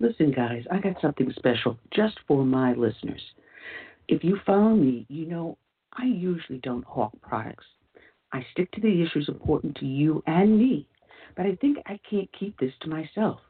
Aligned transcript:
Listen, 0.00 0.32
guys, 0.32 0.64
I 0.70 0.78
got 0.78 1.00
something 1.02 1.30
special 1.36 1.78
just 1.94 2.18
for 2.26 2.42
my 2.42 2.72
listeners. 2.72 3.20
If 4.08 4.24
you 4.24 4.38
follow 4.46 4.74
me, 4.74 5.04
you 5.10 5.26
know 5.26 5.58
I 5.92 6.06
usually 6.06 6.58
don't 6.60 6.84
hawk 6.84 7.12
products. 7.20 7.66
I 8.32 8.44
stick 8.52 8.72
to 8.72 8.80
the 8.80 9.02
issues 9.02 9.28
important 9.28 9.76
to 9.76 9.84
you 9.84 10.22
and 10.26 10.58
me, 10.58 10.86
but 11.36 11.44
I 11.44 11.54
think 11.56 11.78
I 11.84 12.00
can't 12.08 12.30
keep 12.38 12.58
this 12.58 12.72
to 12.80 12.88
myself. 12.88 13.40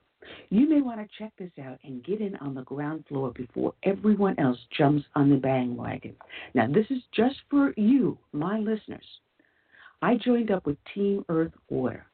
You 0.49 0.69
may 0.69 0.81
want 0.83 1.01
to 1.01 1.19
check 1.19 1.33
this 1.39 1.53
out 1.65 1.79
and 1.85 2.05
get 2.05 2.21
in 2.21 2.35
on 2.37 2.55
the 2.55 2.63
ground 2.63 3.05
floor 3.09 3.31
before 3.31 3.75
everyone 3.85 4.39
else 4.39 4.59
jumps 4.77 5.05
on 5.15 5.31
the 5.31 5.37
bandwagon. 5.37 6.17
Now, 6.55 6.67
this 6.67 6.87
is 6.91 7.03
just 7.15 7.37
for 7.49 7.73
you, 7.77 8.19
my 8.33 8.59
listeners. 8.59 9.07
I 10.03 10.17
joined 10.17 10.51
up 10.51 10.67
with 10.67 10.79
Team 10.95 11.25
Earth 11.29 11.53
Water. 11.69 12.07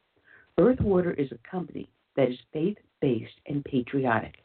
Earth 0.59 0.79
Water 0.79 1.13
is 1.13 1.31
a 1.31 1.49
company 1.49 1.89
that 2.15 2.29
is 2.29 2.37
faith 2.53 2.77
based 3.01 3.39
and 3.47 3.63
patriotic. 3.65 4.35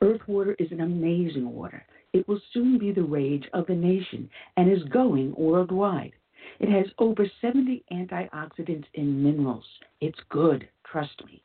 Earth 0.00 0.20
Water 0.26 0.54
is 0.58 0.70
an 0.70 0.80
amazing 0.80 1.50
water. 1.50 1.84
It 2.12 2.26
will 2.28 2.40
soon 2.52 2.78
be 2.78 2.92
the 2.92 3.02
rage 3.02 3.48
of 3.54 3.66
the 3.66 3.74
nation 3.74 4.28
and 4.56 4.70
is 4.70 4.82
going 4.84 5.34
worldwide. 5.36 6.12
It 6.60 6.68
has 6.68 6.86
over 6.98 7.26
70 7.40 7.84
antioxidants 7.90 8.84
and 8.94 9.22
minerals. 9.22 9.64
It's 10.00 10.18
good, 10.28 10.68
trust 10.84 11.24
me. 11.24 11.42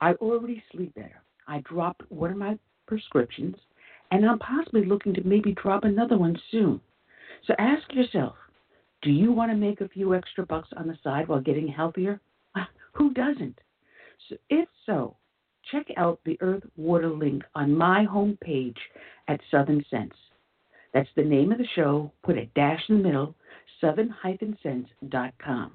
I 0.00 0.12
already 0.14 0.62
sleep 0.72 0.94
better. 0.94 1.22
I 1.46 1.60
dropped 1.60 2.10
one 2.10 2.30
of 2.30 2.36
my 2.36 2.58
prescriptions, 2.86 3.56
and 4.10 4.24
I'm 4.24 4.38
possibly 4.38 4.84
looking 4.84 5.14
to 5.14 5.26
maybe 5.26 5.52
drop 5.52 5.84
another 5.84 6.16
one 6.16 6.40
soon. 6.50 6.80
So 7.46 7.54
ask 7.58 7.92
yourself 7.92 8.34
do 9.02 9.10
you 9.10 9.32
want 9.32 9.50
to 9.50 9.56
make 9.56 9.80
a 9.80 9.88
few 9.88 10.14
extra 10.14 10.46
bucks 10.46 10.68
on 10.76 10.86
the 10.86 10.96
side 11.02 11.26
while 11.26 11.40
getting 11.40 11.66
healthier? 11.66 12.20
Who 12.92 13.12
doesn't? 13.12 13.60
So 14.28 14.36
if 14.48 14.68
so, 14.86 15.16
check 15.70 15.86
out 15.96 16.20
the 16.24 16.38
Earth 16.40 16.64
Water 16.76 17.10
link 17.10 17.42
on 17.54 17.76
my 17.76 18.06
homepage 18.06 18.76
at 19.28 19.40
Southern 19.50 19.84
Sense. 19.90 20.14
That's 20.94 21.08
the 21.16 21.24
name 21.24 21.52
of 21.52 21.58
the 21.58 21.66
show. 21.74 22.12
Put 22.22 22.36
a 22.38 22.46
dash 22.54 22.82
in 22.88 22.98
the 22.98 23.04
middle, 23.04 23.34
southern-sense.com. 23.80 25.72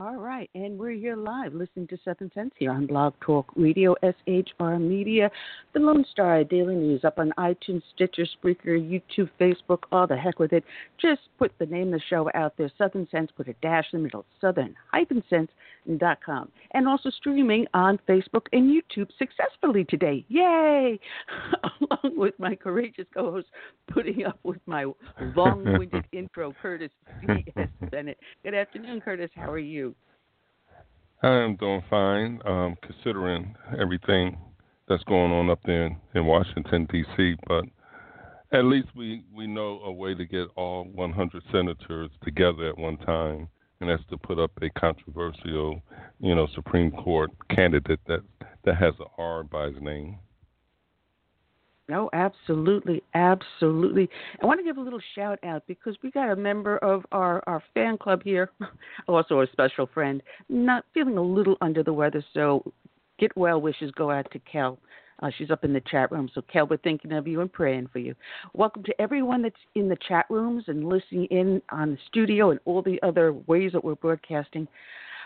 All 0.00 0.16
right, 0.16 0.48
and 0.54 0.78
we're 0.78 0.92
here 0.92 1.14
live 1.14 1.52
listening 1.52 1.86
to 1.88 1.98
Southern 2.02 2.32
Sense 2.32 2.54
here 2.56 2.70
on 2.70 2.86
Blog 2.86 3.12
Talk 3.20 3.52
Radio, 3.54 3.94
SHR 4.02 4.80
Media, 4.80 5.30
the 5.74 5.80
Lone 5.80 6.06
Star 6.10 6.42
Daily 6.42 6.74
News 6.74 7.04
up 7.04 7.18
on 7.18 7.34
iTunes, 7.36 7.82
Stitcher, 7.94 8.24
Spreaker, 8.24 8.80
YouTube, 8.80 9.28
Facebook, 9.38 9.80
all 9.92 10.06
the 10.06 10.16
heck 10.16 10.38
with 10.38 10.54
it. 10.54 10.64
Just 10.98 11.20
put 11.38 11.52
the 11.58 11.66
name 11.66 11.92
of 11.92 12.00
the 12.00 12.06
show 12.08 12.30
out 12.34 12.56
there, 12.56 12.72
Southern 12.78 13.06
Sense, 13.10 13.30
put 13.36 13.48
a 13.48 13.52
dash 13.60 13.88
in 13.92 13.98
the 13.98 14.04
middle, 14.04 14.24
southern-sense.com. 14.40 16.48
And 16.72 16.88
also 16.88 17.10
streaming 17.10 17.66
on 17.74 18.00
Facebook 18.08 18.46
and 18.54 18.70
YouTube 18.70 19.10
successfully 19.18 19.84
today. 19.84 20.24
Yay! 20.28 20.98
Along 21.90 22.16
with 22.16 22.38
my 22.38 22.54
courageous 22.54 23.06
co 23.12 23.32
host, 23.32 23.48
putting 23.92 24.24
up 24.24 24.38
with 24.44 24.60
my 24.64 24.86
long 25.36 25.62
winded 25.78 26.06
intro, 26.12 26.54
Curtis 26.62 26.90
C.S. 27.26 27.68
Bennett. 27.90 28.16
Good 28.42 28.54
afternoon, 28.54 29.02
Curtis. 29.02 29.30
How 29.34 29.50
are 29.50 29.58
you? 29.58 29.89
I 31.22 31.36
am 31.42 31.56
doing 31.56 31.82
fine, 31.90 32.40
um, 32.46 32.76
considering 32.82 33.54
everything 33.78 34.38
that's 34.88 35.04
going 35.04 35.32
on 35.32 35.50
up 35.50 35.60
there 35.66 35.86
in, 35.86 35.96
in 36.14 36.24
Washington 36.24 36.86
D.C. 36.90 37.36
But 37.46 37.64
at 38.52 38.64
least 38.64 38.88
we 38.96 39.22
we 39.34 39.46
know 39.46 39.80
a 39.84 39.92
way 39.92 40.14
to 40.14 40.24
get 40.24 40.48
all 40.56 40.84
100 40.84 41.42
senators 41.52 42.10
together 42.24 42.68
at 42.68 42.78
one 42.78 42.96
time, 42.98 43.48
and 43.80 43.90
that's 43.90 44.02
to 44.08 44.16
put 44.16 44.38
up 44.38 44.50
a 44.62 44.70
controversial, 44.80 45.82
you 46.20 46.34
know, 46.34 46.48
Supreme 46.54 46.90
Court 46.90 47.30
candidate 47.50 48.00
that 48.06 48.22
that 48.64 48.76
has 48.76 48.94
an 48.98 49.06
R 49.18 49.42
by 49.42 49.66
his 49.66 49.80
name. 49.82 50.18
No, 51.90 52.08
absolutely, 52.12 53.02
absolutely. 53.14 54.08
I 54.40 54.46
want 54.46 54.60
to 54.60 54.64
give 54.64 54.76
a 54.76 54.80
little 54.80 55.00
shout 55.16 55.40
out 55.42 55.64
because 55.66 55.96
we 56.04 56.12
got 56.12 56.30
a 56.30 56.36
member 56.36 56.78
of 56.78 57.04
our, 57.10 57.42
our 57.48 57.60
fan 57.74 57.98
club 57.98 58.22
here, 58.22 58.52
also 59.08 59.40
a 59.40 59.46
special 59.50 59.88
friend, 59.92 60.22
not 60.48 60.84
feeling 60.94 61.18
a 61.18 61.22
little 61.22 61.56
under 61.60 61.82
the 61.82 61.92
weather. 61.92 62.24
So, 62.32 62.72
get 63.18 63.36
well 63.36 63.60
wishes 63.60 63.90
go 63.96 64.08
out 64.08 64.30
to 64.30 64.38
Kel. 64.38 64.78
Uh, 65.20 65.30
she's 65.36 65.50
up 65.50 65.64
in 65.64 65.72
the 65.72 65.82
chat 65.90 66.12
room. 66.12 66.30
So, 66.32 66.42
Kel, 66.42 66.68
we're 66.68 66.76
thinking 66.76 67.10
of 67.10 67.26
you 67.26 67.40
and 67.40 67.52
praying 67.52 67.88
for 67.92 67.98
you. 67.98 68.14
Welcome 68.54 68.84
to 68.84 69.00
everyone 69.00 69.42
that's 69.42 69.56
in 69.74 69.88
the 69.88 69.98
chat 70.06 70.26
rooms 70.30 70.62
and 70.68 70.88
listening 70.88 71.24
in 71.32 71.60
on 71.72 71.90
the 71.90 71.98
studio 72.06 72.52
and 72.52 72.60
all 72.66 72.82
the 72.82 73.02
other 73.02 73.32
ways 73.32 73.72
that 73.72 73.82
we're 73.82 73.96
broadcasting. 73.96 74.68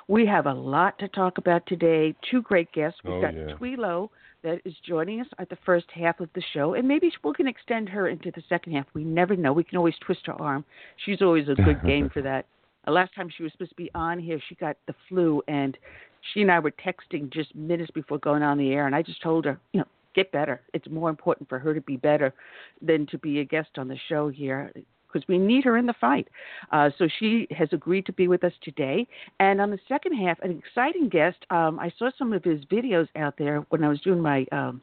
We 0.08 0.24
have 0.26 0.46
a 0.46 0.54
lot 0.54 0.98
to 1.00 1.08
talk 1.08 1.36
about 1.36 1.66
today. 1.66 2.14
Two 2.30 2.40
great 2.40 2.72
guests. 2.72 3.00
We've 3.04 3.12
oh, 3.12 3.20
got 3.20 3.34
yeah. 3.34 3.54
Thuy 3.56 3.76
Lowe 3.76 4.10
that 4.44 4.60
is 4.64 4.74
joining 4.86 5.20
us 5.20 5.26
at 5.38 5.48
the 5.48 5.58
first 5.66 5.86
half 5.92 6.20
of 6.20 6.28
the 6.34 6.42
show, 6.52 6.74
and 6.74 6.86
maybe 6.86 7.10
we 7.24 7.32
can 7.34 7.48
extend 7.48 7.88
her 7.88 8.08
into 8.08 8.30
the 8.30 8.42
second 8.48 8.74
half. 8.74 8.86
We 8.94 9.02
never 9.02 9.34
know. 9.34 9.52
We 9.52 9.64
can 9.64 9.78
always 9.78 9.94
twist 10.04 10.20
her 10.26 10.40
arm. 10.40 10.64
She's 11.04 11.22
always 11.22 11.48
a 11.48 11.54
good 11.54 11.82
game 11.84 12.08
for 12.10 12.22
that. 12.22 12.46
Last 12.86 13.14
time 13.14 13.30
she 13.34 13.42
was 13.42 13.50
supposed 13.52 13.70
to 13.70 13.76
be 13.76 13.90
on 13.94 14.18
here, 14.18 14.38
she 14.48 14.54
got 14.54 14.76
the 14.86 14.94
flu, 15.08 15.42
and 15.48 15.76
she 16.32 16.42
and 16.42 16.52
I 16.52 16.58
were 16.58 16.72
texting 16.72 17.32
just 17.32 17.54
minutes 17.54 17.90
before 17.90 18.18
going 18.18 18.42
on 18.42 18.58
the 18.58 18.72
air, 18.72 18.86
and 18.86 18.94
I 18.94 19.02
just 19.02 19.22
told 19.22 19.46
her, 19.46 19.58
you 19.72 19.80
know, 19.80 19.86
get 20.14 20.30
better. 20.30 20.60
It's 20.74 20.88
more 20.88 21.08
important 21.08 21.48
for 21.48 21.58
her 21.58 21.74
to 21.74 21.80
be 21.80 21.96
better 21.96 22.32
than 22.82 23.06
to 23.06 23.18
be 23.18 23.40
a 23.40 23.44
guest 23.44 23.70
on 23.78 23.88
the 23.88 23.98
show 24.08 24.28
here 24.28 24.72
because 25.14 25.26
we 25.28 25.38
need 25.38 25.64
her 25.64 25.76
in 25.76 25.86
the 25.86 25.94
fight. 26.00 26.28
Uh, 26.72 26.90
so 26.98 27.08
she 27.18 27.46
has 27.56 27.68
agreed 27.72 28.04
to 28.06 28.12
be 28.12 28.28
with 28.28 28.44
us 28.44 28.52
today. 28.62 29.06
And 29.40 29.60
on 29.60 29.70
the 29.70 29.78
second 29.88 30.14
half, 30.14 30.38
an 30.40 30.50
exciting 30.58 31.08
guest. 31.08 31.38
Um, 31.50 31.78
I 31.78 31.92
saw 31.98 32.10
some 32.18 32.32
of 32.32 32.42
his 32.42 32.64
videos 32.66 33.08
out 33.16 33.34
there 33.38 33.60
when 33.68 33.84
I 33.84 33.88
was 33.88 34.00
doing 34.00 34.20
my 34.20 34.44
um, 34.52 34.82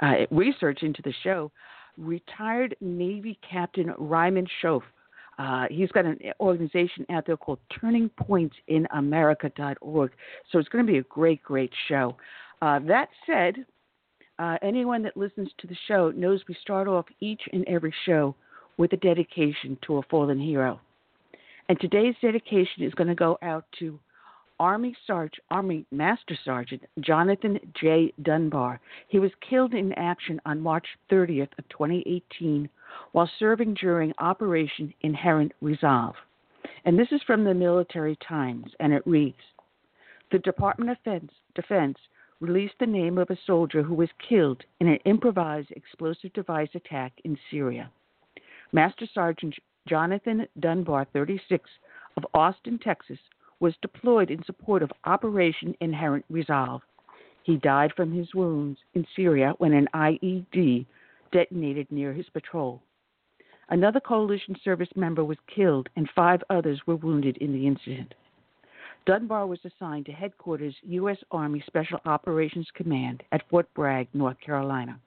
uh, 0.00 0.14
research 0.30 0.82
into 0.82 1.00
the 1.02 1.14
show. 1.22 1.50
Retired 1.96 2.76
Navy 2.80 3.38
Captain 3.48 3.94
Ryman 3.96 4.46
Shoaf. 4.62 4.82
Uh, 5.38 5.66
he's 5.70 5.90
got 5.90 6.06
an 6.06 6.18
organization 6.40 7.06
out 7.10 7.26
there 7.26 7.36
called 7.36 7.58
Turning 7.80 8.08
Points 8.10 8.56
in 8.68 8.86
America.org. 8.92 10.10
So 10.50 10.58
it's 10.58 10.68
going 10.68 10.86
to 10.86 10.90
be 10.90 10.98
a 10.98 11.02
great, 11.02 11.42
great 11.42 11.72
show. 11.88 12.16
Uh, 12.62 12.80
that 12.80 13.08
said, 13.26 13.66
uh, 14.38 14.56
anyone 14.62 15.02
that 15.02 15.16
listens 15.16 15.50
to 15.58 15.66
the 15.66 15.76
show 15.88 16.10
knows 16.10 16.42
we 16.48 16.56
start 16.60 16.88
off 16.88 17.06
each 17.20 17.42
and 17.52 17.66
every 17.68 17.94
show 18.04 18.34
with 18.76 18.92
a 18.92 18.96
dedication 18.96 19.78
to 19.86 19.98
a 19.98 20.02
fallen 20.10 20.38
hero. 20.38 20.80
And 21.68 21.78
today's 21.80 22.14
dedication 22.20 22.84
is 22.84 22.94
going 22.94 23.08
to 23.08 23.14
go 23.14 23.38
out 23.42 23.64
to 23.80 23.98
Army 24.58 24.96
Army 25.50 25.84
Master 25.90 26.38
Sergeant 26.44 26.82
Jonathan 27.00 27.58
J. 27.78 28.12
Dunbar. 28.22 28.80
He 29.08 29.18
was 29.18 29.32
killed 29.48 29.74
in 29.74 29.92
action 29.94 30.40
on 30.46 30.60
March 30.60 30.86
30th 31.10 31.50
of 31.58 31.68
2018 31.68 32.68
while 33.12 33.30
serving 33.38 33.74
during 33.74 34.14
Operation 34.18 34.94
Inherent 35.02 35.52
Resolve. 35.60 36.14
And 36.84 36.98
this 36.98 37.08
is 37.10 37.20
from 37.26 37.44
the 37.44 37.52
Military 37.52 38.16
Times, 38.26 38.72
and 38.80 38.92
it 38.92 39.02
reads 39.06 39.42
The 40.32 40.38
Department 40.38 40.90
of 40.90 40.96
Defense, 40.98 41.32
Defense 41.54 41.98
released 42.40 42.74
the 42.78 42.86
name 42.86 43.18
of 43.18 43.30
a 43.30 43.38
soldier 43.46 43.82
who 43.82 43.94
was 43.94 44.08
killed 44.28 44.62
in 44.80 44.88
an 44.88 44.98
improvised 45.04 45.70
explosive 45.72 46.32
device 46.32 46.68
attack 46.74 47.12
in 47.24 47.38
Syria. 47.50 47.90
Master 48.72 49.06
Sergeant 49.12 49.54
Jonathan 49.88 50.46
Dunbar, 50.58 51.06
36, 51.12 51.70
of 52.16 52.26
Austin, 52.34 52.78
Texas, 52.78 53.18
was 53.60 53.74
deployed 53.80 54.30
in 54.30 54.44
support 54.44 54.82
of 54.82 54.92
Operation 55.04 55.74
Inherent 55.80 56.24
Resolve. 56.28 56.82
He 57.44 57.56
died 57.56 57.92
from 57.96 58.12
his 58.12 58.34
wounds 58.34 58.78
in 58.94 59.06
Syria 59.14 59.54
when 59.58 59.72
an 59.72 59.88
IED 59.94 60.86
detonated 61.32 61.90
near 61.90 62.12
his 62.12 62.28
patrol. 62.30 62.82
Another 63.68 64.00
coalition 64.00 64.56
service 64.62 64.88
member 64.96 65.24
was 65.24 65.38
killed 65.54 65.88
and 65.96 66.08
five 66.14 66.42
others 66.50 66.80
were 66.86 66.96
wounded 66.96 67.36
in 67.38 67.52
the 67.52 67.66
incident. 67.66 68.14
Dunbar 69.06 69.46
was 69.46 69.60
assigned 69.64 70.06
to 70.06 70.12
Headquarters 70.12 70.74
U.S. 70.82 71.18
Army 71.30 71.62
Special 71.66 72.00
Operations 72.04 72.68
Command 72.74 73.22
at 73.30 73.48
Fort 73.48 73.72
Bragg, 73.74 74.08
North 74.12 74.40
Carolina. 74.40 75.00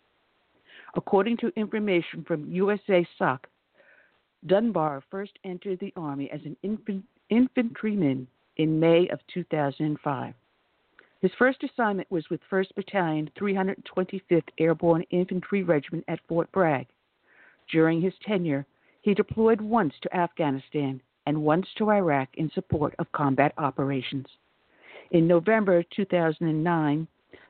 According 0.96 1.38
to 1.38 1.52
information 1.56 2.24
from 2.24 2.52
USA 2.52 3.08
SOC, 3.18 3.48
Dunbar 4.46 5.04
first 5.12 5.38
entered 5.44 5.80
the 5.80 5.94
Army 5.96 6.32
as 6.32 6.42
an 6.46 6.58
infantryman 7.30 8.28
in 8.58 8.80
May 8.80 9.08
of 9.10 9.20
2005. 9.34 10.34
His 11.22 11.32
first 11.38 11.64
assignment 11.64 12.10
was 12.10 12.30
with 12.30 12.40
1st 12.50 12.76
Battalion, 12.76 13.30
325th 13.38 14.50
Airborne 14.58 15.04
Infantry 15.12 15.64
Regiment 15.64 16.06
at 16.08 16.22
Fort 16.28 16.50
Bragg. 16.54 16.88
During 17.70 18.02
his 18.02 18.14
tenure, 18.26 18.66
he 19.02 19.14
deployed 19.14 19.60
once 19.60 19.94
to 20.02 20.16
Afghanistan 20.16 21.02
and 21.26 21.44
once 21.44 21.68
to 21.78 21.92
Iraq 21.92 22.30
in 22.36 22.50
support 22.52 22.96
of 23.00 23.12
combat 23.12 23.54
operations. 23.58 24.28
In 25.12 25.28
November 25.28 25.84
2009, 25.96 27.08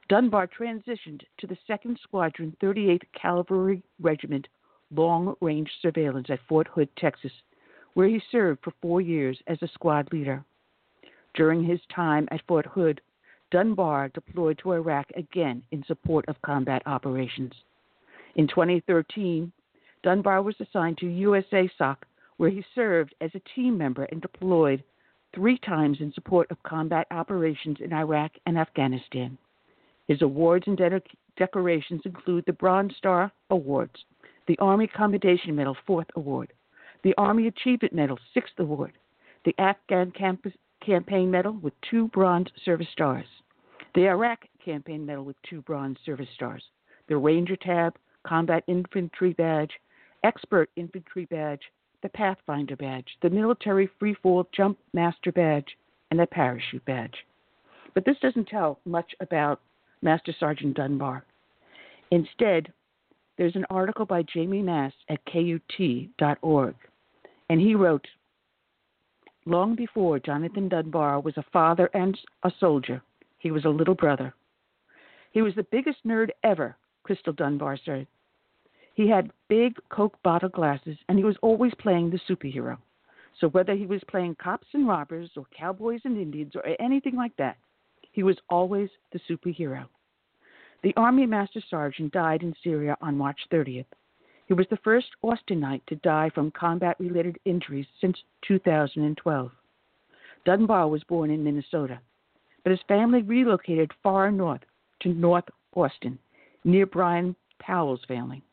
Dunbar 0.10 0.48
transitioned 0.48 1.22
to 1.38 1.46
the 1.46 1.58
2nd 1.70 2.00
Squadron 2.02 2.58
38th 2.64 3.04
Cavalry 3.14 3.84
Regiment 4.02 4.48
Long 4.90 5.36
Range 5.40 5.70
Surveillance 5.84 6.32
at 6.32 6.40
Fort 6.48 6.68
Hood, 6.68 6.90
Texas, 6.98 7.32
where 7.94 8.08
he 8.08 8.20
served 8.32 8.64
for 8.64 8.74
four 8.82 9.02
years 9.02 9.40
as 9.46 9.62
a 9.62 9.68
squad 9.68 10.12
leader. 10.12 10.44
During 11.36 11.64
his 11.64 11.80
time 11.94 12.28
at 12.32 12.42
Fort 12.48 12.66
Hood, 12.66 13.02
Dunbar 13.52 14.10
deployed 14.10 14.58
to 14.64 14.72
Iraq 14.72 15.06
again 15.16 15.62
in 15.70 15.84
support 15.84 16.28
of 16.28 16.42
combat 16.42 16.82
operations. 16.88 17.54
In 18.34 18.48
2013, 18.48 19.52
Dunbar 20.02 20.42
was 20.42 20.56
assigned 20.60 20.98
to 20.98 21.06
USASOC, 21.06 21.98
where 22.38 22.50
he 22.50 22.66
served 22.74 23.14
as 23.22 23.30
a 23.36 23.42
team 23.54 23.78
member 23.78 24.06
and 24.06 24.24
deployed 24.24 24.84
three 25.36 25.60
times 25.60 25.98
in 26.00 26.12
support 26.14 26.50
of 26.50 26.64
combat 26.64 27.06
operations 27.12 27.78
in 27.80 27.94
Iraq 27.94 28.32
and 28.48 28.58
Afghanistan. 28.58 29.38
His 30.10 30.24
awards 30.24 30.66
and 30.66 30.76
de- 30.76 31.04
decorations 31.38 32.02
include 32.04 32.44
the 32.48 32.54
Bronze 32.54 32.96
Star 32.98 33.32
Awards, 33.52 34.06
the 34.48 34.58
Army 34.58 34.88
Commendation 34.88 35.56
Medal, 35.56 35.78
Fourth 35.86 36.08
Award, 36.16 36.52
the 37.04 37.14
Army 37.20 37.46
Achievement 37.46 37.94
Medal, 37.94 38.18
Sixth 38.34 38.56
Award, 38.58 38.94
the 39.46 39.54
Afghan 39.60 40.10
Campus 40.10 40.54
Campaign 40.84 41.30
Medal 41.30 41.54
with 41.62 41.76
two 41.92 42.08
Bronze 42.08 42.50
Service 42.66 42.88
Stars, 42.92 43.28
the 43.94 44.08
Iraq 44.08 44.46
Campaign 44.66 45.06
Medal 45.06 45.26
with 45.26 45.36
two 45.48 45.62
Bronze 45.62 46.00
Service 46.04 46.30
Stars, 46.34 46.64
the 47.08 47.16
Ranger 47.16 47.56
Tab, 47.56 47.96
Combat 48.26 48.64
Infantry 48.66 49.34
Badge, 49.34 49.74
Expert 50.24 50.72
Infantry 50.76 51.26
Badge, 51.26 51.62
the 52.02 52.10
Pathfinder 52.10 52.76
Badge, 52.76 53.16
the 53.22 53.30
Military 53.30 53.88
Freefall 54.02 54.46
Jump 54.54 54.80
Master 54.92 55.32
Badge, 55.32 55.78
and 56.10 56.20
the 56.20 56.26
Parachute 56.26 56.84
Badge. 56.86 57.28
But 57.94 58.06
this 58.06 58.18
doesn't 58.24 58.48
tell 58.48 58.80
much 58.86 59.14
about 59.20 59.62
Master 60.02 60.34
Sergeant 60.40 60.76
Dunbar. 60.76 61.26
Instead, 62.12 62.74
there's 63.38 63.56
an 63.56 63.66
article 63.70 64.06
by 64.06 64.24
Jamie 64.24 64.62
Maas 64.62 64.94
at 65.10 65.24
KUT.org, 65.26 66.76
and 67.50 67.62
he 67.62 67.76
wrote 67.76 68.08
Long 69.46 69.76
before 69.76 70.20
Jonathan 70.20 70.70
Dunbar 70.70 71.22
was 71.22 71.38
a 71.38 71.46
father 71.52 71.90
and 71.94 72.18
a 72.44 72.52
soldier, 72.60 73.02
he 73.40 73.52
was 73.52 73.66
a 73.66 73.70
little 73.70 73.96
brother. 73.96 74.34
He 75.32 75.42
was 75.42 75.56
the 75.56 75.64
biggest 75.64 76.06
nerd 76.06 76.30
ever, 76.44 76.76
Crystal 77.04 77.34
Dunbar 77.34 77.78
said. 77.84 78.08
He 78.94 79.08
had 79.08 79.32
big 79.48 79.78
Coke 79.90 80.22
bottle 80.24 80.50
glasses, 80.50 80.98
and 81.08 81.18
he 81.18 81.24
was 81.24 81.38
always 81.42 81.74
playing 81.76 82.10
the 82.10 82.20
superhero. 82.30 82.78
So 83.40 83.48
whether 83.48 83.74
he 83.74 83.86
was 83.86 84.02
playing 84.10 84.36
cops 84.36 84.68
and 84.74 84.88
robbers, 84.88 85.32
or 85.38 85.46
cowboys 85.58 86.02
and 86.04 86.18
Indians, 86.18 86.54
or 86.56 86.64
anything 86.80 87.16
like 87.16 87.36
that, 87.38 87.58
he 88.20 88.24
was 88.24 88.36
always 88.50 88.90
the 89.14 89.20
superhero. 89.30 89.86
The 90.84 90.94
Army 90.98 91.26
Master 91.26 91.62
Sergeant 91.70 92.12
died 92.12 92.44
in 92.44 92.54
Syria 92.62 92.98
on 93.00 93.18
March 93.18 93.40
30th. 93.50 93.86
He 94.46 94.54
was 94.54 94.66
the 94.70 94.80
first 94.84 95.08
Austinite 95.24 95.86
to 95.86 95.96
die 95.96 96.30
from 96.36 96.52
combat 96.52 96.98
related 97.00 97.40
injuries 97.46 97.86
since 98.02 98.18
2012. 98.46 99.52
Dunbar 100.44 100.90
was 100.90 101.02
born 101.06 101.32
in 101.32 101.46
Minnesota, 101.46 102.02
but 102.66 102.72
his 102.72 102.82
family 102.90 103.22
relocated 103.22 103.90
far 104.04 104.32
north 104.32 104.66
to 105.04 105.14
North 105.14 105.46
Austin, 105.74 106.20
near 106.66 106.86
Brian 106.86 107.38
Powell's 107.60 108.04
family. 108.06 108.44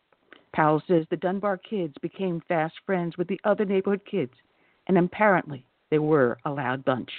Powell 0.55 0.81
says 0.87 1.07
the 1.11 1.17
Dunbar 1.17 1.57
kids 1.57 1.95
became 2.01 2.41
fast 2.47 2.77
friends 2.87 3.19
with 3.19 3.27
the 3.27 3.41
other 3.43 3.65
neighborhood 3.65 4.03
kids, 4.09 4.35
and 4.87 4.97
apparently 4.97 5.67
they 5.91 5.99
were 5.99 6.39
a 6.45 6.53
loud 6.53 6.85
bunch. 6.85 7.11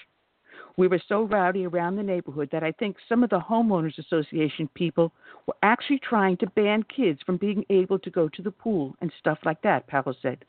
We 0.77 0.87
were 0.87 1.01
so 1.09 1.23
rowdy 1.23 1.65
around 1.65 1.95
the 1.95 2.03
neighborhood 2.03 2.49
that 2.51 2.63
I 2.63 2.71
think 2.71 2.97
some 3.09 3.23
of 3.23 3.31
the 3.31 3.39
homeowners 3.39 3.97
association 3.97 4.69
people 4.75 5.11
were 5.47 5.55
actually 5.63 5.97
trying 5.97 6.37
to 6.37 6.51
ban 6.51 6.83
kids 6.83 7.19
from 7.25 7.37
being 7.37 7.65
able 7.71 7.97
to 7.97 8.11
go 8.11 8.29
to 8.29 8.41
the 8.43 8.51
pool 8.51 8.95
and 9.01 9.11
stuff 9.19 9.39
like 9.43 9.59
that, 9.63 9.87
Powell 9.87 10.15
said. 10.21 10.45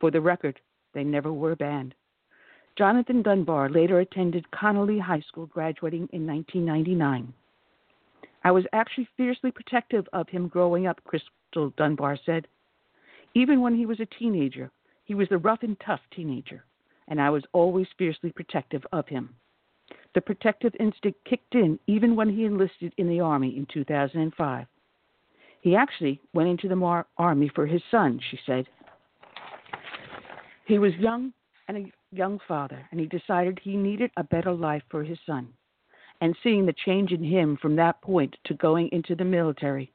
For 0.00 0.10
the 0.10 0.20
record, 0.20 0.58
they 0.92 1.04
never 1.04 1.32
were 1.32 1.54
banned. 1.54 1.94
Jonathan 2.76 3.22
Dunbar 3.22 3.68
later 3.68 4.00
attended 4.00 4.50
Connally 4.50 5.00
High 5.00 5.20
School, 5.20 5.46
graduating 5.46 6.08
in 6.12 6.26
1999. 6.26 7.32
I 8.42 8.50
was 8.50 8.64
actually 8.72 9.08
fiercely 9.16 9.52
protective 9.52 10.08
of 10.12 10.28
him 10.28 10.48
growing 10.48 10.88
up, 10.88 11.00
Crystal 11.04 11.70
Dunbar 11.76 12.18
said. 12.26 12.48
Even 13.34 13.60
when 13.60 13.76
he 13.76 13.86
was 13.86 14.00
a 14.00 14.06
teenager, 14.18 14.72
he 15.04 15.14
was 15.14 15.28
the 15.28 15.38
rough 15.38 15.62
and 15.62 15.78
tough 15.78 16.00
teenager, 16.10 16.64
and 17.06 17.20
I 17.20 17.30
was 17.30 17.44
always 17.52 17.86
fiercely 17.96 18.32
protective 18.32 18.84
of 18.92 19.06
him. 19.06 19.36
The 20.14 20.20
protective 20.20 20.74
instinct 20.80 21.24
kicked 21.24 21.54
in 21.54 21.78
even 21.86 22.16
when 22.16 22.28
he 22.28 22.44
enlisted 22.44 22.92
in 22.96 23.08
the 23.08 23.20
Army 23.20 23.56
in 23.56 23.66
2005. 23.72 24.66
He 25.60 25.76
actually 25.76 26.20
went 26.32 26.48
into 26.48 26.68
the 26.68 26.76
Mar- 26.76 27.06
Army 27.18 27.48
for 27.54 27.66
his 27.66 27.82
son, 27.90 28.20
she 28.30 28.38
said. 28.46 28.66
He 30.66 30.78
was 30.78 30.94
young 30.94 31.32
and 31.68 31.76
a 31.76 31.92
young 32.12 32.40
father, 32.48 32.86
and 32.90 33.00
he 33.00 33.06
decided 33.06 33.58
he 33.58 33.76
needed 33.76 34.10
a 34.16 34.24
better 34.24 34.52
life 34.52 34.82
for 34.90 35.04
his 35.04 35.18
son. 35.26 35.48
And 36.20 36.36
seeing 36.42 36.66
the 36.66 36.74
change 36.84 37.12
in 37.12 37.22
him 37.22 37.56
from 37.56 37.76
that 37.76 38.02
point 38.02 38.36
to 38.44 38.54
going 38.54 38.88
into 38.92 39.14
the 39.14 39.24
military, 39.24 39.92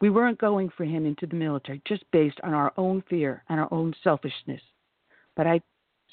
we 0.00 0.10
weren't 0.10 0.38
going 0.38 0.68
for 0.68 0.84
him 0.84 1.06
into 1.06 1.26
the 1.26 1.36
military 1.36 1.80
just 1.86 2.04
based 2.10 2.38
on 2.42 2.52
our 2.52 2.72
own 2.76 3.02
fear 3.08 3.42
and 3.48 3.58
our 3.58 3.72
own 3.72 3.94
selfishness. 4.04 4.60
But 5.34 5.46
I 5.46 5.60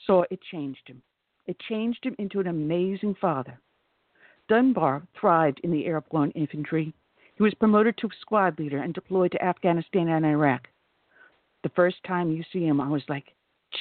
saw 0.06 0.24
it 0.30 0.40
changed 0.52 0.88
him. 0.88 1.02
It 1.46 1.60
changed 1.60 2.06
him 2.06 2.16
into 2.20 2.40
an 2.40 2.48
amazing 2.48 3.16
father. 3.16 3.60
Dunbar 4.48 5.04
thrived 5.20 5.60
in 5.64 5.72
the 5.72 5.86
airborne 5.86 6.32
infantry. 6.32 6.94
He 7.36 7.44
was 7.44 7.54
promoted 7.54 7.98
to 7.98 8.10
squad 8.22 8.60
leader 8.60 8.80
and 8.80 8.94
deployed 8.94 9.32
to 9.32 9.44
Afghanistan 9.44 10.10
and 10.10 10.26
Iraq. 10.26 10.68
The 11.64 11.70
first 11.70 12.04
time 12.06 12.32
you 12.32 12.44
see 12.52 12.66
him, 12.66 12.80
I 12.80 12.90
was 12.90 13.04
like, 13.08 13.34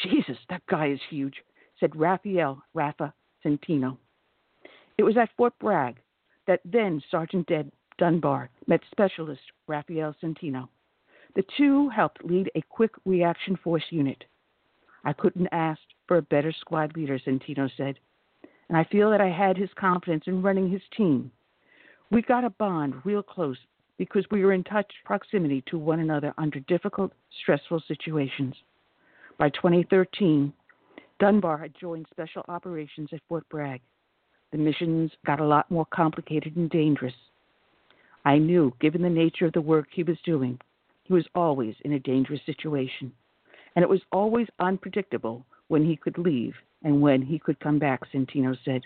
Jesus, 0.05 0.39
that 0.49 0.67
guy 0.67 0.89
is 0.89 1.01
huge, 1.11 1.43
said 1.79 1.95
Raphael 1.97 2.63
Rafa 2.75 3.13
Centino. 3.45 3.99
It 4.99 5.03
was 5.03 5.17
at 5.17 5.31
Fort 5.37 5.59
Bragg 5.59 5.97
that 6.47 6.61
then 6.65 7.03
Sergeant 7.11 7.47
Ded 7.47 7.71
Dunbar 7.99 8.51
met 8.67 8.81
Specialist 8.91 9.43
Raphael 9.67 10.15
Centino. 10.23 10.69
The 11.35 11.45
two 11.57 11.89
helped 11.89 12.25
lead 12.25 12.51
a 12.55 12.63
quick 12.63 12.93
reaction 13.05 13.57
force 13.57 13.85
unit. 13.91 14.25
I 15.05 15.13
couldn't 15.13 15.49
ask 15.51 15.81
for 16.13 16.19
a 16.19 16.23
better 16.23 16.53
squad 16.61 16.95
leader, 16.95 17.19
Centino 17.19 17.71
said, 17.75 17.99
and 18.69 18.77
I 18.77 18.85
feel 18.85 19.11
that 19.11 19.23
I 19.23 19.31
had 19.31 19.57
his 19.57 19.71
confidence 19.79 20.25
in 20.27 20.43
running 20.43 20.71
his 20.71 20.83
team. 20.95 21.31
We 22.11 22.21
got 22.21 22.45
a 22.45 22.51
bond 22.51 22.97
real 23.07 23.23
close 23.23 23.57
because 23.97 24.27
we 24.31 24.45
were 24.45 24.53
in 24.53 24.63
touch 24.63 24.93
proximity 25.07 25.65
to 25.69 25.79
one 25.79 26.01
another 26.01 26.35
under 26.37 26.61
difficult, 26.61 27.13
stressful 27.41 27.83
situations. 27.89 28.55
By 29.39 29.49
2013, 29.49 30.53
Dunbar 31.19 31.57
had 31.57 31.73
joined 31.81 32.05
Special 32.11 32.45
Operations 32.47 33.09
at 33.15 33.21
Fort 33.27 33.49
Bragg. 33.49 33.81
The 34.51 34.59
missions 34.59 35.13
got 35.25 35.41
a 35.41 35.47
lot 35.47 35.71
more 35.71 35.87
complicated 35.95 36.57
and 36.57 36.69
dangerous. 36.69 37.15
I 38.27 38.37
knew, 38.37 38.75
given 38.83 39.01
the 39.01 39.09
nature 39.09 39.47
of 39.47 39.55
the 39.55 39.63
work 39.63 39.87
he 39.91 40.03
was 40.03 40.19
doing, 40.27 40.61
he 41.05 41.15
was 41.15 41.25
always 41.35 41.75
in 41.87 41.95
a 41.95 41.99
dangerous 41.99 42.43
situation 42.45 43.13
and 43.75 43.83
it 43.83 43.89
was 43.89 44.01
always 44.13 44.47
unpredictable 44.59 45.45
when 45.73 45.87
he 45.87 45.97
could 45.97 46.19
leave 46.19 46.53
and 46.85 47.01
when 47.01 47.23
he 47.23 47.39
could 47.39 47.59
come 47.59 47.79
back, 47.79 48.03
Centino 48.13 48.55
said. 48.63 48.83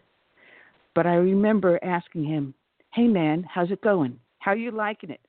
But 0.95 1.05
I 1.05 1.16
remember 1.16 1.81
asking 1.83 2.23
him, 2.23 2.55
Hey 2.93 3.09
man, 3.09 3.45
how's 3.52 3.73
it 3.73 3.83
going? 3.83 4.21
How 4.38 4.52
you 4.52 4.71
liking 4.71 5.11
it? 5.11 5.21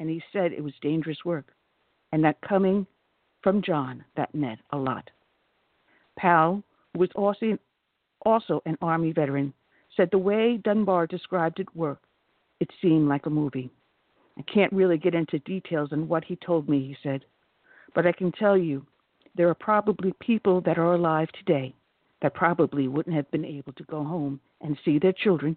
And 0.00 0.10
he 0.10 0.20
said 0.32 0.50
it 0.50 0.64
was 0.64 0.72
dangerous 0.82 1.18
work. 1.24 1.52
And 2.10 2.24
that 2.24 2.40
coming 2.40 2.84
from 3.42 3.62
John, 3.62 4.04
that 4.16 4.34
meant 4.34 4.58
a 4.72 4.76
lot. 4.76 5.08
Powell, 6.18 6.64
who 6.92 6.98
was 6.98 7.10
also, 7.14 7.58
also 8.26 8.60
an 8.66 8.76
Army 8.82 9.12
veteran, 9.12 9.54
said 9.96 10.08
the 10.10 10.18
way 10.18 10.56
Dunbar 10.64 11.06
described 11.06 11.60
it 11.60 11.76
worked, 11.76 12.06
it 12.58 12.70
seemed 12.82 13.08
like 13.08 13.26
a 13.26 13.30
movie. 13.30 13.70
I 14.36 14.42
can't 14.52 14.72
really 14.72 14.98
get 14.98 15.14
into 15.14 15.38
details 15.40 15.90
on 15.92 16.08
what 16.08 16.24
he 16.24 16.34
told 16.34 16.68
me, 16.68 16.80
he 16.80 16.96
said, 17.04 17.24
but 17.94 18.04
I 18.04 18.10
can 18.10 18.32
tell 18.32 18.58
you 18.58 18.84
there 19.34 19.48
are 19.48 19.54
probably 19.54 20.12
people 20.20 20.60
that 20.62 20.78
are 20.78 20.94
alive 20.94 21.28
today 21.32 21.74
that 22.22 22.34
probably 22.34 22.88
wouldn't 22.88 23.16
have 23.16 23.30
been 23.30 23.44
able 23.44 23.72
to 23.74 23.84
go 23.84 24.04
home 24.04 24.40
and 24.60 24.78
see 24.84 24.98
their 24.98 25.12
children 25.12 25.56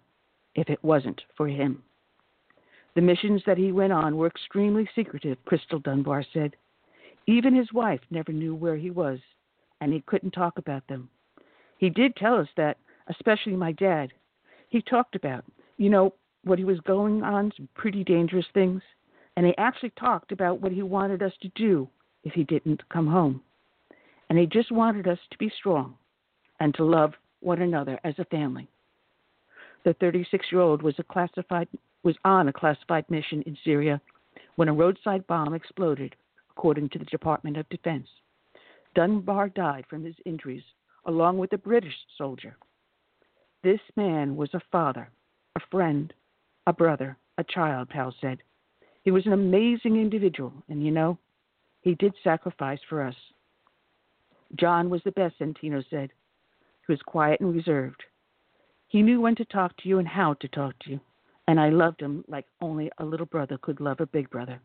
if 0.54 0.68
it 0.68 0.82
wasn't 0.82 1.20
for 1.36 1.48
him. 1.48 1.82
The 2.94 3.00
missions 3.00 3.42
that 3.46 3.58
he 3.58 3.70
went 3.72 3.92
on 3.92 4.16
were 4.16 4.26
extremely 4.26 4.88
secretive, 4.94 5.38
Crystal 5.44 5.78
Dunbar 5.78 6.24
said. 6.32 6.56
Even 7.26 7.54
his 7.54 7.72
wife 7.72 8.00
never 8.10 8.32
knew 8.32 8.54
where 8.54 8.76
he 8.76 8.90
was, 8.90 9.20
and 9.80 9.92
he 9.92 10.02
couldn't 10.06 10.32
talk 10.32 10.58
about 10.58 10.86
them. 10.88 11.08
He 11.78 11.90
did 11.90 12.16
tell 12.16 12.36
us 12.36 12.48
that, 12.56 12.76
especially 13.06 13.54
my 13.54 13.72
dad. 13.72 14.12
He 14.68 14.82
talked 14.82 15.14
about, 15.14 15.44
you 15.76 15.90
know, 15.90 16.14
what 16.44 16.58
he 16.58 16.64
was 16.64 16.80
going 16.80 17.22
on, 17.22 17.52
some 17.56 17.68
pretty 17.74 18.02
dangerous 18.02 18.46
things, 18.52 18.82
and 19.36 19.46
he 19.46 19.54
actually 19.58 19.90
talked 19.90 20.32
about 20.32 20.60
what 20.60 20.72
he 20.72 20.82
wanted 20.82 21.22
us 21.22 21.32
to 21.42 21.48
do 21.54 21.88
if 22.24 22.32
he 22.32 22.42
didn't 22.44 22.88
come 22.88 23.06
home. 23.06 23.40
And 24.28 24.38
he 24.38 24.46
just 24.46 24.70
wanted 24.70 25.08
us 25.08 25.18
to 25.30 25.38
be 25.38 25.50
strong 25.58 25.94
and 26.60 26.74
to 26.74 26.84
love 26.84 27.14
one 27.40 27.62
another 27.62 27.98
as 28.04 28.14
a 28.18 28.24
family. 28.26 28.68
The 29.84 29.94
36-year-old 29.94 30.82
was 30.82 30.96
was 32.02 32.16
on 32.24 32.48
a 32.48 32.52
classified 32.52 33.04
mission 33.10 33.42
in 33.42 33.56
Syria 33.64 34.00
when 34.56 34.68
a 34.68 34.72
roadside 34.72 35.26
bomb 35.26 35.54
exploded, 35.54 36.14
according 36.50 36.88
to 36.90 36.98
the 36.98 37.04
Department 37.06 37.56
of 37.56 37.68
Defense. 37.68 38.08
Dunbar 38.94 39.48
died 39.50 39.84
from 39.88 40.04
his 40.04 40.16
injuries 40.24 40.62
along 41.04 41.38
with 41.38 41.52
a 41.52 41.58
British 41.58 41.94
soldier. 42.16 42.56
This 43.62 43.80
man 43.96 44.36
was 44.36 44.50
a 44.54 44.60
father, 44.70 45.10
a 45.56 45.60
friend, 45.70 46.12
a 46.66 46.72
brother, 46.72 47.16
a 47.38 47.44
child, 47.44 47.88
Powell 47.88 48.14
said. 48.20 48.38
He 49.02 49.10
was 49.10 49.26
an 49.26 49.32
amazing 49.32 49.96
individual, 49.96 50.52
and 50.68 50.84
you 50.84 50.90
know, 50.90 51.18
he 51.80 51.94
did 51.94 52.12
sacrifice 52.22 52.80
for 52.88 53.02
us. 53.02 53.14
John 54.56 54.90
was 54.90 55.02
the 55.04 55.12
best, 55.12 55.38
Centino 55.38 55.84
said. 55.90 56.10
He 56.86 56.92
was 56.92 57.02
quiet 57.02 57.40
and 57.40 57.54
reserved. 57.54 58.02
He 58.88 59.02
knew 59.02 59.20
when 59.20 59.36
to 59.36 59.44
talk 59.44 59.76
to 59.78 59.88
you 59.88 59.98
and 59.98 60.08
how 60.08 60.34
to 60.34 60.48
talk 60.48 60.78
to 60.80 60.90
you, 60.90 61.00
and 61.46 61.60
I 61.60 61.68
loved 61.68 62.00
him 62.00 62.24
like 62.28 62.46
only 62.60 62.90
a 62.98 63.04
little 63.04 63.26
brother 63.26 63.58
could 63.58 63.80
love 63.80 64.00
a 64.00 64.06
big 64.06 64.30
brother. 64.30 64.60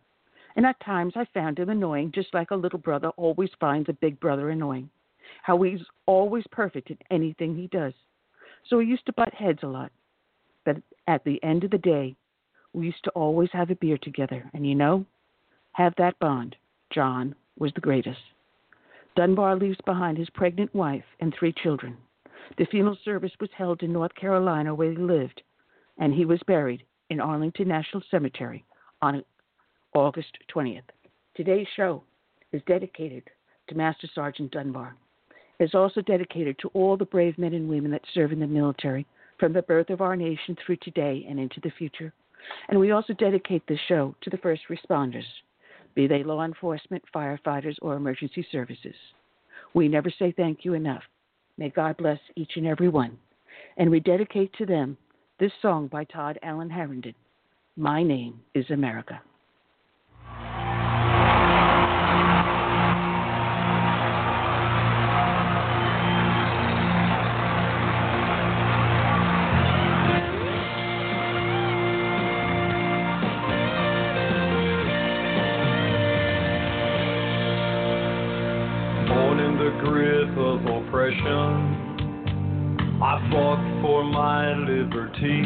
And 0.55 0.65
at 0.65 0.79
times 0.79 1.13
I 1.15 1.25
found 1.33 1.59
him 1.59 1.69
annoying, 1.69 2.11
just 2.13 2.33
like 2.33 2.51
a 2.51 2.55
little 2.55 2.79
brother 2.79 3.09
always 3.09 3.49
finds 3.59 3.89
a 3.89 3.93
big 3.93 4.19
brother 4.19 4.49
annoying. 4.51 4.89
How 5.41 5.61
he's 5.61 5.81
always 6.05 6.45
perfect 6.51 6.89
in 6.89 6.97
anything 7.11 7.55
he 7.55 7.67
does. 7.67 7.93
So 8.69 8.77
we 8.77 8.85
used 8.85 9.05
to 9.07 9.13
butt 9.13 9.33
heads 9.33 9.59
a 9.63 9.67
lot. 9.67 9.91
But 10.63 10.77
at 11.07 11.23
the 11.25 11.43
end 11.43 11.63
of 11.63 11.71
the 11.71 11.77
day, 11.77 12.15
we 12.71 12.85
used 12.85 13.03
to 13.03 13.09
always 13.11 13.49
have 13.51 13.69
a 13.69 13.75
beer 13.75 13.97
together, 13.97 14.49
and 14.53 14.65
you 14.65 14.75
know, 14.75 15.05
have 15.73 15.93
that 15.97 16.17
bond. 16.19 16.55
John 16.91 17.35
was 17.57 17.73
the 17.73 17.81
greatest. 17.81 18.19
Dunbar 19.15 19.55
leaves 19.55 19.77
behind 19.85 20.17
his 20.17 20.29
pregnant 20.31 20.73
wife 20.73 21.03
and 21.19 21.33
three 21.33 21.53
children. 21.53 21.97
The 22.57 22.65
funeral 22.65 22.97
service 23.05 23.31
was 23.39 23.49
held 23.55 23.83
in 23.83 23.93
North 23.93 24.13
Carolina 24.15 24.73
where 24.73 24.91
he 24.91 24.97
lived, 24.97 25.41
and 25.97 26.13
he 26.13 26.25
was 26.25 26.41
buried 26.47 26.83
in 27.09 27.19
Arlington 27.19 27.67
National 27.67 28.03
Cemetery 28.09 28.65
on 29.01 29.23
August 29.93 30.37
20th. 30.53 30.81
Today's 31.35 31.67
show 31.75 32.03
is 32.51 32.61
dedicated 32.67 33.23
to 33.67 33.75
Master 33.75 34.07
Sergeant 34.13 34.51
Dunbar. 34.51 34.95
It 35.59 35.65
is 35.65 35.75
also 35.75 36.01
dedicated 36.01 36.57
to 36.59 36.69
all 36.69 36.97
the 36.97 37.05
brave 37.05 37.37
men 37.37 37.53
and 37.53 37.69
women 37.69 37.91
that 37.91 38.01
serve 38.13 38.31
in 38.31 38.39
the 38.39 38.47
military 38.47 39.05
from 39.39 39.53
the 39.53 39.61
birth 39.61 39.89
of 39.89 40.01
our 40.01 40.15
nation 40.15 40.55
through 40.55 40.77
today 40.77 41.25
and 41.29 41.39
into 41.39 41.59
the 41.61 41.71
future. 41.77 42.13
And 42.69 42.79
we 42.79 42.91
also 42.91 43.13
dedicate 43.13 43.65
this 43.67 43.79
show 43.87 44.15
to 44.21 44.29
the 44.29 44.37
first 44.37 44.63
responders, 44.69 45.25
be 45.95 46.07
they 46.07 46.23
law 46.23 46.43
enforcement, 46.43 47.03
firefighters, 47.13 47.75
or 47.81 47.95
emergency 47.95 48.45
services. 48.51 48.95
We 49.73 49.87
never 49.87 50.11
say 50.19 50.33
thank 50.35 50.65
you 50.65 50.73
enough. 50.73 51.03
May 51.57 51.69
God 51.69 51.97
bless 51.97 52.19
each 52.35 52.51
and 52.55 52.67
every 52.67 52.89
one. 52.89 53.17
And 53.77 53.89
we 53.89 53.99
dedicate 53.99 54.53
to 54.53 54.65
them 54.65 54.97
this 55.39 55.51
song 55.61 55.87
by 55.87 56.03
Todd 56.05 56.39
Allen 56.43 56.69
Harrington 56.69 57.15
My 57.75 58.03
Name 58.03 58.39
is 58.53 58.69
America. 58.69 59.21
Fought 83.33 83.81
for 83.81 84.03
my 84.03 84.53
liberty. 84.53 85.41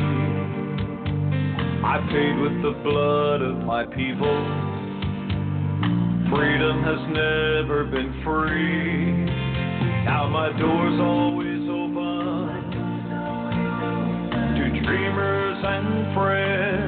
I 1.87 2.03
paid 2.11 2.35
with 2.43 2.61
the 2.61 2.73
blood 2.83 3.41
of 3.41 3.63
my 3.63 3.85
people. 3.85 4.37
Freedom 6.29 6.83
has 6.83 6.99
never 7.07 7.85
been 7.85 8.11
free. 8.25 9.23
Now 10.03 10.27
my 10.27 10.49
door's 10.59 10.99
always 10.99 11.63
open 11.69 12.71
to 14.57 14.63
dreamers 14.83 15.63
and 15.63 16.13
friends. 16.13 16.86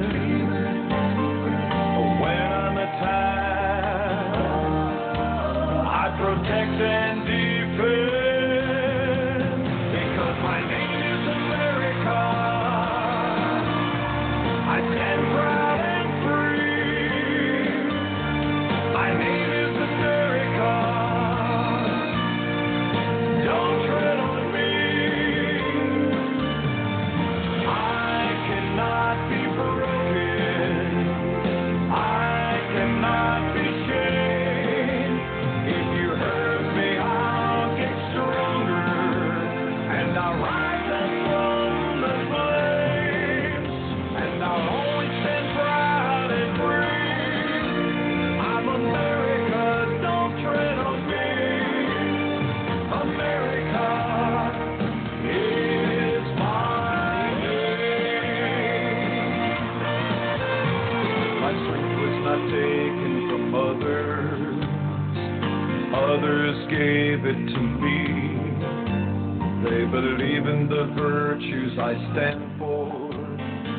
Virtues 70.94 71.78
I 71.78 71.94
stand 72.12 72.58
for, 72.58 73.12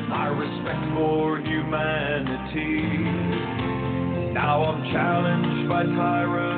my 0.08 0.28
respect 0.28 0.94
for 0.94 1.38
humanity. 1.40 2.82
Now 4.32 4.64
I'm 4.64 4.82
challenged 4.92 5.68
by 5.68 5.84
tyrants 5.84 6.51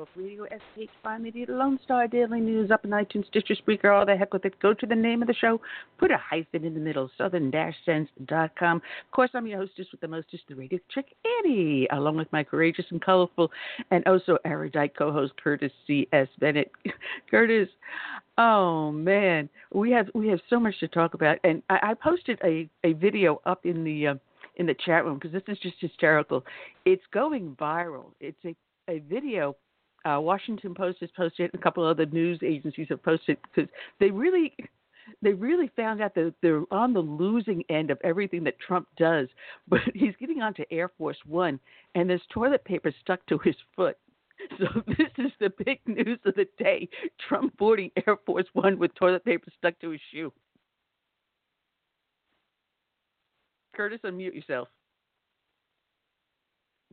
Talk 0.00 0.08
Radio, 0.16 0.46
SH5 0.78 1.20
Media, 1.20 1.44
the 1.44 1.52
Lone 1.52 1.78
Star 1.84 2.08
Daily 2.08 2.40
News, 2.40 2.70
up 2.70 2.86
in 2.86 2.90
iTunes, 2.90 3.26
Stitcher, 3.26 3.54
Spreaker, 3.54 3.94
all 3.94 4.06
the 4.06 4.16
heck 4.16 4.32
with 4.32 4.46
it. 4.46 4.58
Go 4.58 4.72
to 4.72 4.86
the 4.86 4.94
name 4.94 5.20
of 5.20 5.28
the 5.28 5.34
show, 5.34 5.60
put 5.98 6.10
a 6.10 6.16
hyphen 6.16 6.64
in 6.64 6.72
the 6.72 6.80
middle, 6.80 7.10
southern-sense.com. 7.18 8.76
Of 8.76 9.10
course, 9.12 9.28
I'm 9.34 9.46
your 9.46 9.58
hostess 9.58 9.88
with 9.92 10.00
the 10.00 10.08
mostest, 10.08 10.44
the 10.48 10.54
radio 10.54 10.78
chick, 10.88 11.14
Annie, 11.44 11.86
along 11.92 12.16
with 12.16 12.32
my 12.32 12.42
courageous 12.42 12.86
and 12.88 13.02
colorful 13.02 13.50
and 13.90 14.02
also 14.06 14.38
erudite 14.46 14.96
co-host, 14.96 15.34
Curtis 15.44 15.72
C.S. 15.86 16.28
Bennett. 16.38 16.72
Curtis, 17.30 17.68
oh 18.38 18.90
man, 18.90 19.50
we 19.74 19.90
have 19.90 20.06
we 20.14 20.28
have 20.28 20.40
so 20.48 20.58
much 20.58 20.80
to 20.80 20.88
talk 20.88 21.12
about, 21.12 21.36
and 21.44 21.62
I, 21.68 21.90
I 21.90 21.94
posted 21.94 22.40
a, 22.42 22.70
a 22.84 22.94
video 22.94 23.42
up 23.44 23.66
in 23.66 23.84
the 23.84 24.06
uh, 24.06 24.14
in 24.56 24.64
the 24.64 24.76
chat 24.86 25.04
room 25.04 25.18
because 25.18 25.32
this 25.32 25.42
is 25.46 25.58
just 25.58 25.76
hysterical. 25.78 26.42
It's 26.86 27.04
going 27.12 27.54
viral. 27.60 28.12
It's 28.18 28.42
a, 28.46 28.56
a 28.88 29.00
video. 29.00 29.56
Uh, 30.04 30.18
Washington 30.20 30.74
Post 30.74 30.98
has 31.00 31.10
posted 31.16 31.50
A 31.54 31.58
couple 31.58 31.84
other 31.84 32.06
news 32.06 32.40
agencies 32.42 32.86
have 32.88 33.02
posted 33.02 33.36
because 33.42 33.70
they 33.98 34.10
really, 34.10 34.54
they 35.20 35.32
really 35.32 35.70
found 35.76 36.00
out 36.00 36.14
that 36.14 36.34
they're 36.42 36.62
on 36.70 36.92
the 36.94 37.00
losing 37.00 37.62
end 37.68 37.90
of 37.90 37.98
everything 38.02 38.44
that 38.44 38.58
Trump 38.58 38.88
does. 38.96 39.28
But 39.68 39.80
he's 39.94 40.16
getting 40.18 40.40
onto 40.40 40.64
Air 40.70 40.90
Force 40.96 41.18
One, 41.26 41.60
and 41.94 42.08
there's 42.08 42.22
toilet 42.32 42.64
paper 42.64 42.92
stuck 43.00 43.24
to 43.26 43.38
his 43.38 43.56
foot. 43.76 43.96
So 44.58 44.66
this 44.86 45.12
is 45.18 45.32
the 45.38 45.52
big 45.66 45.80
news 45.86 46.18
of 46.24 46.34
the 46.34 46.46
day: 46.58 46.88
Trump 47.28 47.54
boarding 47.58 47.90
Air 48.06 48.16
Force 48.24 48.46
One 48.54 48.78
with 48.78 48.94
toilet 48.94 49.22
paper 49.22 49.50
stuck 49.58 49.78
to 49.80 49.90
his 49.90 50.00
shoe. 50.10 50.32
Curtis, 53.76 54.00
unmute 54.02 54.34
yourself. 54.34 54.68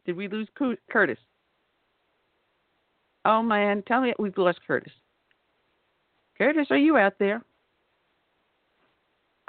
Did 0.06 0.18
we 0.18 0.28
lose 0.28 0.48
Curtis? 0.90 1.18
Oh 3.28 3.44
man, 3.44 3.84
tell 3.86 4.00
me 4.02 4.14
we've 4.18 4.38
lost 4.38 4.60
Curtis. 4.66 4.94
Curtis, 6.38 6.68
are 6.70 6.78
you 6.78 6.96
out 6.96 7.16
there? 7.20 7.44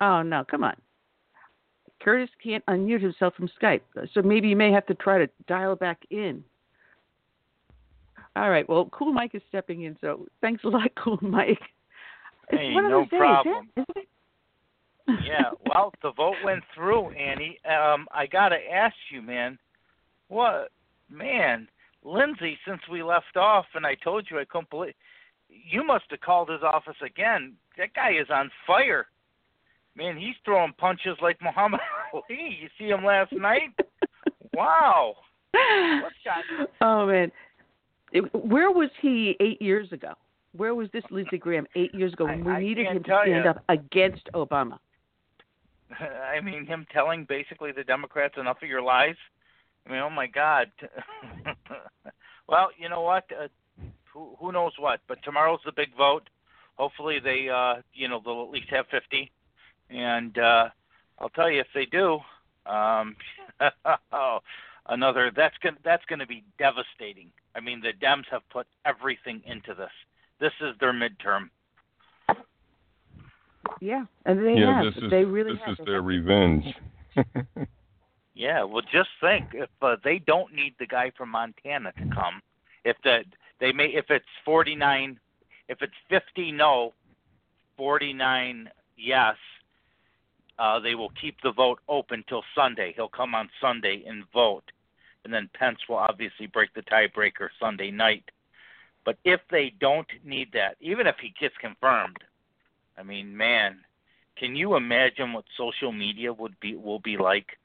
Oh 0.00 0.22
no, 0.22 0.44
come 0.44 0.64
on. 0.64 0.74
Curtis 2.02 2.28
can't 2.42 2.64
unmute 2.66 3.00
himself 3.00 3.34
from 3.36 3.48
Skype, 3.60 3.82
so 4.12 4.20
maybe 4.22 4.48
you 4.48 4.56
may 4.56 4.72
have 4.72 4.84
to 4.86 4.94
try 4.94 5.18
to 5.18 5.28
dial 5.46 5.76
back 5.76 5.98
in. 6.10 6.42
All 8.34 8.50
right. 8.50 8.68
Well, 8.68 8.88
Cool 8.92 9.12
Mike 9.12 9.34
is 9.34 9.42
stepping 9.48 9.82
in, 9.82 9.96
so 10.00 10.26
thanks 10.40 10.64
a 10.64 10.68
lot, 10.68 10.90
Cool 11.02 11.18
Mike. 11.22 11.60
It's 12.50 12.60
Hey, 12.60 12.74
no 12.74 13.02
days, 13.02 13.08
problem. 13.10 13.68
isn't 13.76 13.96
it? 13.96 14.08
yeah, 15.24 15.50
well, 15.66 15.92
the 16.02 16.12
vote 16.12 16.36
went 16.44 16.62
through, 16.74 17.10
Annie. 17.10 17.58
Um, 17.64 18.06
I 18.12 18.26
gotta 18.26 18.56
ask 18.72 18.94
you, 19.12 19.22
man. 19.22 19.56
What, 20.28 20.70
man, 21.10 21.66
Lindsay? 22.04 22.58
Since 22.66 22.80
we 22.90 23.02
left 23.02 23.36
off, 23.36 23.66
and 23.74 23.86
I 23.86 23.94
told 23.96 24.26
you 24.30 24.38
I 24.38 24.44
couldn't 24.44 24.70
believe, 24.70 24.94
you 25.48 25.84
must 25.84 26.04
have 26.10 26.20
called 26.20 26.48
his 26.50 26.62
office 26.62 26.96
again. 27.04 27.54
That 27.76 27.94
guy 27.94 28.10
is 28.20 28.28
on 28.30 28.50
fire. 28.66 29.06
Man, 29.96 30.16
he's 30.16 30.34
throwing 30.44 30.72
punches 30.78 31.16
like 31.20 31.38
Muhammad 31.42 31.80
Ali. 32.14 32.58
You 32.60 32.68
see 32.78 32.88
him 32.88 33.04
last 33.04 33.32
night? 33.32 33.70
Wow. 34.54 35.14
Oh 36.80 37.06
man, 37.06 37.30
where 38.32 38.70
was 38.70 38.90
he 39.00 39.36
eight 39.40 39.60
years 39.60 39.90
ago? 39.92 40.12
Where 40.56 40.74
was 40.74 40.88
this 40.92 41.04
Lindsey 41.10 41.38
Graham 41.38 41.66
eight 41.74 41.94
years 41.94 42.12
ago 42.12 42.24
when 42.26 42.44
we 42.44 42.52
I- 42.52 42.60
needed 42.60 42.86
him 42.86 43.02
to 43.02 43.20
stand 43.24 43.44
ya. 43.44 43.50
up 43.50 43.64
against 43.68 44.28
Obama? 44.34 44.78
I 46.00 46.40
mean, 46.40 46.66
him 46.66 46.86
telling 46.92 47.24
basically 47.28 47.72
the 47.72 47.84
Democrats 47.84 48.34
enough 48.38 48.58
of 48.62 48.68
your 48.68 48.82
lies. 48.82 49.16
I 49.86 49.92
mean, 49.92 50.00
oh 50.00 50.10
my 50.10 50.26
God. 50.26 50.70
well, 52.48 52.68
you 52.78 52.88
know 52.88 53.02
what? 53.02 53.24
Uh, 53.32 53.48
who 54.12 54.36
who 54.38 54.52
knows 54.52 54.72
what? 54.78 55.00
But 55.08 55.22
tomorrow's 55.22 55.60
the 55.64 55.72
big 55.72 55.96
vote. 55.96 56.28
Hopefully 56.76 57.18
they, 57.22 57.48
uh, 57.48 57.82
you 57.92 58.08
know, 58.08 58.20
they'll 58.24 58.42
at 58.42 58.50
least 58.50 58.68
have 58.70 58.86
50. 58.90 59.30
And 59.90 60.38
uh, 60.38 60.68
I'll 61.18 61.30
tell 61.30 61.50
you, 61.50 61.60
if 61.60 61.66
they 61.74 61.86
do, 61.86 62.20
um, 62.66 63.16
oh, 64.12 64.38
another 64.88 65.32
that's 65.34 65.56
gonna 65.62 65.76
that's 65.84 66.04
going 66.06 66.20
to 66.20 66.26
be 66.26 66.44
devastating. 66.58 67.30
I 67.54 67.60
mean, 67.60 67.80
the 67.80 67.92
Dems 68.04 68.24
have 68.30 68.42
put 68.50 68.66
everything 68.84 69.42
into 69.46 69.74
this. 69.74 69.90
This 70.40 70.52
is 70.60 70.74
their 70.78 70.92
midterm. 70.92 71.50
Yeah, 73.80 74.04
and 74.24 74.44
they 74.44 74.54
yeah, 74.54 74.82
have. 74.82 74.94
this 74.94 75.04
is 75.04 75.10
they 75.10 75.24
really 75.24 75.54
this 75.54 75.62
have. 75.64 75.78
is 75.80 75.86
their 75.86 76.02
revenge. 76.02 76.64
Yeah, 78.38 78.62
well, 78.62 78.82
just 78.82 79.08
think 79.20 79.46
if 79.52 79.68
uh, 79.82 79.96
they 80.04 80.20
don't 80.20 80.54
need 80.54 80.76
the 80.78 80.86
guy 80.86 81.10
from 81.16 81.30
Montana 81.30 81.92
to 81.98 82.14
come, 82.14 82.40
if 82.84 82.96
the 83.02 83.24
they 83.58 83.72
may 83.72 83.86
if 83.86 84.04
it's 84.10 84.24
forty 84.44 84.76
nine, 84.76 85.18
if 85.68 85.82
it's 85.82 85.92
fifty 86.08 86.52
no, 86.52 86.94
forty 87.76 88.12
nine 88.12 88.70
yes, 88.96 89.34
uh, 90.56 90.78
they 90.78 90.94
will 90.94 91.10
keep 91.20 91.34
the 91.42 91.50
vote 91.50 91.80
open 91.88 92.24
till 92.28 92.44
Sunday. 92.54 92.92
He'll 92.94 93.08
come 93.08 93.34
on 93.34 93.50
Sunday 93.60 94.04
and 94.06 94.22
vote, 94.32 94.70
and 95.24 95.34
then 95.34 95.50
Pence 95.58 95.80
will 95.88 95.96
obviously 95.96 96.46
break 96.46 96.72
the 96.74 96.82
tiebreaker 96.82 97.48
Sunday 97.58 97.90
night. 97.90 98.30
But 99.04 99.18
if 99.24 99.40
they 99.50 99.72
don't 99.80 100.06
need 100.24 100.52
that, 100.52 100.76
even 100.80 101.08
if 101.08 101.16
he 101.20 101.34
gets 101.40 101.56
confirmed, 101.60 102.18
I 102.96 103.02
mean, 103.02 103.36
man, 103.36 103.80
can 104.36 104.54
you 104.54 104.76
imagine 104.76 105.32
what 105.32 105.44
social 105.56 105.90
media 105.90 106.32
would 106.32 106.54
be 106.60 106.76
will 106.76 107.00
be 107.00 107.16
like? 107.16 107.58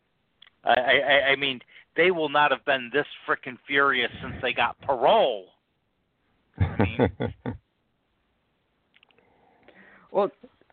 I, 0.63 0.71
I, 0.71 1.29
I 1.31 1.35
mean, 1.35 1.59
they 1.95 2.11
will 2.11 2.29
not 2.29 2.51
have 2.51 2.65
been 2.65 2.89
this 2.93 3.05
frickin' 3.27 3.57
furious 3.67 4.11
since 4.21 4.35
they 4.41 4.53
got 4.53 4.79
parole. 4.81 5.45
Well, 10.13 10.29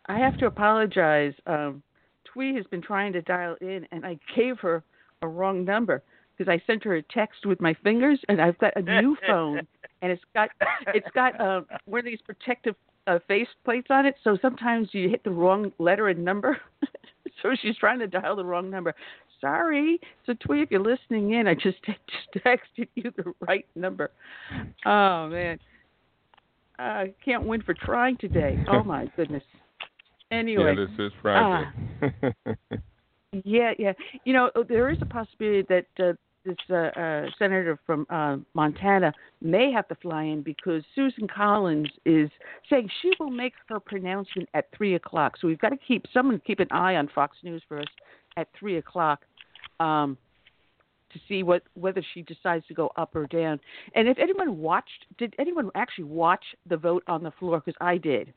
I 0.06 0.18
have 0.18 0.36
to 0.38 0.46
apologize. 0.46 1.32
Um, 1.46 1.82
Thuy 2.28 2.54
has 2.56 2.66
been 2.66 2.82
trying 2.82 3.12
to 3.14 3.22
dial 3.22 3.56
in, 3.60 3.86
and 3.90 4.04
I 4.04 4.18
gave 4.36 4.58
her 4.60 4.84
a 5.22 5.28
wrong 5.28 5.64
number 5.64 6.02
because 6.36 6.50
I 6.50 6.62
sent 6.66 6.84
her 6.84 6.96
a 6.96 7.02
text 7.02 7.46
with 7.46 7.60
my 7.60 7.74
fingers, 7.82 8.20
and 8.28 8.40
I've 8.40 8.58
got 8.58 8.76
a 8.76 8.82
new 8.82 9.16
phone, 9.26 9.66
and 10.02 10.12
it's 10.12 10.22
got 10.34 10.50
it's 10.94 11.08
got 11.14 11.40
uh, 11.40 11.62
one 11.86 12.00
of 12.00 12.04
these 12.04 12.20
protective 12.24 12.76
uh, 13.06 13.18
face 13.26 13.48
plates 13.64 13.88
on 13.90 14.04
it. 14.04 14.14
So 14.22 14.36
sometimes 14.42 14.90
you 14.92 15.08
hit 15.08 15.24
the 15.24 15.30
wrong 15.30 15.72
letter 15.78 16.08
and 16.08 16.22
number. 16.22 16.58
so 17.42 17.56
she's 17.60 17.76
trying 17.78 17.98
to 18.00 18.06
dial 18.06 18.36
the 18.36 18.44
wrong 18.44 18.70
number. 18.70 18.94
Sorry. 19.40 19.98
So 20.26 20.34
Thuy, 20.34 20.62
if 20.62 20.70
you're 20.70 20.80
listening 20.80 21.32
in, 21.32 21.46
I 21.46 21.54
just 21.54 21.78
just 21.86 22.44
texted 22.44 22.88
you 22.94 23.12
the 23.16 23.32
right 23.40 23.66
number. 23.74 24.10
Oh 24.84 25.28
man. 25.28 25.58
I 26.78 27.12
can't 27.22 27.44
win 27.44 27.62
for 27.62 27.74
trying 27.74 28.16
today. 28.16 28.64
Oh 28.68 28.82
my 28.82 29.10
goodness. 29.16 29.42
Anyway, 30.30 30.74
yeah, 30.76 30.86
this 30.86 31.06
is 31.06 31.12
Friday. 31.20 31.68
yeah, 33.44 33.72
yeah. 33.78 33.92
You 34.24 34.32
know, 34.32 34.50
there 34.68 34.88
is 34.88 34.98
a 35.02 35.06
possibility 35.06 35.66
that 35.68 35.86
uh, 36.02 36.12
this 36.44 36.56
uh, 36.70 36.74
uh, 36.98 37.26
senator 37.38 37.78
from 37.84 38.06
uh, 38.10 38.36
Montana 38.54 39.12
may 39.42 39.72
have 39.72 39.88
to 39.88 39.94
fly 39.96 40.22
in 40.22 40.42
because 40.42 40.82
Susan 40.94 41.26
Collins 41.28 41.90
is 42.06 42.30
saying 42.68 42.88
she 43.02 43.10
will 43.18 43.30
make 43.30 43.54
her 43.68 43.80
pronouncement 43.80 44.48
at 44.54 44.68
three 44.76 44.94
o'clock. 44.94 45.34
So 45.40 45.48
we've 45.48 45.58
got 45.58 45.70
to 45.70 45.76
keep 45.76 46.06
someone 46.12 46.40
keep 46.46 46.60
an 46.60 46.68
eye 46.70 46.94
on 46.94 47.08
Fox 47.14 47.36
News 47.42 47.62
for 47.68 47.80
us 47.80 47.88
at 48.36 48.48
three 48.58 48.78
o'clock. 48.78 49.20
Um, 49.80 50.16
to 51.12 51.20
see 51.28 51.42
what 51.42 51.62
whether 51.74 52.02
she 52.14 52.22
decides 52.22 52.66
to 52.66 52.74
go 52.74 52.90
up 52.96 53.14
or 53.14 53.26
down. 53.26 53.60
And 53.94 54.08
if 54.08 54.18
anyone 54.18 54.58
watched, 54.58 55.06
did 55.18 55.34
anyone 55.38 55.70
actually 55.74 56.04
watch 56.04 56.44
the 56.68 56.76
vote 56.76 57.02
on 57.06 57.22
the 57.22 57.32
floor? 57.32 57.60
Because 57.60 57.76
I 57.80 57.98
did. 57.98 58.32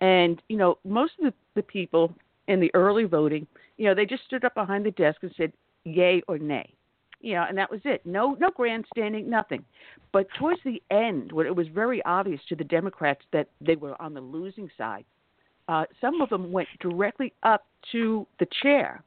And 0.00 0.42
you 0.48 0.56
know, 0.56 0.78
most 0.84 1.12
of 1.18 1.26
the, 1.26 1.34
the 1.54 1.62
people 1.62 2.14
in 2.48 2.60
the 2.60 2.70
early 2.74 3.04
voting, 3.04 3.46
you 3.76 3.86
know, 3.86 3.94
they 3.94 4.06
just 4.06 4.24
stood 4.24 4.44
up 4.44 4.54
behind 4.54 4.84
the 4.84 4.90
desk 4.92 5.18
and 5.22 5.32
said 5.36 5.52
yay 5.84 6.22
or 6.28 6.38
nay. 6.38 6.72
You 7.20 7.34
know, 7.34 7.46
and 7.48 7.56
that 7.56 7.70
was 7.70 7.80
it. 7.84 8.04
No 8.04 8.36
no 8.40 8.50
grandstanding, 8.50 9.30
nothing. 9.30 9.64
But 10.12 10.26
towards 10.38 10.60
the 10.64 10.82
end, 10.90 11.30
when 11.32 11.46
it 11.46 11.54
was 11.54 11.68
very 11.68 12.02
obvious 12.04 12.40
to 12.48 12.56
the 12.56 12.64
Democrats 12.64 13.22
that 13.32 13.48
they 13.60 13.76
were 13.76 14.00
on 14.02 14.12
the 14.12 14.20
losing 14.20 14.68
side, 14.76 15.04
uh, 15.68 15.84
some 16.00 16.20
of 16.20 16.30
them 16.30 16.50
went 16.50 16.68
directly 16.80 17.32
up 17.44 17.66
to 17.92 18.26
the 18.40 18.46
chair 18.62 19.04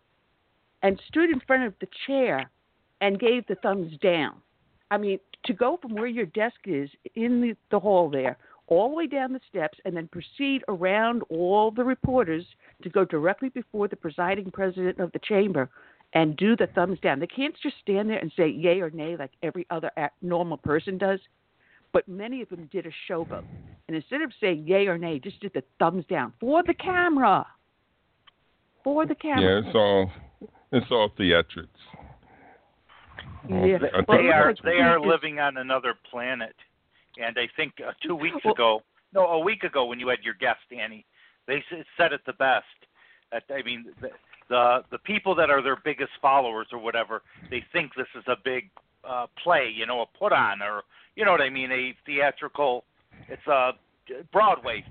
and 0.85 1.01
stood 1.07 1.31
in 1.31 1.39
front 1.47 1.63
of 1.63 1.73
the 1.81 1.87
chair 2.05 2.47
and 3.01 3.19
gave 3.19 3.47
the 3.47 3.55
thumbs 3.55 3.91
down. 4.03 4.35
I 4.91 4.99
mean, 4.99 5.17
to 5.45 5.53
go 5.53 5.79
from 5.81 5.95
where 5.95 6.05
your 6.05 6.27
desk 6.27 6.57
is 6.65 6.91
in 7.15 7.41
the, 7.41 7.55
the 7.71 7.79
hall 7.79 8.07
there 8.07 8.37
all 8.67 8.89
the 8.89 8.95
way 8.95 9.07
down 9.07 9.33
the 9.33 9.39
steps 9.49 9.79
and 9.83 9.97
then 9.97 10.07
proceed 10.07 10.63
around 10.67 11.23
all 11.29 11.71
the 11.71 11.83
reporters 11.83 12.45
to 12.83 12.89
go 12.89 13.03
directly 13.03 13.49
before 13.49 13.87
the 13.87 13.95
presiding 13.95 14.51
president 14.51 14.99
of 14.99 15.11
the 15.11 15.19
chamber 15.19 15.71
and 16.13 16.37
do 16.37 16.55
the 16.55 16.67
thumbs 16.75 16.99
down. 17.01 17.19
They 17.19 17.27
can't 17.27 17.55
just 17.63 17.77
stand 17.81 18.07
there 18.07 18.19
and 18.19 18.31
say 18.37 18.47
yay 18.47 18.79
or 18.79 18.91
nay 18.91 19.15
like 19.17 19.31
every 19.41 19.65
other 19.71 19.89
normal 20.21 20.57
person 20.57 20.99
does. 20.99 21.19
But 21.93 22.07
many 22.07 22.43
of 22.43 22.49
them 22.49 22.69
did 22.71 22.85
a 22.85 22.91
showboat. 23.11 23.43
And 23.87 23.97
instead 23.97 24.21
of 24.21 24.31
saying 24.39 24.67
yay 24.67 24.85
or 24.85 24.99
nay, 24.99 25.17
just 25.17 25.39
did 25.39 25.53
the 25.53 25.63
thumbs 25.79 26.05
down 26.07 26.33
for 26.39 26.61
the 26.61 26.75
camera. 26.75 27.47
For 28.83 29.07
the 29.07 29.15
camera. 29.15 29.63
Yeah, 29.65 29.79
all 29.79 30.11
it's 30.71 30.87
all 30.91 31.09
theatrics. 31.17 31.67
Yeah. 33.47 33.77
Well, 34.07 34.17
they 34.17 34.29
are 34.29 34.55
they 34.63 34.81
are 34.81 34.99
living 34.99 35.39
on 35.39 35.57
another 35.57 35.93
planet. 36.09 36.55
And 37.17 37.37
I 37.37 37.47
think 37.55 37.73
uh, 37.85 37.91
two 38.05 38.15
weeks 38.15 38.37
well, 38.43 38.53
ago, 38.53 38.83
no, 39.13 39.25
a 39.27 39.39
week 39.39 39.63
ago 39.63 39.85
when 39.85 39.99
you 39.99 40.07
had 40.07 40.19
your 40.23 40.33
guest 40.33 40.59
Annie, 40.77 41.05
they 41.47 41.63
said 41.97 42.11
it 42.11 42.21
the 42.25 42.33
best. 42.33 42.65
I 43.31 43.63
mean, 43.63 43.85
the, 44.01 44.09
the 44.49 44.83
the 44.91 44.97
people 44.99 45.35
that 45.35 45.49
are 45.49 45.61
their 45.61 45.77
biggest 45.83 46.11
followers 46.21 46.67
or 46.71 46.79
whatever, 46.79 47.21
they 47.49 47.63
think 47.71 47.91
this 47.95 48.07
is 48.15 48.23
a 48.27 48.35
big 48.43 48.69
uh, 49.07 49.27
play, 49.43 49.71
you 49.73 49.85
know, 49.85 50.01
a 50.01 50.05
put 50.17 50.33
on 50.33 50.61
or 50.61 50.83
you 51.15 51.25
know 51.25 51.31
what 51.31 51.41
I 51.41 51.49
mean, 51.49 51.71
a 51.71 51.95
theatrical. 52.05 52.83
It's 53.29 53.45
a 53.47 53.71
Broadway 54.31 54.83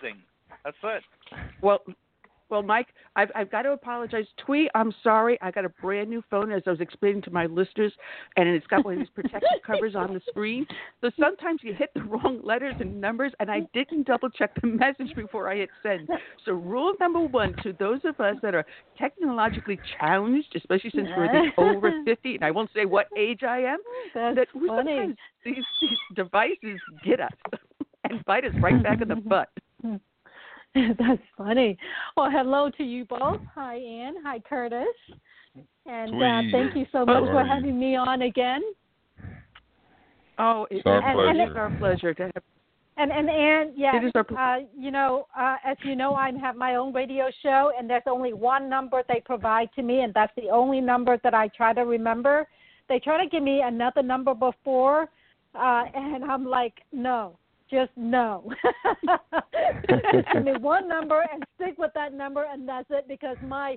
thing. 0.00 0.16
That's 0.64 0.76
it. 0.84 1.02
Well, 1.60 1.80
well, 2.52 2.62
Mike, 2.62 2.88
I've, 3.16 3.30
I've 3.34 3.50
got 3.50 3.62
to 3.62 3.72
apologize. 3.72 4.26
Thuy, 4.46 4.66
I'm 4.74 4.92
sorry. 5.02 5.38
I 5.40 5.50
got 5.50 5.64
a 5.64 5.70
brand 5.70 6.10
new 6.10 6.22
phone, 6.30 6.52
as 6.52 6.62
I 6.66 6.70
was 6.70 6.80
explaining 6.80 7.22
to 7.22 7.30
my 7.30 7.46
listeners, 7.46 7.94
and 8.36 8.46
it's 8.46 8.66
got 8.66 8.84
one 8.84 8.94
of 8.94 9.00
these 9.00 9.08
protective 9.14 9.62
covers 9.66 9.96
on 9.96 10.12
the 10.12 10.20
screen. 10.28 10.66
So 11.00 11.10
sometimes 11.18 11.60
you 11.64 11.72
hit 11.72 11.88
the 11.94 12.02
wrong 12.02 12.40
letters 12.44 12.74
and 12.78 13.00
numbers, 13.00 13.32
and 13.40 13.50
I 13.50 13.60
didn't 13.72 14.06
double 14.06 14.28
check 14.28 14.50
the 14.60 14.66
message 14.66 15.16
before 15.16 15.48
I 15.48 15.56
hit 15.56 15.70
send. 15.82 16.10
So, 16.44 16.52
rule 16.52 16.92
number 17.00 17.20
one 17.20 17.54
to 17.62 17.72
those 17.72 18.00
of 18.04 18.20
us 18.20 18.36
that 18.42 18.54
are 18.54 18.66
technologically 18.98 19.80
challenged, 19.98 20.54
especially 20.54 20.90
since 20.94 21.08
we're 21.16 21.52
over 21.56 21.90
50, 22.04 22.34
and 22.34 22.44
I 22.44 22.50
won't 22.50 22.68
say 22.74 22.84
what 22.84 23.06
age 23.16 23.44
I 23.44 23.60
am, 23.60 23.78
That's 24.14 24.36
that 24.36 24.48
funny. 24.52 24.68
sometimes 24.68 25.16
these, 25.42 25.64
these 25.80 25.98
devices 26.14 26.80
get 27.02 27.20
us 27.20 27.32
and 28.10 28.22
bite 28.26 28.44
us 28.44 28.52
right 28.60 28.82
back 28.82 29.00
in 29.00 29.08
the 29.08 29.16
butt. 29.16 29.48
Hmm. 29.80 29.96
That's 30.98 31.22
funny. 31.36 31.76
Well, 32.16 32.30
hello 32.30 32.70
to 32.78 32.82
you 32.82 33.04
both. 33.04 33.40
Hi, 33.54 33.76
Ann. 33.76 34.14
Hi, 34.24 34.38
Curtis. 34.40 34.86
And 35.84 36.14
uh, 36.14 36.50
thank 36.50 36.74
you 36.74 36.86
so 36.92 37.04
much 37.04 37.24
for 37.24 37.44
having 37.44 37.78
me 37.78 37.96
on 37.96 38.22
again. 38.22 38.62
Oh, 40.38 40.66
it's 40.70 40.86
our, 40.86 41.02
and, 41.02 41.14
pleasure. 41.14 41.28
And 41.28 41.40
it's 41.40 41.56
our 41.56 41.78
pleasure 41.78 42.14
to 42.14 42.22
have. 42.22 42.42
And 42.96 43.10
and 43.10 43.28
and 43.28 43.72
yeah, 43.76 43.96
it 43.96 44.04
is 44.04 44.12
our 44.14 44.56
uh, 44.56 44.60
you 44.78 44.90
know, 44.90 45.26
uh, 45.38 45.56
as 45.64 45.76
you 45.82 45.96
know, 45.96 46.14
I 46.14 46.30
have 46.40 46.56
my 46.56 46.76
own 46.76 46.92
radio 46.92 47.30
show, 47.42 47.72
and 47.78 47.88
there's 47.88 48.02
only 48.06 48.32
one 48.32 48.68
number 48.68 49.02
they 49.08 49.22
provide 49.24 49.68
to 49.76 49.82
me, 49.82 50.00
and 50.00 50.12
that's 50.14 50.32
the 50.36 50.50
only 50.50 50.80
number 50.80 51.18
that 51.24 51.34
I 51.34 51.48
try 51.48 51.72
to 51.74 51.82
remember. 51.82 52.46
They 52.88 52.98
try 52.98 53.22
to 53.22 53.28
give 53.28 53.42
me 53.42 53.62
another 53.64 54.02
number 54.02 54.34
before, 54.34 55.08
uh, 55.54 55.84
and 55.94 56.24
I'm 56.24 56.44
like, 56.44 56.74
no, 56.92 57.38
just 57.72 57.90
no. 57.96 58.52
Give 60.32 60.44
me 60.44 60.52
one 60.60 60.86
number 60.86 61.24
and 61.32 61.42
stick 61.56 61.74
with 61.78 61.90
that 61.94 62.12
number, 62.12 62.44
and 62.50 62.68
that's 62.68 62.86
it. 62.90 63.08
Because 63.08 63.36
my 63.42 63.76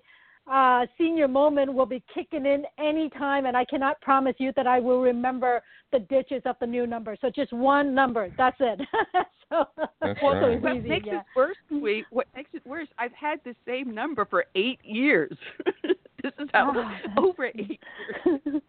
uh, 0.52 0.86
senior 0.98 1.28
moment 1.28 1.74
will 1.74 1.86
be 1.86 2.04
kicking 2.14 2.46
in 2.46 2.66
any 2.78 3.10
time, 3.10 3.46
and 3.46 3.58
I 3.58 3.66
cannot 3.66 4.00
promise 4.02 4.36
you 4.38 4.52
that 4.56 4.68
I 4.68 4.80
will 4.80 5.02
remember 5.02 5.62
the 5.92 6.00
digits 6.00 6.46
of 6.46 6.56
the 6.60 6.68
new 6.68 6.86
number. 6.86 7.16
So 7.20 7.32
just 7.34 7.52
one 7.52 7.96
number. 7.96 8.30
That's 8.38 8.58
it. 8.60 8.82
so 9.50 9.66
That's 10.02 10.20
also 10.22 10.48
right. 10.48 10.62
What 10.62 10.78
easy, 10.78 10.90
makes 10.90 11.08
yeah. 11.08 11.20
it 11.20 11.26
worse, 11.36 11.58
Thuy, 11.72 12.04
what 12.12 12.28
makes 12.36 12.50
it 12.54 12.66
worse? 12.66 12.88
I've 13.00 13.14
had 13.14 13.40
the 13.44 13.56
same 13.66 13.94
number 13.96 14.26
for 14.26 14.46
eight 14.56 14.80
years. 14.84 15.36
this 15.84 16.34
is 16.40 16.50
how 16.54 16.74
Oh, 17.18 17.30
over 17.30 17.46
eight 17.46 17.80
years. 18.26 18.62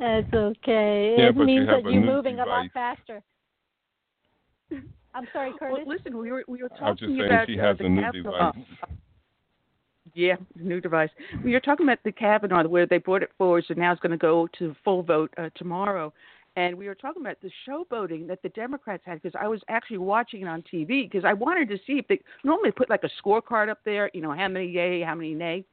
That's 0.00 0.34
okay. 0.34 1.14
Yeah, 1.18 1.28
it 1.28 1.36
but 1.36 1.40
you 1.40 1.46
means 1.46 1.66
that 1.68 1.84
you're 1.84 2.00
new 2.00 2.06
moving 2.06 2.40
a 2.40 2.46
lot 2.46 2.66
faster. 2.72 3.22
I'm 5.14 5.26
sorry, 5.32 5.52
Curtis. 5.58 5.78
Well, 5.84 5.96
listen, 5.96 6.16
we 6.16 6.30
were 6.30 6.44
we 6.48 6.62
were 6.62 6.68
talking 6.68 6.84
I 6.86 6.90
was 6.90 6.98
just 6.98 7.10
talking 7.12 7.20
saying 7.20 7.32
about 7.32 7.46
she 7.48 7.56
has 7.56 7.78
the 7.78 7.86
a 7.86 7.88
new 7.88 8.02
Kavanaugh- 8.02 8.52
device. 8.52 8.66
Yeah, 10.14 10.36
new 10.56 10.80
device. 10.80 11.10
We 11.44 11.52
were 11.52 11.60
talking 11.60 11.84
about 11.86 11.98
the 12.02 12.12
Kavanaugh, 12.12 12.66
where 12.66 12.86
they 12.86 12.96
brought 12.96 13.22
it 13.22 13.30
forward, 13.36 13.66
so 13.68 13.74
now 13.74 13.92
it's 13.92 14.00
going 14.00 14.10
to 14.10 14.16
go 14.16 14.48
to 14.58 14.74
full 14.82 15.02
vote 15.02 15.32
uh, 15.36 15.50
tomorrow. 15.54 16.14
And 16.56 16.76
we 16.76 16.88
were 16.88 16.94
talking 16.94 17.22
about 17.22 17.36
the 17.40 17.50
showboating 17.68 18.26
that 18.26 18.42
the 18.42 18.48
Democrats 18.48 19.02
had 19.06 19.22
because 19.22 19.38
I 19.40 19.46
was 19.46 19.60
actually 19.68 19.98
watching 19.98 20.40
it 20.42 20.48
on 20.48 20.62
TV 20.62 21.08
because 21.08 21.24
I 21.24 21.34
wanted 21.34 21.68
to 21.68 21.76
see 21.86 21.98
if 21.98 22.08
they 22.08 22.20
normally 22.42 22.72
put 22.72 22.90
like 22.90 23.04
a 23.04 23.10
scorecard 23.22 23.68
up 23.68 23.80
there, 23.84 24.10
you 24.14 24.20
know, 24.20 24.32
how 24.32 24.48
many 24.48 24.66
yay, 24.66 25.02
how 25.02 25.14
many 25.14 25.34
nay, 25.34 25.64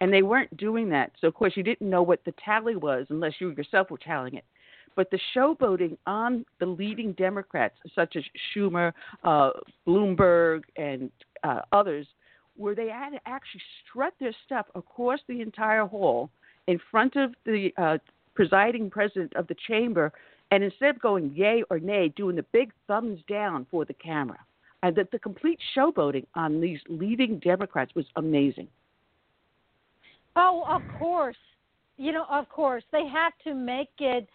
and 0.00 0.12
they 0.12 0.22
weren't 0.22 0.56
doing 0.56 0.88
that. 0.90 1.10
So 1.20 1.26
of 1.26 1.34
course 1.34 1.54
you 1.56 1.62
didn't 1.62 1.88
know 1.88 2.02
what 2.02 2.24
the 2.24 2.34
tally 2.44 2.76
was 2.76 3.06
unless 3.10 3.32
you 3.40 3.50
yourself 3.50 3.90
were 3.90 3.98
tallying 3.98 4.36
it. 4.36 4.44
But 4.98 5.12
the 5.12 5.20
showboating 5.32 5.96
on 6.08 6.44
the 6.58 6.66
leading 6.66 7.12
Democrats, 7.12 7.76
such 7.94 8.16
as 8.16 8.24
Schumer, 8.50 8.92
uh, 9.22 9.50
Bloomberg, 9.86 10.62
and 10.76 11.08
uh, 11.44 11.60
others, 11.70 12.04
where 12.56 12.74
they 12.74 12.88
had 12.88 13.10
to 13.10 13.20
actually 13.24 13.62
strut 13.86 14.12
their 14.18 14.34
stuff 14.44 14.66
across 14.74 15.20
the 15.28 15.40
entire 15.40 15.86
hall 15.86 16.30
in 16.66 16.80
front 16.90 17.14
of 17.14 17.32
the 17.46 17.70
uh, 17.78 17.98
presiding 18.34 18.90
president 18.90 19.32
of 19.36 19.46
the 19.46 19.54
chamber, 19.68 20.10
and 20.50 20.64
instead 20.64 20.96
of 20.96 21.00
going 21.00 21.32
yay 21.32 21.62
or 21.70 21.78
nay, 21.78 22.12
doing 22.16 22.34
the 22.34 22.44
big 22.52 22.72
thumbs 22.88 23.20
down 23.28 23.68
for 23.70 23.84
the 23.84 23.94
camera. 23.94 24.40
And 24.82 24.96
that 24.96 25.12
the 25.12 25.20
complete 25.20 25.60
showboating 25.76 26.26
on 26.34 26.60
these 26.60 26.80
leading 26.88 27.38
Democrats 27.38 27.94
was 27.94 28.06
amazing. 28.16 28.66
Oh, 30.34 30.64
of 30.68 30.82
course. 30.98 31.36
You 31.98 32.10
know, 32.10 32.26
of 32.28 32.48
course, 32.48 32.82
they 32.90 33.06
have 33.06 33.34
to 33.44 33.54
make 33.54 33.90
it. 34.00 34.28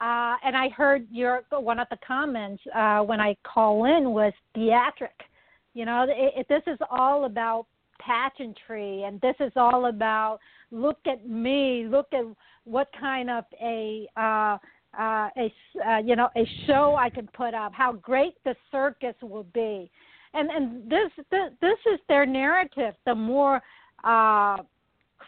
Uh, 0.00 0.36
and 0.44 0.56
I 0.56 0.70
heard 0.70 1.06
your 1.10 1.42
one 1.50 1.78
of 1.78 1.86
the 1.90 1.98
comments 2.06 2.62
uh, 2.74 3.00
when 3.00 3.20
I 3.20 3.36
call 3.44 3.84
in 3.84 4.12
was 4.12 4.32
theatric. 4.54 5.18
You 5.74 5.84
know, 5.84 6.06
it, 6.08 6.32
it, 6.40 6.46
this 6.48 6.62
is 6.66 6.78
all 6.90 7.26
about 7.26 7.66
pageantry, 8.00 9.02
and 9.02 9.20
this 9.20 9.36
is 9.40 9.52
all 9.56 9.86
about 9.86 10.38
look 10.70 10.98
at 11.06 11.28
me, 11.28 11.86
look 11.86 12.06
at 12.12 12.24
what 12.64 12.88
kind 12.98 13.28
of 13.28 13.44
a 13.60 14.08
uh, 14.16 14.56
uh, 14.98 15.28
a 15.36 15.52
uh, 15.86 15.98
you 15.98 16.16
know 16.16 16.30
a 16.34 16.48
show 16.66 16.96
I 16.96 17.10
can 17.10 17.28
put 17.34 17.52
up, 17.52 17.72
how 17.74 17.92
great 17.92 18.34
the 18.44 18.56
circus 18.72 19.14
will 19.20 19.46
be, 19.52 19.90
and 20.32 20.48
and 20.50 20.90
this 20.90 21.10
this, 21.30 21.50
this 21.60 21.78
is 21.92 22.00
their 22.08 22.24
narrative. 22.24 22.94
The 23.04 23.14
more 23.14 23.60
uh, 24.02 24.56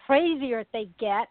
crazier 0.06 0.64
they 0.72 0.88
get, 0.98 1.28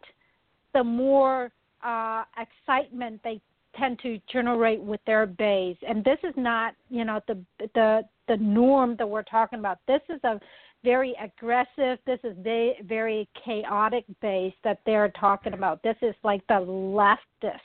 the 0.73 0.83
more 0.83 1.51
uh, 1.83 2.23
excitement 2.37 3.21
they 3.23 3.41
tend 3.77 3.99
to 3.99 4.19
generate 4.31 4.81
with 4.81 4.99
their 5.05 5.25
base. 5.25 5.77
And 5.87 6.03
this 6.03 6.17
is 6.23 6.33
not, 6.35 6.75
you 6.89 7.05
know, 7.05 7.21
the 7.27 7.43
the 7.73 8.03
the 8.27 8.37
norm 8.37 8.95
that 8.97 9.07
we're 9.07 9.23
talking 9.23 9.59
about. 9.59 9.79
This 9.87 10.01
is 10.09 10.19
a 10.23 10.39
very 10.83 11.15
aggressive. 11.21 11.99
This 12.05 12.19
is 12.23 12.35
very 12.41 12.75
very 12.83 13.29
chaotic 13.45 14.05
base 14.21 14.53
that 14.63 14.79
they're 14.85 15.09
talking 15.09 15.53
about. 15.53 15.81
This 15.83 15.97
is 16.01 16.15
like 16.23 16.45
the 16.47 16.55
leftist. 16.55 17.59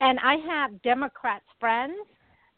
And 0.00 0.18
I 0.20 0.36
have 0.36 0.80
Democrats 0.82 1.44
friends, 1.58 1.96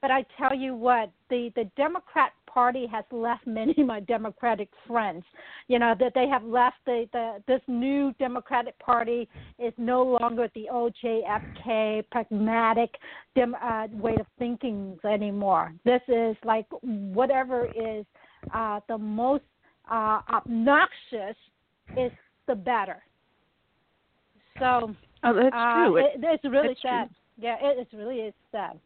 but 0.02 0.10
I 0.10 0.24
tell 0.36 0.54
you 0.54 0.74
what, 0.74 1.10
the 1.28 1.52
the 1.54 1.64
Democrat 1.76 2.32
Party 2.52 2.86
has 2.86 3.04
left 3.10 3.46
many 3.46 3.74
of 3.78 3.86
my 3.86 4.00
Democratic 4.00 4.68
friends. 4.86 5.24
You 5.68 5.78
know 5.78 5.94
that 5.98 6.12
they 6.14 6.28
have 6.28 6.44
left 6.44 6.76
the, 6.86 7.06
the 7.12 7.42
this 7.46 7.60
new 7.66 8.12
Democratic 8.18 8.78
Party 8.78 9.28
is 9.58 9.72
no 9.76 10.02
longer 10.20 10.48
the 10.54 10.68
OJFK 10.72 12.04
pragmatic 12.10 12.94
dem, 13.34 13.54
uh, 13.62 13.86
way 13.92 14.16
of 14.18 14.26
thinking 14.38 14.98
anymore. 15.04 15.72
This 15.84 16.02
is 16.08 16.36
like 16.44 16.66
whatever 16.82 17.66
is 17.66 18.04
uh, 18.54 18.80
the 18.88 18.98
most 18.98 19.44
uh, 19.90 20.20
obnoxious 20.32 21.36
is 21.96 22.12
the 22.46 22.54
better. 22.54 23.02
So 24.58 24.94
Oh, 25.22 25.34
that's 25.34 25.54
uh, 25.54 25.84
true. 25.84 25.96
It, 25.98 26.06
it's 26.22 26.44
really 26.44 26.68
that's 26.68 26.82
sad. 26.82 27.08
true. 27.08 27.16
Yeah, 27.44 27.56
it, 27.60 27.86
it 27.92 27.96
really 27.96 28.20
is 28.20 28.34
sad. 28.52 28.78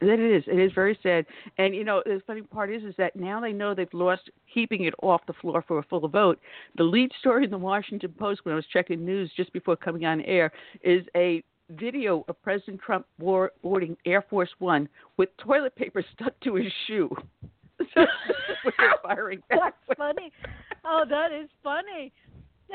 That 0.00 0.18
it 0.18 0.20
is. 0.20 0.44
It 0.46 0.58
is 0.58 0.72
very 0.72 0.98
sad. 1.02 1.26
And 1.58 1.74
you 1.74 1.84
know, 1.84 2.02
the 2.04 2.22
funny 2.26 2.42
part 2.42 2.72
is, 2.72 2.82
is 2.82 2.94
that 2.96 3.16
now 3.16 3.40
they 3.40 3.52
know 3.52 3.74
they've 3.74 3.92
lost 3.92 4.30
keeping 4.52 4.84
it 4.84 4.94
off 5.02 5.20
the 5.26 5.34
floor 5.34 5.62
for 5.66 5.78
a 5.78 5.82
full 5.82 6.06
vote. 6.08 6.40
The 6.76 6.84
lead 6.84 7.10
story 7.20 7.44
in 7.44 7.50
the 7.50 7.58
Washington 7.58 8.14
Post, 8.18 8.40
when 8.44 8.52
I 8.52 8.56
was 8.56 8.66
checking 8.72 9.04
news 9.04 9.30
just 9.36 9.52
before 9.52 9.76
coming 9.76 10.06
on 10.06 10.22
air, 10.22 10.52
is 10.82 11.04
a 11.14 11.42
video 11.70 12.24
of 12.28 12.42
President 12.42 12.80
Trump 12.80 13.06
boarding 13.18 13.96
Air 14.06 14.24
Force 14.28 14.50
One 14.58 14.88
with 15.18 15.28
toilet 15.36 15.76
paper 15.76 16.02
stuck 16.14 16.38
to 16.40 16.54
his 16.54 16.72
shoe. 16.86 17.14
firing. 19.02 19.42
That's 19.50 19.76
funny. 19.96 20.32
Oh, 20.84 21.04
that 21.08 21.32
is 21.32 21.48
funny. 21.62 22.12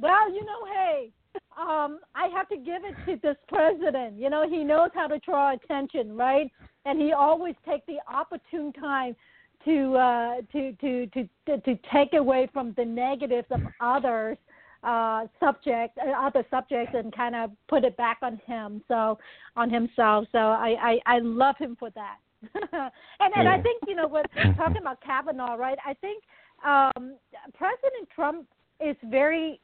well, 0.00 0.32
you 0.32 0.44
know, 0.44 0.64
hey, 0.72 1.10
um, 1.58 2.00
I 2.14 2.28
have 2.34 2.48
to 2.48 2.56
give 2.56 2.82
it 2.84 2.94
to 3.06 3.18
this 3.22 3.36
president. 3.48 4.18
You 4.18 4.30
know, 4.30 4.48
he 4.48 4.64
knows 4.64 4.90
how 4.94 5.06
to 5.08 5.18
draw 5.18 5.54
attention, 5.54 6.16
right? 6.16 6.50
And 6.84 7.00
he 7.00 7.12
always 7.12 7.54
takes 7.66 7.84
the 7.86 7.98
opportune 8.12 8.72
time 8.72 9.16
to 9.64 9.96
uh, 9.96 10.34
to, 10.52 10.72
to 10.72 11.06
to 11.06 11.28
to 11.60 11.78
take 11.92 12.14
away 12.14 12.48
from 12.52 12.74
the 12.76 12.84
negatives 12.84 13.48
of 13.50 13.60
others 13.80 14.38
uh 14.84 15.26
subject 15.40 15.98
uh, 15.98 16.10
other 16.10 16.46
subjects 16.52 16.94
and 16.94 17.12
kind 17.12 17.34
of 17.34 17.50
put 17.68 17.82
it 17.82 17.96
back 17.96 18.18
on 18.22 18.40
him 18.46 18.80
so 18.86 19.18
on 19.56 19.68
himself 19.68 20.24
so 20.30 20.38
i 20.38 20.76
i 20.80 21.16
i 21.16 21.18
love 21.18 21.56
him 21.58 21.74
for 21.76 21.90
that 21.90 22.18
and 22.54 23.32
and 23.34 23.48
i 23.48 23.60
think 23.60 23.82
you 23.88 23.96
know 23.96 24.06
what 24.06 24.24
talking 24.56 24.76
about 24.76 25.00
kavanaugh 25.00 25.56
right 25.56 25.78
i 25.84 25.92
think 25.94 26.22
um 26.64 27.16
president 27.54 28.08
trump 28.14 28.46
is 28.80 28.94
very 29.06 29.60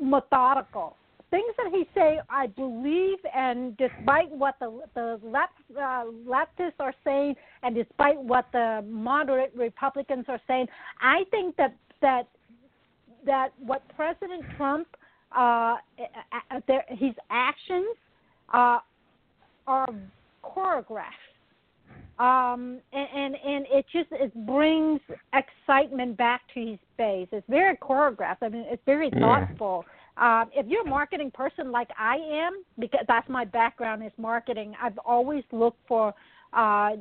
methodical 0.00 0.96
things 1.30 1.52
that 1.56 1.72
he 1.72 1.84
say 1.94 2.20
I 2.30 2.46
believe, 2.46 3.18
and 3.34 3.76
despite 3.76 4.30
what 4.30 4.54
the 4.60 4.82
the 4.94 5.20
left 5.22 5.52
uh, 5.76 6.04
leftists 6.26 6.78
are 6.80 6.94
saying, 7.04 7.34
and 7.62 7.74
despite 7.74 8.18
what 8.18 8.46
the 8.52 8.84
moderate 8.88 9.52
Republicans 9.54 10.26
are 10.28 10.40
saying, 10.46 10.66
I 11.00 11.24
think 11.30 11.56
that 11.56 11.74
that 12.00 12.28
that 13.24 13.48
what 13.58 13.82
President 13.96 14.44
Trump 14.56 14.86
uh, 15.36 15.76
there, 16.66 16.84
his 16.88 17.14
actions 17.30 17.96
uh, 18.54 18.78
are 19.66 19.88
choreographed. 20.44 21.35
Um, 22.18 22.80
and, 22.92 23.08
and 23.14 23.34
and 23.34 23.66
it 23.70 23.84
just 23.92 24.08
it 24.10 24.32
brings 24.46 25.00
excitement 25.34 26.16
back 26.16 26.42
to 26.54 26.60
his 26.66 26.78
face. 26.96 27.28
It's 27.30 27.46
very 27.48 27.76
choreographed. 27.76 28.38
I 28.42 28.48
mean, 28.48 28.64
it's 28.68 28.82
very 28.86 29.10
thoughtful. 29.10 29.84
Yeah 29.86 29.92
um, 30.18 30.50
if 30.54 30.66
you're 30.66 30.86
a 30.86 30.88
marketing 30.88 31.30
person 31.30 31.70
like 31.70 31.90
I 31.98 32.16
am, 32.16 32.62
because 32.78 33.04
that's 33.06 33.28
my 33.28 33.44
background 33.44 34.02
is 34.02 34.12
marketing, 34.16 34.74
I've 34.82 34.98
always 35.04 35.44
looked 35.52 35.80
for 35.86 36.14
uh, 36.54 36.92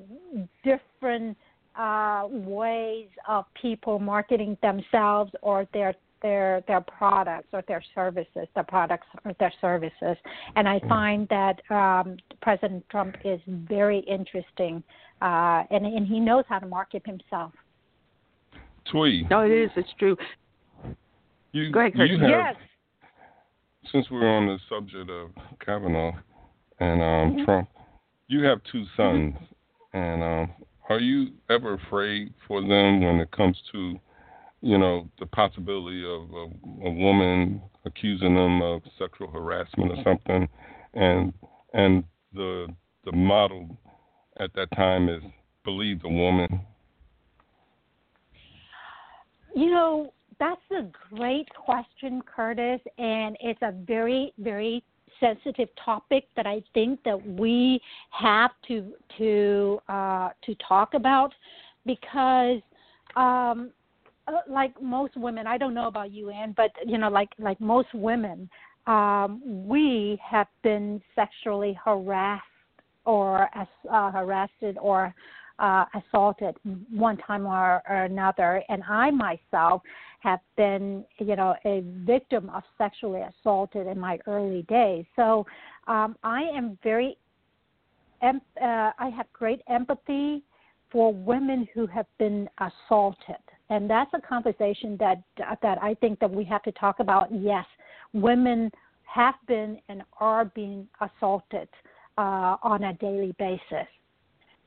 different 0.63 1.37
uh, 1.77 2.27
ways 2.29 3.07
of 3.27 3.45
people 3.61 3.99
marketing 3.99 4.57
themselves 4.61 5.31
or 5.41 5.67
their 5.73 5.93
their 6.21 6.61
their 6.67 6.81
products 6.81 7.47
or 7.53 7.63
their 7.67 7.83
services, 7.93 8.47
their 8.53 8.63
products 8.63 9.07
or 9.23 9.33
their 9.39 9.53
services. 9.61 10.17
And 10.55 10.67
I 10.67 10.79
mm. 10.79 10.89
find 10.89 11.27
that 11.29 11.61
um, 11.69 12.17
President 12.41 12.83
Trump 12.89 13.15
is 13.23 13.39
very 13.47 13.99
interesting, 13.99 14.83
uh, 15.21 15.63
and 15.71 15.85
and 15.85 16.07
he 16.07 16.19
knows 16.19 16.43
how 16.47 16.59
to 16.59 16.67
market 16.67 17.03
himself. 17.05 17.51
Thuy. 18.93 19.29
No, 19.29 19.41
it 19.41 19.51
is. 19.51 19.69
It's 19.75 19.89
true. 19.97 20.15
You, 21.51 21.71
Go 21.71 21.79
ahead, 21.79 21.93
You 21.95 22.19
have, 22.19 22.29
yes 22.29 22.55
since 23.91 24.09
we're 24.09 24.27
on 24.27 24.47
the 24.47 24.59
subject 24.69 25.09
of 25.09 25.29
Kavanaugh 25.63 26.11
and 26.79 27.01
um, 27.01 27.07
mm-hmm. 27.07 27.45
Trump, 27.45 27.69
you 28.27 28.43
have 28.43 28.59
two 28.71 28.79
mm-hmm. 28.79 29.01
sons, 29.01 29.33
mm-hmm. 29.33 29.97
and 29.97 30.23
um, 30.23 30.53
are 30.89 30.99
you 30.99 31.31
ever 31.49 31.73
afraid 31.73 32.33
for 32.47 32.61
them 32.61 33.01
when 33.01 33.19
it 33.19 33.31
comes 33.31 33.57
to, 33.71 33.99
you 34.61 34.77
know, 34.77 35.07
the 35.19 35.25
possibility 35.27 36.03
of 36.03 36.29
a, 36.31 36.87
a 36.87 36.91
woman 36.91 37.61
accusing 37.85 38.35
them 38.35 38.61
of 38.61 38.81
sexual 38.97 39.29
harassment 39.29 39.91
or 39.91 40.03
something, 40.03 40.49
and 40.93 41.33
and 41.73 42.03
the 42.33 42.67
the 43.05 43.11
model 43.11 43.77
at 44.39 44.53
that 44.55 44.69
time 44.75 45.09
is 45.09 45.21
believe 45.63 46.01
the 46.01 46.09
woman. 46.09 46.61
You 49.55 49.69
know, 49.69 50.13
that's 50.39 50.61
a 50.71 50.83
great 51.15 51.47
question, 51.53 52.21
Curtis, 52.23 52.81
and 52.97 53.37
it's 53.39 53.61
a 53.61 53.71
very, 53.71 54.33
very 54.37 54.83
sensitive 55.19 55.69
topic 55.83 56.27
that 56.35 56.45
I 56.45 56.61
think 56.73 56.99
that 57.03 57.25
we 57.25 57.79
have 58.11 58.51
to 58.67 58.93
to 59.17 59.79
uh, 59.87 60.29
to 60.45 60.55
talk 60.67 60.93
about 60.93 61.33
because, 61.85 62.61
um, 63.15 63.71
uh, 64.27 64.39
like 64.49 64.79
most 64.81 65.15
women, 65.15 65.47
I 65.47 65.57
don't 65.57 65.73
know 65.73 65.87
about 65.87 66.11
you, 66.11 66.29
Ann, 66.31 66.53
but 66.57 66.71
you 66.85 66.97
know, 66.97 67.09
like 67.09 67.29
like 67.39 67.59
most 67.61 67.93
women, 67.93 68.49
um, 68.87 69.41
we 69.45 70.19
have 70.21 70.47
been 70.63 71.01
sexually 71.15 71.79
harassed 71.83 72.43
or 73.05 73.49
uh, 73.55 74.11
harassed 74.11 74.51
or 74.81 75.13
uh, 75.59 75.85
assaulted 75.93 76.55
one 76.91 77.17
time 77.17 77.45
or, 77.45 77.81
or 77.89 78.03
another, 78.03 78.61
and 78.69 78.83
I 78.89 79.11
myself 79.11 79.81
have 80.19 80.39
been, 80.57 81.05
you 81.19 81.35
know, 81.35 81.55
a 81.65 81.83
victim 82.05 82.49
of 82.49 82.63
sexually 82.77 83.21
assaulted 83.21 83.87
in 83.87 83.99
my 83.99 84.19
early 84.27 84.63
days. 84.63 85.05
So 85.15 85.45
um, 85.87 86.17
I 86.23 86.41
am 86.41 86.77
very, 86.83 87.17
em- 88.21 88.41
uh, 88.61 88.91
I 88.97 89.09
have 89.15 89.31
great 89.31 89.61
empathy 89.69 90.43
for 90.91 91.13
women 91.13 91.67
who 91.73 91.87
have 91.87 92.07
been 92.17 92.49
assaulted, 92.59 93.35
and 93.69 93.89
that's 93.89 94.11
a 94.13 94.21
conversation 94.21 94.97
that 94.97 95.21
that 95.61 95.77
I 95.81 95.95
think 95.95 96.19
that 96.19 96.31
we 96.31 96.43
have 96.45 96.63
to 96.63 96.71
talk 96.73 96.99
about. 96.99 97.29
Yes, 97.31 97.65
women 98.13 98.71
have 99.03 99.35
been 99.47 99.79
and 99.89 100.03
are 100.19 100.45
being 100.45 100.87
assaulted 101.01 101.69
uh, 102.17 102.57
on 102.63 102.83
a 102.83 102.93
daily 102.93 103.33
basis, 103.37 103.87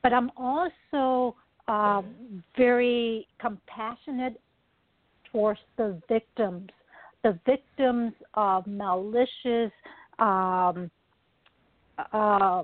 but 0.03 0.13
I'm 0.13 0.31
also 0.37 1.35
uh, 1.67 2.01
very 2.57 3.27
compassionate 3.39 4.39
towards 5.31 5.59
the 5.77 6.01
victims, 6.07 6.69
the 7.23 7.39
victims 7.45 8.13
of 8.33 8.65
malicious 8.67 9.71
um, 10.17 10.89
uh, 12.13 12.13
uh, 12.13 12.63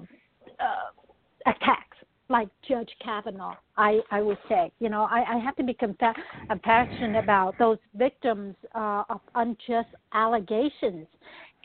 attacks, 1.45 1.97
like 2.29 2.47
Judge 2.67 2.89
Kavanaugh. 3.03 3.55
I, 3.77 3.99
I 4.11 4.21
would 4.21 4.37
say, 4.49 4.71
you 4.79 4.89
know, 4.89 5.07
I, 5.11 5.35
I 5.35 5.37
have 5.37 5.55
to 5.57 5.63
be 5.63 5.73
compa- 5.73 6.15
compassionate 6.49 7.23
about 7.23 7.55
those 7.59 7.77
victims 7.95 8.55
uh, 8.73 9.03
of 9.09 9.21
unjust 9.35 9.89
allegations. 10.13 11.07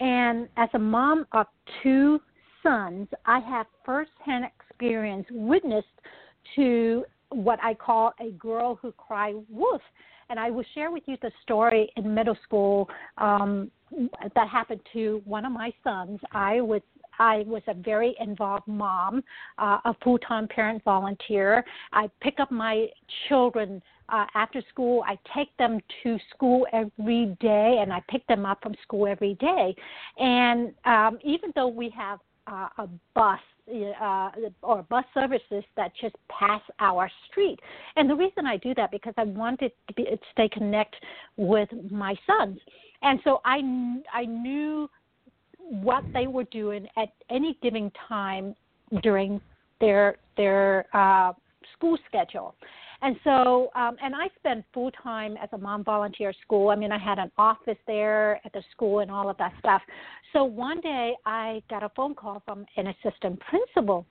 And 0.00 0.48
as 0.56 0.68
a 0.74 0.78
mom 0.78 1.26
of 1.33 1.46
two 1.83 2.20
sons, 2.62 3.09
I 3.27 3.40
have 3.40 3.66
firsthand 3.85 4.44
experience, 4.44 5.27
witnessed 5.31 5.87
to 6.57 7.05
what 7.31 7.59
I 7.62 7.75
call 7.75 8.12
a 8.20 8.31
girl 8.33 8.79
who 8.81 8.92
cried 8.92 9.35
wolf 9.49 9.83
and 10.31 10.38
I 10.38 10.49
will 10.49 10.64
share 10.75 10.90
with 10.90 11.03
you 11.07 11.16
the 11.20 11.33
story 11.42 11.92
in 11.96 12.14
middle 12.14 12.38
school 12.44 12.88
um, 13.18 13.70
that 14.35 14.49
happened 14.49 14.81
to 14.92 15.20
one 15.25 15.44
of 15.44 15.53
my 15.53 15.73
sons. 15.85 16.20
I 16.33 16.61
was 16.61 16.81
I 17.18 17.44
was 17.46 17.61
a 17.66 17.75
very 17.75 18.14
involved 18.18 18.66
mom, 18.66 19.23
uh, 19.59 19.79
a 19.85 19.94
full-time 20.03 20.49
parent 20.49 20.83
volunteer. 20.85 21.62
I 21.92 22.09
pick 22.23 22.40
up 22.40 22.51
my 22.51 22.87
children 23.29 23.83
uh, 24.09 24.25
after 24.35 24.62
school. 24.70 25.05
I 25.07 25.18
take 25.35 25.55
them 25.59 25.81
to 26.03 26.16
school 26.35 26.66
every 26.73 27.37
day, 27.40 27.79
and 27.83 27.92
I 27.92 28.03
pick 28.09 28.27
them 28.27 28.46
up 28.46 28.62
from 28.62 28.75
school 28.83 29.07
every 29.07 29.35
day. 29.35 29.75
And 30.16 30.73
um, 30.87 31.18
even 31.23 31.53
though 31.55 31.68
we 31.68 31.90
have 31.90 32.20
uh, 32.46 32.68
a 32.79 32.88
bus 33.14 33.40
uh, 34.00 34.31
or 34.62 34.83
bus 34.85 35.05
services 35.14 35.64
that 35.76 35.92
just 36.00 36.16
pass 36.29 36.61
our 36.81 37.11
street. 37.31 37.59
And 37.96 38.11
the 38.11 38.14
reason 38.14 38.46
I 38.46 38.57
do 38.57 38.74
that 38.74 38.90
because 38.90 39.14
I 39.16 39.24
wanted 39.24 39.72
to, 39.88 39.94
be, 39.94 40.07
stay 40.33 40.48
connect 40.48 40.96
with 41.37 41.68
my 41.90 42.14
sons, 42.26 42.59
and 43.03 43.20
so 43.24 43.40
I 43.44 43.59
I 44.12 44.24
knew 44.24 44.88
what 45.59 46.05
they 46.12 46.26
were 46.26 46.44
doing 46.44 46.87
at 46.96 47.11
any 47.31 47.57
given 47.62 47.92
time 48.09 48.55
during 49.03 49.40
their 49.81 50.16
their 50.37 50.87
uh, 50.92 51.33
school 51.74 51.96
schedule. 52.09 52.55
And 53.03 53.17
so, 53.25 53.71
um, 53.75 53.97
and 54.03 54.15
I 54.15 54.29
spent 54.39 54.65
full 54.75 54.91
time 54.91 55.37
as 55.43 55.49
a 55.53 55.59
mom 55.59 55.85
volunteer 55.85 56.35
school. 56.45 56.69
I 56.69 56.77
mean, 56.77 56.93
I 56.93 56.99
had 56.99 57.19
an 57.19 57.31
office 57.39 57.79
there 57.87 58.41
at 58.45 58.53
the 58.53 58.63
school 58.73 59.01
and 59.01 59.11
all 59.11 59.31
of 59.31 59.39
that 59.39 59.53
stuff. 59.59 59.81
So 60.33 60.45
one 60.45 60.81
day 60.81 61.15
I 61.25 61.63
got 61.71 61.83
a 61.83 61.89
phone 61.97 62.15
call 62.15 62.43
from 62.45 62.67
an 62.77 62.89
assistant 62.89 63.41
principal 63.41 64.07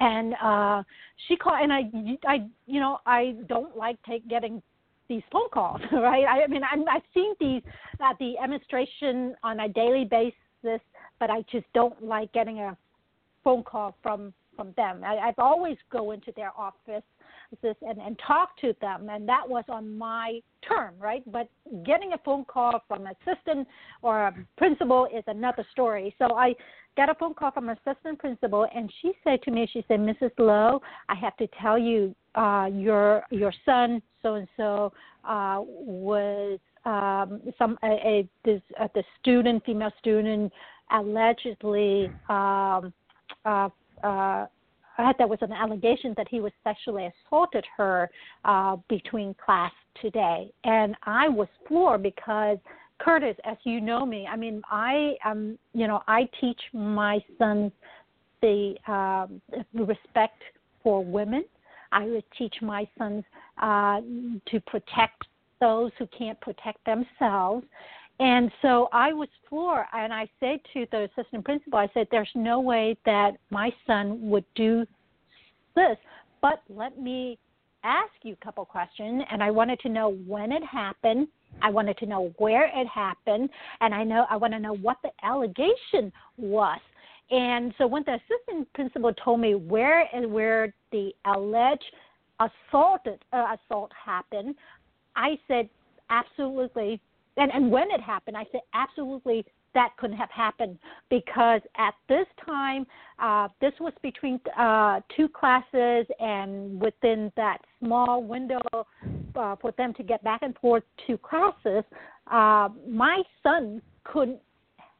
and 0.00 0.34
uh 0.40 0.80
she 1.26 1.34
called 1.34 1.58
and 1.60 1.72
i 1.72 1.80
i 2.24 2.36
you 2.66 2.78
know 2.78 2.98
i 3.04 3.34
don't 3.48 3.76
like 3.76 3.96
take 4.04 4.28
getting 4.28 4.62
these 5.08 5.22
phone 5.32 5.48
calls 5.52 5.80
right 5.92 6.24
i, 6.24 6.44
I 6.44 6.46
mean 6.46 6.62
I'm, 6.70 6.88
i've 6.88 7.02
seen 7.12 7.34
these 7.40 7.62
at 8.00 8.16
the 8.20 8.34
administration 8.38 9.34
on 9.42 9.58
a 9.58 9.68
daily 9.68 10.04
basis 10.04 10.80
but 11.18 11.30
i 11.30 11.42
just 11.50 11.66
don't 11.74 12.00
like 12.00 12.32
getting 12.32 12.60
a 12.60 12.76
phone 13.42 13.64
call 13.64 13.96
from 14.00 14.32
from 14.58 14.74
them. 14.76 15.02
I, 15.04 15.16
I've 15.18 15.38
always 15.38 15.78
go 15.90 16.10
into 16.10 16.32
their 16.36 16.52
office 16.58 17.04
and, 17.62 17.98
and 17.98 18.18
talk 18.26 18.56
to 18.60 18.74
them, 18.80 19.08
and 19.10 19.28
that 19.28 19.48
was 19.48 19.64
on 19.68 19.96
my 19.96 20.40
term, 20.66 20.94
right? 20.98 21.22
But 21.30 21.48
getting 21.84 22.12
a 22.12 22.18
phone 22.24 22.44
call 22.44 22.82
from 22.88 23.06
an 23.06 23.14
assistant 23.22 23.66
or 24.02 24.26
a 24.28 24.34
principal 24.56 25.06
is 25.06 25.24
another 25.26 25.66
story. 25.72 26.14
So 26.18 26.34
I 26.34 26.54
got 26.96 27.08
a 27.08 27.14
phone 27.14 27.34
call 27.34 27.50
from 27.52 27.68
assistant 27.68 28.18
principal, 28.18 28.66
and 28.74 28.92
she 29.00 29.12
said 29.24 29.42
to 29.42 29.50
me, 29.50 29.68
she 29.72 29.84
said, 29.88 30.00
Mrs. 30.00 30.30
Lowe, 30.38 30.82
I 31.08 31.14
have 31.14 31.36
to 31.38 31.48
tell 31.60 31.78
you, 31.78 32.14
uh, 32.34 32.68
your 32.72 33.24
your 33.30 33.52
son, 33.64 34.02
so 34.22 34.34
and 34.34 34.48
so, 34.56 34.92
was 35.24 36.58
um, 36.84 37.40
some 37.58 37.78
a, 37.82 37.86
a 37.86 38.28
this 38.44 38.62
uh, 38.80 38.88
the 38.94 39.02
student, 39.20 39.64
female 39.64 39.92
student, 39.98 40.52
allegedly 40.90 42.10
um, 42.28 42.92
uh, 43.44 43.68
uh, 44.02 44.46
there 45.18 45.26
was 45.26 45.38
an 45.42 45.52
allegation 45.52 46.14
that 46.16 46.26
he 46.28 46.40
was 46.40 46.52
sexually 46.64 47.08
assaulted 47.26 47.64
her 47.76 48.10
uh, 48.44 48.76
between 48.88 49.34
class 49.34 49.72
today, 50.00 50.50
and 50.64 50.94
I 51.04 51.28
was 51.28 51.48
floored 51.66 52.02
because 52.02 52.58
Curtis, 52.98 53.36
as 53.44 53.56
you 53.64 53.80
know 53.80 54.04
me, 54.04 54.26
I 54.30 54.36
mean, 54.36 54.62
I 54.70 55.14
um, 55.24 55.58
you 55.72 55.86
know, 55.86 56.02
I 56.08 56.28
teach 56.40 56.60
my 56.72 57.18
sons 57.38 57.72
the 58.42 58.74
um, 58.86 59.40
respect 59.74 60.42
for 60.82 61.04
women. 61.04 61.44
I 61.92 62.04
would 62.04 62.24
teach 62.36 62.54
my 62.60 62.86
sons 62.98 63.24
uh, 63.62 64.00
to 64.50 64.60
protect 64.66 65.24
those 65.60 65.90
who 65.98 66.06
can't 66.16 66.40
protect 66.40 66.84
themselves. 66.84 67.64
And 68.20 68.50
so 68.62 68.88
I 68.92 69.12
was 69.12 69.28
floored, 69.48 69.86
and 69.92 70.12
I 70.12 70.28
said 70.40 70.58
to 70.74 70.86
the 70.90 71.08
assistant 71.10 71.44
principal, 71.44 71.78
I 71.78 71.88
said, 71.94 72.08
"There's 72.10 72.30
no 72.34 72.58
way 72.60 72.96
that 73.04 73.36
my 73.50 73.72
son 73.86 74.28
would 74.28 74.44
do 74.54 74.86
this, 75.74 75.96
but 76.40 76.62
let 76.68 76.98
me 76.98 77.38
ask 77.84 78.12
you 78.22 78.32
a 78.32 78.44
couple 78.44 78.64
questions." 78.64 79.24
And 79.30 79.42
I 79.42 79.50
wanted 79.50 79.78
to 79.80 79.88
know 79.88 80.10
when 80.26 80.50
it 80.50 80.64
happened. 80.64 81.28
I 81.62 81.70
wanted 81.70 81.96
to 81.98 82.06
know 82.06 82.34
where 82.38 82.66
it 82.66 82.86
happened, 82.88 83.50
and 83.80 83.94
I 83.94 84.02
know 84.04 84.26
I 84.28 84.36
want 84.36 84.52
to 84.52 84.60
know 84.60 84.74
what 84.74 84.98
the 85.02 85.12
allegation 85.22 86.12
was. 86.36 86.80
And 87.30 87.74
so 87.78 87.86
when 87.86 88.04
the 88.04 88.14
assistant 88.14 88.72
principal 88.72 89.12
told 89.14 89.40
me 89.40 89.54
where 89.54 90.08
and 90.14 90.32
where 90.32 90.74
the 90.92 91.14
alleged 91.24 91.84
assaulted 92.40 93.24
uh, 93.32 93.56
assault 93.56 93.92
happened, 93.92 94.54
I 95.14 95.38
said 95.46 95.68
absolutely 96.10 97.00
and, 97.38 97.50
and 97.52 97.70
when 97.70 97.90
it 97.90 98.00
happened, 98.00 98.36
I 98.36 98.44
said, 98.52 98.60
absolutely, 98.74 99.44
that 99.74 99.90
couldn't 99.98 100.16
have 100.16 100.30
happened 100.30 100.78
because 101.08 101.60
at 101.76 101.94
this 102.08 102.26
time, 102.44 102.86
uh, 103.18 103.48
this 103.60 103.72
was 103.80 103.92
between 104.02 104.40
uh, 104.58 105.00
two 105.16 105.28
classes, 105.28 106.06
and 106.18 106.80
within 106.80 107.30
that 107.36 107.58
small 107.78 108.22
window 108.22 108.60
uh, 109.36 109.56
for 109.56 109.72
them 109.76 109.94
to 109.94 110.02
get 110.02 110.22
back 110.24 110.40
and 110.42 110.56
forth 110.58 110.82
to 111.06 111.18
classes, 111.18 111.84
uh, 112.30 112.68
my 112.88 113.22
son 113.42 113.80
couldn't 114.04 114.40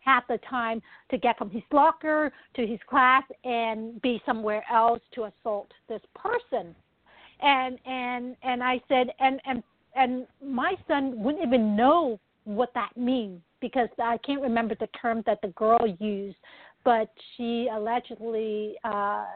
have 0.00 0.22
the 0.28 0.38
time 0.48 0.80
to 1.10 1.18
get 1.18 1.36
from 1.36 1.50
his 1.50 1.62
locker 1.72 2.32
to 2.54 2.66
his 2.66 2.78
class 2.88 3.24
and 3.44 4.00
be 4.00 4.22
somewhere 4.24 4.64
else 4.72 5.00
to 5.14 5.24
assault 5.24 5.70
this 5.88 6.02
person. 6.14 6.74
And 7.40 7.78
and 7.86 8.36
and 8.42 8.62
I 8.62 8.80
said, 8.88 9.08
and 9.20 9.40
and 9.44 9.62
and 9.94 10.26
my 10.44 10.74
son 10.86 11.22
wouldn't 11.22 11.44
even 11.44 11.76
know 11.76 12.18
what 12.48 12.72
that 12.74 12.96
means 12.96 13.40
because 13.60 13.88
I 14.02 14.16
can't 14.18 14.40
remember 14.40 14.74
the 14.78 14.88
term 15.00 15.22
that 15.26 15.40
the 15.42 15.48
girl 15.48 15.86
used, 16.00 16.36
but 16.84 17.10
she 17.36 17.68
allegedly 17.70 18.76
uh, 18.84 19.26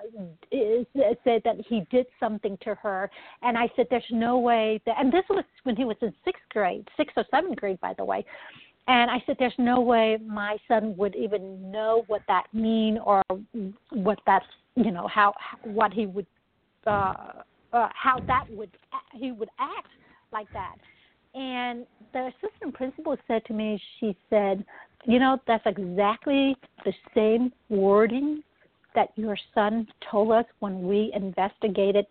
is, 0.51 0.87
said 1.25 1.43
that 1.45 1.57
he 1.69 1.87
did 1.91 2.07
something 2.19 2.57
to 2.63 2.75
her. 2.77 3.11
And 3.43 3.59
I 3.59 3.71
said, 3.77 3.87
"There's 3.91 4.03
no 4.11 4.39
way 4.39 4.81
that." 4.87 4.97
And 4.99 5.13
this 5.13 5.25
was 5.29 5.45
when 5.65 5.77
he 5.77 5.85
was 5.85 5.97
in 6.01 6.15
sixth 6.25 6.43
grade, 6.51 6.89
sixth 6.97 7.17
or 7.17 7.25
seventh 7.31 7.57
grade, 7.57 7.81
by 7.81 7.95
the 7.95 8.05
way. 8.05 8.25
And 8.89 9.11
I 9.11 9.23
said, 9.27 9.37
"There's 9.39 9.53
no 9.59 9.81
way 9.81 10.19
my 10.27 10.57
son 10.67 10.97
would 10.97 11.15
even 11.15 11.71
know 11.71 12.05
what 12.07 12.23
that 12.29 12.47
mean 12.53 12.99
or 12.99 13.23
what 13.91 14.19
that's 14.27 14.47
you 14.75 14.91
know 14.91 15.07
how 15.07 15.35
what 15.65 15.93
he 15.93 16.07
would 16.07 16.27
uh, 16.87 17.43
uh, 17.73 17.89
how 17.93 18.19
that 18.27 18.45
would 18.51 18.71
he 19.13 19.33
would 19.33 19.51
act 19.59 19.89
like 20.33 20.51
that." 20.55 20.77
And 21.35 21.87
the 22.13 22.31
assistant 22.31 22.75
principal 22.75 23.17
said 23.27 23.45
to 23.47 23.53
me, 23.53 23.81
she 23.99 24.17
said, 24.29 24.65
you 25.07 25.19
know, 25.19 25.39
that's 25.47 25.65
exactly 25.67 26.57
the 26.85 26.93
same 27.15 27.53
wording 27.69 28.43
that 28.95 29.09
your 29.17 29.37
son 29.55 29.87
told 30.11 30.33
us 30.33 30.45
when 30.61 30.87
we 30.87 31.11
investigated 31.15 32.07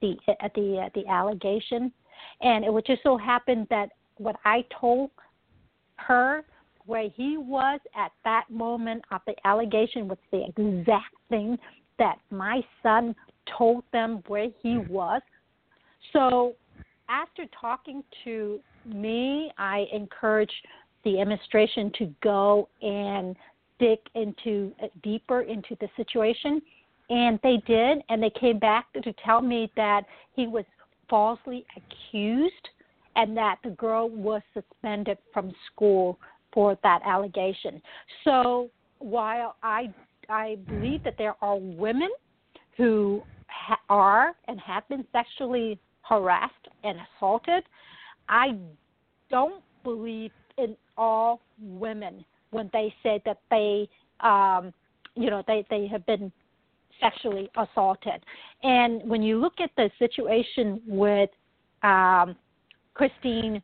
the 0.00 0.16
at 0.40 0.52
the 0.54 0.84
uh, 0.86 0.88
the 0.94 1.06
allegation, 1.06 1.92
and 2.40 2.64
it 2.64 2.72
would 2.72 2.86
just 2.86 3.02
so 3.02 3.16
happen 3.16 3.66
that 3.70 3.90
what 4.16 4.36
I 4.44 4.64
told 4.80 5.10
her 5.96 6.44
where 6.86 7.08
he 7.14 7.36
was 7.36 7.80
at 7.96 8.10
that 8.24 8.44
moment 8.50 9.04
of 9.12 9.20
the 9.26 9.34
allegation 9.46 10.08
was 10.08 10.18
the 10.32 10.44
exact 10.46 11.14
thing 11.28 11.56
that 11.98 12.18
my 12.30 12.60
son 12.82 13.14
told 13.56 13.84
them 13.92 14.22
where 14.26 14.48
he 14.62 14.78
was. 14.78 15.22
So 16.12 16.54
after 17.12 17.44
talking 17.60 18.02
to 18.24 18.58
me, 18.86 19.52
I 19.58 19.86
encourage 19.92 20.52
the 21.04 21.20
administration 21.20 21.92
to 21.98 22.14
go 22.22 22.68
and 22.80 23.36
dig 23.78 23.98
into 24.14 24.72
uh, 24.82 24.86
deeper 25.02 25.42
into 25.42 25.76
the 25.80 25.88
situation, 25.96 26.62
and 27.10 27.38
they 27.42 27.62
did, 27.66 27.98
and 28.08 28.22
they 28.22 28.30
came 28.30 28.58
back 28.58 28.86
to 28.94 29.12
tell 29.24 29.42
me 29.42 29.70
that 29.76 30.02
he 30.34 30.46
was 30.46 30.64
falsely 31.10 31.66
accused 31.76 32.68
and 33.16 33.36
that 33.36 33.58
the 33.62 33.70
girl 33.70 34.08
was 34.08 34.40
suspended 34.54 35.18
from 35.34 35.52
school 35.70 36.18
for 36.54 36.78
that 36.82 37.00
allegation. 37.04 37.82
So 38.24 38.70
while 38.98 39.56
I 39.62 39.92
I 40.30 40.56
believe 40.66 41.02
that 41.04 41.16
there 41.18 41.34
are 41.42 41.58
women 41.58 42.08
who 42.76 43.22
ha- 43.48 43.80
are 43.90 44.34
and 44.48 44.58
have 44.60 44.88
been 44.88 45.04
sexually 45.12 45.78
harassed 46.02 46.61
and 46.84 46.98
assaulted. 47.16 47.64
I 48.28 48.56
don't 49.30 49.62
believe 49.84 50.30
in 50.58 50.76
all 50.96 51.40
women 51.60 52.24
when 52.50 52.70
they 52.72 52.94
say 53.02 53.20
that 53.24 53.38
they, 53.50 53.88
um, 54.20 54.72
you 55.14 55.30
know, 55.30 55.42
they 55.46 55.64
they 55.70 55.86
have 55.86 56.04
been 56.06 56.32
sexually 57.00 57.50
assaulted. 57.56 58.24
And 58.62 59.02
when 59.04 59.22
you 59.22 59.40
look 59.40 59.54
at 59.60 59.70
the 59.76 59.90
situation 59.98 60.80
with 60.86 61.30
um, 61.82 62.36
Christine 62.94 63.62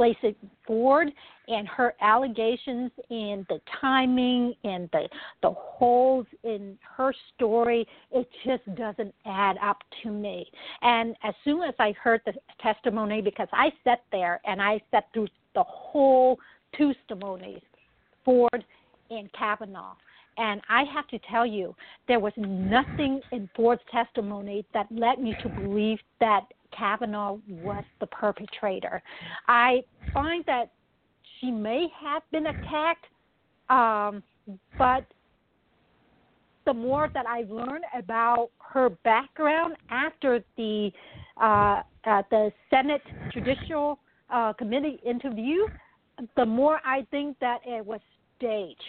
Blasey 0.00 0.34
Ford 0.66 1.12
and 1.48 1.68
her 1.68 1.94
allegations 2.00 2.90
and 3.10 3.44
the 3.48 3.60
timing 3.80 4.54
and 4.64 4.88
the 4.92 5.08
the 5.42 5.50
holes 5.50 6.26
in 6.42 6.78
her 6.96 7.12
story, 7.34 7.86
it 8.10 8.26
just 8.44 8.64
doesn't 8.76 9.14
add 9.26 9.56
up 9.62 9.78
to 10.02 10.10
me. 10.10 10.46
And 10.80 11.14
as 11.22 11.34
soon 11.44 11.62
as 11.62 11.74
I 11.78 11.92
heard 11.92 12.22
the 12.24 12.32
testimony, 12.62 13.20
because 13.20 13.48
I 13.52 13.70
sat 13.84 14.02
there 14.10 14.40
and 14.46 14.62
I 14.62 14.80
sat 14.90 15.08
through 15.12 15.28
the 15.54 15.64
whole 15.64 16.38
two 16.76 16.94
testimonies, 16.94 17.60
Ford 18.24 18.64
and 19.10 19.30
Kavanaugh. 19.32 19.94
And 20.38 20.62
I 20.70 20.84
have 20.94 21.06
to 21.08 21.18
tell 21.30 21.44
you, 21.44 21.74
there 22.08 22.20
was 22.20 22.32
nothing 22.36 23.20
in 23.32 23.50
Ford's 23.54 23.82
testimony 23.92 24.64
that 24.72 24.86
led 24.90 25.18
me 25.18 25.34
to 25.42 25.48
believe 25.50 25.98
that 26.20 26.46
Kavanaugh 26.76 27.38
was 27.48 27.84
the 28.00 28.06
perpetrator. 28.06 29.02
I 29.48 29.82
find 30.12 30.44
that 30.46 30.72
she 31.40 31.50
may 31.50 31.88
have 32.00 32.22
been 32.30 32.46
attacked, 32.46 33.06
um, 33.68 34.22
but 34.78 35.04
the 36.66 36.74
more 36.74 37.10
that 37.14 37.26
I 37.26 37.44
learned 37.48 37.84
about 37.98 38.50
her 38.58 38.90
background 39.04 39.76
after 39.90 40.44
the 40.56 40.90
uh, 41.40 41.82
uh, 42.04 42.22
the 42.30 42.52
Senate 42.68 43.02
Judicial 43.32 43.98
uh, 44.30 44.52
Committee 44.52 45.00
interview, 45.04 45.66
the 46.36 46.46
more 46.46 46.80
I 46.84 47.06
think 47.10 47.38
that 47.40 47.60
it 47.66 47.84
was 47.84 48.00
staged. 48.36 48.80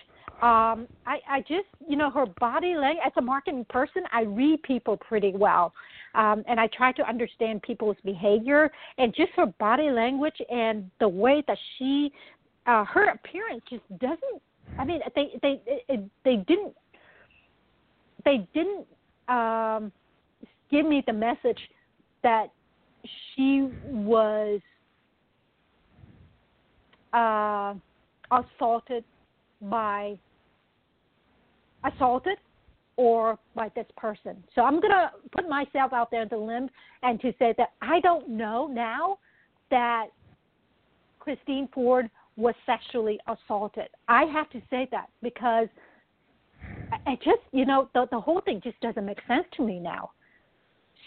Um, 0.41 0.87
I, 1.05 1.19
I 1.29 1.39
just, 1.41 1.67
you 1.87 1.95
know, 1.95 2.09
her 2.09 2.25
body 2.39 2.75
language, 2.75 3.03
as 3.05 3.11
a 3.17 3.21
marketing 3.21 3.65
person, 3.69 4.03
I 4.11 4.23
read 4.23 4.63
people 4.63 4.97
pretty 4.97 5.33
well. 5.35 5.73
Um, 6.13 6.43
and 6.47 6.59
I 6.59 6.67
try 6.67 6.91
to 6.93 7.07
understand 7.07 7.61
people's 7.61 7.97
behavior 8.03 8.69
and 8.97 9.13
just 9.15 9.31
her 9.35 9.45
body 9.45 9.89
language 9.89 10.35
and 10.49 10.89
the 10.99 11.07
way 11.07 11.43
that 11.47 11.57
she, 11.77 12.11
uh, 12.67 12.83
her 12.85 13.09
appearance 13.09 13.61
just 13.69 13.83
doesn't, 13.99 14.41
I 14.77 14.85
mean, 14.85 15.01
they, 15.15 15.31
they, 15.41 15.61
they, 15.87 16.09
they 16.25 16.35
didn't, 16.47 16.75
they 18.25 18.47
didn't, 18.53 18.85
um, 19.29 19.91
give 20.69 20.85
me 20.85 21.03
the 21.07 21.13
message 21.13 21.59
that 22.23 22.47
she 23.35 23.69
was, 23.85 24.59
uh, 27.13 27.73
assaulted 28.31 29.03
by 29.61 30.17
assaulted 31.83 32.37
or 32.97 33.39
by 33.55 33.69
this 33.75 33.87
person. 33.97 34.43
So 34.53 34.61
I'm 34.61 34.79
going 34.79 34.91
to 34.91 35.11
put 35.31 35.47
myself 35.49 35.93
out 35.93 36.11
there 36.11 36.23
in 36.23 36.27
the 36.29 36.37
limb 36.37 36.69
and 37.03 37.19
to 37.21 37.33
say 37.39 37.53
that 37.57 37.71
I 37.81 37.99
don't 38.01 38.29
know 38.29 38.67
now 38.67 39.17
that 39.69 40.07
Christine 41.19 41.67
Ford 41.73 42.09
was 42.35 42.55
sexually 42.65 43.19
assaulted. 43.27 43.87
I 44.07 44.25
have 44.25 44.49
to 44.51 44.61
say 44.69 44.87
that 44.91 45.09
because 45.21 45.67
I 47.07 47.15
just, 47.15 47.41
you 47.51 47.65
know, 47.65 47.89
the 47.93 48.07
the 48.11 48.19
whole 48.19 48.41
thing 48.41 48.61
just 48.63 48.79
doesn't 48.81 49.05
make 49.05 49.19
sense 49.27 49.45
to 49.57 49.63
me 49.63 49.79
now. 49.79 50.11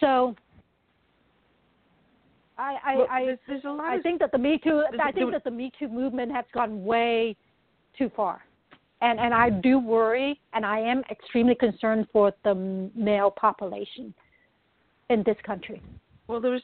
So 0.00 0.34
I 2.58 2.76
I 2.84 2.96
well, 2.96 3.06
I, 3.10 3.24
there's, 3.24 3.38
there's 3.46 3.64
a 3.64 3.68
lot 3.68 3.86
I 3.86 3.96
of, 3.96 4.02
think 4.02 4.20
that 4.20 4.32
the 4.32 4.38
Me 4.38 4.58
Too 4.62 4.84
I 5.02 5.12
think 5.12 5.32
that 5.32 5.44
the 5.44 5.50
Me 5.50 5.70
Too 5.78 5.88
movement 5.88 6.32
has 6.32 6.44
gone 6.52 6.84
way 6.84 7.36
too 7.98 8.10
far. 8.16 8.42
And 9.04 9.20
and 9.20 9.34
I 9.34 9.50
do 9.50 9.78
worry 9.78 10.40
and 10.54 10.64
I 10.64 10.78
am 10.78 11.02
extremely 11.10 11.54
concerned 11.54 12.06
for 12.10 12.32
the 12.42 12.54
male 12.94 13.30
population 13.30 14.14
in 15.10 15.22
this 15.24 15.36
country. 15.44 15.82
well 16.26 16.40
there's 16.40 16.62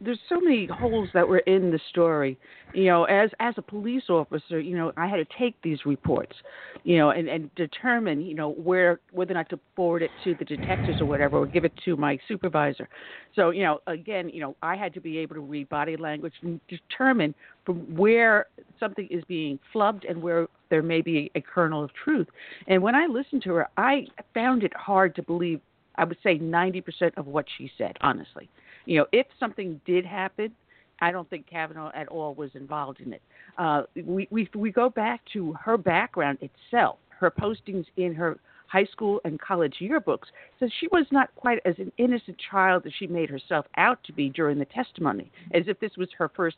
there's 0.00 0.18
so 0.28 0.40
many 0.40 0.66
holes 0.66 1.08
that 1.14 1.26
were 1.26 1.38
in 1.38 1.70
the 1.70 1.80
story. 1.90 2.38
You 2.72 2.84
know 2.86 3.04
as 3.04 3.30
as 3.40 3.54
a 3.56 3.62
police 3.62 4.10
officer 4.10 4.60
you 4.60 4.76
know 4.76 4.92
i 4.98 5.06
had 5.06 5.16
to 5.16 5.24
take 5.38 5.54
these 5.62 5.86
reports 5.86 6.36
you 6.84 6.98
know 6.98 7.08
and 7.08 7.26
and 7.26 7.54
determine 7.54 8.20
you 8.20 8.34
know 8.34 8.50
where 8.50 9.00
whether 9.12 9.32
or 9.32 9.34
not 9.36 9.48
to 9.48 9.58
forward 9.74 10.02
it 10.02 10.10
to 10.24 10.34
the 10.34 10.44
detectives 10.44 11.00
or 11.00 11.06
whatever 11.06 11.38
or 11.38 11.46
give 11.46 11.64
it 11.64 11.72
to 11.86 11.96
my 11.96 12.18
supervisor. 12.28 12.86
So 13.34 13.48
you 13.50 13.62
know 13.62 13.80
again 13.86 14.28
you 14.28 14.40
know 14.40 14.56
i 14.62 14.76
had 14.76 14.92
to 14.94 15.00
be 15.00 15.16
able 15.18 15.36
to 15.36 15.40
read 15.40 15.70
body 15.70 15.96
language 15.96 16.34
and 16.42 16.60
determine 16.68 17.34
from 17.64 17.76
where 17.96 18.46
something 18.78 19.08
is 19.10 19.24
being 19.26 19.58
flubbed 19.74 20.08
and 20.08 20.20
where 20.20 20.46
there 20.68 20.82
may 20.82 21.00
be 21.00 21.30
a 21.34 21.40
kernel 21.40 21.82
of 21.82 21.90
truth. 21.94 22.26
And 22.66 22.82
when 22.82 22.94
i 22.94 23.06
listened 23.06 23.42
to 23.44 23.54
her 23.54 23.68
i 23.78 24.06
found 24.34 24.64
it 24.64 24.74
hard 24.76 25.14
to 25.16 25.22
believe 25.22 25.60
i 25.96 26.04
would 26.04 26.18
say 26.22 26.38
90% 26.38 27.16
of 27.16 27.26
what 27.26 27.46
she 27.56 27.70
said 27.78 27.96
honestly 28.02 28.50
you 28.86 28.98
know, 28.98 29.06
if 29.12 29.26
something 29.38 29.80
did 29.84 30.06
happen, 30.06 30.52
I 31.00 31.12
don't 31.12 31.28
think 31.28 31.46
Kavanaugh 31.46 31.90
at 31.94 32.08
all 32.08 32.34
was 32.34 32.50
involved 32.54 33.00
in 33.00 33.12
it. 33.12 33.22
Uh, 33.58 33.82
we 34.04 34.26
we 34.30 34.48
we 34.54 34.72
go 34.72 34.88
back 34.88 35.20
to 35.34 35.52
her 35.54 35.76
background 35.76 36.38
itself, 36.40 36.98
her 37.10 37.30
postings 37.30 37.84
in 37.96 38.14
her 38.14 38.38
high 38.68 38.84
school 38.84 39.20
and 39.24 39.40
college 39.40 39.76
yearbooks 39.80 40.26
says 40.58 40.70
she 40.80 40.88
was 40.88 41.06
not 41.12 41.32
quite 41.36 41.60
as 41.64 41.74
an 41.78 41.92
innocent 41.98 42.36
child 42.50 42.84
as 42.84 42.92
she 42.98 43.06
made 43.06 43.30
herself 43.30 43.64
out 43.76 44.02
to 44.04 44.12
be 44.12 44.28
during 44.28 44.58
the 44.58 44.64
testimony, 44.64 45.30
as 45.54 45.64
if 45.66 45.78
this 45.78 45.92
was 45.96 46.08
her 46.18 46.28
first 46.34 46.56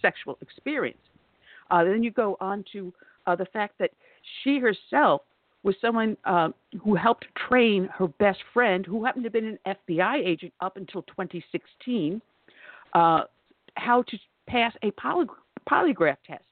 sexual 0.00 0.38
experience. 0.40 0.98
Uh, 1.70 1.84
then 1.84 2.02
you 2.02 2.10
go 2.10 2.36
on 2.40 2.64
to 2.72 2.92
uh, 3.26 3.34
the 3.34 3.44
fact 3.46 3.74
that 3.78 3.90
she 4.42 4.58
herself 4.58 5.22
was 5.62 5.74
someone 5.80 6.16
uh, 6.24 6.50
who 6.82 6.94
helped 6.94 7.26
train 7.48 7.88
her 7.92 8.06
best 8.06 8.38
friend, 8.54 8.86
who 8.86 9.04
happened 9.04 9.24
to 9.24 9.26
have 9.26 9.32
been 9.32 9.58
an 9.64 9.76
FBI 9.88 10.24
agent 10.24 10.52
up 10.60 10.76
until 10.76 11.02
2016, 11.02 12.20
uh, 12.94 13.22
how 13.74 14.02
to 14.02 14.18
pass 14.46 14.72
a 14.82 14.90
poly- 14.92 15.26
polygraph 15.68 16.16
test. 16.26 16.44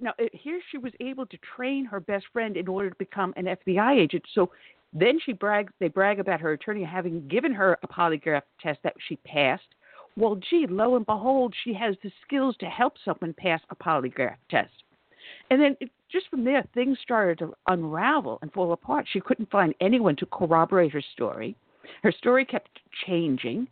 Now, 0.00 0.14
here 0.32 0.60
she 0.70 0.78
was 0.78 0.92
able 1.00 1.26
to 1.26 1.36
train 1.56 1.84
her 1.86 1.98
best 1.98 2.26
friend 2.32 2.56
in 2.56 2.68
order 2.68 2.90
to 2.90 2.96
become 2.96 3.34
an 3.36 3.46
FBI 3.46 3.98
agent. 3.98 4.24
So 4.32 4.50
then 4.92 5.18
she 5.24 5.32
brags, 5.32 5.72
they 5.80 5.88
brag 5.88 6.20
about 6.20 6.40
her 6.40 6.52
attorney 6.52 6.84
having 6.84 7.26
given 7.28 7.52
her 7.52 7.78
a 7.82 7.88
polygraph 7.88 8.42
test 8.60 8.78
that 8.84 8.94
she 9.08 9.16
passed. 9.16 9.66
Well, 10.16 10.36
gee, 10.50 10.66
lo 10.68 10.96
and 10.96 11.04
behold, 11.04 11.54
she 11.64 11.74
has 11.74 11.96
the 12.02 12.10
skills 12.24 12.56
to 12.60 12.66
help 12.66 12.94
someone 13.04 13.34
pass 13.34 13.60
a 13.70 13.76
polygraph 13.76 14.36
test. 14.50 14.70
And 15.50 15.60
then 15.60 15.76
it, 15.80 15.90
just 16.10 16.28
from 16.28 16.44
there, 16.44 16.64
things 16.74 16.98
started 17.02 17.38
to 17.38 17.54
unravel 17.66 18.38
and 18.42 18.52
fall 18.52 18.72
apart. 18.72 19.06
She 19.10 19.20
couldn't 19.20 19.50
find 19.50 19.74
anyone 19.80 20.16
to 20.16 20.26
corroborate 20.26 20.92
her 20.92 21.02
story. 21.12 21.56
Her 22.02 22.12
story 22.12 22.44
kept 22.44 22.70
changing. 23.06 23.68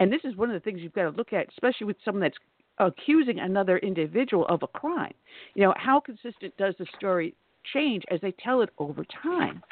And 0.00 0.12
this 0.12 0.20
is 0.24 0.36
one 0.36 0.50
of 0.50 0.54
the 0.54 0.60
things 0.60 0.80
you've 0.80 0.92
got 0.92 1.10
to 1.10 1.16
look 1.16 1.32
at, 1.32 1.48
especially 1.48 1.86
with 1.86 1.96
someone 2.04 2.22
that's 2.22 2.38
accusing 2.78 3.40
another 3.40 3.78
individual 3.78 4.46
of 4.46 4.62
a 4.62 4.66
crime. 4.66 5.14
You 5.54 5.64
know, 5.64 5.74
how 5.76 6.00
consistent 6.00 6.56
does 6.56 6.74
the 6.78 6.86
story 6.96 7.34
change 7.72 8.04
as 8.10 8.20
they 8.20 8.32
tell 8.32 8.62
it 8.62 8.70
over 8.78 9.04
time? 9.22 9.62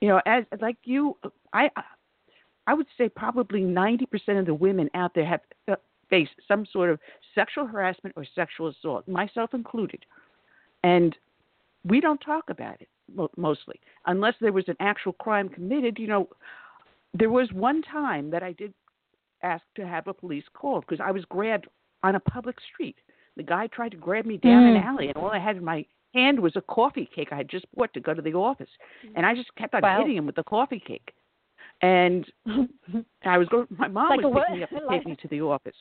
You 0.00 0.08
know, 0.08 0.20
as 0.26 0.44
like 0.60 0.76
you, 0.84 1.16
I, 1.52 1.70
I 2.66 2.74
would 2.74 2.88
say 2.98 3.08
probably 3.08 3.60
90% 3.60 4.06
of 4.38 4.46
the 4.46 4.54
women 4.54 4.90
out 4.94 5.14
there 5.14 5.26
have 5.26 5.40
uh, 5.68 5.76
faced 6.10 6.32
some 6.48 6.66
sort 6.66 6.90
of 6.90 6.98
sexual 7.34 7.66
harassment 7.66 8.14
or 8.16 8.24
sexual 8.34 8.68
assault, 8.68 9.06
myself 9.06 9.54
included. 9.54 10.04
And 10.82 11.16
we 11.84 12.00
don't 12.00 12.18
talk 12.20 12.44
about 12.48 12.80
it 12.80 12.88
mo- 13.14 13.30
mostly 13.36 13.80
unless 14.06 14.34
there 14.40 14.52
was 14.52 14.64
an 14.68 14.76
actual 14.80 15.12
crime 15.14 15.48
committed. 15.48 15.98
You 15.98 16.06
know, 16.08 16.28
there 17.14 17.30
was 17.30 17.50
one 17.52 17.82
time 17.82 18.30
that 18.30 18.42
I 18.42 18.52
did 18.52 18.72
ask 19.42 19.64
to 19.76 19.86
have 19.86 20.06
a 20.06 20.14
police 20.14 20.44
called 20.54 20.84
because 20.86 21.00
I 21.04 21.10
was 21.10 21.24
grabbed 21.26 21.66
on 22.02 22.14
a 22.14 22.20
public 22.20 22.56
street. 22.72 22.96
The 23.36 23.42
guy 23.42 23.66
tried 23.68 23.90
to 23.90 23.96
grab 23.96 24.26
me 24.26 24.36
down 24.36 24.64
an 24.64 24.74
Mm. 24.74 24.84
alley, 24.84 25.08
and 25.08 25.16
all 25.16 25.30
I 25.30 25.38
had 25.38 25.56
in 25.56 25.64
my 25.64 25.84
hand 26.14 26.38
was 26.38 26.54
a 26.56 26.60
coffee 26.62 27.06
cake 27.06 27.28
I 27.32 27.36
had 27.36 27.48
just 27.48 27.64
bought 27.74 27.92
to 27.94 28.00
go 28.00 28.12
to 28.14 28.20
the 28.22 28.34
office, 28.34 28.68
and 29.14 29.24
I 29.24 29.34
just 29.34 29.54
kept 29.56 29.74
on 29.74 29.82
Wow. 29.82 29.98
hitting 30.00 30.16
him 30.16 30.26
with 30.26 30.34
the 30.36 30.44
coffee 30.44 30.80
cake. 30.80 31.14
And 31.80 32.30
I 33.24 33.38
was 33.38 33.48
going. 33.48 33.66
My 33.70 33.88
mom 33.88 34.10
Like 34.10 34.20
was 34.20 34.34
picking 34.34 34.56
me 34.56 34.62
up 34.62 34.70
to 34.70 34.80
take 34.90 35.06
me 35.06 35.16
to 35.16 35.28
the 35.28 35.40
office. 35.40 35.76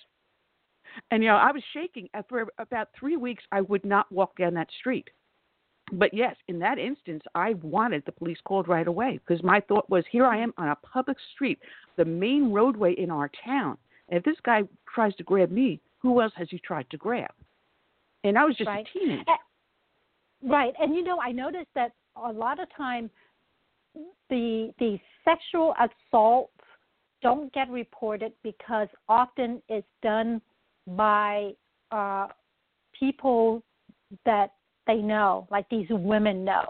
And 1.11 1.23
you 1.23 1.29
know, 1.29 1.35
I 1.35 1.51
was 1.51 1.63
shaking. 1.73 2.09
And 2.13 2.25
For 2.27 2.47
about 2.57 2.89
three 2.97 3.17
weeks, 3.17 3.43
I 3.51 3.61
would 3.61 3.85
not 3.85 4.11
walk 4.11 4.35
down 4.37 4.53
that 4.55 4.69
street. 4.79 5.09
But 5.91 6.13
yes, 6.13 6.35
in 6.47 6.57
that 6.59 6.77
instance, 6.77 7.23
I 7.35 7.55
wanted 7.55 8.03
the 8.05 8.11
police 8.13 8.37
called 8.45 8.67
right 8.67 8.87
away 8.87 9.19
because 9.25 9.43
my 9.43 9.59
thought 9.59 9.89
was, 9.89 10.05
here 10.09 10.25
I 10.25 10.37
am 10.37 10.53
on 10.57 10.69
a 10.69 10.75
public 10.77 11.17
street, 11.33 11.59
the 11.97 12.05
main 12.05 12.51
roadway 12.51 12.93
in 12.93 13.11
our 13.11 13.29
town. 13.43 13.77
And 14.09 14.17
if 14.17 14.23
this 14.23 14.37
guy 14.43 14.63
tries 14.93 15.15
to 15.15 15.23
grab 15.23 15.51
me, 15.51 15.79
who 15.99 16.21
else 16.21 16.33
has 16.35 16.47
he 16.49 16.59
tried 16.59 16.89
to 16.91 16.97
grab? 16.97 17.31
And 18.23 18.37
I 18.37 18.45
was 18.45 18.55
just 18.55 18.67
Right. 18.67 18.87
a 18.87 18.99
teenager. 18.99 19.37
Right, 20.43 20.73
and 20.79 20.95
you 20.95 21.03
know, 21.03 21.19
I 21.19 21.31
noticed 21.31 21.69
that 21.75 21.93
a 22.15 22.31
lot 22.31 22.59
of 22.59 22.67
time 22.75 23.11
the 24.29 24.73
the 24.79 24.99
sexual 25.23 25.75
assaults 25.79 26.53
don't 27.21 27.53
get 27.53 27.69
reported 27.69 28.33
because 28.41 28.87
often 29.07 29.61
it's 29.69 29.87
done 30.01 30.41
by 30.87 31.51
uh, 31.91 32.27
people 32.97 33.61
that 34.25 34.53
they 34.87 34.97
know, 34.97 35.47
like 35.51 35.67
these 35.69 35.87
women 35.89 36.43
know. 36.43 36.65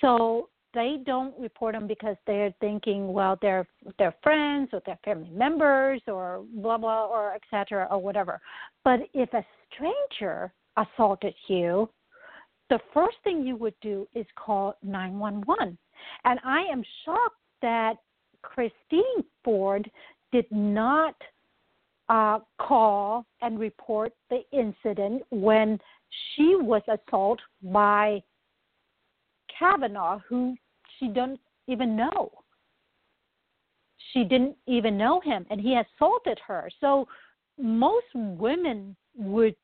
So 0.00 0.48
they 0.72 0.98
don't 1.04 1.34
report 1.38 1.74
them 1.74 1.86
because 1.86 2.16
they're 2.26 2.54
thinking, 2.60 3.12
well, 3.12 3.38
they're 3.42 3.66
they're 3.98 4.14
friends 4.22 4.70
or 4.72 4.80
they're 4.86 4.98
family 5.04 5.30
members 5.30 6.00
or 6.06 6.44
blah 6.54 6.78
blah 6.78 7.06
or 7.06 7.34
etc. 7.34 7.88
or 7.90 8.00
whatever. 8.00 8.40
But 8.84 9.00
if 9.14 9.32
a 9.34 9.44
stranger 9.72 10.52
assaulted 10.76 11.34
you, 11.48 11.88
the 12.68 12.78
first 12.94 13.16
thing 13.24 13.44
you 13.44 13.56
would 13.56 13.74
do 13.82 14.06
is 14.14 14.26
call 14.36 14.76
911. 14.82 15.76
And 16.24 16.40
I 16.44 16.60
am 16.72 16.84
shocked 17.04 17.36
that 17.62 17.94
Christine 18.42 19.24
Ford 19.44 19.90
did 20.32 20.46
not 20.50 21.16
uh, 22.08 22.38
call 22.58 23.26
and 23.42 23.58
report 23.58 24.12
the 24.30 24.42
incident 24.52 25.22
when 25.30 25.78
she 26.34 26.56
was 26.56 26.82
assaulted 26.88 27.44
by 27.62 28.22
Kavanaugh, 29.58 30.20
who 30.28 30.56
she 30.98 31.08
doesn't 31.08 31.40
even 31.66 31.96
know. 31.96 32.30
She 34.12 34.24
didn't 34.24 34.56
even 34.66 34.96
know 34.96 35.20
him, 35.20 35.46
and 35.50 35.60
he 35.60 35.76
assaulted 35.78 36.38
her. 36.46 36.68
So 36.80 37.06
most 37.58 38.06
women 38.14 38.96
would 39.16 39.54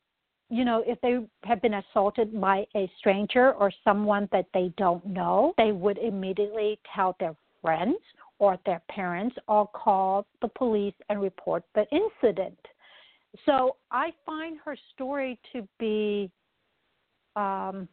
you 0.48 0.64
know, 0.64 0.84
if 0.86 1.00
they 1.00 1.18
have 1.44 1.60
been 1.60 1.74
assaulted 1.74 2.40
by 2.40 2.66
a 2.76 2.90
stranger 2.98 3.52
or 3.54 3.72
someone 3.82 4.28
that 4.32 4.46
they 4.54 4.72
don't 4.76 5.04
know, 5.04 5.54
they 5.58 5.72
would 5.72 5.98
immediately 5.98 6.78
tell 6.94 7.16
their 7.18 7.34
friends 7.60 7.96
or 8.38 8.58
their 8.64 8.80
parents 8.88 9.34
or 9.48 9.66
call 9.66 10.26
the 10.42 10.48
police 10.48 10.94
and 11.08 11.20
report 11.20 11.64
the 11.74 11.84
incident. 11.90 12.58
So 13.44 13.76
I 13.90 14.10
find 14.24 14.58
her 14.64 14.76
story 14.94 15.38
to 15.52 15.66
be 15.78 16.30
um, 17.34 17.88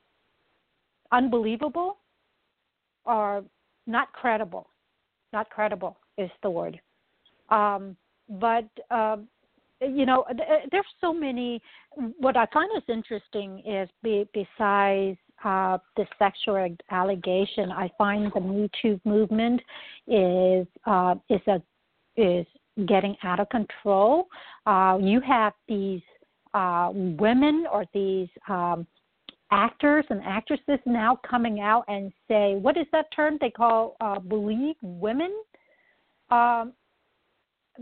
unbelievable 1.11 1.97
or 3.05 3.43
not 3.87 4.13
credible. 4.13 4.67
Not 5.33 5.49
credible 5.49 5.97
is 6.17 6.29
the 6.41 6.49
word. 6.49 6.79
Um, 7.49 7.97
but 8.29 8.65
um, 8.89 9.27
you 9.81 10.05
know, 10.05 10.25
there's 10.71 10.85
so 11.01 11.13
many. 11.13 11.61
What 12.17 12.37
I 12.37 12.45
find 12.53 12.69
is 12.77 12.83
interesting 12.87 13.61
is 13.65 13.89
be, 14.01 14.27
besides 14.33 15.17
uh, 15.43 15.77
the 15.97 16.05
sexual 16.17 16.75
allegation, 16.89 17.71
I 17.71 17.91
find 17.97 18.31
the 18.33 18.39
Me 18.39 18.69
Too 18.81 18.99
movement 19.03 19.61
is 20.07 20.67
uh, 20.85 21.15
is 21.29 21.41
a 21.47 21.61
is 22.15 22.45
getting 22.85 23.15
out 23.23 23.39
of 23.39 23.49
control. 23.49 24.27
Uh, 24.65 24.97
you 25.01 25.21
have 25.21 25.53
these 25.67 26.01
uh, 26.53 26.89
women 26.93 27.65
or 27.71 27.85
these 27.93 28.29
um, 28.47 28.87
actors 29.51 30.05
and 30.09 30.21
actresses 30.23 30.79
now 30.85 31.19
coming 31.27 31.59
out 31.59 31.83
and 31.87 32.11
say, 32.27 32.55
what 32.55 32.77
is 32.77 32.87
that 32.91 33.05
term 33.15 33.37
they 33.39 33.49
call 33.49 33.95
uh, 34.01 34.19
believe 34.19 34.75
women? 34.81 35.31
Um, 36.29 36.73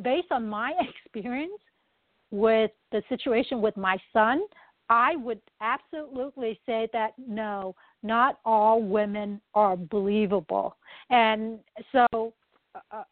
based 0.02 0.32
on 0.32 0.48
my 0.48 0.74
experience 1.06 1.62
with 2.32 2.72
the 2.92 3.02
situation 3.10 3.62
with 3.62 3.76
my 3.78 3.98
son, 4.14 4.42
I 4.90 5.16
would 5.16 5.40
absolutely 5.62 6.60
say 6.66 6.90
that 6.92 7.14
no, 7.18 7.76
not 8.04 8.40
all 8.44 8.82
women 8.82 9.40
are 9.54 9.78
believable. 9.78 10.76
And 11.10 11.60
so 11.94 12.34
uh, 12.92 13.04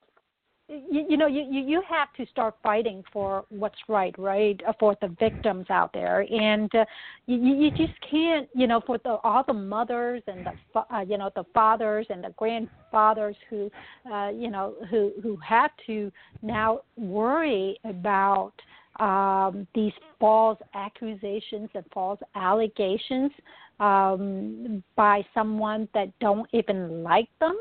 you, 0.70 1.05
you 1.09 1.17
know 1.17 1.28
you, 1.28 1.41
you 1.43 1.82
have 1.89 2.13
to 2.13 2.26
start 2.32 2.55
fighting 2.61 3.03
for 3.11 3.45
what's 3.49 3.78
right 3.88 4.17
right 4.17 4.59
uh, 4.67 4.74
for 4.80 4.95
the 5.01 5.07
victims 5.20 5.65
out 5.70 5.91
there. 5.93 6.26
And 6.30 6.74
uh, 6.76 6.86
you, 7.26 7.38
you 7.38 7.72
just 7.72 7.93
can't 8.09 8.47
you 8.53 8.67
know 8.67 8.82
for 8.86 8.97
the 8.99 9.17
all 9.24 9.43
the 9.45 9.53
mothers 9.53 10.22
and 10.28 10.45
the 10.45 10.80
uh, 10.80 11.01
you 11.01 11.17
know 11.17 11.32
the 11.36 11.43
fathers 11.53 12.05
and 12.09 12.24
the 12.24 12.34
grandfathers 12.38 13.36
who 13.49 13.70
uh, 14.11 14.30
you 14.30 14.49
know 14.49 14.76
who 14.89 15.11
who 15.22 15.36
have 15.38 15.72
to 15.88 16.11
now 16.41 16.82
worry 16.97 17.80
about 17.84 18.53
um, 18.99 19.65
these 19.74 19.93
false 20.20 20.59
accusations 20.74 21.70
and 21.74 21.86
false 21.93 22.20
allegations 22.36 23.32
um, 23.80 24.84
by 24.95 25.26
someone 25.34 25.88
that 25.93 26.07
don't 26.20 26.47
even 26.53 27.01
like 27.01 27.30
them 27.39 27.57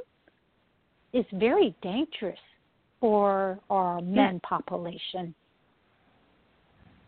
is 1.14 1.24
very 1.32 1.74
dangerous 1.80 2.38
for 3.00 3.58
our 3.70 4.00
men 4.00 4.40
yeah. 4.42 4.48
population. 4.48 5.34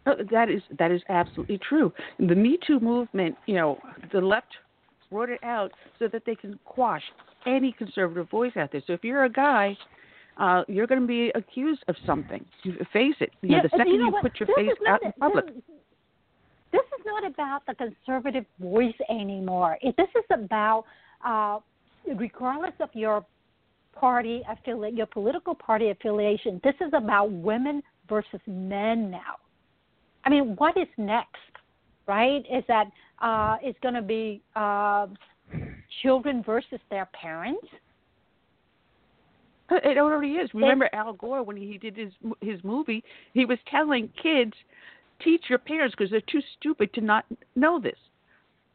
Oh, 0.06 0.14
that 0.30 0.48
is 0.48 0.62
that 0.78 0.90
is 0.90 1.02
absolutely 1.08 1.58
true. 1.58 1.92
The 2.18 2.34
Me 2.34 2.58
Too 2.66 2.80
movement, 2.80 3.36
you 3.46 3.54
know, 3.54 3.78
the 4.12 4.20
left 4.20 4.48
wrote 5.10 5.28
it 5.28 5.42
out 5.44 5.72
so 5.98 6.08
that 6.08 6.22
they 6.24 6.34
can 6.34 6.58
quash 6.64 7.02
any 7.46 7.72
conservative 7.72 8.30
voice 8.30 8.52
out 8.56 8.72
there. 8.72 8.82
So 8.86 8.92
if 8.92 9.04
you're 9.04 9.24
a 9.24 9.30
guy, 9.30 9.76
uh, 10.38 10.62
you're 10.68 10.86
going 10.86 11.00
to 11.00 11.06
be 11.06 11.30
accused 11.34 11.84
of 11.88 11.96
something. 12.06 12.44
You 12.62 12.74
face 12.92 13.14
it. 13.20 13.30
You 13.42 13.50
yeah, 13.50 13.56
know, 13.58 13.62
the 13.64 13.68
second 13.70 13.92
you, 13.92 13.98
know 13.98 14.06
you 14.06 14.18
put 14.22 14.40
your 14.40 14.46
this 14.46 14.56
face 14.56 14.88
out 14.88 15.02
a, 15.02 15.06
in 15.06 15.12
public. 15.12 15.46
This, 15.46 15.62
this, 16.72 16.80
is 16.80 17.04
not 17.04 17.26
about 17.26 17.66
the 17.66 17.74
conservative 17.74 18.46
voice 18.58 18.94
anymore. 19.10 19.76
It, 19.82 19.96
this 19.96 20.08
is 20.16 20.24
about, 20.30 20.84
uh, 21.24 21.58
regardless 22.16 22.74
of 22.80 22.88
your 22.94 23.24
party 23.94 24.42
affiliate, 24.48 24.94
your 24.94 25.06
political 25.06 25.54
party 25.54 25.90
affiliation. 25.90 26.60
This 26.64 26.74
is 26.80 26.92
about 26.94 27.30
women 27.30 27.82
versus 28.08 28.40
men 28.46 29.10
now. 29.10 29.36
I 30.24 30.30
mean, 30.30 30.54
what 30.56 30.76
is 30.76 30.88
next? 30.96 31.36
Right? 32.06 32.44
Is 32.50 32.64
that 32.68 32.86
uh, 33.22 33.56
it's 33.62 33.78
going 33.80 33.94
to 33.94 34.02
be 34.02 34.42
uh, 34.56 35.06
children 36.02 36.42
versus 36.44 36.80
their 36.90 37.08
parents? 37.12 37.66
It 39.70 39.98
already 39.98 40.32
is. 40.32 40.50
Remember 40.52 40.88
Al 40.92 41.12
Gore 41.12 41.44
when 41.44 41.56
he 41.56 41.78
did 41.78 41.96
his 41.96 42.12
his 42.40 42.62
movie? 42.64 43.04
He 43.34 43.44
was 43.44 43.58
telling 43.70 44.10
kids, 44.20 44.52
teach 45.22 45.44
your 45.48 45.60
parents 45.60 45.94
because 45.96 46.10
they're 46.10 46.20
too 46.22 46.42
stupid 46.58 46.92
to 46.94 47.00
not 47.00 47.24
know 47.54 47.78
this. 47.78 47.96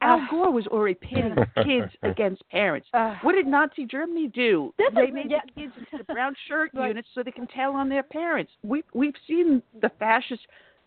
Al 0.06 0.20
uh, 0.20 0.28
Gore 0.30 0.52
was 0.52 0.68
already 0.68 0.96
pitting 0.96 1.36
kids 1.64 1.92
against 2.04 2.48
parents. 2.50 2.88
Uh, 2.94 3.16
what 3.22 3.34
did 3.34 3.48
Nazi 3.48 3.86
Germany 3.86 4.28
do? 4.28 4.74
They 4.78 5.12
made 5.12 5.32
yeah. 5.32 5.40
the 5.46 5.62
kids 5.62 5.74
into 5.78 6.04
the 6.04 6.14
brown 6.14 6.36
shirt 6.48 6.72
right. 6.74 6.90
units 6.90 7.08
so 7.14 7.24
they 7.24 7.32
can 7.32 7.48
tell 7.48 7.74
on 7.74 7.90
their 7.90 8.04
parents. 8.04 8.52
We 8.64 8.84
we've 8.94 9.16
seen 9.28 9.62
the 9.82 9.92
fascist 10.00 10.42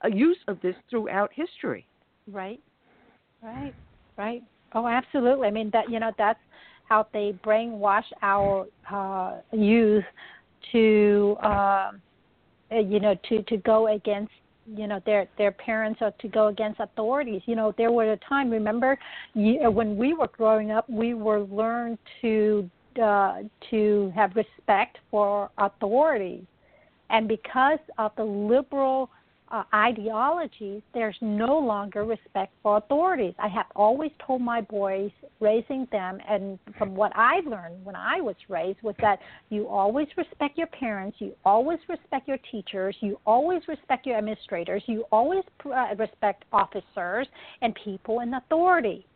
uh, 0.05 0.09
use 0.09 0.39
of 0.47 0.61
this 0.61 0.75
throughout 0.89 1.31
history. 1.35 1.87
Right, 2.31 2.61
right, 3.43 3.75
right. 4.17 4.43
Oh, 4.75 4.87
absolutely. 4.87 5.49
I 5.49 5.51
mean 5.51 5.71
that 5.73 5.91
you 5.91 5.99
know 6.01 6.13
that's 6.17 6.41
how 6.89 7.07
they 7.13 7.39
brainwash 7.45 8.05
our 8.23 8.67
uh, 8.91 9.39
youth 9.53 10.05
to 10.73 11.37
uh, 11.43 11.93
you 12.71 13.01
know 13.01 13.15
to 13.29 13.43
to 13.45 13.57
go 13.59 13.89
against 13.89 14.33
you 14.77 14.87
know 14.87 15.01
their 15.07 15.29
their 15.39 15.53
parents 15.53 16.01
are 16.03 16.13
to 16.21 16.29
go 16.29 16.49
against 16.49 16.81
authorities. 16.81 17.43
You 17.47 17.57
know 17.57 17.75
there 17.77 17.91
was 17.91 18.09
a 18.09 18.29
time 18.29 18.51
remember 18.51 18.99
uh, 19.37 19.71
when 19.71 19.97
we 19.97 20.15
were 20.15 20.29
growing 20.29 20.71
up 20.71 20.89
we 20.89 21.15
were 21.15 21.41
learned 21.41 21.99
to 22.23 22.71
uh, 23.03 23.43
to 23.71 24.13
have 24.15 24.35
respect 24.35 24.99
for 25.11 25.51
authorities 25.59 26.45
and 27.11 27.29
because 27.29 27.79
of 27.97 28.13
the 28.17 28.25
liberal 28.25 29.11
uh, 29.51 29.63
ideologies, 29.75 30.83
there's 30.95 31.17
no 31.21 31.59
longer 31.59 32.05
respect 32.05 32.53
for 32.63 32.77
authorities. 32.77 33.35
I 33.39 33.49
have 33.49 33.67
always 33.75 34.11
told 34.27 34.43
my 34.43 34.61
boys, 34.61 35.11
raising 35.41 35.87
them, 35.91 36.19
and 36.29 36.59
from 36.77 36.95
what 36.95 37.13
I 37.15 37.41
learned 37.47 37.85
when 37.85 37.97
I 37.97 38.21
was 38.21 38.37
raised, 38.49 38.83
was 38.83 38.95
that 39.01 39.19
you 39.49 39.67
always 39.69 40.09
respect 40.17 40.59
your 40.59 40.67
parents, 40.69 41.17
you 41.21 41.33
always 41.45 41.79
respect 41.89 42.29
your 42.29 42.39
teachers, 42.51 42.97
you 43.01 43.19
always 43.27 43.63
respect 43.69 44.07
your 44.07 44.19
administrators, 44.19 44.83
you 44.87 45.05
always 45.11 45.45
uh, 45.65 45.95
respect 45.97 46.45
officers 46.53 47.27
and 47.63 47.75
people 47.85 48.21
in 48.21 48.35
authority 48.35 49.07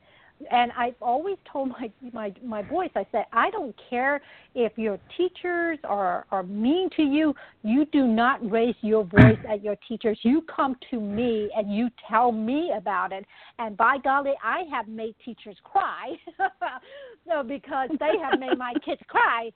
and 0.51 0.72
I've 0.72 0.95
always 1.01 1.36
told 1.51 1.70
my 1.70 1.90
my 2.12 2.32
my 2.45 2.62
boys, 2.62 2.90
I 2.95 3.07
said, 3.12 3.24
I 3.32 3.51
don't 3.51 3.74
care 3.88 4.20
if 4.55 4.76
your 4.76 4.99
teachers 5.16 5.78
are 5.84 6.26
are 6.30 6.43
mean 6.43 6.88
to 6.97 7.03
you. 7.03 7.34
You 7.62 7.84
do 7.86 8.07
not 8.07 8.38
raise 8.51 8.74
your 8.80 9.05
voice 9.16 9.38
at 9.49 9.62
your 9.62 9.76
teachers. 9.88 10.18
You 10.22 10.43
come 10.55 10.76
to 10.90 11.01
me 11.01 11.51
and 11.57 11.74
you 11.74 11.88
tell 12.09 12.32
me 12.32 12.72
about 12.76 13.12
it. 13.12 13.24
And 13.59 13.76
by 13.76 13.99
golly, 14.03 14.32
I 14.43 14.62
have 14.70 14.88
made 14.88 15.14
teachers 15.24 15.57
cry, 15.64 16.12
so 17.28 17.43
because 17.43 17.90
they 17.99 18.18
have 18.22 18.38
made 18.38 18.59
my 18.59 18.74
kids 18.84 19.01
cry. 19.09 19.51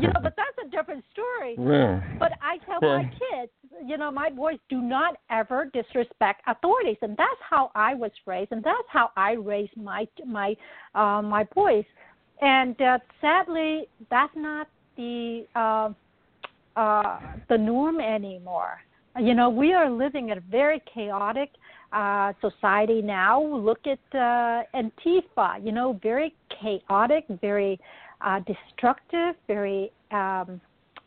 You 0.00 0.08
know, 0.08 0.20
but 0.22 0.34
that's 0.36 0.66
a 0.66 0.70
different 0.70 1.04
story. 1.12 1.56
Yeah. 1.58 2.00
But 2.18 2.32
I 2.42 2.58
tell 2.64 2.78
well, 2.80 2.98
my 2.98 3.04
kids, 3.04 3.52
you 3.84 3.96
know, 3.96 4.10
my 4.10 4.30
boys 4.30 4.58
do 4.68 4.80
not 4.80 5.16
ever 5.30 5.70
disrespect 5.72 6.42
authorities, 6.46 6.96
and 7.02 7.16
that's 7.16 7.40
how 7.48 7.70
I 7.74 7.94
was 7.94 8.10
raised, 8.26 8.52
and 8.52 8.62
that's 8.62 8.88
how 8.88 9.10
I 9.16 9.32
raised 9.32 9.76
my 9.76 10.06
my 10.30 10.56
uh, 10.94 11.22
my 11.22 11.44
boys. 11.54 11.84
And 12.40 12.80
uh, 12.80 12.98
sadly, 13.20 13.86
that's 14.10 14.32
not 14.34 14.68
the 14.96 15.46
uh, 15.54 15.90
uh, 16.76 17.20
the 17.48 17.58
norm 17.58 18.00
anymore. 18.00 18.80
You 19.18 19.34
know, 19.34 19.50
we 19.50 19.74
are 19.74 19.90
living 19.90 20.28
in 20.30 20.38
a 20.38 20.40
very 20.40 20.80
chaotic 20.92 21.50
uh, 21.92 22.32
society 22.40 23.02
now. 23.02 23.42
Look 23.42 23.80
at 23.86 23.98
uh, 24.14 24.62
Antifa. 24.74 25.64
You 25.64 25.72
know, 25.72 25.98
very 26.02 26.34
chaotic, 26.60 27.24
very 27.40 27.78
uh, 28.20 28.40
destructive, 28.40 29.34
very 29.46 29.90
um, 30.12 30.60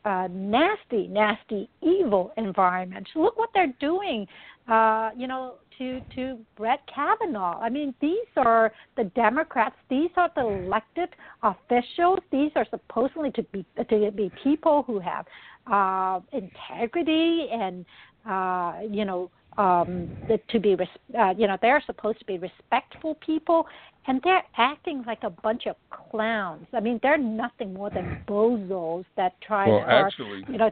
uh, 0.05 0.27
nasty, 0.31 1.07
nasty, 1.07 1.69
evil 1.81 2.33
environment. 2.37 3.07
Look 3.15 3.37
what 3.37 3.49
they're 3.53 3.73
doing. 3.79 4.27
Uh, 4.67 5.11
you 5.15 5.27
know, 5.27 5.55
to 5.77 6.01
to 6.15 6.37
Brett 6.55 6.81
Kavanaugh. 6.93 7.59
I 7.59 7.69
mean, 7.69 7.93
these 8.01 8.27
are 8.37 8.71
the 8.97 9.05
Democrats. 9.15 9.75
These 9.89 10.09
are 10.17 10.29
the 10.35 10.45
elected 10.45 11.09
officials. 11.41 12.19
These 12.31 12.51
are 12.55 12.65
supposedly 12.69 13.31
to 13.31 13.43
be 13.43 13.65
to 13.89 14.11
be 14.11 14.31
people 14.43 14.83
who 14.83 14.99
have 14.99 15.25
uh, 15.71 16.19
integrity 16.31 17.47
and 17.51 17.85
uh, 18.29 18.79
you 18.89 19.05
know 19.05 19.29
um, 19.57 20.09
the, 20.27 20.39
to 20.49 20.59
be 20.59 20.75
uh, 21.17 21.33
you 21.37 21.47
know 21.47 21.57
they're 21.61 21.83
supposed 21.85 22.19
to 22.19 22.25
be 22.25 22.37
respectful 22.37 23.15
people, 23.15 23.67
and 24.07 24.21
they're 24.23 24.43
acting 24.57 25.03
like 25.05 25.23
a 25.23 25.29
bunch 25.29 25.65
of 25.67 25.75
clowns. 25.89 26.67
I 26.73 26.79
mean, 26.79 26.99
they're 27.03 27.17
nothing 27.17 27.73
more 27.73 27.89
than 27.89 28.23
bozos 28.27 29.05
that 29.15 29.39
try 29.41 29.67
well, 29.67 29.79
to 29.79 29.89
actually, 29.89 30.43
you 30.47 30.57
know. 30.57 30.71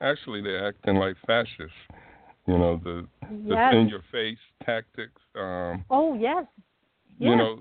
Actually, 0.00 0.42
they're 0.42 0.68
acting 0.68 0.96
like 0.96 1.16
fascists. 1.26 1.72
You 2.46 2.58
know 2.58 2.80
the, 2.82 3.06
the 3.22 3.54
yes. 3.54 3.74
in 3.74 3.88
your 3.88 4.02
face 4.12 4.38
tactics. 4.64 5.20
Um, 5.34 5.84
oh 5.90 6.14
yes. 6.14 6.44
yes. 7.18 7.30
You 7.30 7.36
know 7.36 7.60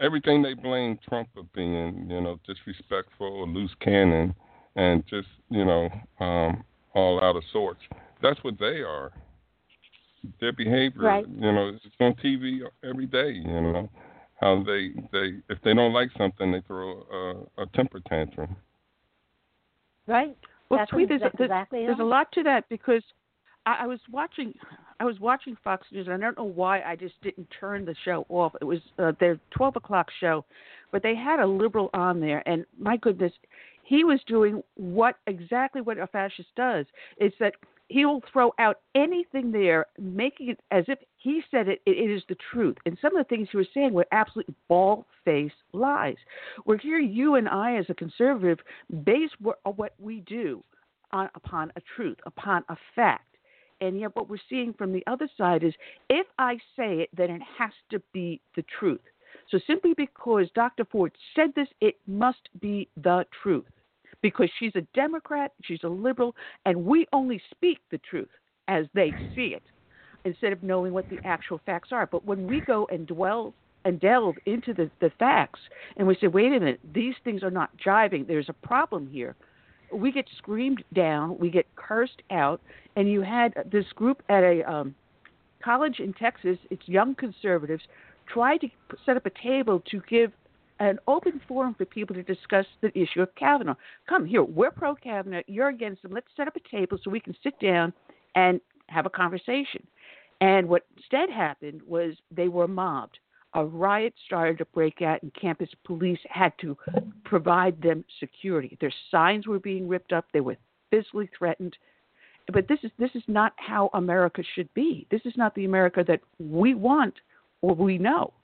everything 0.00 0.42
they 0.42 0.54
blame 0.54 0.98
Trump 1.08 1.28
of 1.36 1.52
being, 1.52 2.06
you 2.08 2.20
know, 2.20 2.38
disrespectful 2.46 3.26
or 3.26 3.46
loose 3.46 3.74
cannon, 3.80 4.34
and 4.76 5.04
just 5.08 5.28
you 5.50 5.64
know 5.64 5.88
um, 6.20 6.64
all 6.94 7.22
out 7.22 7.36
of 7.36 7.42
sorts. 7.52 7.80
That's 8.22 8.42
what 8.42 8.58
they 8.58 8.82
are. 8.82 9.12
Their 10.40 10.52
behavior, 10.52 11.02
right. 11.02 11.28
you 11.28 11.52
know, 11.52 11.68
it's 11.68 11.94
on 12.00 12.14
TV 12.14 12.60
every 12.82 13.06
day. 13.06 13.32
You 13.32 13.60
know 13.60 13.90
how 14.40 14.62
they 14.64 14.90
they 15.12 15.38
if 15.48 15.58
they 15.62 15.74
don't 15.74 15.92
like 15.92 16.10
something, 16.16 16.52
they 16.52 16.62
throw 16.66 17.46
a, 17.58 17.62
a 17.62 17.66
temper 17.74 18.00
tantrum. 18.08 18.56
Right. 20.06 20.36
Well, 20.68 20.80
That's 20.80 20.90
Thuy, 20.90 21.06
there's, 21.06 21.20
exactly 21.22 21.80
there's, 21.80 21.96
there's 21.96 22.00
a 22.00 22.04
lot 22.04 22.32
to 22.32 22.42
that 22.42 22.68
because 22.68 23.02
I, 23.66 23.86
was 23.86 24.00
watching 24.10 24.54
I 25.00 25.04
was 25.04 25.18
watching 25.20 25.56
Fox 25.64 25.86
News 25.90 26.06
and 26.06 26.14
I 26.14 26.18
don't 26.18 26.38
know 26.38 26.44
why 26.44 26.82
I 26.82 26.96
just 26.96 27.14
didn't 27.22 27.48
turn 27.58 27.84
the 27.84 27.94
show 28.04 28.26
off. 28.28 28.52
It 28.60 28.64
was 28.64 28.80
uh, 28.98 29.12
their 29.20 29.38
twelve 29.50 29.76
o'clock 29.76 30.08
show, 30.20 30.44
but 30.92 31.02
they 31.02 31.14
had 31.14 31.40
a 31.40 31.46
liberal 31.46 31.90
on 31.94 32.20
there, 32.20 32.46
and 32.46 32.64
my 32.78 32.96
goodness, 32.96 33.32
he 33.84 34.04
was 34.04 34.20
doing 34.26 34.62
what 34.76 35.16
exactly 35.26 35.80
what 35.80 35.98
a 35.98 36.06
fascist 36.06 36.48
does. 36.56 36.86
Is 37.18 37.32
that 37.40 37.54
he 37.88 38.06
will 38.06 38.22
throw 38.32 38.52
out 38.58 38.80
anything 38.94 39.52
there, 39.52 39.86
making 40.00 40.48
it 40.48 40.60
as 40.70 40.84
if 40.88 40.98
he 41.16 41.42
said 41.50 41.68
it, 41.68 41.80
it 41.86 41.90
is 41.90 42.22
the 42.28 42.36
truth. 42.50 42.76
And 42.86 42.96
some 43.00 43.14
of 43.14 43.26
the 43.26 43.28
things 43.28 43.48
he 43.50 43.58
was 43.58 43.66
saying 43.74 43.92
were 43.92 44.06
absolute 44.10 44.52
bald 44.68 45.04
faced 45.24 45.54
lies. 45.72 46.16
Where 46.64 46.78
here, 46.78 46.98
you 46.98 47.34
and 47.34 47.48
I, 47.48 47.76
as 47.76 47.86
a 47.90 47.94
conservative, 47.94 48.58
base 49.04 49.30
what, 49.38 49.58
what 49.76 49.92
we 49.98 50.20
do 50.20 50.64
on, 51.12 51.28
upon 51.34 51.72
a 51.76 51.82
truth, 51.94 52.16
upon 52.26 52.64
a 52.68 52.76
fact. 52.94 53.33
And 53.84 53.98
yet, 54.00 54.14
what 54.16 54.28
we're 54.28 54.38
seeing 54.48 54.72
from 54.72 54.92
the 54.92 55.04
other 55.06 55.28
side 55.36 55.62
is 55.62 55.74
if 56.08 56.26
I 56.38 56.56
say 56.76 57.00
it, 57.00 57.10
then 57.16 57.30
it 57.30 57.42
has 57.58 57.72
to 57.90 58.00
be 58.12 58.40
the 58.56 58.64
truth. 58.78 59.00
So, 59.50 59.58
simply 59.66 59.94
because 59.94 60.48
Dr. 60.54 60.84
Ford 60.84 61.12
said 61.34 61.50
this, 61.54 61.68
it 61.80 61.96
must 62.06 62.48
be 62.60 62.88
the 62.96 63.26
truth 63.42 63.64
because 64.22 64.48
she's 64.58 64.74
a 64.74 64.86
Democrat, 64.94 65.52
she's 65.62 65.82
a 65.84 65.88
liberal, 65.88 66.34
and 66.64 66.84
we 66.84 67.06
only 67.12 67.40
speak 67.50 67.78
the 67.90 67.98
truth 67.98 68.30
as 68.68 68.86
they 68.94 69.12
see 69.34 69.48
it 69.48 69.62
instead 70.24 70.52
of 70.52 70.62
knowing 70.62 70.92
what 70.92 71.08
the 71.10 71.20
actual 71.24 71.60
facts 71.66 71.90
are. 71.92 72.06
But 72.06 72.24
when 72.24 72.46
we 72.46 72.62
go 72.62 72.88
and 72.90 73.06
dwell 73.06 73.54
and 73.84 74.00
delve 74.00 74.36
into 74.46 74.72
the, 74.72 74.90
the 75.00 75.10
facts 75.18 75.60
and 75.98 76.06
we 76.06 76.16
say, 76.18 76.28
wait 76.28 76.46
a 76.46 76.50
minute, 76.60 76.80
these 76.94 77.14
things 77.22 77.42
are 77.42 77.50
not 77.50 77.70
jiving, 77.76 78.26
there's 78.26 78.48
a 78.48 78.66
problem 78.66 79.06
here, 79.06 79.36
we 79.92 80.12
get 80.12 80.26
screamed 80.38 80.82
down, 80.94 81.38
we 81.38 81.50
get 81.50 81.66
cursed 81.76 82.22
out, 82.30 82.60
and 82.96 83.10
you 83.10 83.22
had 83.22 83.54
this 83.70 83.86
group 83.94 84.22
at 84.28 84.42
a 84.42 84.62
um, 84.70 84.94
college 85.62 86.00
in 86.00 86.12
Texas, 86.12 86.58
it's 86.70 86.86
young 86.86 87.14
conservatives, 87.14 87.82
try 88.26 88.56
to 88.58 88.68
set 89.04 89.16
up 89.16 89.26
a 89.26 89.30
table 89.42 89.82
to 89.90 90.00
give 90.08 90.32
an 90.80 90.98
open 91.06 91.40
forum 91.46 91.74
for 91.76 91.84
people 91.84 92.14
to 92.14 92.22
discuss 92.22 92.66
the 92.80 92.96
issue 92.98 93.22
of 93.22 93.34
Kavanaugh. 93.36 93.76
Come 94.08 94.26
here, 94.26 94.42
we're 94.42 94.70
pro 94.70 94.94
Kavanaugh, 94.94 95.42
you're 95.46 95.68
against 95.68 96.04
him. 96.04 96.12
Let's 96.12 96.26
set 96.36 96.48
up 96.48 96.56
a 96.56 96.76
table 96.76 96.98
so 97.02 97.10
we 97.10 97.20
can 97.20 97.34
sit 97.42 97.58
down 97.60 97.92
and 98.34 98.60
have 98.88 99.06
a 99.06 99.10
conversation. 99.10 99.86
And 100.40 100.68
what 100.68 100.82
instead 100.96 101.30
happened 101.30 101.80
was 101.86 102.14
they 102.30 102.48
were 102.48 102.68
mobbed. 102.68 103.18
A 103.54 103.64
riot 103.64 104.14
started 104.26 104.58
to 104.58 104.64
break 104.66 105.00
out, 105.00 105.22
and 105.22 105.32
campus 105.34 105.68
police 105.84 106.18
had 106.28 106.52
to 106.60 106.76
provide 107.24 107.80
them 107.80 108.04
security. 108.18 108.76
Their 108.80 108.92
signs 109.10 109.46
were 109.46 109.60
being 109.60 109.86
ripped 109.86 110.12
up. 110.12 110.26
They 110.32 110.40
were 110.40 110.56
physically 110.90 111.30
threatened. 111.36 111.76
But 112.52 112.68
this 112.68 112.80
is 112.82 112.90
this 112.98 113.14
is 113.14 113.22
not 113.26 113.52
how 113.56 113.90
America 113.94 114.42
should 114.54 114.72
be. 114.74 115.06
This 115.10 115.22
is 115.24 115.34
not 115.36 115.54
the 115.54 115.64
America 115.64 116.04
that 116.06 116.20
we 116.38 116.74
want 116.74 117.14
or 117.62 117.74
we 117.74 117.96
know. 117.96 118.34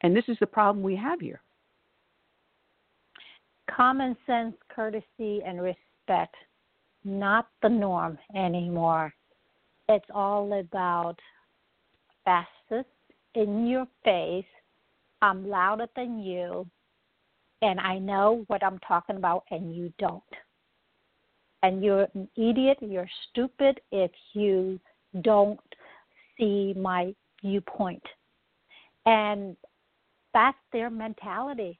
And 0.00 0.16
this 0.16 0.24
is 0.28 0.36
the 0.40 0.46
problem 0.46 0.82
we 0.82 0.96
have 0.96 1.20
here 1.20 1.40
common 3.70 4.16
sense, 4.26 4.54
courtesy, 4.74 5.42
and 5.44 5.60
respect, 5.62 6.34
not 7.04 7.48
the 7.62 7.68
norm 7.68 8.18
anymore. 8.34 9.12
It's 9.88 10.08
all 10.14 10.58
about 10.58 11.16
fastest 12.24 12.88
in 13.34 13.66
your 13.66 13.86
face. 14.04 14.44
I'm 15.22 15.48
louder 15.48 15.86
than 15.96 16.18
you, 16.18 16.66
and 17.62 17.80
I 17.80 17.98
know 17.98 18.44
what 18.48 18.62
I'm 18.62 18.78
talking 18.80 19.16
about, 19.16 19.44
and 19.50 19.74
you 19.74 19.92
don't. 19.98 20.22
And 21.62 21.82
you're 21.82 22.06
an 22.14 22.28
idiot, 22.36 22.78
you're 22.80 23.08
stupid 23.30 23.80
if 23.90 24.10
you 24.34 24.78
don't 25.22 25.60
see 26.38 26.74
my 26.76 27.14
viewpoint. 27.42 28.02
And 29.06 29.56
that's 30.34 30.58
their 30.72 30.90
mentality 30.90 31.78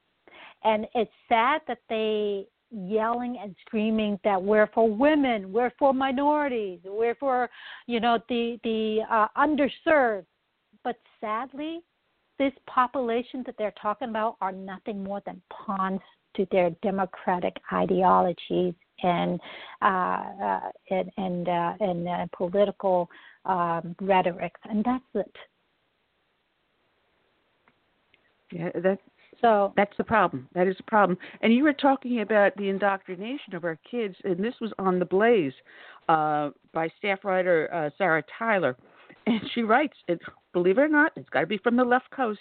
and 0.64 0.87
it's 0.95 1.11
sad 1.28 1.61
that 1.68 1.78
they 1.89 2.47
yelling 2.70 3.39
and 3.41 3.55
screaming 3.66 4.18
that 4.24 4.43
we're 4.43 4.66
for 4.68 4.91
women, 4.91 5.53
we're 5.53 5.72
for 5.78 5.95
minorities, 5.95 6.80
we're 6.85 7.14
for 7.16 7.49
you 7.87 8.01
know 8.01 8.18
the 8.28 8.59
the 8.64 9.01
uh, 9.11 9.28
underserved. 9.37 10.24
But 10.82 10.97
sadly, 11.20 11.80
this 12.39 12.53
population 12.66 13.43
that 13.47 13.55
they're 13.59 13.74
talking 13.80 14.09
about 14.09 14.37
are 14.41 14.53
nothing 14.53 15.03
more 15.03 15.22
than 15.24 15.41
pawns 15.51 16.01
to 16.37 16.47
their 16.51 16.70
democratic 16.82 17.57
ideologies 17.72 18.74
and 19.03 19.41
uh, 19.82 19.87
uh, 20.43 20.61
and 20.91 21.11
and, 21.16 21.49
uh, 21.49 21.72
and 21.80 22.09
uh, 22.09 22.26
political 22.37 23.09
um, 23.45 23.95
rhetorics, 24.01 24.61
and 24.64 24.85
that's 24.85 25.05
it. 25.14 25.37
Yeah, 28.53 28.70
that's 28.82 29.03
so 29.41 29.72
that's 29.76 29.97
the 29.99 30.05
problem. 30.05 30.49
That 30.55 30.66
is 30.66 30.76
the 30.76 30.85
problem. 30.85 31.18
And 31.43 31.53
you 31.53 31.64
were 31.64 31.72
talking 31.72 32.20
about 32.20 32.57
the 32.57 32.68
indoctrination 32.68 33.55
of 33.55 33.64
our 33.64 33.78
kids, 33.89 34.14
and 34.24 34.43
this 34.43 34.55
was 34.61 34.72
on 34.78 34.99
the 34.99 35.05
Blaze 35.05 35.53
uh, 36.09 36.51
by 36.72 36.89
staff 36.99 37.24
writer 37.24 37.68
uh, 37.72 37.91
Sarah 37.99 38.22
Taylor, 38.39 38.76
and 39.27 39.41
she 39.55 39.62
writes, 39.62 39.97
it, 40.09 40.20
believe 40.53 40.79
it 40.79 40.83
or 40.83 40.89
not, 40.89 41.12
it's 41.16 41.29
got 41.29 41.41
to 41.41 41.47
be 41.47 41.59
from 41.59 41.77
the 41.77 41.85
left 41.85 42.11
coast. 42.11 42.41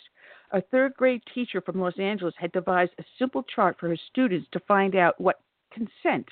A 0.51 0.61
third 0.61 0.93
grade 0.95 1.21
teacher 1.33 1.61
from 1.61 1.79
Los 1.79 1.97
Angeles 1.97 2.33
had 2.37 2.51
devised 2.51 2.91
a 2.99 3.03
simple 3.17 3.43
chart 3.43 3.77
for 3.79 3.89
her 3.89 3.97
students 4.11 4.47
to 4.51 4.59
find 4.61 4.95
out 4.95 5.19
what 5.19 5.41
consent 5.71 6.27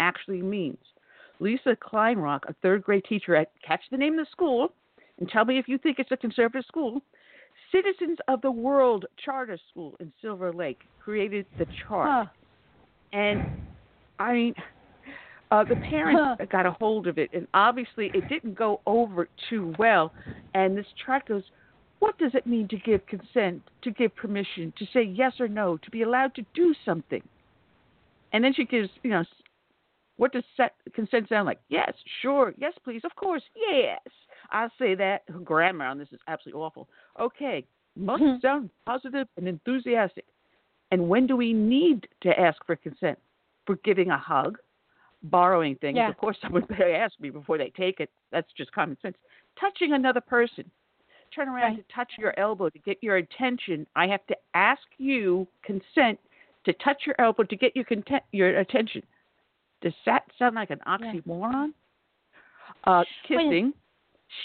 actually 0.00 0.42
means. 0.42 0.78
Lisa 1.40 1.76
Kleinrock, 1.76 2.40
a 2.48 2.54
third 2.62 2.82
grade 2.82 3.04
teacher 3.08 3.36
at 3.36 3.50
catch 3.66 3.82
the 3.90 3.96
name 3.96 4.18
of 4.18 4.24
the 4.24 4.30
school 4.30 4.72
and 5.18 5.28
tell 5.28 5.44
me 5.44 5.58
if 5.58 5.68
you 5.68 5.78
think 5.78 5.98
it's 5.98 6.12
a 6.12 6.16
conservative 6.16 6.64
school, 6.66 7.02
Citizens 7.72 8.18
of 8.28 8.40
the 8.42 8.50
World 8.50 9.06
Charter 9.22 9.58
School 9.70 9.96
in 10.00 10.12
Silver 10.22 10.52
Lake 10.52 10.80
created 11.02 11.46
the 11.58 11.66
chart. 11.86 12.08
Huh. 12.08 12.24
And 13.12 13.44
I 14.18 14.32
mean, 14.32 14.54
uh, 15.50 15.64
the 15.64 15.76
parents 15.76 16.42
got 16.50 16.66
a 16.66 16.72
hold 16.72 17.06
of 17.06 17.18
it, 17.18 17.30
and 17.32 17.46
obviously 17.54 18.10
it 18.14 18.28
didn't 18.28 18.54
go 18.54 18.80
over 18.86 19.28
too 19.48 19.74
well. 19.78 20.12
And 20.54 20.76
this 20.76 20.86
chart 21.04 21.26
goes, 21.26 21.42
what 21.98 22.18
does 22.18 22.32
it 22.34 22.46
mean 22.46 22.68
to 22.68 22.76
give 22.76 23.06
consent, 23.06 23.62
to 23.82 23.90
give 23.90 24.14
permission, 24.16 24.72
to 24.78 24.86
say 24.92 25.02
yes 25.02 25.34
or 25.40 25.48
no, 25.48 25.76
to 25.78 25.90
be 25.90 26.02
allowed 26.02 26.34
to 26.34 26.42
do 26.54 26.74
something? 26.84 27.22
And 28.32 28.44
then 28.44 28.52
she 28.54 28.64
gives, 28.64 28.90
you 29.02 29.10
know, 29.10 29.24
what 30.16 30.32
does 30.32 30.44
set, 30.56 30.74
consent 30.94 31.28
sound 31.28 31.46
like? 31.46 31.60
Yes, 31.68 31.92
sure, 32.22 32.52
yes, 32.58 32.72
please, 32.84 33.02
of 33.04 33.14
course, 33.16 33.42
yes. 33.54 34.00
I 34.50 34.68
say 34.78 34.94
that 34.94 35.22
grammar 35.44 35.86
on 35.86 35.98
this 35.98 36.08
is 36.12 36.20
absolutely 36.26 36.60
awful. 36.60 36.88
Okay, 37.20 37.64
must 37.96 38.22
mm-hmm. 38.22 38.40
sound 38.40 38.70
positive 38.84 39.26
and 39.36 39.48
enthusiastic. 39.48 40.24
And 40.90 41.08
when 41.08 41.26
do 41.26 41.36
we 41.36 41.52
need 41.52 42.06
to 42.22 42.38
ask 42.38 42.64
for 42.66 42.76
consent? 42.76 43.18
For 43.66 43.76
giving 43.76 44.10
a 44.10 44.18
hug, 44.18 44.58
borrowing 45.30 45.76
things. 45.76 45.96
Yeah. 45.96 46.08
Of 46.08 46.16
course, 46.16 46.36
someone 46.42 46.64
better 46.68 46.94
ask 46.94 47.18
me 47.20 47.30
before 47.30 47.58
they 47.58 47.72
take 47.76 48.00
it. 48.00 48.10
That's 48.32 48.48
just 48.56 48.72
common 48.72 48.96
sense. 49.02 49.16
Touching 49.60 49.92
another 49.92 50.20
person. 50.20 50.70
Turn 51.34 51.48
around 51.48 51.74
right. 51.74 51.88
to 51.88 51.94
touch 51.94 52.12
your 52.18 52.38
elbow 52.38 52.70
to 52.70 52.78
get 52.78 52.98
your 53.02 53.16
attention. 53.16 53.86
I 53.96 54.06
have 54.06 54.24
to 54.28 54.36
ask 54.54 54.82
you 54.98 55.46
consent 55.64 56.18
to 56.64 56.72
touch 56.74 57.02
your 57.04 57.16
elbow 57.18 57.42
to 57.42 57.56
get 57.56 57.74
your 57.74 57.84
content, 57.84 58.22
your 58.32 58.58
attention. 58.58 59.02
Does 59.82 59.92
that 60.06 60.22
sound 60.38 60.54
like 60.54 60.70
an 60.70 60.80
oxymoron? 60.86 61.72
Yeah. 62.86 63.00
Uh, 63.00 63.04
kissing 63.26 63.72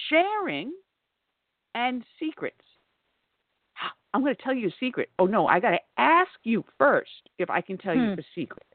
sharing 0.10 0.74
and 1.76 2.04
secrets. 2.20 2.56
I'm 4.14 4.22
going 4.22 4.36
to 4.36 4.42
tell 4.42 4.54
you 4.54 4.68
a 4.68 4.74
secret. 4.80 5.10
Oh 5.20 5.26
no, 5.26 5.48
I 5.48 5.60
got 5.60 5.72
to 5.72 5.80
ask 5.98 6.32
you 6.44 6.64
first 6.78 7.30
if 7.38 7.50
I 7.50 7.62
can 7.62 7.78
tell 7.78 7.94
hmm. 7.94 8.02
you 8.02 8.16
the 8.16 8.24
secret. 8.36 8.66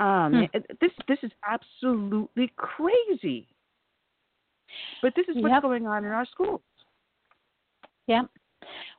Um, 0.00 0.48
hmm. 0.52 0.58
this 0.80 0.90
this 1.08 1.18
is 1.22 1.30
absolutely 1.48 2.52
crazy. 2.56 3.46
But 5.02 5.14
this 5.14 5.26
is 5.28 5.36
what's 5.36 5.52
yep. 5.52 5.62
going 5.62 5.86
on 5.86 6.04
in 6.04 6.10
our 6.10 6.26
schools. 6.26 6.62
Yeah. 8.06 8.22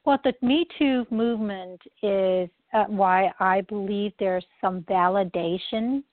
Well, 0.05 0.19
the 0.23 0.33
Me 0.41 0.67
Too 0.77 1.05
movement 1.09 1.81
is 2.01 2.49
uh, 2.73 2.85
why 2.87 3.31
I 3.39 3.61
believe 3.61 4.13
there's 4.19 4.45
some 4.61 4.81
validation 4.81 6.03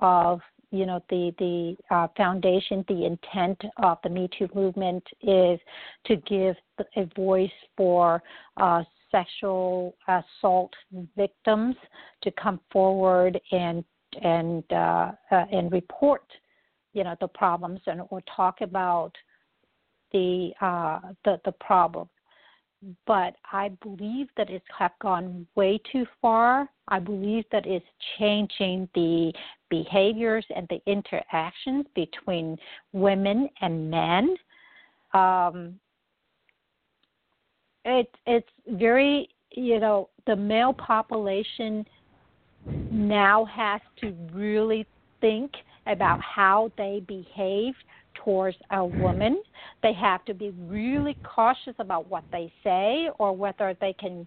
of 0.00 0.40
you 0.70 0.86
know 0.86 1.02
the 1.10 1.34
the 1.38 1.94
uh, 1.94 2.08
foundation, 2.16 2.84
the 2.88 3.04
intent 3.04 3.60
of 3.82 3.98
the 4.02 4.08
Me 4.08 4.28
Too 4.38 4.48
movement 4.54 5.04
is 5.20 5.60
to 6.06 6.16
give 6.16 6.56
a 6.96 7.04
voice 7.14 7.50
for 7.76 8.22
uh, 8.56 8.82
sexual 9.10 9.94
assault 10.08 10.72
victims 11.16 11.76
to 12.22 12.30
come 12.32 12.58
forward 12.72 13.38
and 13.52 13.84
and 14.22 14.64
uh, 14.72 15.12
uh, 15.30 15.44
and 15.52 15.70
report, 15.72 16.24
you 16.92 17.04
know, 17.04 17.16
the 17.20 17.28
problems 17.28 17.80
and 17.86 18.02
or 18.10 18.22
talk 18.34 18.60
about 18.60 19.12
the 20.12 20.52
uh, 20.60 21.00
the 21.24 21.40
the 21.44 21.52
problem 21.52 22.08
but 23.06 23.36
I 23.50 23.70
believe 23.82 24.28
that 24.36 24.50
it's 24.50 24.64
have 24.76 24.92
gone 25.00 25.46
way 25.54 25.80
too 25.90 26.04
far. 26.20 26.68
I 26.88 26.98
believe 26.98 27.44
that 27.52 27.66
it's 27.66 27.86
changing 28.18 28.88
the 28.94 29.32
behaviors 29.70 30.44
and 30.54 30.66
the 30.68 30.80
interactions 30.90 31.86
between 31.94 32.58
women 32.92 33.48
and 33.60 33.90
men. 33.90 34.36
Um, 35.14 35.78
it, 37.84 38.10
it's 38.26 38.48
very, 38.68 39.28
you 39.52 39.78
know, 39.78 40.08
the 40.26 40.36
male 40.36 40.72
population 40.72 41.86
now 42.90 43.44
has 43.46 43.80
to 44.00 44.14
really 44.32 44.86
think 45.20 45.52
about 45.86 46.20
how 46.20 46.70
they 46.76 47.02
behave 47.06 47.74
towards 48.14 48.56
a 48.70 48.84
woman. 48.84 49.42
They 49.82 49.92
have 49.94 50.24
to 50.26 50.34
be 50.34 50.50
really 50.68 51.16
cautious 51.24 51.74
about 51.78 52.08
what 52.08 52.24
they 52.30 52.52
say 52.62 53.08
or 53.18 53.34
whether 53.34 53.76
they 53.80 53.94
can 53.94 54.26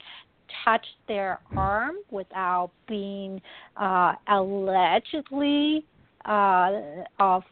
touch 0.63 0.85
their 1.07 1.39
arm 1.55 1.95
without 2.11 2.71
being 2.87 3.41
uh, 3.77 4.13
allegedly 4.27 5.85
uh, 6.25 6.71
of 7.19 7.43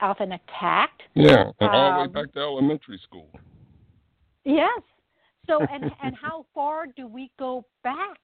of 0.00 0.16
an 0.20 0.32
attack. 0.32 0.90
Yeah, 1.14 1.50
and 1.60 1.70
all 1.70 1.92
the 1.92 1.98
way 1.98 2.04
Um, 2.04 2.12
back 2.12 2.32
to 2.32 2.40
elementary 2.40 2.98
school. 3.04 3.28
Yes. 4.44 4.80
So 5.46 5.60
and 5.60 5.90
and 6.02 6.16
how 6.16 6.46
far 6.54 6.86
do 6.86 7.06
we 7.06 7.30
go 7.38 7.64
back 7.82 8.18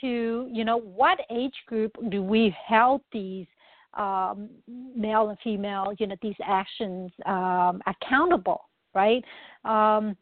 to 0.00 0.48
you 0.50 0.64
know 0.64 0.78
what 0.78 1.18
age 1.30 1.54
group 1.66 1.96
do 2.10 2.22
we 2.22 2.54
held 2.66 3.02
these 3.12 3.46
um, 3.94 4.48
male 4.66 5.30
and 5.30 5.38
female 5.42 5.92
you 5.98 6.06
know 6.06 6.16
these 6.22 6.36
actions 6.44 7.10
um, 7.26 7.80
accountable 7.86 8.70
right? 8.94 9.24
Um, 9.64 10.16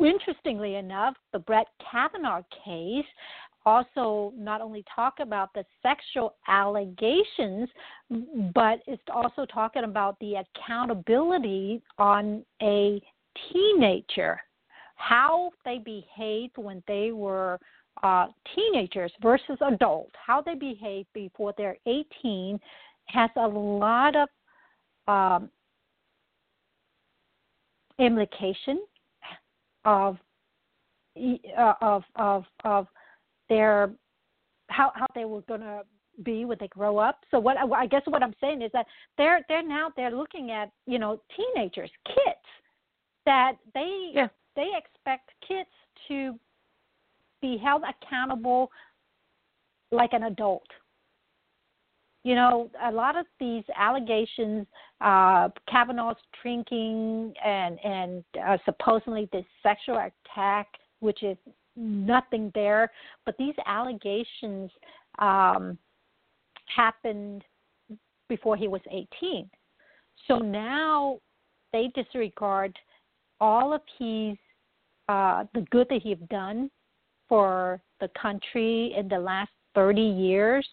interestingly 0.00 0.76
enough, 0.76 1.14
the 1.32 1.38
Brett 1.38 1.66
Kavanaugh 1.90 2.42
case 2.64 3.04
also 3.64 4.32
not 4.36 4.60
only 4.60 4.84
talk 4.94 5.14
about 5.20 5.50
the 5.54 5.64
sexual 5.82 6.36
allegations, 6.46 7.68
but 8.54 8.80
it's 8.86 9.02
also 9.12 9.44
talking 9.44 9.84
about 9.84 10.16
the 10.20 10.34
accountability 10.36 11.82
on 11.98 12.44
a 12.62 13.02
teenager, 13.52 14.40
how 14.94 15.50
they 15.64 15.78
behaved 15.78 16.56
when 16.56 16.80
they 16.86 17.10
were 17.10 17.58
uh, 18.02 18.26
teenagers 18.54 19.12
versus 19.22 19.58
adults, 19.60 20.12
how 20.24 20.42
they 20.42 20.54
behave 20.54 21.06
before 21.14 21.54
they're 21.56 21.78
18 21.86 22.58
has 23.06 23.30
a 23.36 23.46
lot 23.46 24.14
of 24.16 24.28
um, 25.08 25.48
implication 27.98 28.80
of 29.84 30.18
uh, 31.16 31.72
of 31.80 32.02
of 32.16 32.44
of 32.64 32.86
their 33.48 33.90
how 34.68 34.92
how 34.94 35.06
they 35.14 35.24
were 35.24 35.42
going 35.42 35.60
to 35.60 35.82
be 36.22 36.44
when 36.44 36.58
they 36.60 36.68
grow 36.68 36.98
up. 36.98 37.20
So 37.30 37.38
what 37.38 37.56
I 37.56 37.86
guess 37.86 38.02
what 38.06 38.22
I'm 38.22 38.34
saying 38.40 38.62
is 38.62 38.70
that 38.72 38.86
they're 39.16 39.40
they're 39.48 39.66
now 39.66 39.90
they're 39.96 40.10
looking 40.10 40.50
at 40.50 40.70
you 40.86 40.98
know 40.98 41.20
teenagers, 41.36 41.90
kids 42.06 42.46
that 43.24 43.56
they 43.74 44.12
Yeah. 44.14 44.28
they 44.56 44.70
expect 44.76 45.30
kids 45.46 45.70
to 46.08 46.38
be 47.46 47.56
held 47.56 47.82
accountable 47.88 48.70
like 49.92 50.12
an 50.12 50.24
adult. 50.24 50.66
You 52.24 52.34
know, 52.34 52.70
a 52.84 52.90
lot 52.90 53.16
of 53.16 53.24
these 53.38 53.62
allegations, 53.76 54.66
uh, 55.00 55.48
Kavanaugh's 55.70 56.16
drinking 56.42 57.34
and 57.44 57.78
and 57.84 58.24
uh, 58.44 58.58
supposedly 58.64 59.28
this 59.32 59.44
sexual 59.62 59.98
attack, 59.98 60.66
which 60.98 61.22
is 61.22 61.36
nothing 61.76 62.50
there, 62.54 62.90
but 63.24 63.36
these 63.38 63.54
allegations 63.64 64.70
um, 65.20 65.78
happened 66.74 67.44
before 68.28 68.56
he 68.56 68.66
was 68.66 68.80
18. 68.90 69.48
So 70.26 70.38
now 70.38 71.20
they 71.72 71.92
disregard 71.94 72.76
all 73.40 73.72
of 73.72 73.82
his 74.00 74.36
uh, 75.08 75.44
the 75.54 75.64
good 75.70 75.86
that 75.90 76.00
he's 76.02 76.18
done 76.28 76.70
for 77.28 77.80
the 78.00 78.08
country 78.20 78.94
in 78.96 79.08
the 79.08 79.18
last 79.18 79.50
30 79.74 80.00
years. 80.00 80.66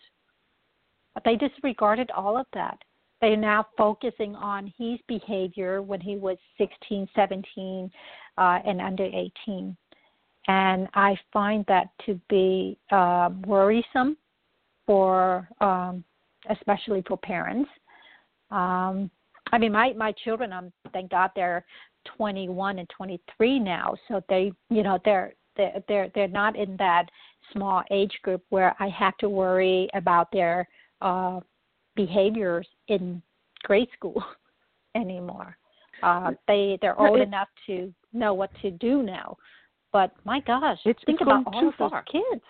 They 1.25 1.35
disregarded 1.35 2.09
all 2.11 2.37
of 2.37 2.45
that. 2.53 2.77
They're 3.21 3.37
now 3.37 3.67
focusing 3.77 4.35
on 4.35 4.73
his 4.77 4.99
behavior 5.07 5.81
when 5.81 6.01
he 6.01 6.17
was 6.17 6.37
16, 6.57 7.07
17, 7.15 7.91
uh, 8.37 8.59
and 8.65 8.81
under 8.81 9.05
18. 9.05 9.77
And 10.47 10.89
I 10.93 11.17
find 11.31 11.63
that 11.67 11.87
to 12.05 12.19
be 12.29 12.77
uh, 12.91 13.29
worrisome 13.45 14.17
for, 14.85 15.47
um, 15.61 16.03
especially 16.49 17.01
for 17.07 17.17
parents. 17.17 17.69
Um, 18.51 19.09
I 19.53 19.57
mean, 19.57 19.71
my 19.71 19.93
my 19.93 20.11
children, 20.23 20.51
um, 20.51 20.73
thank 20.91 21.11
God 21.11 21.31
they're 21.35 21.63
21 22.17 22.79
and 22.79 22.89
23 22.89 23.59
now, 23.59 23.95
so 24.07 24.21
they, 24.27 24.51
you 24.69 24.83
know, 24.83 24.99
they're 25.05 25.33
they're 25.57 25.83
they're, 25.87 26.09
they're 26.15 26.27
not 26.27 26.55
in 26.55 26.75
that 26.77 27.05
small 27.51 27.83
age 27.91 28.17
group 28.23 28.43
where 28.49 28.75
I 28.79 28.87
have 28.89 29.17
to 29.17 29.29
worry 29.29 29.89
about 29.93 30.31
their 30.31 30.67
uh, 31.01 31.39
behaviors 31.95 32.67
in 32.87 33.21
grade 33.63 33.89
school 33.93 34.23
anymore. 34.95 35.57
Uh, 36.01 36.31
they 36.47 36.77
they're 36.81 36.99
old 36.99 37.19
it- 37.19 37.27
enough 37.27 37.47
to 37.67 37.93
know 38.13 38.33
what 38.33 38.49
to 38.61 38.71
do 38.71 39.03
now. 39.03 39.37
But 39.91 40.11
my 40.25 40.39
gosh, 40.41 40.79
It's- 40.85 41.03
think 41.05 41.21
about 41.21 41.43
all 41.47 41.61
too 41.61 41.67
of 41.67 41.73
those 41.77 41.89
far. 41.91 42.03
kids. 42.03 42.43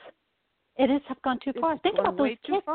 It 0.78 0.90
is 0.90 1.02
have 1.08 1.22
gone 1.22 1.40
too 1.44 1.54
far. 1.60 1.74
It's 1.74 1.84
think 1.84 2.00
about 2.00 2.18
those 2.18 2.30
kids. 2.46 2.66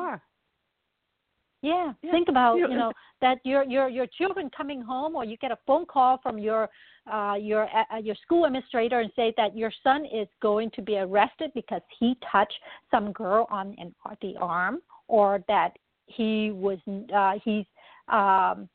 Yeah. 1.63 1.93
Yeah. 2.03 2.11
Think 2.11 2.29
about 2.29 2.57
You 2.57 2.69
you 2.69 2.69
know, 2.69 2.77
know 2.77 2.93
that 3.21 3.39
your 3.45 3.65
your 3.65 3.89
your 3.89 4.07
children 4.07 4.51
coming 4.57 4.81
home, 4.81 5.17
or 5.17 5.25
you 5.25 5.37
get 5.37 5.51
a 5.51 5.59
phone 5.67 5.87
call 5.87 6.19
from 6.23 6.39
your 6.39 6.69
uh, 7.13 7.35
your 7.39 7.69
uh, 7.93 7.97
your 7.99 8.15
school 8.23 8.45
administrator 8.45 9.01
and 9.01 9.11
say 9.17 9.35
that 9.37 9.57
your 9.57 9.73
son 9.83 10.05
is 10.07 10.29
going 10.41 10.71
to 10.73 10.83
be 10.83 10.99
arrested 10.99 11.51
because 11.55 11.83
he 11.99 12.17
touched 12.31 12.59
some 12.91 13.13
girl 13.13 13.47
on 13.51 13.75
an, 13.79 13.95
the 14.23 14.37
arm, 14.41 14.81
or 15.09 15.43
that 15.49 15.77
he 16.07 16.51
was 16.53 16.79
uh, 17.15 17.35
he's 17.45 17.65
um, 18.09 18.69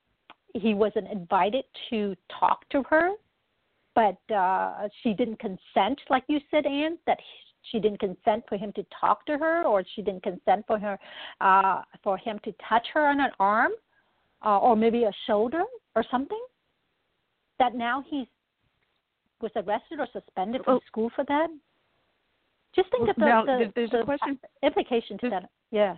he 0.53 0.73
wasn't 0.73 1.09
invited 1.11 1.63
to 1.89 2.15
talk 2.39 2.67
to 2.69 2.83
her, 2.89 3.11
but 3.95 4.17
uh, 4.33 4.87
she 5.01 5.13
didn't 5.13 5.39
consent, 5.39 5.99
like 6.09 6.23
you 6.27 6.39
said, 6.51 6.65
Anne, 6.65 6.97
that 7.07 7.17
she 7.71 7.79
didn't 7.79 7.99
consent 7.99 8.43
for 8.47 8.57
him 8.57 8.71
to 8.73 8.85
talk 8.99 9.25
to 9.25 9.37
her, 9.37 9.63
or 9.63 9.83
she 9.95 10.01
didn't 10.01 10.23
consent 10.23 10.65
for 10.67 10.77
her 10.79 10.99
uh, 11.41 11.81
for 12.03 12.17
him 12.17 12.39
to 12.43 12.53
touch 12.67 12.85
her 12.93 13.07
on 13.07 13.19
an 13.19 13.31
arm, 13.39 13.71
uh, 14.45 14.59
or 14.59 14.75
maybe 14.75 15.03
a 15.03 15.11
shoulder 15.27 15.63
or 15.95 16.03
something. 16.11 16.41
That 17.59 17.75
now 17.75 18.03
he's 18.09 18.27
was 19.41 19.51
arrested 19.55 19.99
or 19.99 20.07
suspended 20.13 20.63
from 20.63 20.79
school 20.87 21.11
for 21.15 21.25
that. 21.25 21.47
Just 22.75 22.89
think 22.91 23.09
of 23.09 23.15
the, 23.15 23.25
now, 23.25 23.45
the, 23.45 23.71
there's 23.75 23.91
the 23.91 23.99
a 23.99 24.05
question. 24.05 24.39
implication 24.63 25.17
to 25.19 25.29
that. 25.29 25.49
Yeah. 25.69 25.97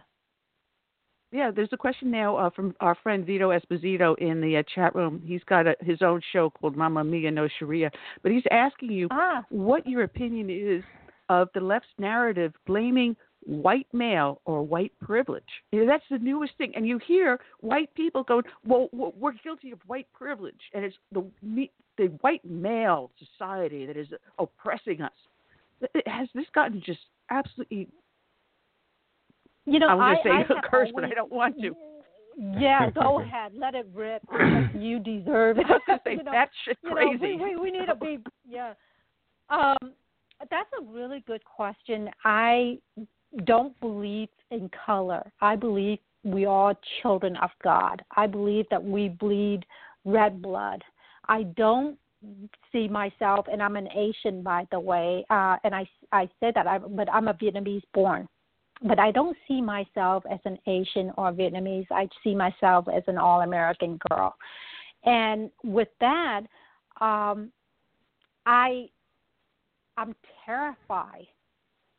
Yeah, 1.31 1.51
there's 1.51 1.69
a 1.71 1.77
question 1.77 2.11
now 2.11 2.37
uh, 2.37 2.49
from 2.49 2.75
our 2.79 2.95
friend 3.03 3.25
Vito 3.25 3.49
Esposito 3.51 4.17
in 4.19 4.41
the 4.41 4.57
uh, 4.57 4.63
chat 4.73 4.95
room. 4.95 5.21
He's 5.25 5.43
got 5.43 5.67
a, 5.67 5.75
his 5.81 6.01
own 6.01 6.21
show 6.31 6.49
called 6.49 6.75
Mamma 6.75 7.03
Mia 7.03 7.31
No 7.31 7.47
Sharia, 7.59 7.91
but 8.23 8.31
he's 8.31 8.43
asking 8.51 8.91
you 8.91 9.07
Ah. 9.11 9.43
what 9.49 9.85
your 9.87 10.03
opinion 10.03 10.49
is 10.49 10.83
of 11.29 11.49
the 11.53 11.59
left's 11.61 11.89
narrative 11.97 12.53
blaming 12.65 13.15
white 13.45 13.87
male 13.93 14.41
or 14.45 14.63
white 14.63 14.91
privilege. 15.01 15.43
You 15.71 15.81
know, 15.81 15.87
that's 15.87 16.03
the 16.09 16.17
newest 16.17 16.53
thing, 16.57 16.73
and 16.75 16.87
you 16.87 16.97
hear 17.05 17.39
white 17.59 17.93
people 17.93 18.23
going, 18.23 18.43
"Well, 18.65 18.89
we're 18.91 19.33
guilty 19.43 19.71
of 19.71 19.79
white 19.87 20.07
privilege," 20.13 20.59
and 20.73 20.83
it's 20.83 20.97
the 21.11 21.25
the 21.97 22.07
white 22.21 22.43
male 22.43 23.11
society 23.19 23.85
that 23.85 23.97
is 23.97 24.07
oppressing 24.39 25.01
us. 25.01 25.13
It- 25.93 26.07
Has 26.07 26.27
this 26.33 26.45
gotten 26.53 26.81
just 26.81 26.99
absolutely? 27.29 27.87
You 29.65 29.79
know, 29.79 29.87
I 29.89 29.93
I, 29.93 29.97
going 29.97 30.17
to 30.17 30.23
say 30.23 30.29
I 30.31 30.41
a 30.41 30.47
have 30.61 30.63
curse, 30.71 30.89
but 30.93 31.03
I 31.05 31.09
don't 31.09 31.31
want 31.31 31.59
to. 31.61 31.75
Yeah, 32.37 32.89
go 32.89 33.21
ahead. 33.21 33.53
Let 33.55 33.75
it 33.75 33.87
rip. 33.93 34.21
you 34.77 34.99
deserve 34.99 35.57
it. 35.57 35.67
I 35.69 35.71
was 35.71 35.81
going 35.87 35.99
to 35.99 36.03
say 36.03 36.11
You 36.17 36.23
know, 36.23 36.31
that 36.33 36.49
shit 36.65 36.77
you 36.83 36.89
know, 36.89 36.95
crazy. 36.97 37.37
we, 37.37 37.37
we 37.37 37.55
we 37.55 37.71
need 37.71 37.85
to 37.85 37.95
be 37.95 38.19
yeah. 38.45 38.73
Um, 39.49 39.77
that's 40.39 40.69
a 40.79 40.83
really 40.83 41.23
good 41.27 41.43
question. 41.43 42.09
I 42.23 42.77
don't 43.45 43.79
believe 43.79 44.29
in 44.51 44.69
color. 44.85 45.31
I 45.41 45.55
believe 45.55 45.99
we 46.23 46.45
are 46.45 46.75
children 47.01 47.35
of 47.37 47.49
God. 47.63 48.01
I 48.15 48.27
believe 48.27 48.65
that 48.71 48.83
we 48.83 49.09
bleed 49.09 49.65
red 50.03 50.41
blood. 50.41 50.83
I 51.27 51.43
don't 51.43 51.97
see 52.71 52.87
myself, 52.87 53.45
and 53.51 53.61
I'm 53.61 53.75
an 53.75 53.87
Asian, 53.95 54.41
by 54.41 54.67
the 54.71 54.79
way, 54.79 55.25
uh, 55.29 55.57
and 55.63 55.75
I 55.75 55.87
I 56.11 56.27
say 56.39 56.51
that, 56.55 56.65
I, 56.67 56.77
but 56.79 57.11
I'm 57.11 57.27
a 57.27 57.33
Vietnamese 57.33 57.83
born. 57.93 58.27
But 58.81 58.99
I 58.99 59.11
don't 59.11 59.37
see 59.47 59.61
myself 59.61 60.23
as 60.29 60.39
an 60.45 60.57
Asian 60.67 61.11
or 61.17 61.31
Vietnamese. 61.31 61.87
I 61.91 62.09
see 62.23 62.35
myself 62.35 62.87
as 62.93 63.03
an 63.07 63.17
all-American 63.17 63.99
girl. 64.09 64.35
And 65.05 65.49
with 65.63 65.87
that, 66.01 66.41
um, 66.99 67.51
I 68.45 68.89
I'm 69.97 70.15
terrified 70.45 71.27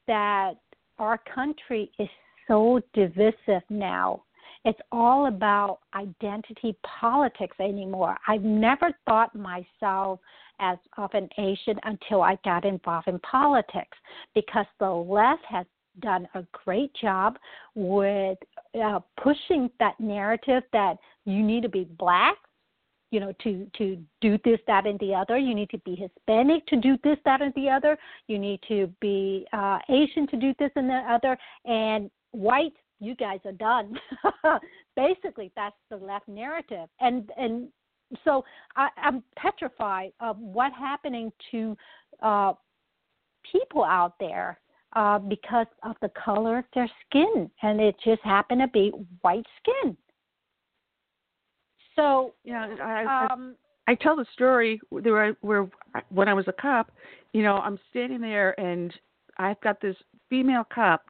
that 0.06 0.54
our 0.98 1.20
country 1.34 1.90
is 1.98 2.08
so 2.48 2.80
divisive 2.94 3.62
now. 3.70 4.22
It's 4.64 4.80
all 4.90 5.26
about 5.26 5.78
identity 5.94 6.76
politics 7.00 7.56
anymore. 7.60 8.16
I've 8.26 8.42
never 8.42 8.90
thought 9.06 9.34
myself 9.34 10.20
as 10.60 10.78
of 10.96 11.10
an 11.14 11.28
Asian 11.38 11.78
until 11.84 12.22
I 12.22 12.38
got 12.44 12.64
involved 12.64 13.08
in 13.08 13.18
politics 13.20 13.96
because 14.34 14.66
the 14.80 14.90
left 14.90 15.44
has 15.48 15.66
done 16.00 16.28
a 16.34 16.44
great 16.64 16.92
job 16.94 17.38
with 17.74 18.38
uh, 18.82 19.00
pushing 19.22 19.70
that 19.78 19.98
narrative 19.98 20.62
that 20.72 20.96
you 21.24 21.42
need 21.42 21.62
to 21.62 21.68
be 21.68 21.84
black 21.98 22.36
you 23.16 23.20
know 23.20 23.32
to 23.42 23.66
to 23.78 23.96
do 24.20 24.38
this 24.44 24.60
that 24.66 24.86
and 24.86 25.00
the 25.00 25.14
other. 25.14 25.38
You 25.38 25.54
need 25.54 25.70
to 25.70 25.78
be 25.78 25.94
hispanic 25.94 26.66
to 26.66 26.76
do 26.76 26.98
this 27.02 27.16
that 27.24 27.40
and 27.40 27.54
the 27.54 27.70
other. 27.70 27.96
You 28.28 28.38
need 28.38 28.60
to 28.68 28.92
be 29.00 29.46
uh 29.54 29.78
asian 29.88 30.26
to 30.28 30.36
do 30.36 30.52
this 30.58 30.70
and 30.76 30.90
the 30.90 31.02
other. 31.08 31.38
And 31.64 32.10
white 32.32 32.74
you 33.00 33.14
guys 33.14 33.40
are 33.46 33.52
done. 33.52 33.98
Basically 34.96 35.50
that's 35.56 35.76
the 35.88 35.96
left 35.96 36.28
narrative. 36.28 36.90
And 37.00 37.30
and 37.38 37.68
so 38.22 38.44
I, 38.76 38.88
i'm 38.98 39.24
petrified 39.36 40.12
of 40.20 40.38
what 40.38 40.72
happening 40.74 41.32
to 41.52 41.74
uh 42.22 42.52
people 43.50 43.82
out 43.82 44.12
there 44.20 44.60
uh 44.94 45.18
because 45.20 45.70
of 45.84 45.96
the 46.02 46.10
color 46.10 46.58
of 46.58 46.66
their 46.74 46.90
skin. 47.06 47.50
And 47.62 47.80
it 47.80 47.96
just 48.04 48.20
happened 48.24 48.60
to 48.60 48.68
be 48.68 48.92
white 49.22 49.46
skin 49.62 49.96
so 51.96 52.34
yeah, 52.44 52.68
I, 52.82 53.26
um, 53.32 53.56
I, 53.86 53.92
I 53.92 53.94
tell 53.94 54.16
the 54.16 54.26
story 54.32 54.80
where, 54.90 55.24
I, 55.24 55.32
where 55.40 55.68
when 56.10 56.28
I 56.28 56.34
was 56.34 56.46
a 56.48 56.52
cop, 56.52 56.92
you 57.32 57.42
know, 57.42 57.56
I'm 57.56 57.78
standing 57.90 58.20
there 58.20 58.58
and 58.60 58.92
I've 59.38 59.60
got 59.60 59.80
this 59.80 59.96
female 60.28 60.64
cop 60.72 61.06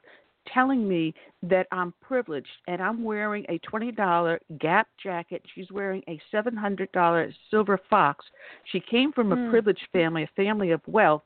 telling 0.53 0.87
me 0.87 1.13
that 1.43 1.67
I'm 1.71 1.93
privileged 2.01 2.47
and 2.67 2.81
I'm 2.81 3.03
wearing 3.03 3.45
a 3.49 3.59
$20 3.59 4.39
Gap 4.59 4.87
jacket. 5.01 5.43
She's 5.53 5.69
wearing 5.71 6.01
a 6.07 6.19
$700 6.33 7.33
Silver 7.51 7.79
Fox. 7.89 8.25
She 8.71 8.79
came 8.79 9.11
from 9.11 9.31
a 9.31 9.35
Mm. 9.35 9.49
privileged 9.49 9.85
family, 9.91 10.23
a 10.23 10.27
family 10.27 10.71
of 10.71 10.81
wealth, 10.87 11.23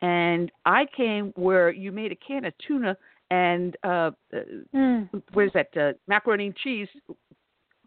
and 0.00 0.50
I 0.64 0.86
came 0.86 1.32
where 1.36 1.70
you 1.70 1.92
made 1.92 2.12
a 2.12 2.16
can 2.16 2.44
of 2.44 2.56
tuna 2.58 2.96
and 3.30 3.76
uh, 3.82 4.10
uh 4.34 4.40
mm, 4.74 5.08
what 5.32 5.46
is 5.46 5.52
that 5.54 5.74
uh, 5.76 5.92
macaroni 6.06 6.46
and 6.46 6.56
cheese 6.56 6.88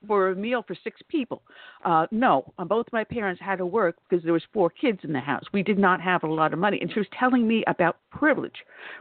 for 0.08 0.30
a 0.30 0.36
meal 0.36 0.64
for 0.68 0.76
six 0.84 1.02
people. 1.10 1.42
Uh, 1.84 2.08
no, 2.12 2.54
both 2.68 2.86
my 2.92 3.04
parents 3.04 3.42
had 3.42 3.58
to 3.58 3.66
work 3.66 3.96
because 4.10 4.24
there 4.24 4.34
was 4.34 4.44
four 4.54 4.70
kids 4.70 5.00
in 5.04 5.14
the 5.14 5.20
house. 5.20 5.44
We 5.54 5.64
did 5.64 5.78
not 5.80 6.02
have 6.02 6.24
a 6.24 6.28
lot 6.28 6.54
of 6.54 6.60
money, 6.60 6.80
and 6.82 6.92
she 6.92 7.00
was 7.00 7.08
telling 7.20 7.48
me 7.48 7.64
about 7.68 7.98
privilege. 8.12 8.56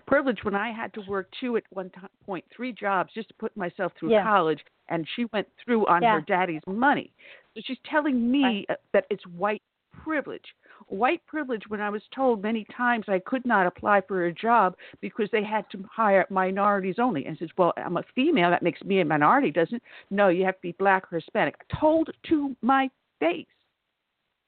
Privilege 0.06 0.38
when 0.42 0.54
I 0.54 0.72
had 0.72 0.92
to 0.94 1.00
work 1.08 1.28
two 1.40 1.56
at 1.56 1.64
one 1.70 1.90
ti- 1.90 2.06
point, 2.26 2.44
three 2.54 2.72
jobs 2.72 3.12
just 3.14 3.28
to 3.28 3.34
put 3.34 3.56
myself 3.56 3.92
through 3.98 4.10
Yeah. 4.10 4.22
college, 4.24 4.64
and 4.88 5.06
she 5.14 5.26
went 5.32 5.48
through 5.64 5.86
on 5.86 6.02
Yeah. 6.02 6.14
her 6.14 6.20
daddy's 6.20 6.66
money. 6.66 7.12
So 7.54 7.60
she's 7.64 7.78
telling 7.84 8.30
me 8.30 8.66
uh 8.68 8.74
that 8.92 9.06
it's 9.10 9.26
white 9.26 9.62
privilege. 9.92 10.54
White 10.88 11.24
privilege 11.26 11.62
when 11.68 11.80
I 11.80 11.90
was 11.90 12.02
told 12.14 12.42
many 12.42 12.66
times 12.76 13.04
I 13.08 13.18
could 13.18 13.44
not 13.46 13.66
apply 13.66 14.02
for 14.06 14.26
a 14.26 14.32
job 14.32 14.76
because 15.00 15.28
they 15.32 15.42
had 15.42 15.64
to 15.72 15.84
hire 15.90 16.26
minorities 16.30 16.96
only. 16.98 17.26
And 17.26 17.36
says, 17.38 17.48
Well, 17.56 17.72
I'm 17.76 17.96
a 17.96 18.04
female, 18.14 18.50
that 18.50 18.62
makes 18.62 18.82
me 18.82 19.00
a 19.00 19.04
minority, 19.04 19.50
doesn't 19.50 19.76
it? 19.76 19.82
No, 20.10 20.28
you 20.28 20.44
have 20.44 20.56
to 20.56 20.62
be 20.62 20.72
black 20.78 21.12
or 21.12 21.18
Hispanic. 21.18 21.56
Told 21.80 22.10
to 22.28 22.54
my 22.62 22.90
face 23.20 23.46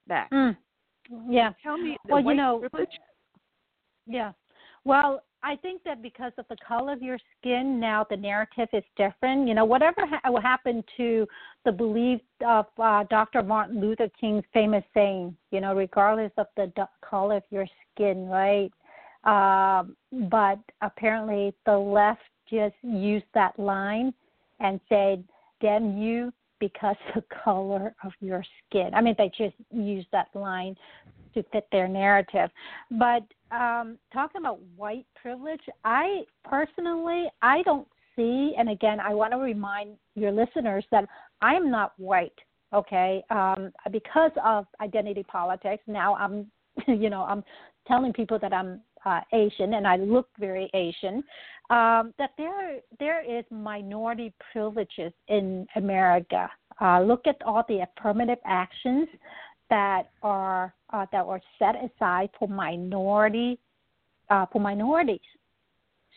that. 0.06 0.30
mm, 0.30 0.56
yeah 1.28 1.52
Tell 1.62 1.78
me 1.78 1.96
Well, 2.08 2.22
you 2.22 2.34
know, 2.34 2.58
privilege. 2.58 2.88
Yeah. 4.06 4.32
Well, 4.84 5.22
I 5.47 5.55
think 5.55 5.84
that 5.84 6.03
because 6.03 6.32
of 6.38 6.44
the 6.49 6.57
color 6.66 6.92
of 6.92 7.03
your 7.03 7.18
skin, 7.38 7.78
now 7.78 8.05
the 8.11 8.16
narrative 8.16 8.68
is 8.72 8.82
different. 8.97 9.47
You 9.47 9.55
know, 9.55 9.64
whatever 9.64 10.05
ha- 10.05 10.40
happened 10.42 10.82
to 10.97 11.24
the 11.64 11.70
belief 11.70 12.20
of 12.44 12.66
uh, 12.82 13.05
Dr. 13.05 13.44
Martin 13.44 13.80
Luther 13.80 14.09
King's 14.20 14.42
famous 14.53 14.82
saying, 14.92 15.36
you 15.53 15.61
know, 15.61 15.72
regardless 15.72 16.32
of 16.36 16.49
the 16.57 16.72
d- 16.74 16.82
color 17.01 17.36
of 17.36 17.44
your 17.51 17.64
skin, 17.94 18.26
right? 18.26 18.72
Um, 19.22 19.97
but 20.28 20.59
apparently 20.82 21.55
the 21.64 21.78
left 21.78 22.22
just 22.51 22.74
used 22.82 23.26
that 23.34 23.57
line 23.57 24.12
and 24.59 24.80
said, 24.88 25.22
damn 25.61 25.97
you 25.97 26.32
because 26.61 26.96
the 27.14 27.22
color 27.44 27.94
of 28.04 28.12
your 28.20 28.44
skin. 28.68 28.90
I 28.94 29.00
mean, 29.00 29.14
they 29.18 29.30
just 29.36 29.57
use 29.70 30.07
that 30.12 30.28
line 30.34 30.76
to 31.34 31.42
fit 31.52 31.66
their 31.70 31.88
narrative. 31.88 32.50
But 32.90 33.22
um, 33.54 33.98
talking 34.12 34.40
about 34.40 34.61
white 34.76 35.07
privilege, 35.20 35.61
I 35.84 36.22
personally 36.44 37.26
I 37.42 37.62
don't 37.62 37.86
see, 38.16 38.54
and 38.59 38.70
again, 38.70 38.98
I 39.00 39.14
want 39.14 39.32
to 39.32 39.38
remind 39.38 39.96
your 40.14 40.32
listeners 40.32 40.84
that 40.90 41.07
I'm 41.42 41.70
not 41.70 41.92
white. 41.98 42.32
Okay, 42.74 43.22
um, 43.30 43.72
because 43.92 44.32
of 44.44 44.66
identity 44.80 45.22
politics, 45.22 45.84
now 45.86 46.16
I'm, 46.16 46.50
you 46.88 47.11
know, 47.11 47.22
I'm 47.22 47.44
telling 47.86 48.12
people 48.12 48.38
that 48.40 48.52
I'm 48.52 48.80
uh, 49.07 49.20
Asian 49.32 49.74
and 49.74 49.86
I 49.86 49.96
look 49.96 50.28
very 50.38 50.68
Asian. 50.74 51.24
Um, 51.68 52.14
that 52.18 52.30
there 52.38 52.78
there 53.00 53.38
is 53.38 53.44
minority 53.50 54.32
privileges 54.52 55.12
in 55.28 55.66
America. 55.74 56.48
Uh, 56.80 57.00
look 57.00 57.26
at 57.26 57.36
all 57.44 57.64
the 57.68 57.80
affirmative 57.86 58.38
actions 58.44 59.09
that 59.70 60.11
are 60.22 60.74
uh, 60.92 61.07
that 61.11 61.26
were 61.26 61.40
set 61.59 61.74
aside 61.76 62.30
for 62.38 62.48
minority 62.48 63.59
uh, 64.30 64.46
for 64.52 64.61
minorities. 64.61 65.18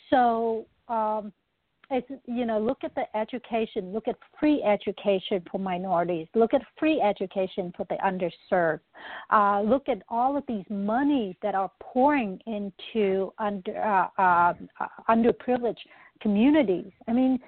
So 0.10 0.66
um, 0.88 1.32
it's 1.92 2.10
you 2.26 2.46
know 2.46 2.60
look 2.60 2.80
at 2.84 2.94
the 2.96 3.06
education, 3.18 3.92
look 3.92 4.08
at 4.08 4.16
free 4.40 4.62
education 4.64 5.44
for 5.52 5.60
minorities, 5.60 6.28
look 6.36 6.54
at 6.54 6.62
free 6.78 7.02
education 7.02 7.74
for 7.76 7.86
the 7.90 7.98
underserved, 7.98 8.82
uh, 9.32 9.62
look 9.62 9.90
at 9.90 10.02
all 10.10 10.38
of 10.38 10.44
these 10.48 10.66
monies 10.70 11.36
that 11.42 11.56
are 11.56 11.72
pouring 11.80 12.40
into 12.46 13.34
under 13.40 13.82
uh, 13.82 14.08
uh, 14.22 14.54
underprivileged 15.10 15.78
communities. 16.22 16.92
I 17.08 17.14
mean. 17.14 17.40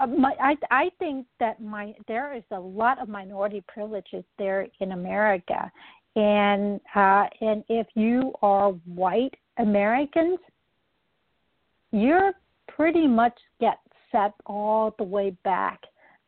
Uh, 0.00 0.06
my, 0.06 0.32
I 0.40 0.56
I 0.70 0.90
think 0.98 1.26
that 1.40 1.60
my 1.60 1.92
there 2.08 2.32
is 2.34 2.42
a 2.52 2.58
lot 2.58 2.98
of 2.98 3.06
minority 3.10 3.62
privileges 3.68 4.24
there 4.38 4.66
in 4.80 4.92
America, 4.92 5.70
and 6.16 6.80
uh, 6.94 7.26
and 7.42 7.62
if 7.68 7.86
you 7.92 8.32
are 8.40 8.70
white 8.86 9.34
Americans, 9.58 10.38
you're 11.92 12.32
pretty 12.76 13.06
much 13.06 13.36
get 13.60 13.78
set 14.10 14.32
all 14.46 14.94
the 14.98 15.04
way 15.04 15.30
back 15.44 15.80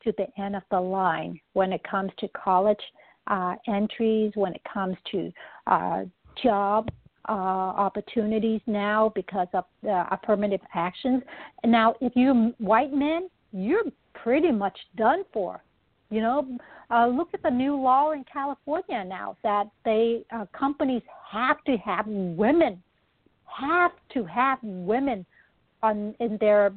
to 0.05 0.13
the 0.19 0.27
end 0.41 0.57
of 0.57 0.63
the 0.71 0.81
line 0.81 1.39
when 1.55 1.73
it 1.73 1.83
comes 1.85 2.11
to 2.19 2.29
college 2.29 2.81
uh, 3.27 3.55
entries, 3.67 4.33
when 4.35 4.55
it 4.55 4.63
comes 4.73 4.97
to 5.11 5.33
uh, 5.67 6.05
job 6.43 6.89
uh, 7.29 7.33
opportunities 7.33 8.61
now 8.67 9.13
because 9.15 9.49
of 9.53 9.65
affirmative 10.13 10.61
actions. 10.75 11.23
Now, 11.65 11.95
if 12.01 12.13
you 12.15 12.55
white 12.59 12.93
men, 12.93 13.29
you're 13.53 13.85
pretty 14.15 14.53
much 14.53 14.79
done 14.97 15.25
for. 15.33 15.63
You 16.09 16.21
know, 16.21 16.59
uh, 16.89 17.09
look 17.09 17.31
at 17.35 17.43
the 17.43 17.51
new 17.51 17.75
law 17.75 18.13
in 18.13 18.25
California 18.33 19.05
now 19.05 19.37
that 19.43 19.67
they 19.85 20.23
uh, 20.33 20.47
companies 20.57 21.03
have 21.33 21.63
to 21.65 21.77
have 21.79 22.07
women, 22.07 22.81
have 23.45 23.91
to 24.15 24.25
have 24.25 24.59
women 24.63 25.27
on 25.83 26.15
in 26.21 26.37
their 26.39 26.73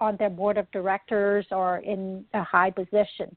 on 0.00 0.16
their 0.18 0.30
board 0.30 0.58
of 0.58 0.70
directors 0.70 1.46
or 1.50 1.78
in 1.78 2.24
a 2.34 2.42
high 2.42 2.70
position. 2.70 3.34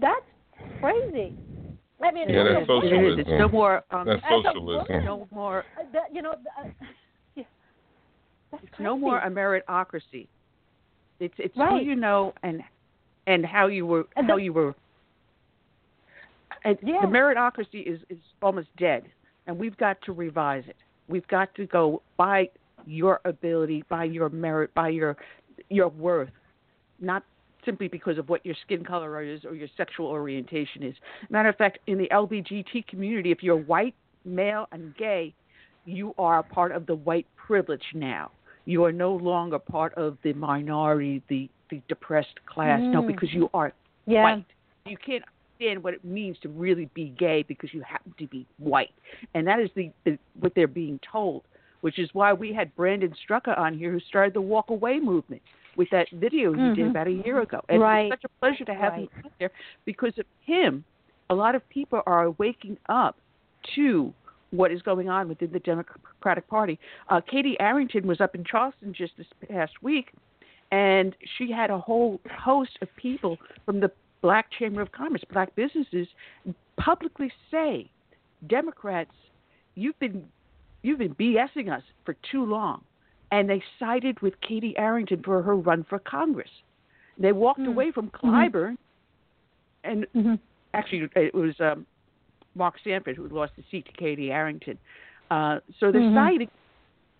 That's 0.00 0.20
crazy. 0.80 1.34
I 2.02 2.10
mean, 2.12 2.28
Yeah, 2.28 2.40
as 2.42 2.46
that's 2.58 2.68
a 2.68 2.72
woman- 2.74 2.92
It 2.92 3.04
is. 3.12 3.18
It's 3.20 3.28
no 3.28 3.48
socialism. 3.48 3.50
more. 3.52 3.84
Um, 3.90 4.06
That's 4.06 4.22
as 4.24 4.30
a 4.30 4.42
socialism. 4.42 4.86
woman, 4.88 5.04
no 5.04 5.28
more. 5.30 5.64
uh, 5.78 5.82
the, 5.92 6.00
you 6.12 6.22
know, 6.22 6.32
uh, 6.32 6.68
yeah, 7.34 7.44
that's 8.50 8.62
It's 8.64 8.78
no 8.80 8.96
more 8.98 9.18
a 9.18 9.30
meritocracy. 9.30 10.28
It's 11.20 11.34
it's 11.38 11.54
who 11.54 11.76
you 11.78 11.94
know 11.96 12.34
and 12.42 12.62
and 13.26 13.44
how 13.46 13.66
you 13.68 13.86
were 13.86 14.06
And 14.16 14.26
how 14.28 14.36
the- 14.36 14.42
you 14.42 14.52
were. 14.52 14.74
And 16.64 16.78
Yeah. 16.82 17.00
the 17.00 17.06
meritocracy 17.06 17.82
is 17.86 18.00
is 18.10 18.18
almost 18.42 18.68
dead, 18.76 19.04
and 19.46 19.58
we've 19.58 19.76
got 19.78 20.00
to 20.02 20.12
revise 20.12 20.66
it. 20.68 20.76
We've 21.08 21.26
got 21.28 21.54
to 21.54 21.66
go 21.66 22.02
by 22.16 22.50
your 22.86 23.20
ability, 23.24 23.84
by 23.88 24.04
your 24.04 24.28
merit, 24.30 24.72
by 24.74 24.88
your 24.88 25.16
your 25.68 25.88
worth, 25.88 26.30
not 27.00 27.22
simply 27.64 27.88
because 27.88 28.16
of 28.16 28.28
what 28.28 28.44
your 28.46 28.54
skin 28.64 28.84
color 28.84 29.20
is 29.22 29.44
or 29.44 29.54
your 29.54 29.68
sexual 29.76 30.06
orientation 30.06 30.82
is. 30.82 30.94
Matter 31.30 31.48
of 31.48 31.56
fact, 31.56 31.78
in 31.88 31.98
the 31.98 32.08
LBGT 32.12 32.86
community, 32.86 33.32
if 33.32 33.42
you're 33.42 33.56
white, 33.56 33.94
male, 34.24 34.66
and 34.70 34.96
gay, 34.96 35.34
you 35.84 36.14
are 36.16 36.38
a 36.38 36.42
part 36.42 36.70
of 36.72 36.86
the 36.86 36.94
white 36.94 37.26
privilege 37.36 37.82
now. 37.92 38.30
You 38.66 38.84
are 38.84 38.92
no 38.92 39.14
longer 39.14 39.58
part 39.58 39.94
of 39.94 40.16
the 40.22 40.32
minority, 40.32 41.22
the 41.28 41.48
the 41.70 41.82
depressed 41.88 42.38
class. 42.46 42.80
No, 42.80 43.02
Mm. 43.02 43.08
because 43.08 43.32
you 43.32 43.50
are 43.52 43.72
yeah. 44.06 44.22
white. 44.22 44.44
You 44.86 44.96
can't 44.96 45.24
understand 45.58 45.82
what 45.82 45.94
it 45.94 46.04
means 46.04 46.38
to 46.42 46.48
really 46.48 46.88
be 46.94 47.08
gay 47.18 47.42
because 47.42 47.74
you 47.74 47.80
happen 47.82 48.14
to 48.18 48.26
be 48.28 48.46
white, 48.58 48.92
and 49.34 49.46
that 49.46 49.58
is 49.58 49.70
the, 49.74 49.90
the 50.04 50.18
what 50.38 50.54
they're 50.54 50.68
being 50.68 51.00
told. 51.10 51.42
Which 51.86 52.00
is 52.00 52.10
why 52.14 52.32
we 52.32 52.52
had 52.52 52.74
Brandon 52.74 53.14
Straka 53.14 53.56
on 53.56 53.78
here, 53.78 53.92
who 53.92 54.00
started 54.00 54.34
the 54.34 54.40
Walk 54.40 54.70
Away 54.70 54.98
movement 54.98 55.40
with 55.76 55.88
that 55.90 56.08
video 56.10 56.52
he 56.52 56.74
did 56.74 56.78
Mhm. 56.78 56.90
about 56.90 57.06
a 57.06 57.12
year 57.12 57.40
ago. 57.42 57.60
And 57.68 57.80
Right. 57.80 58.06
it's 58.12 58.20
such 58.20 58.24
a 58.24 58.28
pleasure 58.40 58.64
to 58.64 58.74
have 58.74 58.94
Right. 58.94 59.08
him 59.22 59.30
there 59.38 59.52
because 59.84 60.18
of 60.18 60.26
him. 60.40 60.84
A 61.30 61.34
lot 61.36 61.54
of 61.54 61.62
people 61.68 62.02
are 62.04 62.32
waking 62.32 62.76
up 62.88 63.16
to 63.76 64.12
what 64.50 64.72
is 64.72 64.82
going 64.82 65.08
on 65.08 65.28
within 65.28 65.52
the 65.52 65.60
Democratic 65.60 66.48
Party. 66.48 66.80
Uh, 67.08 67.20
Katie 67.20 67.56
Arrington 67.60 68.04
was 68.08 68.20
up 68.20 68.34
in 68.34 68.42
Charleston 68.42 68.92
just 68.92 69.16
this 69.16 69.28
past 69.48 69.80
week, 69.80 70.12
and 70.72 71.14
she 71.36 71.52
had 71.52 71.70
a 71.70 71.78
whole 71.78 72.20
host 72.32 72.76
of 72.82 72.88
people 72.96 73.38
from 73.64 73.78
the 73.78 73.92
Black 74.22 74.50
Chamber 74.50 74.82
of 74.82 74.90
Commerce, 74.90 75.22
black 75.26 75.54
businesses, 75.54 76.08
publicly 76.78 77.30
say, 77.48 77.88
Democrats, 78.48 79.14
you've 79.76 79.98
been 80.00 80.28
you've 80.86 80.98
been 81.00 81.14
BSing 81.16 81.70
us 81.74 81.82
for 82.04 82.16
too 82.30 82.44
long, 82.44 82.82
and 83.32 83.50
they 83.50 83.62
sided 83.78 84.20
with 84.22 84.40
Katie 84.40 84.76
Arrington 84.78 85.22
for 85.22 85.42
her 85.42 85.56
run 85.56 85.84
for 85.88 85.98
Congress. 85.98 86.50
They 87.18 87.32
walked 87.32 87.60
Mm. 87.60 87.68
away 87.68 87.90
from 87.90 88.10
Mhm. 88.10 88.20
Clyburn, 88.20 88.76
and 89.84 90.06
hmm 90.12 90.34
actually 90.74 91.08
it 91.16 91.34
was 91.34 91.58
um, 91.60 91.86
Mark 92.54 92.78
Sanford 92.84 93.16
who 93.16 93.28
lost 93.28 93.56
the 93.56 93.62
seat 93.70 93.86
to 93.86 93.92
Katie 93.92 94.30
Arrington. 94.30 94.78
Uh, 95.30 95.60
so 95.78 95.90
they're 95.90 96.02
Mhm. 96.02 96.14
siding 96.14 96.50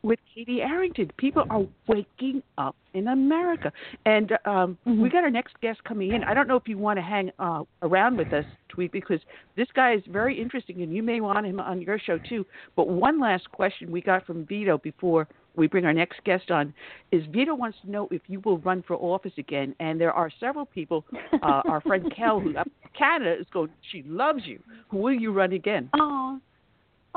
with 0.07 0.21
Katie 0.33 0.63
Arrington. 0.63 1.11
People 1.17 1.45
are 1.51 1.67
waking 1.89 2.41
up 2.59 2.77
in 2.95 3.09
America, 3.09 3.73
and 4.05 4.33
um, 4.45 4.79
Mhm. 4.87 5.03
we 5.03 5.09
got 5.11 5.25
our 5.25 5.31
next 5.31 5.61
guest 5.61 5.83
coming 5.83 6.13
in. 6.13 6.23
I 6.23 6.33
don't 6.33 6.47
know 6.47 6.57
if 6.57 6.69
you 6.69 6.79
want 6.79 6.97
to 6.99 7.03
hang 7.03 7.33
uh, 7.41 7.65
around 7.83 8.17
with 8.17 8.33
us, 8.33 8.45
Thuy, 8.71 8.91
because 8.91 9.21
this 9.57 9.67
guy 9.75 9.95
is 9.95 10.03
very 10.07 10.41
interesting, 10.41 10.83
and 10.83 10.95
you 10.95 11.03
may 11.03 11.21
want 11.21 11.45
him 11.45 11.59
on 11.59 11.83
your 11.83 11.99
show 11.99 12.19
too. 12.19 12.47
But 12.77 12.89
one 12.89 13.19
last 13.19 13.51
question 13.51 13.91
we 13.91 14.01
got 14.01 14.25
from 14.25 14.47
Vito 14.47 14.79
before 14.79 15.27
we 15.57 15.67
bring 15.67 15.85
our 15.87 15.93
next 15.93 16.23
guest 16.25 16.51
on 16.51 16.73
is 17.11 17.25
Vito 17.33 17.55
wants 17.55 17.79
to 17.81 17.91
know 17.91 18.07
if 18.13 18.23
you 18.29 18.41
will 18.45 18.59
run 18.59 18.83
for 18.87 18.95
office 18.97 19.33
again. 19.39 19.75
And 19.81 20.01
there 20.01 20.13
are 20.13 20.31
several 20.39 20.67
people. 20.67 21.05
Uh, 21.33 21.63
our 21.65 21.81
friend 21.81 22.13
Kel, 22.17 22.39
who 22.39 22.57
up 22.57 22.69
in 22.85 22.91
Canada, 22.97 23.37
is 23.41 23.47
going. 23.53 23.71
She 23.91 24.05
loves 24.07 24.47
you. 24.47 24.61
Will 24.93 25.15
you 25.15 25.33
run 25.33 25.53
again? 25.53 25.89
Oh, 25.95 26.39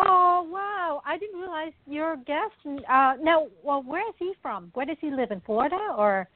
oh 0.07 0.47
wow! 0.51 1.01
I 1.05 1.17
didn't 1.17 1.39
realize 1.39 1.73
your 1.85 2.17
guest. 2.17 2.53
Uh, 2.65 3.13
now, 3.21 3.47
well, 3.63 3.83
where 3.83 4.07
is 4.09 4.15
he 4.17 4.33
from? 4.41 4.71
Where 4.73 4.85
does 4.85 4.97
he 5.01 5.11
live 5.11 5.31
in 5.31 5.41
Florida 5.41 5.77
or? 5.97 6.27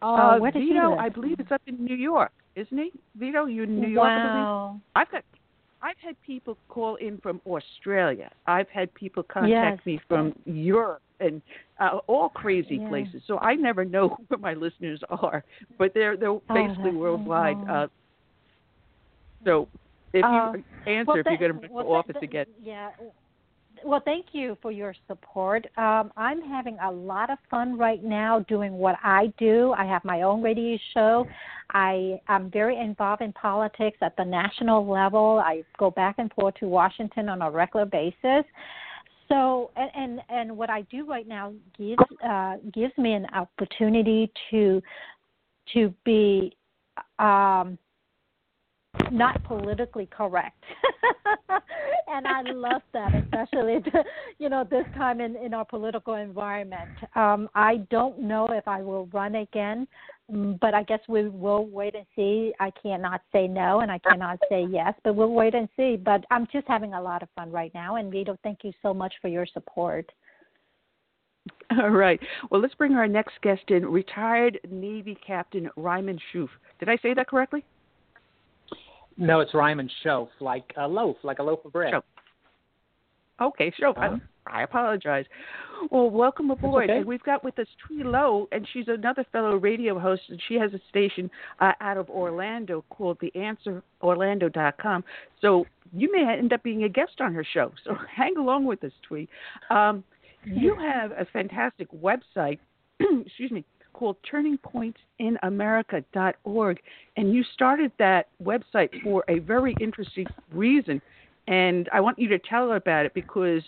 Uh, 0.00 0.38
where 0.38 0.50
does 0.50 0.62
he 0.62 0.74
live? 0.74 0.98
I 0.98 1.08
believe 1.08 1.36
it's 1.38 1.52
up 1.52 1.62
in 1.66 1.84
New 1.84 1.94
York, 1.94 2.32
isn't 2.56 2.76
he? 2.76 2.90
Vito, 3.16 3.46
you 3.46 3.62
in 3.62 3.80
New 3.80 3.86
York? 3.88 4.12
I 4.16 4.18
believe? 4.20 4.34
Wow. 4.34 4.80
I've 4.96 5.10
got. 5.10 5.22
I've 5.84 5.96
had 6.00 6.16
people 6.24 6.56
call 6.68 6.94
in 6.96 7.18
from 7.18 7.40
Australia. 7.44 8.30
I've 8.46 8.68
had 8.68 8.92
people 8.94 9.24
contact 9.24 9.80
Yes. 9.80 9.86
me 9.86 10.00
from 10.08 10.32
Europe 10.44 11.02
and 11.18 11.42
uh, 11.80 11.98
all 12.06 12.28
crazy 12.28 12.76
Yeah. 12.76 12.88
places. 12.88 13.22
So 13.26 13.38
I 13.38 13.54
never 13.54 13.84
know 13.84 14.16
where 14.28 14.38
my 14.38 14.54
listeners 14.54 15.00
are, 15.08 15.44
but 15.78 15.92
they're 15.94 16.16
they're 16.16 16.38
basically 16.52 16.90
that's 16.90 16.96
worldwide. 16.96 17.58
Uh, 17.68 17.88
so 19.44 19.68
if 20.12 20.24
Uh, 20.24 20.52
you 20.54 20.64
answer 20.86 21.08
Well, 21.08 21.16
if 21.18 21.26
you're 21.26 21.36
tha- 21.36 21.38
going 21.38 21.52
to 21.60 21.68
run 21.74 21.86
well, 21.86 21.96
office 21.96 22.16
again, 22.22 22.46
Yeah. 22.60 22.90
Well, 23.84 24.00
thank 24.04 24.26
you 24.32 24.56
for 24.62 24.70
your 24.70 24.94
support. 25.08 25.66
Um, 25.76 26.12
I'm 26.16 26.40
having 26.40 26.78
a 26.78 26.90
lot 26.90 27.30
of 27.30 27.38
fun 27.50 27.76
right 27.76 28.02
now 28.04 28.40
doing 28.40 28.74
what 28.74 28.96
I 29.02 29.32
do. 29.38 29.74
I 29.76 29.84
have 29.86 30.04
my 30.04 30.22
own 30.22 30.40
radio 30.40 30.78
show. 30.94 31.26
I 31.70 32.20
am 32.28 32.48
very 32.50 32.78
involved 32.78 33.22
in 33.22 33.32
politics 33.32 33.98
at 34.00 34.14
the 34.16 34.24
national 34.24 34.86
level. 34.86 35.42
I 35.44 35.64
go 35.78 35.90
back 35.90 36.16
and 36.18 36.32
forth 36.32 36.54
to 36.56 36.68
Washington 36.68 37.28
on 37.28 37.42
a 37.42 37.50
regular 37.50 37.86
basis. 37.86 38.44
So, 39.28 39.70
and 39.74 39.90
and, 39.96 40.20
and 40.28 40.56
what 40.56 40.70
I 40.70 40.82
do 40.82 41.04
right 41.06 41.26
now 41.26 41.52
gives 41.76 42.02
uh, 42.24 42.58
gives 42.72 42.96
me 42.98 43.14
an 43.14 43.26
opportunity 43.34 44.30
to 44.50 44.80
to 45.72 45.92
be 46.04 46.54
um, 47.18 47.78
not 49.10 49.42
politically 49.44 50.06
correct. 50.06 50.62
and 52.08 52.26
I 52.26 52.42
love 52.42 52.82
that, 52.92 53.14
especially 53.14 53.82
you 54.38 54.48
know 54.48 54.66
this 54.68 54.84
time 54.96 55.20
in 55.20 55.36
in 55.36 55.54
our 55.54 55.64
political 55.64 56.14
environment. 56.14 56.90
Um, 57.14 57.48
I 57.54 57.78
don't 57.90 58.20
know 58.20 58.48
if 58.50 58.66
I 58.68 58.82
will 58.82 59.06
run 59.12 59.36
again, 59.36 59.86
mm, 60.30 60.58
but 60.60 60.74
I 60.74 60.82
guess 60.82 61.00
we 61.08 61.28
will 61.28 61.66
wait 61.66 61.94
and 61.94 62.06
see. 62.16 62.52
I 62.60 62.70
cannot 62.82 63.22
say 63.32 63.46
no, 63.46 63.80
and 63.80 63.90
I 63.90 63.98
cannot 63.98 64.38
say 64.48 64.66
yes, 64.70 64.94
but 65.04 65.14
we'll 65.14 65.32
wait 65.32 65.54
and 65.54 65.68
see. 65.76 65.96
But 65.96 66.24
I'm 66.30 66.46
just 66.52 66.66
having 66.68 66.94
a 66.94 67.02
lot 67.02 67.22
of 67.22 67.28
fun 67.36 67.50
right 67.50 67.72
now, 67.74 67.96
and 67.96 68.10
Vito, 68.10 68.38
thank 68.42 68.58
you 68.62 68.72
so 68.82 68.92
much 68.92 69.14
for 69.20 69.28
your 69.28 69.46
support. 69.46 70.10
all 71.78 71.90
right. 71.90 72.20
Well, 72.50 72.60
let's 72.60 72.74
bring 72.74 72.92
our 72.94 73.08
next 73.08 73.34
guest 73.42 73.62
in, 73.68 73.86
retired 73.86 74.60
Navy 74.70 75.16
Captain 75.26 75.70
Ryman 75.76 76.18
Schoof. 76.32 76.48
Did 76.78 76.88
I 76.88 76.96
say 77.02 77.14
that 77.14 77.28
correctly? 77.28 77.64
No, 79.16 79.40
it's 79.40 79.54
Ryman 79.54 79.90
Shoaf, 80.04 80.28
like 80.40 80.72
a 80.76 80.86
loaf, 80.86 81.16
like 81.22 81.38
a 81.38 81.42
loaf 81.42 81.64
of 81.64 81.72
bread. 81.72 81.94
Shoaf. 81.94 82.02
Okay, 83.40 83.72
sure. 83.76 83.90
Uh-huh. 83.90 84.16
I, 84.46 84.60
I 84.60 84.62
apologize. 84.62 85.24
Well, 85.90 86.10
welcome 86.10 86.50
aboard. 86.50 86.90
okay. 86.90 86.98
And 86.98 87.06
we've 87.06 87.22
got 87.22 87.42
with 87.42 87.58
us 87.58 87.66
Thuy 87.90 88.04
Lowe, 88.04 88.48
and 88.52 88.66
she's 88.72 88.86
another 88.88 89.24
fellow 89.32 89.56
radio 89.56 89.98
host, 89.98 90.22
and 90.28 90.40
she 90.48 90.54
has 90.54 90.72
a 90.72 90.80
station 90.88 91.30
uh, 91.60 91.72
out 91.80 91.96
of 91.96 92.08
Orlando 92.08 92.84
called 92.90 93.18
TheAnswerOrlando.com. 93.20 95.04
So 95.40 95.66
you 95.92 96.12
may 96.12 96.36
end 96.38 96.52
up 96.52 96.62
being 96.62 96.84
a 96.84 96.88
guest 96.88 97.20
on 97.20 97.34
her 97.34 97.44
show. 97.44 97.72
So 97.84 97.96
hang 98.16 98.36
along 98.36 98.66
with 98.66 98.84
us, 98.84 98.92
Thuy. 99.10 99.28
Um, 99.70 100.04
you 100.44 100.76
have 100.76 101.12
a 101.12 101.24
fantastic 101.32 101.88
website, 101.92 102.58
excuse 103.00 103.50
me, 103.50 103.64
called 103.92 104.16
TurningPointsInAmerica.org, 104.30 106.80
and 107.16 107.34
you 107.34 107.42
started 107.52 107.90
that 107.98 108.28
website 108.42 108.90
for 109.02 109.24
a 109.28 109.40
very 109.40 109.74
interesting 109.80 110.26
reason. 110.52 111.02
And 111.48 111.88
I 111.92 112.00
want 112.00 112.18
you 112.18 112.28
to 112.28 112.38
tell 112.38 112.70
her 112.70 112.76
about 112.76 113.04
it 113.06 113.14
because 113.14 113.62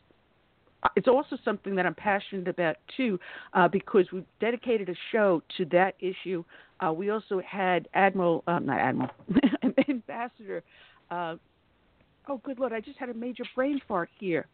it's 0.97 1.09
also 1.09 1.37
something 1.45 1.75
that 1.77 1.87
I'm 1.87 1.95
passionate 1.95 2.49
about 2.49 2.77
too, 2.97 3.19
uh, 3.55 3.69
because 3.69 4.07
we've 4.13 4.25
dedicated 4.41 4.89
a 4.89 4.95
show 5.13 5.43
to 5.57 5.65
that 5.67 5.95
issue. 6.01 6.45
Uh, 6.81 6.93
we 6.93 7.11
also 7.11 7.41
had 7.41 7.89
Admiral, 7.95 8.43
um, 8.47 8.67
not 8.67 8.79
Admiral, 8.79 9.11
Ambassador. 9.89 10.63
Uh, 11.11 11.37
oh, 12.29 12.41
good 12.45 12.59
Lord! 12.59 12.73
I 12.73 12.81
just 12.81 12.99
had 12.99 13.09
a 13.09 13.15
major 13.15 13.45
brain 13.55 13.81
fart 13.87 14.11
here. 14.19 14.47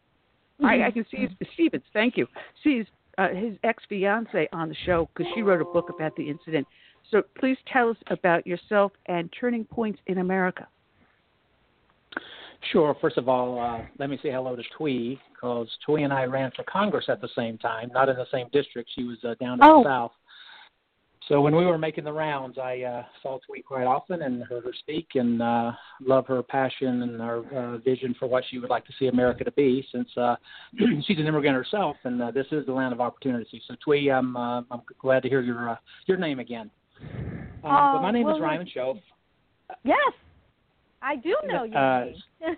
I, 0.63 0.83
I 0.83 0.91
can 0.91 1.05
see 1.09 1.27
Stevens. 1.53 1.83
Thank 1.91 2.17
you. 2.17 2.27
See 2.63 2.85
uh, 3.17 3.29
his 3.29 3.57
ex 3.63 3.83
fiance 3.89 4.47
on 4.51 4.69
the 4.69 4.75
show 4.85 5.09
because 5.13 5.31
she 5.35 5.41
wrote 5.41 5.61
a 5.61 5.65
book 5.65 5.89
about 5.89 6.15
the 6.15 6.29
incident. 6.29 6.67
So 7.09 7.23
please 7.39 7.57
tell 7.71 7.89
us 7.89 7.97
about 8.07 8.47
yourself 8.47 8.91
and 9.07 9.29
Turning 9.39 9.65
Points 9.65 9.99
in 10.07 10.19
America. 10.19 10.67
Sure. 12.71 12.95
First 13.01 13.17
of 13.17 13.27
all, 13.27 13.59
uh, 13.59 13.83
let 13.97 14.09
me 14.09 14.19
say 14.21 14.31
hello 14.31 14.55
to 14.55 14.61
Thuy 14.79 15.17
because 15.33 15.67
Thuy 15.87 16.03
and 16.03 16.13
I 16.13 16.25
ran 16.25 16.51
for 16.55 16.63
Congress 16.63 17.05
at 17.07 17.19
the 17.19 17.29
same 17.35 17.57
time, 17.57 17.89
not 17.93 18.07
in 18.07 18.15
the 18.15 18.27
same 18.31 18.47
district. 18.53 18.89
She 18.95 19.03
was 19.03 19.17
uh, 19.23 19.33
down 19.41 19.53
in 19.53 19.59
Oh. 19.63 19.83
the 19.83 19.89
south. 19.89 20.11
So 21.27 21.39
when 21.39 21.55
we 21.55 21.65
were 21.65 21.77
making 21.77 22.03
the 22.03 22.11
rounds, 22.11 22.57
I 22.57 22.81
uh, 22.81 23.03
saw 23.21 23.37
Thuy 23.39 23.63
quite 23.63 23.85
often 23.85 24.23
and 24.23 24.43
heard 24.43 24.63
her 24.65 24.73
speak, 24.79 25.09
and 25.15 25.41
uh, 25.41 25.71
love 26.01 26.25
her 26.27 26.41
passion 26.41 27.03
and 27.03 27.21
her 27.21 27.43
uh, 27.55 27.77
vision 27.77 28.15
for 28.19 28.27
what 28.27 28.43
she 28.49 28.57
would 28.57 28.69
like 28.69 28.85
to 28.85 28.93
see 28.97 29.07
America 29.07 29.43
to 29.43 29.51
be. 29.51 29.85
Since 29.91 30.09
uh, 30.17 30.35
she's 31.05 31.19
an 31.19 31.27
immigrant 31.27 31.55
herself, 31.55 31.95
and 32.03 32.21
uh, 32.21 32.31
this 32.31 32.47
is 32.51 32.65
the 32.65 32.73
land 32.73 32.91
of 32.91 32.99
opportunity. 32.99 33.61
So 33.67 33.75
Thuy, 33.85 34.11
I'm 34.11 34.35
uh, 34.35 34.61
I'm 34.71 34.81
glad 34.99 35.21
to 35.23 35.29
hear 35.29 35.41
your 35.41 35.69
uh, 35.69 35.75
your 36.07 36.17
name 36.17 36.39
again. 36.39 36.69
Um, 37.01 37.47
Oh, 37.63 37.91
but 37.93 38.01
my 38.01 38.11
name 38.11 38.25
well, 38.25 38.37
is 38.37 38.41
Ryman 38.41 38.67
Shoaf. 38.75 38.99
Yes, 39.83 39.97
I 41.03 41.15
do 41.17 41.35
know 41.45 41.63
you. 41.63 41.75
Uh. 41.75 42.05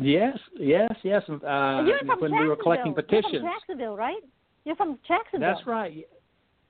Yes, 0.00 0.38
yes, 0.58 0.92
yes. 1.02 1.22
Uh, 1.28 1.82
You're 1.84 1.98
from 2.06 2.20
when 2.20 2.38
we 2.38 2.46
were 2.46 2.56
collecting 2.56 2.94
Jacksonville. 2.94 3.20
petitions. 3.20 3.32
You're 3.32 3.40
from 3.42 3.50
Jacksonville, 3.50 3.96
right? 3.96 4.22
You're 4.64 4.76
from 4.76 4.98
Jacksonville. 5.08 5.54
That's 5.54 5.66
right. 5.66 6.06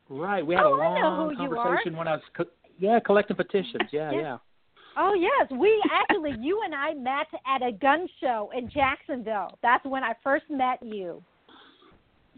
Right. 0.08 0.44
We 0.46 0.54
had 0.54 0.64
Oh, 0.64 0.74
a 0.74 0.80
I 0.82 1.00
know 1.00 1.08
long 1.08 1.34
who 1.36 1.42
you 1.42 1.54
conversation 1.54 1.96
when 1.96 2.08
I 2.08 2.12
was 2.12 2.22
co- 2.36 2.44
yeah 2.78 2.98
collecting 3.00 3.36
petitions. 3.36 3.82
Yeah, 3.92 4.10
Yeah. 4.12 4.20
yeah. 4.20 4.38
Oh 4.96 5.14
yes, 5.14 5.48
we 5.58 5.82
actually 5.92 6.34
you 6.40 6.60
and 6.64 6.74
I 6.74 6.94
met 6.94 7.26
at 7.46 7.62
a 7.62 7.72
gun 7.72 8.08
show 8.20 8.50
in 8.56 8.68
Jacksonville. 8.70 9.58
That's 9.62 9.84
when 9.84 10.02
I 10.02 10.14
first 10.24 10.44
met 10.50 10.82
you. 10.82 11.22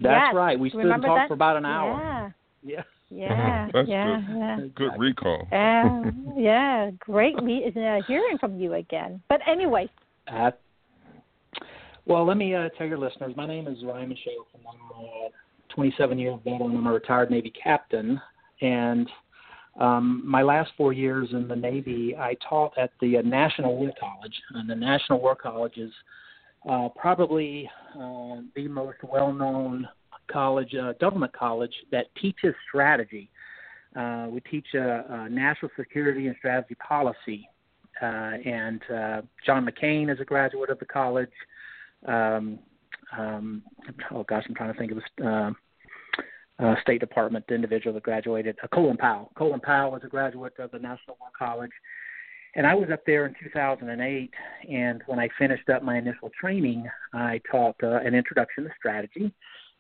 That's 0.02 0.28
Yes. 0.30 0.34
right. 0.34 0.58
We 0.58 0.70
stood 0.70 0.86
and 0.86 1.02
talked 1.02 1.16
that? 1.16 1.28
for 1.28 1.34
about 1.34 1.56
an 1.56 1.64
hour. 1.64 2.34
Yeah, 2.62 2.82
Yeah. 3.10 3.28
yeah, 3.28 3.68
That's 3.72 3.88
yeah, 3.88 4.20
good. 4.26 4.36
yeah. 4.36 4.58
Good 4.74 4.98
recall. 4.98 5.46
Uh, 5.52 6.10
yeah, 6.36 6.90
great 6.98 7.36
meet, 7.42 7.76
uh, 7.76 8.02
hearing 8.06 8.38
from 8.38 8.58
you 8.58 8.74
again. 8.74 9.22
But 9.28 9.40
anyway, 9.46 9.88
Uh, 10.28 10.50
well, 12.06 12.24
let 12.26 12.36
me 12.36 12.54
uh, 12.54 12.68
tell 12.76 12.86
your 12.86 12.98
listeners. 12.98 13.34
My 13.36 13.46
name 13.46 13.66
is 13.68 13.82
Ryman 13.84 14.16
Shoaf, 14.16 14.46
from 14.52 14.60
I'm 14.66 15.04
a 15.04 15.28
27 15.74 16.18
year 16.18 16.38
veteran. 16.44 16.76
I'm 16.76 16.86
a 16.86 16.92
retired 16.92 17.30
Navy 17.30 17.52
captain, 17.62 18.20
and 18.60 19.08
um, 19.78 20.22
my 20.24 20.42
last 20.42 20.72
four 20.76 20.92
years 20.92 21.28
in 21.32 21.48
the 21.48 21.56
Navy, 21.56 22.16
I 22.16 22.36
taught 22.48 22.76
at 22.76 22.90
the 23.00 23.18
uh, 23.18 23.22
National 23.22 23.76
War 23.76 23.92
College, 23.98 24.34
and 24.54 24.68
the 24.68 24.74
National 24.74 25.20
War 25.20 25.36
College 25.36 25.76
is 25.76 25.92
uh, 26.68 26.88
probably 26.96 27.70
uh, 27.94 28.36
the 28.54 28.68
most 28.68 28.98
well-known 29.02 29.88
college, 30.30 30.74
uh, 30.74 30.92
government 30.94 31.32
college 31.32 31.72
that 31.90 32.06
teaches 32.20 32.54
strategy. 32.68 33.30
Uh, 33.96 34.26
we 34.30 34.40
teach 34.40 34.66
uh, 34.74 35.02
uh, 35.12 35.28
national 35.28 35.70
security 35.76 36.26
and 36.26 36.36
strategy 36.38 36.76
policy, 36.76 37.48
uh, 38.02 38.04
and 38.04 38.80
uh, 38.90 39.22
John 39.44 39.66
McCain 39.66 40.12
is 40.12 40.20
a 40.20 40.24
graduate 40.24 40.70
of 40.70 40.78
the 40.78 40.84
college. 40.84 41.30
Um, 42.06 42.58
um, 43.16 43.62
oh 44.10 44.24
gosh, 44.24 44.44
I'm 44.48 44.54
trying 44.54 44.72
to 44.72 44.78
think 44.78 44.92
of. 44.92 45.24
Um, 45.24 45.56
uh, 46.62 46.74
State 46.82 47.00
Department 47.00 47.44
individual 47.50 47.94
that 47.94 48.02
graduated, 48.02 48.56
uh, 48.62 48.66
Colin 48.68 48.96
Powell. 48.96 49.32
Colin 49.34 49.60
Powell 49.60 49.92
was 49.92 50.02
a 50.04 50.08
graduate 50.08 50.52
of 50.58 50.70
the 50.70 50.78
National 50.78 51.16
War 51.18 51.30
College. 51.38 51.70
And 52.56 52.66
I 52.66 52.74
was 52.74 52.90
up 52.92 53.00
there 53.06 53.26
in 53.26 53.34
2008, 53.42 54.30
and 54.68 55.02
when 55.06 55.20
I 55.20 55.28
finished 55.38 55.68
up 55.68 55.84
my 55.84 55.98
initial 55.98 56.30
training, 56.38 56.88
I 57.14 57.40
taught 57.50 57.76
uh, 57.82 58.00
an 58.00 58.14
introduction 58.14 58.64
to 58.64 58.70
strategy. 58.76 59.32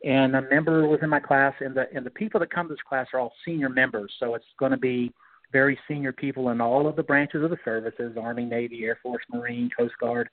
And 0.04 0.36
a 0.36 0.42
member 0.42 0.86
was 0.86 1.00
in 1.02 1.10
my 1.10 1.20
class, 1.20 1.52
and 1.60 1.74
the 1.74 1.86
and 1.94 2.06
the 2.06 2.10
people 2.10 2.40
that 2.40 2.50
come 2.50 2.68
to 2.68 2.74
this 2.74 2.82
class 2.88 3.08
are 3.12 3.20
all 3.20 3.32
senior 3.44 3.68
members, 3.68 4.10
so 4.18 4.34
it's 4.34 4.46
going 4.58 4.70
to 4.70 4.78
be 4.78 5.12
very 5.52 5.78
senior 5.86 6.12
people 6.12 6.50
in 6.50 6.60
all 6.60 6.86
of 6.86 6.96
the 6.96 7.02
branches 7.02 7.42
of 7.42 7.50
the 7.50 7.58
services: 7.64 8.16
Army, 8.18 8.44
Navy, 8.46 8.84
Air 8.84 8.98
Force, 9.02 9.22
Marine, 9.30 9.68
Coast 9.76 9.94
Guard. 10.00 10.30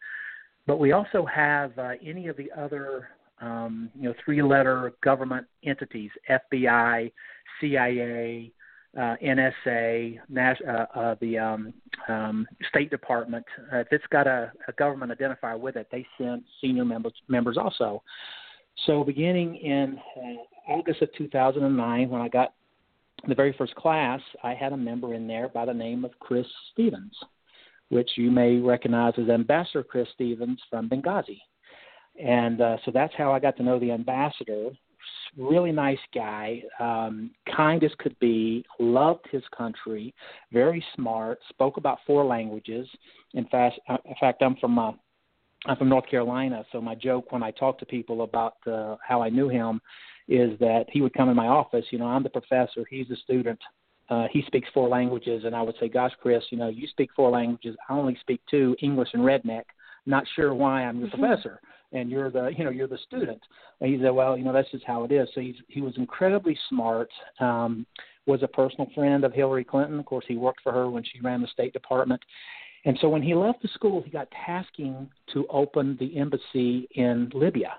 But 0.68 0.80
we 0.80 0.92
also 0.92 1.26
have 1.26 1.78
uh, 1.80 1.92
any 2.06 2.28
of 2.28 2.38
the 2.38 2.52
other 2.56 3.08
um, 3.42 3.90
you 3.96 4.10
know, 4.10 4.14
three-letter 4.24 4.94
government 5.02 5.48
entities: 5.64 6.12
FBI, 6.30 7.12
CIA, 7.60 8.52
uh, 8.98 9.16
NSA, 9.24 10.20
uh, 10.36 10.72
uh, 10.72 11.16
the 11.22 11.38
um, 11.38 11.74
um, 12.08 12.48
State 12.70 12.90
Department. 12.90 13.46
Uh, 13.72 13.78
if 13.78 13.88
it's 13.92 14.06
got 14.12 14.28
a, 14.28 14.52
a 14.68 14.74
government 14.74 15.18
identifier 15.18 15.60
with 15.60 15.76
it, 15.78 15.88
they 15.92 16.06
send 16.18 16.44
senior 16.62 16.86
members 16.86 17.14
members 17.28 17.58
also. 17.58 18.04
So, 18.86 19.04
beginning 19.04 19.56
in 19.58 20.00
uh, 20.18 20.72
August 20.72 21.02
of 21.02 21.10
2009, 21.18 22.10
when 22.10 22.22
I 22.22 22.28
got 22.28 22.54
the 23.28 23.36
very 23.36 23.54
first 23.58 23.74
class, 23.76 24.22
I 24.44 24.54
had 24.54 24.74
a 24.74 24.78
member 24.78 25.14
in 25.14 25.28
there 25.28 25.50
by 25.50 25.66
the 25.66 25.74
name 25.74 26.06
of 26.06 26.12
Chris 26.20 26.46
Stevens, 26.74 27.16
which 27.90 28.12
you 28.16 28.32
may 28.32 28.58
recognize 28.58 29.14
as 29.18 29.30
Ambassador 29.30 29.84
Chris 29.84 30.08
Stevens 30.14 30.60
from 30.70 30.90
Benghazi. 30.90 31.40
And 32.22 32.62
uh, 32.62 32.78
so 32.84 32.92
that's 32.92 33.14
how 33.18 33.32
I 33.32 33.40
got 33.40 33.58
to 33.58 33.64
know 33.64 33.80
the 33.80 33.92
ambassador. 33.92 34.70
Really 35.38 35.72
nice 35.72 36.00
guy, 36.14 36.64
um, 36.80 37.32
kind 37.56 37.84
as 37.84 37.92
could 38.00 38.18
be, 38.20 38.66
loved 38.80 39.26
his 39.32 39.44
country, 39.56 40.14
very 40.52 40.84
smart, 40.96 41.40
spoke 41.50 41.78
about 41.78 42.00
four 42.08 42.26
languages. 42.26 42.88
In 43.34 43.46
fact, 43.46 43.80
uh, 43.88 43.98
in 44.06 44.16
fact, 44.20 44.42
I'm 44.42 44.56
from 44.56 44.80
uh, 44.80 44.92
I'm 45.66 45.76
from 45.76 45.90
North 45.90 46.08
Carolina, 46.10 46.64
so 46.72 46.80
my 46.80 46.96
joke 46.96 47.32
when 47.32 47.44
I 47.44 47.52
talk 47.52 47.78
to 47.80 47.86
people 47.86 48.22
about 48.22 48.54
uh, 48.68 48.96
how 49.06 49.22
I 49.22 49.30
knew 49.30 49.50
him 49.50 49.82
is 50.28 50.58
that 50.60 50.86
he 50.92 51.02
would 51.02 51.14
come 51.14 51.30
in 51.30 51.36
my 51.36 51.48
office. 51.48 51.86
You 51.92 52.00
know, 52.00 52.06
I'm 52.06 52.24
the 52.24 52.30
professor, 52.30 52.86
he's 52.90 53.08
the 53.08 53.16
student. 53.18 53.60
Uh, 54.10 54.28
he 54.32 54.42
speaks 54.48 54.70
four 54.74 54.88
languages, 54.88 55.44
and 55.46 55.56
I 55.56 55.62
would 55.62 55.76
say, 55.80 55.90
"Gosh, 55.90 56.14
Chris, 56.22 56.44
you 56.50 56.58
know, 56.58 56.70
you 56.70 56.88
speak 56.88 57.10
four 57.16 57.30
languages. 57.30 57.76
I 57.90 57.94
only 57.94 58.18
speak 58.22 58.42
two: 58.50 58.76
English 58.82 59.10
and 59.14 59.24
redneck. 59.24 59.64
Not 60.06 60.24
sure 60.36 60.54
why 60.54 60.84
I'm 60.84 61.00
your 61.00 61.10
mm-hmm. 61.10 61.20
professor." 61.20 61.60
and 61.92 62.10
you're 62.10 62.30
the 62.30 62.52
you 62.58 62.64
know 62.64 62.70
you're 62.70 62.88
the 62.88 62.98
student 63.06 63.42
and 63.80 63.94
he 63.94 64.02
said 64.02 64.10
well 64.10 64.38
you 64.38 64.44
know 64.44 64.54
that's 64.54 64.72
just 64.72 64.84
how 64.86 65.04
it 65.04 65.12
is 65.12 65.28
so 65.34 65.42
he's 65.42 65.56
he 65.68 65.82
was 65.82 65.94
incredibly 65.98 66.58
smart 66.70 67.10
um 67.40 67.86
was 68.26 68.44
a 68.44 68.48
personal 68.48 68.88
friend 68.94 69.24
of 69.24 69.34
hillary 69.34 69.64
clinton 69.64 70.00
of 70.00 70.06
course 70.06 70.26
he 70.28 70.36
worked 70.36 70.62
for 70.62 70.72
her 70.72 70.90
when 70.90 71.04
she 71.04 71.20
ran 71.22 71.42
the 71.42 71.48
state 71.48 71.74
department 71.74 72.22
and 72.86 72.98
so 73.02 73.10
when 73.10 73.22
he 73.22 73.34
left 73.34 73.62
the 73.62 73.68
school 73.70 74.02
he 74.02 74.12
got 74.12 74.28
tasking 74.46 75.10
to 75.32 75.46
open 75.50 75.98
the 76.00 76.18
embassy 76.18 76.88
in 76.96 77.32
libya 77.34 77.74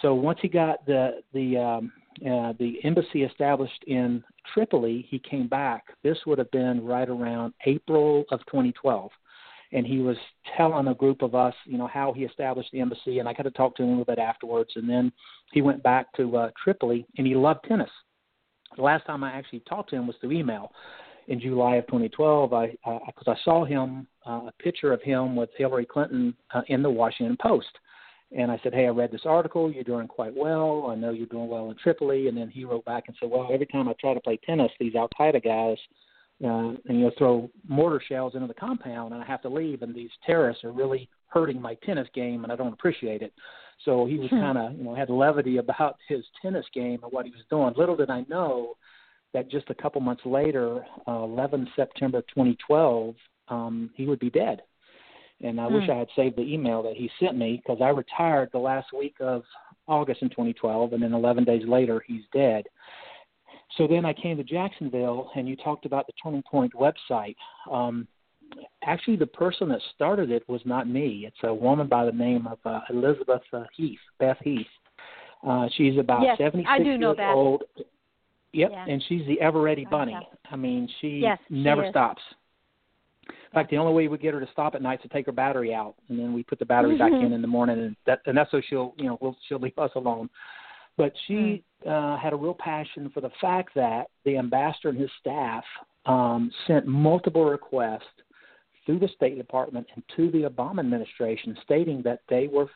so 0.00 0.14
once 0.14 0.38
he 0.42 0.48
got 0.48 0.84
the 0.86 1.22
the 1.32 1.56
um 1.56 1.92
uh, 2.20 2.52
the 2.58 2.78
embassy 2.84 3.22
established 3.22 3.84
in 3.86 4.22
Tripoli, 4.52 5.06
he 5.08 5.18
came 5.18 5.48
back. 5.48 5.84
This 6.02 6.18
would 6.26 6.38
have 6.38 6.50
been 6.50 6.84
right 6.84 7.08
around 7.08 7.54
April 7.66 8.24
of 8.30 8.40
2012 8.46 9.10
and 9.72 9.86
he 9.86 9.98
was 9.98 10.16
telling 10.56 10.88
a 10.88 10.94
group 10.94 11.22
of 11.22 11.34
us, 11.34 11.54
you 11.64 11.78
know, 11.78 11.86
how 11.86 12.12
he 12.12 12.24
established 12.24 12.70
the 12.72 12.80
embassy, 12.80 13.18
and 13.18 13.28
I 13.28 13.32
got 13.32 13.44
to 13.44 13.50
talk 13.50 13.74
to 13.76 13.82
him 13.82 13.88
a 13.88 13.92
little 13.92 14.04
bit 14.04 14.18
afterwards. 14.18 14.70
And 14.76 14.88
then 14.88 15.10
he 15.52 15.62
went 15.62 15.82
back 15.82 16.12
to 16.16 16.36
uh, 16.36 16.50
Tripoli, 16.62 17.06
and 17.16 17.26
he 17.26 17.34
loved 17.34 17.64
tennis. 17.66 17.90
The 18.76 18.82
last 18.82 19.06
time 19.06 19.24
I 19.24 19.32
actually 19.32 19.60
talked 19.60 19.90
to 19.90 19.96
him 19.96 20.06
was 20.06 20.16
through 20.20 20.32
email 20.32 20.72
in 21.28 21.40
July 21.40 21.76
of 21.76 21.86
2012. 21.86 22.52
I 22.52 22.66
because 23.06 23.28
uh, 23.28 23.30
I 23.32 23.36
saw 23.44 23.64
him 23.64 24.06
uh, 24.26 24.48
a 24.48 24.52
picture 24.60 24.92
of 24.92 25.02
him 25.02 25.36
with 25.36 25.50
Hillary 25.56 25.86
Clinton 25.86 26.34
uh, 26.54 26.62
in 26.68 26.82
the 26.82 26.90
Washington 26.90 27.36
Post. 27.40 27.70
And 28.36 28.50
I 28.50 28.58
said, 28.62 28.72
hey, 28.72 28.86
I 28.86 28.90
read 28.90 29.12
this 29.12 29.26
article. 29.26 29.70
You're 29.70 29.84
doing 29.84 30.08
quite 30.08 30.34
well. 30.34 30.88
I 30.90 30.94
know 30.94 31.10
you're 31.10 31.26
doing 31.26 31.48
well 31.48 31.70
in 31.70 31.76
Tripoli. 31.76 32.28
And 32.28 32.36
then 32.36 32.48
he 32.48 32.64
wrote 32.64 32.84
back 32.84 33.04
and 33.06 33.16
said, 33.20 33.30
well, 33.30 33.48
every 33.52 33.66
time 33.66 33.88
I 33.88 33.94
try 34.00 34.14
to 34.14 34.20
play 34.20 34.38
tennis, 34.44 34.72
these 34.80 34.94
Al 34.94 35.10
Qaeda 35.18 35.44
guys 35.44 35.76
uh, 36.44 36.74
and 36.86 36.98
you 36.98 37.04
know 37.04 37.10
throw 37.16 37.50
mortar 37.68 38.02
shells 38.06 38.34
into 38.34 38.48
the 38.48 38.54
compound, 38.54 39.12
and 39.12 39.22
I 39.22 39.26
have 39.26 39.42
to 39.42 39.48
leave, 39.48 39.82
and 39.82 39.94
these 39.94 40.10
terrorists 40.26 40.64
are 40.64 40.72
really 40.72 41.08
hurting 41.28 41.60
my 41.60 41.74
tennis 41.84 42.08
game, 42.14 42.42
and 42.42 42.52
I 42.52 42.56
don't 42.56 42.72
appreciate 42.72 43.22
it. 43.22 43.32
So 43.84 44.06
he 44.06 44.18
was 44.18 44.30
hmm. 44.30 44.40
kind 44.40 44.58
of 44.58 44.72
you 44.72 44.84
know 44.84 44.94
had 44.94 45.10
levity 45.10 45.58
about 45.58 45.96
his 46.08 46.24
tennis 46.40 46.66
game 46.74 47.00
and 47.02 47.12
what 47.12 47.26
he 47.26 47.32
was 47.32 47.44
doing. 47.50 47.72
Little 47.76 47.96
did 47.96 48.10
I 48.10 48.24
know 48.28 48.74
that 49.34 49.50
just 49.50 49.70
a 49.70 49.74
couple 49.74 50.00
months 50.00 50.22
later, 50.26 50.84
uh, 51.08 51.22
11 51.22 51.68
September 51.74 52.20
2012, 52.22 53.14
um, 53.48 53.90
he 53.94 54.06
would 54.06 54.18
be 54.18 54.28
dead. 54.28 54.62
And 55.42 55.60
I 55.60 55.66
hmm. 55.66 55.74
wish 55.74 55.88
I 55.88 55.96
had 55.96 56.08
saved 56.14 56.36
the 56.36 56.42
email 56.42 56.82
that 56.82 56.96
he 56.96 57.10
sent 57.20 57.36
me 57.36 57.62
because 57.62 57.82
I 57.82 57.88
retired 57.88 58.50
the 58.52 58.58
last 58.58 58.92
week 58.96 59.16
of 59.20 59.42
August 59.86 60.22
in 60.22 60.30
2012, 60.30 60.92
and 60.92 61.02
then 61.02 61.12
11 61.12 61.44
days 61.44 61.62
later, 61.66 62.02
he's 62.06 62.22
dead. 62.32 62.64
So 63.76 63.86
then 63.86 64.04
I 64.04 64.12
came 64.12 64.36
to 64.36 64.44
Jacksonville, 64.44 65.30
and 65.34 65.48
you 65.48 65.56
talked 65.56 65.86
about 65.86 66.06
the 66.06 66.12
Turning 66.22 66.42
Point 66.42 66.72
website. 66.74 67.36
Um, 67.70 68.06
actually, 68.84 69.16
the 69.16 69.26
person 69.26 69.68
that 69.70 69.80
started 69.94 70.30
it 70.30 70.46
was 70.48 70.60
not 70.64 70.88
me. 70.88 71.24
It's 71.26 71.36
a 71.42 71.52
woman 71.52 71.88
by 71.88 72.04
the 72.04 72.12
name 72.12 72.46
of 72.46 72.58
uh, 72.64 72.80
Elizabeth 72.90 73.42
uh, 73.52 73.64
Heath, 73.74 73.98
Beth 74.18 74.36
Heath. 74.44 74.66
Uh, 75.46 75.68
she's 75.76 75.98
about 75.98 76.22
yes, 76.22 76.38
76 76.38 76.68
I 76.70 76.78
do 76.78 76.98
know 76.98 77.08
years 77.08 77.16
that. 77.16 77.34
old. 77.34 77.62
Yep, 78.54 78.70
yeah. 78.70 78.84
and 78.86 79.02
she's 79.08 79.26
the 79.26 79.40
ever 79.40 79.62
ready 79.62 79.86
bunny. 79.90 80.14
I 80.50 80.56
mean, 80.56 80.86
she 81.00 81.20
yes, 81.22 81.38
never 81.48 81.84
she 81.84 81.90
stops. 81.90 82.20
In 83.52 83.58
fact, 83.60 83.70
the 83.70 83.76
only 83.76 83.92
way 83.92 84.04
we 84.04 84.08
would 84.08 84.22
get 84.22 84.32
her 84.32 84.40
to 84.40 84.48
stop 84.50 84.74
at 84.74 84.80
night 84.80 85.00
is 85.00 85.02
to 85.02 85.08
take 85.08 85.26
her 85.26 85.32
battery 85.32 85.74
out, 85.74 85.94
and 86.08 86.18
then 86.18 86.32
we 86.32 86.42
put 86.42 86.58
the 86.58 86.64
battery 86.64 86.96
back 86.96 87.12
Mm-hmm. 87.12 87.26
in 87.26 87.32
in 87.34 87.42
the 87.42 87.48
morning, 87.48 87.78
and 87.78 87.96
that 88.06 88.20
and 88.26 88.36
that's 88.36 88.50
so 88.50 88.62
she'll 88.68 88.94
you 88.96 89.04
know 89.04 89.18
we'll, 89.20 89.36
she'll 89.46 89.58
leave 89.58 89.78
us 89.78 89.90
alone. 89.94 90.30
But 90.96 91.12
she 91.26 91.62
Hmm. 91.82 91.88
uh, 91.90 92.16
had 92.16 92.32
a 92.32 92.36
real 92.36 92.54
passion 92.54 93.10
for 93.10 93.20
the 93.20 93.30
fact 93.40 93.74
that 93.74 94.08
the 94.24 94.38
ambassador 94.38 94.88
and 94.90 94.98
his 94.98 95.10
staff 95.20 95.64
um, 96.06 96.50
sent 96.66 96.86
multiple 96.86 97.44
requests 97.44 98.02
through 98.86 98.98
the 99.00 99.08
State 99.08 99.36
Department 99.36 99.86
and 99.94 100.02
to 100.16 100.30
the 100.30 100.48
Obama 100.48 100.80
administration 100.80 101.56
stating 101.62 102.02
that 102.02 102.20
they 102.28 102.46
were 102.48 102.66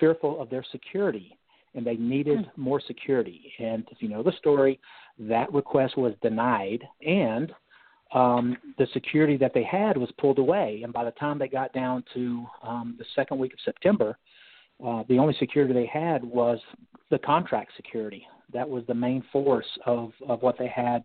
fearful 0.00 0.40
of 0.40 0.48
their 0.50 0.64
security 0.72 1.38
and 1.74 1.86
they 1.86 1.96
needed 1.96 2.46
Hmm. 2.54 2.62
more 2.62 2.80
security. 2.80 3.52
And 3.58 3.86
if 3.90 4.00
you 4.02 4.08
know 4.08 4.22
the 4.22 4.32
story, 4.32 4.80
that 5.18 5.52
request 5.52 5.96
was 5.98 6.14
denied 6.22 6.82
and 7.06 7.54
um, 8.16 8.56
the 8.78 8.86
security 8.94 9.36
that 9.36 9.52
they 9.52 9.62
had 9.62 9.98
was 9.98 10.10
pulled 10.18 10.38
away. 10.38 10.80
And 10.82 10.92
by 10.92 11.04
the 11.04 11.10
time 11.12 11.38
they 11.38 11.48
got 11.48 11.72
down 11.74 12.02
to 12.14 12.46
um, 12.62 12.96
the 12.98 13.04
second 13.14 13.38
week 13.38 13.52
of 13.52 13.58
September, 13.62 14.16
uh, 14.84 15.02
the 15.08 15.18
only 15.18 15.34
security 15.38 15.74
they 15.74 15.86
had 15.86 16.24
was 16.24 16.58
the 17.10 17.18
contract 17.18 17.72
security. 17.76 18.26
That 18.54 18.68
was 18.68 18.84
the 18.86 18.94
main 18.94 19.22
force 19.30 19.66
of, 19.84 20.12
of 20.26 20.40
what 20.40 20.56
they 20.58 20.68
had 20.68 21.04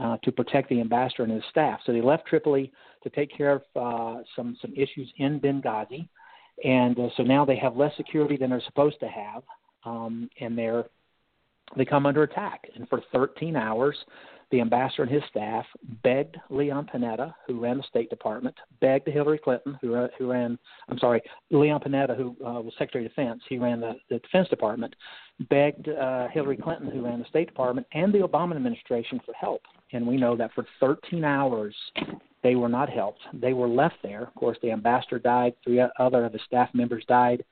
uh, 0.00 0.16
to 0.22 0.30
protect 0.30 0.68
the 0.68 0.80
ambassador 0.80 1.24
and 1.24 1.32
his 1.32 1.42
staff. 1.50 1.80
So 1.84 1.92
they 1.92 2.00
left 2.00 2.26
Tripoli 2.26 2.72
to 3.02 3.10
take 3.10 3.36
care 3.36 3.52
of 3.52 3.62
uh, 3.74 4.22
some 4.36 4.56
some 4.60 4.72
issues 4.74 5.12
in 5.18 5.40
Benghazi, 5.40 6.08
and 6.64 6.98
uh, 6.98 7.08
so 7.16 7.22
now 7.22 7.44
they 7.44 7.56
have 7.56 7.76
less 7.76 7.96
security 7.96 8.36
than 8.36 8.50
they're 8.50 8.62
supposed 8.66 8.98
to 9.00 9.08
have, 9.08 9.42
um, 9.84 10.28
and 10.40 10.58
they're 10.58 10.84
they 11.76 11.84
come 11.84 12.06
under 12.06 12.24
attack. 12.24 12.64
And 12.74 12.88
for 12.88 13.02
13 13.12 13.54
hours, 13.56 13.96
the 14.54 14.60
ambassador 14.60 15.02
and 15.02 15.10
his 15.10 15.22
staff 15.28 15.66
begged 16.04 16.36
Leon 16.48 16.88
Panetta, 16.94 17.34
who 17.44 17.58
ran 17.58 17.78
the 17.78 17.82
State 17.82 18.08
Department, 18.08 18.54
begged 18.80 19.08
Hillary 19.08 19.38
Clinton, 19.38 19.76
who, 19.80 19.96
uh, 19.96 20.06
who 20.16 20.30
ran, 20.30 20.56
I'm 20.88 20.98
sorry, 21.00 21.20
Leon 21.50 21.80
Panetta, 21.80 22.16
who 22.16 22.36
uh, 22.46 22.60
was 22.60 22.72
Secretary 22.78 23.04
of 23.04 23.10
Defense, 23.10 23.42
he 23.48 23.58
ran 23.58 23.80
the, 23.80 23.94
the 24.10 24.20
Defense 24.20 24.48
Department, 24.48 24.94
begged 25.50 25.88
uh, 25.88 26.28
Hillary 26.28 26.56
Clinton, 26.56 26.88
who 26.88 27.04
ran 27.04 27.18
the 27.18 27.24
State 27.24 27.48
Department, 27.48 27.84
and 27.94 28.14
the 28.14 28.20
Obama 28.20 28.54
administration 28.54 29.20
for 29.26 29.34
help. 29.34 29.62
And 29.92 30.06
we 30.06 30.16
know 30.16 30.36
that 30.36 30.52
for 30.54 30.64
13 30.78 31.24
hours, 31.24 31.74
they 32.44 32.54
were 32.54 32.68
not 32.68 32.88
helped. 32.88 33.22
They 33.32 33.54
were 33.54 33.66
left 33.66 33.96
there. 34.04 34.22
Of 34.22 34.34
course, 34.36 34.58
the 34.62 34.70
ambassador 34.70 35.18
died, 35.18 35.54
three 35.64 35.82
other 35.98 36.26
of 36.26 36.32
the 36.32 36.38
staff 36.46 36.68
members 36.74 37.04
died. 37.08 37.44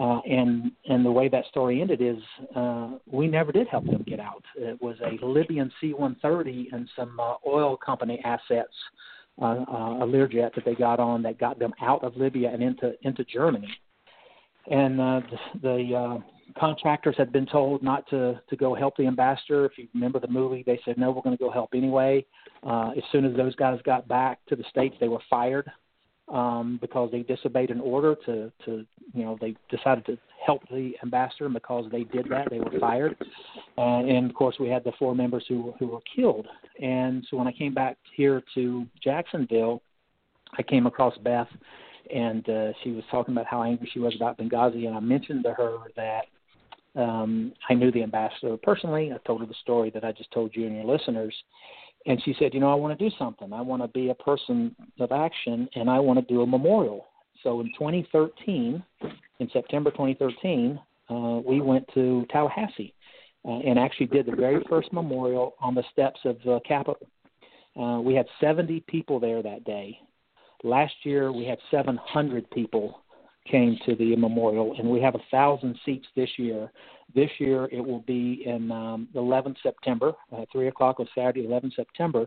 Uh, 0.00 0.20
and 0.20 0.70
and 0.88 1.04
the 1.04 1.10
way 1.10 1.28
that 1.28 1.44
story 1.46 1.80
ended 1.80 2.00
is 2.00 2.22
uh, 2.54 2.90
we 3.10 3.26
never 3.26 3.50
did 3.50 3.66
help 3.66 3.84
them 3.84 4.04
get 4.06 4.20
out. 4.20 4.44
It 4.56 4.80
was 4.80 4.96
a 5.00 5.24
Libyan 5.24 5.72
C-130 5.80 6.66
and 6.72 6.88
some 6.94 7.18
uh, 7.18 7.34
oil 7.44 7.76
company 7.76 8.20
assets, 8.24 8.72
uh, 9.42 9.44
uh, 9.44 10.04
a 10.04 10.06
Learjet 10.06 10.54
that 10.54 10.64
they 10.64 10.76
got 10.76 11.00
on 11.00 11.22
that 11.22 11.38
got 11.38 11.58
them 11.58 11.72
out 11.80 12.04
of 12.04 12.16
Libya 12.16 12.50
and 12.52 12.62
into 12.62 12.92
into 13.02 13.24
Germany. 13.24 13.68
And 14.70 15.00
uh, 15.00 15.20
the, 15.30 15.60
the 15.62 15.96
uh, 15.96 16.18
contractors 16.60 17.16
had 17.18 17.32
been 17.32 17.46
told 17.46 17.82
not 17.82 18.08
to 18.10 18.40
to 18.48 18.56
go 18.56 18.76
help 18.76 18.96
the 18.96 19.06
ambassador. 19.06 19.64
If 19.66 19.72
you 19.78 19.88
remember 19.94 20.20
the 20.20 20.28
movie, 20.28 20.62
they 20.64 20.78
said 20.84 20.96
no, 20.96 21.10
we're 21.10 21.22
going 21.22 21.36
to 21.36 21.42
go 21.42 21.50
help 21.50 21.70
anyway. 21.74 22.24
Uh, 22.62 22.90
as 22.96 23.02
soon 23.10 23.24
as 23.24 23.36
those 23.36 23.56
guys 23.56 23.80
got 23.84 24.06
back 24.06 24.38
to 24.46 24.54
the 24.54 24.64
states, 24.70 24.94
they 25.00 25.08
were 25.08 25.22
fired 25.28 25.68
um, 26.30 26.78
because 26.80 27.10
they 27.10 27.22
disobeyed 27.22 27.70
an 27.70 27.80
order 27.80 28.14
to, 28.26 28.52
to, 28.64 28.84
you 29.14 29.24
know, 29.24 29.38
they 29.40 29.56
decided 29.70 30.04
to 30.06 30.18
help 30.44 30.62
the 30.70 30.92
ambassador, 31.02 31.46
and 31.46 31.54
because 31.54 31.86
they 31.90 32.04
did 32.04 32.26
that, 32.30 32.48
they 32.50 32.60
were 32.60 32.78
fired. 32.78 33.16
And 33.76 34.30
of 34.30 34.36
course, 34.36 34.56
we 34.60 34.68
had 34.68 34.84
the 34.84 34.92
four 34.98 35.14
members 35.14 35.44
who 35.48 35.74
who 35.78 35.88
were 35.88 36.00
killed. 36.14 36.46
And 36.82 37.26
so 37.30 37.36
when 37.36 37.46
I 37.46 37.52
came 37.52 37.74
back 37.74 37.96
here 38.14 38.42
to 38.54 38.86
Jacksonville, 39.02 39.82
I 40.56 40.62
came 40.62 40.86
across 40.86 41.16
Beth, 41.18 41.48
and 42.14 42.48
uh, 42.48 42.72
she 42.82 42.90
was 42.90 43.04
talking 43.10 43.34
about 43.34 43.46
how 43.46 43.62
angry 43.62 43.88
she 43.92 43.98
was 43.98 44.14
about 44.16 44.38
Benghazi, 44.38 44.86
and 44.86 44.96
I 44.96 45.00
mentioned 45.00 45.44
to 45.44 45.52
her 45.54 45.78
that 45.96 46.24
um, 46.96 47.52
I 47.68 47.74
knew 47.74 47.92
the 47.92 48.02
ambassador 48.02 48.56
personally. 48.62 49.12
I 49.12 49.18
told 49.26 49.40
her 49.40 49.46
the 49.46 49.54
story 49.62 49.90
that 49.90 50.04
I 50.04 50.12
just 50.12 50.30
told 50.32 50.54
you 50.54 50.66
and 50.66 50.76
your 50.76 50.84
listeners, 50.84 51.34
and 52.06 52.22
she 52.22 52.34
said, 52.38 52.54
"You 52.54 52.60
know, 52.60 52.70
I 52.70 52.74
want 52.74 52.98
to 52.98 53.08
do 53.08 53.14
something. 53.18 53.52
I 53.52 53.60
want 53.60 53.82
to 53.82 53.88
be 53.88 54.10
a 54.10 54.14
person 54.14 54.74
of 54.98 55.12
action, 55.12 55.68
and 55.74 55.90
I 55.90 55.98
want 55.98 56.18
to 56.18 56.34
do 56.34 56.42
a 56.42 56.46
memorial." 56.46 57.06
So 57.42 57.60
in 57.60 57.66
2013, 57.78 58.82
in 59.38 59.50
September 59.52 59.90
2013, 59.90 60.80
uh, 61.10 61.40
we 61.44 61.60
went 61.60 61.86
to 61.94 62.26
Tallahassee 62.30 62.94
uh, 63.44 63.58
and 63.58 63.78
actually 63.78 64.06
did 64.06 64.26
the 64.26 64.34
very 64.34 64.62
first 64.68 64.92
memorial 64.92 65.54
on 65.60 65.74
the 65.74 65.84
steps 65.92 66.20
of 66.24 66.36
the 66.44 66.60
Capitol. 66.66 67.08
Uh, 67.78 68.00
we 68.00 68.14
had 68.14 68.26
70 68.40 68.80
people 68.88 69.20
there 69.20 69.42
that 69.42 69.64
day. 69.64 69.98
Last 70.64 70.94
year, 71.04 71.32
we 71.32 71.44
had 71.44 71.58
700 71.70 72.50
people 72.50 73.02
came 73.50 73.78
to 73.86 73.94
the 73.94 74.16
memorial, 74.16 74.74
and 74.78 74.88
we 74.88 75.00
have 75.00 75.14
a 75.14 75.20
thousand 75.30 75.78
seats 75.84 76.06
this 76.16 76.30
year. 76.36 76.70
This 77.14 77.30
year 77.38 77.68
it 77.72 77.80
will 77.80 78.00
be 78.00 78.42
in 78.44 78.70
um, 78.70 79.08
11th 79.14 79.56
September, 79.62 80.12
uh, 80.32 80.44
three 80.52 80.68
o'clock 80.68 81.00
on 81.00 81.08
Saturday, 81.14 81.46
11th 81.46 81.74
September, 81.74 82.24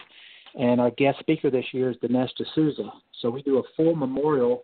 and 0.59 0.81
our 0.81 0.91
guest 0.91 1.19
speaker 1.19 1.49
this 1.49 1.65
year 1.71 1.91
is 1.91 1.97
Dinesh 1.97 2.31
D'Souza. 2.35 2.91
So 3.21 3.29
we 3.29 3.41
do 3.43 3.59
a 3.59 3.63
full 3.75 3.95
memorial 3.95 4.63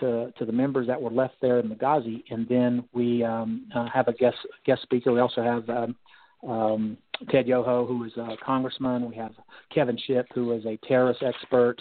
to 0.00 0.32
to 0.38 0.44
the 0.44 0.52
members 0.52 0.86
that 0.86 1.00
were 1.00 1.10
left 1.10 1.34
there 1.40 1.58
in 1.60 1.68
Benghazi, 1.68 2.22
and 2.30 2.48
then 2.48 2.84
we 2.92 3.24
um, 3.24 3.66
uh, 3.74 3.88
have 3.92 4.08
a 4.08 4.12
guest 4.12 4.36
guest 4.64 4.82
speaker. 4.82 5.12
We 5.12 5.20
also 5.20 5.42
have 5.42 5.68
um, 5.68 5.96
um, 6.46 6.96
Ted 7.30 7.46
Yoho, 7.46 7.86
who 7.86 8.04
is 8.04 8.12
a 8.16 8.36
congressman. 8.44 9.08
We 9.08 9.16
have 9.16 9.32
Kevin 9.74 9.98
Shipp, 10.06 10.26
who 10.34 10.52
is 10.52 10.64
a 10.66 10.78
terrorist 10.86 11.22
expert. 11.22 11.76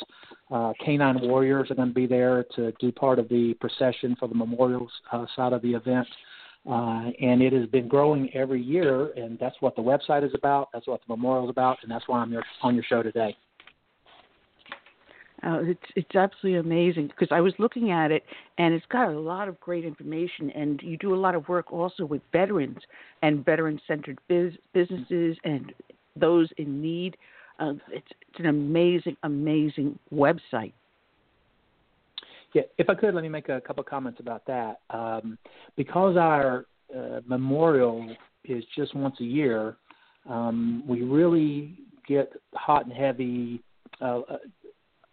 Uh, 0.50 0.74
Canine 0.84 1.20
Warriors 1.22 1.70
are 1.70 1.76
going 1.76 1.90
to 1.90 1.94
be 1.94 2.08
there 2.08 2.46
to 2.56 2.72
do 2.80 2.92
part 2.92 3.20
of 3.20 3.30
the 3.30 3.54
procession 3.60 4.16
for 4.20 4.28
the 4.28 4.36
memorials 4.36 4.92
uh, 5.12 5.26
side 5.36 5.54
of 5.54 5.62
the 5.62 5.74
event. 5.74 6.08
Uh, 6.70 7.12
and 7.22 7.42
it 7.42 7.54
has 7.54 7.66
been 7.68 7.88
growing 7.88 8.30
every 8.34 8.62
year, 8.62 9.12
and 9.12 9.40
that's 9.40 9.56
what 9.62 9.76
the 9.76 9.82
website 9.82 10.26
is 10.26 10.34
about. 10.34 10.68
That's 10.74 10.88
what 10.88 11.00
the 11.08 11.16
memorial 11.16 11.46
is 11.46 11.50
about, 11.50 11.78
and 11.82 11.90
that's 11.90 12.08
why 12.08 12.20
I'm 12.20 12.32
here 12.32 12.44
on 12.62 12.76
your 12.76 12.84
show 12.84 13.02
today. 13.02 13.38
Uh, 15.44 15.60
it's 15.62 15.84
it's 15.96 16.16
absolutely 16.16 16.60
amazing 16.60 17.08
because 17.08 17.28
I 17.30 17.42
was 17.42 17.54
looking 17.60 17.92
at 17.92 18.12
it 18.12 18.24
and 18.58 18.74
it's 18.74 18.86
got 18.88 19.10
a 19.10 19.20
lot 19.20 19.48
of 19.48 19.60
great 19.60 19.86
information 19.86 20.50
and 20.52 20.82
you 20.82 20.98
do 20.98 21.14
a 21.14 21.16
lot 21.16 21.36
of 21.36 21.48
work 21.48 21.72
also 21.72 22.06
with 22.06 22.24
veterans 22.32 22.80
and 23.22 23.46
veteran 23.46 23.80
centered 23.88 24.18
biz, 24.28 24.54
businesses 24.74 25.38
and 25.44 25.74
those 26.16 26.50
in 26.58 26.82
need. 26.82 27.18
Uh, 27.60 27.74
it's 27.92 28.08
it's 28.30 28.40
an 28.40 28.48
amazing 28.48 29.16
amazing 29.24 30.00
website. 30.12 30.74
Yeah, 32.54 32.64
if 32.80 32.90
I 32.90 32.96
could, 32.96 33.14
let 33.14 33.22
me 33.22 33.30
make 33.30 33.50
a 33.50 33.62
couple 33.62 33.84
comments 33.84 34.20
about 34.20 34.44
that. 34.48 34.80
Um, 34.90 35.38
because 35.76 36.18
our 36.18 36.66
uh, 36.96 37.20
memorial 37.28 38.16
is 38.46 38.64
just 38.76 38.96
once 38.96 39.18
a 39.20 39.26
year, 39.26 39.76
um, 40.28 40.84
we 40.88 41.02
really 41.04 41.78
get 42.08 42.32
hot 42.56 42.86
and 42.86 42.94
heavy 42.94 43.62
uh, 44.02 44.22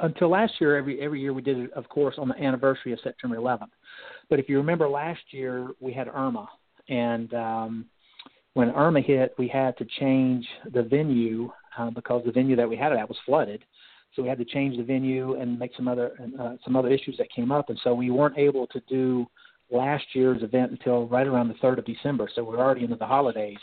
until 0.05 0.31
last 0.31 0.55
year, 0.61 0.77
every 0.77 1.01
every 1.01 1.21
year 1.21 1.33
we 1.33 1.43
did 1.43 1.59
it, 1.59 1.73
of 1.73 1.89
course, 1.89 2.17
on 2.19 2.29
the 2.29 2.37
anniversary 2.43 2.93
of 2.93 2.99
September 3.03 3.37
11th. 3.37 3.71
But 4.31 4.39
if 4.39 4.49
you 4.49 4.57
remember, 4.57 4.89
last 4.89 5.23
year 5.31 5.69
we 5.81 5.93
had 5.93 6.09
Irma, 6.09 6.49
and 6.89 7.33
um, 7.35 7.87
when 8.55 8.71
Irma 8.71 9.01
hit, 9.01 9.35
we 9.39 9.49
had 9.49 9.77
to 9.79 9.87
change 10.01 10.47
the 10.73 10.83
venue 10.83 11.51
uh, 11.79 11.91
because 11.91 12.23
the 12.25 12.33
venue 12.33 12.57
that 12.57 12.69
we 12.69 12.77
had 12.77 12.93
it 12.93 12.99
at 12.99 13.09
was 13.09 13.19
flooded. 13.27 13.65
So 14.15 14.23
we 14.23 14.29
had 14.29 14.39
to 14.39 14.45
change 14.45 14.77
the 14.77 14.85
venue 14.85 15.41
and 15.41 15.59
make 15.59 15.73
some 15.77 15.89
other 15.89 16.13
uh, 16.41 16.55
some 16.65 16.77
other 16.77 16.89
issues 16.89 17.17
that 17.19 17.31
came 17.33 17.51
up, 17.51 17.69
and 17.69 17.79
so 17.83 17.95
we 17.95 18.11
weren't 18.11 18.39
able 18.39 18.67
to 18.69 18.81
do 18.89 19.27
last 19.71 20.05
year's 20.13 20.43
event 20.43 20.71
until 20.71 21.09
right 21.09 21.27
around 21.27 21.49
the 21.49 21.55
third 21.55 21.79
of 21.79 21.85
December. 21.85 22.29
So 22.35 22.45
we're 22.45 22.59
already 22.59 22.85
into 22.85 22.97
the 22.97 23.07
holidays. 23.07 23.59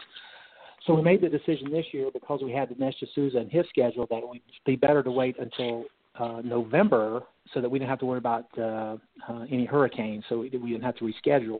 So 0.86 0.96
we 0.96 1.04
made 1.04 1.22
the 1.22 1.30
decision 1.30 1.72
this 1.72 1.86
year 1.92 2.10
because 2.12 2.42
we 2.44 2.52
had 2.52 2.70
Dinesh 2.70 2.96
D'Souza 2.98 3.38
and 3.38 3.52
his 3.52 3.66
schedule 3.70 4.08
that 4.10 4.18
it 4.18 4.28
would 4.28 4.42
be 4.66 4.76
better 4.76 5.04
to 5.04 5.12
wait 5.12 5.36
until 5.40 5.86
uh, 6.20 6.42
November 6.44 7.24
so 7.54 7.62
that 7.62 7.70
we 7.70 7.80
didn't 7.80 7.90
have 7.90 8.00
to 8.00 8.06
worry 8.06 8.18
about 8.18 8.46
uh, 8.58 8.98
uh, 9.28 9.46
any 9.50 9.66
hurricanes, 9.66 10.24
so 10.30 10.40
we, 10.40 10.50
we 10.50 10.72
didn't 10.72 10.84
have 10.84 10.96
to 10.96 11.06
reschedule. 11.06 11.60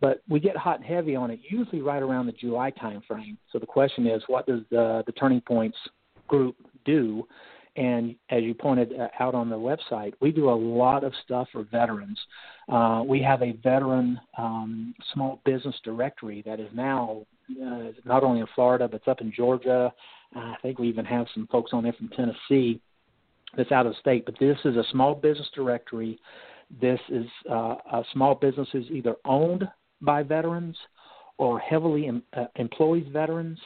But 0.00 0.22
we 0.28 0.40
get 0.40 0.56
hot 0.56 0.76
and 0.76 0.84
heavy 0.84 1.16
on 1.16 1.30
it 1.30 1.40
usually 1.48 1.80
right 1.80 2.02
around 2.02 2.26
the 2.26 2.32
July 2.32 2.70
time 2.70 3.02
frame. 3.06 3.38
So 3.52 3.58
the 3.58 3.66
question 3.66 4.06
is, 4.06 4.22
what 4.26 4.46
does 4.46 4.60
the, 4.70 5.02
the 5.06 5.12
Turning 5.12 5.40
Points 5.40 5.76
group 6.28 6.56
do? 6.84 7.26
And 7.76 8.14
as 8.30 8.44
you 8.44 8.54
pointed 8.54 8.92
uh, 8.92 9.08
out 9.18 9.34
on 9.34 9.50
the 9.50 9.56
website, 9.56 10.12
we 10.20 10.30
do 10.30 10.48
a 10.48 10.54
lot 10.54 11.02
of 11.02 11.12
stuff 11.24 11.48
for 11.50 11.64
veterans. 11.64 12.18
Uh, 12.68 13.02
we 13.04 13.20
have 13.22 13.42
a 13.42 13.52
veteran 13.64 14.20
um, 14.38 14.94
small 15.12 15.40
business 15.44 15.74
directory 15.82 16.42
that 16.46 16.60
is 16.60 16.68
now 16.72 17.26
uh, 17.50 17.88
not 18.04 18.22
only 18.22 18.40
in 18.40 18.46
Florida, 18.54 18.86
but 18.86 18.98
it's 18.98 19.08
up 19.08 19.20
in 19.20 19.32
Georgia. 19.32 19.92
Uh, 20.36 20.38
I 20.38 20.56
think 20.62 20.78
we 20.78 20.88
even 20.88 21.04
have 21.04 21.26
some 21.34 21.48
folks 21.50 21.72
on 21.72 21.82
there 21.82 21.94
from 21.94 22.08
Tennessee 22.10 22.80
that's 23.56 23.72
out 23.72 23.86
of 23.86 23.94
state. 23.96 24.24
But 24.24 24.38
this 24.38 24.58
is 24.64 24.76
a 24.76 24.84
small 24.90 25.14
business 25.14 25.48
directory. 25.54 26.18
This 26.80 27.00
is 27.08 27.26
uh, 27.50 27.76
a 27.92 28.04
small 28.12 28.34
businesses 28.34 28.86
either 28.90 29.16
owned 29.24 29.68
by 30.00 30.22
veterans 30.22 30.76
or 31.38 31.58
heavily 31.58 32.08
em, 32.08 32.22
uh, 32.36 32.46
employs 32.56 33.04
veterans. 33.12 33.58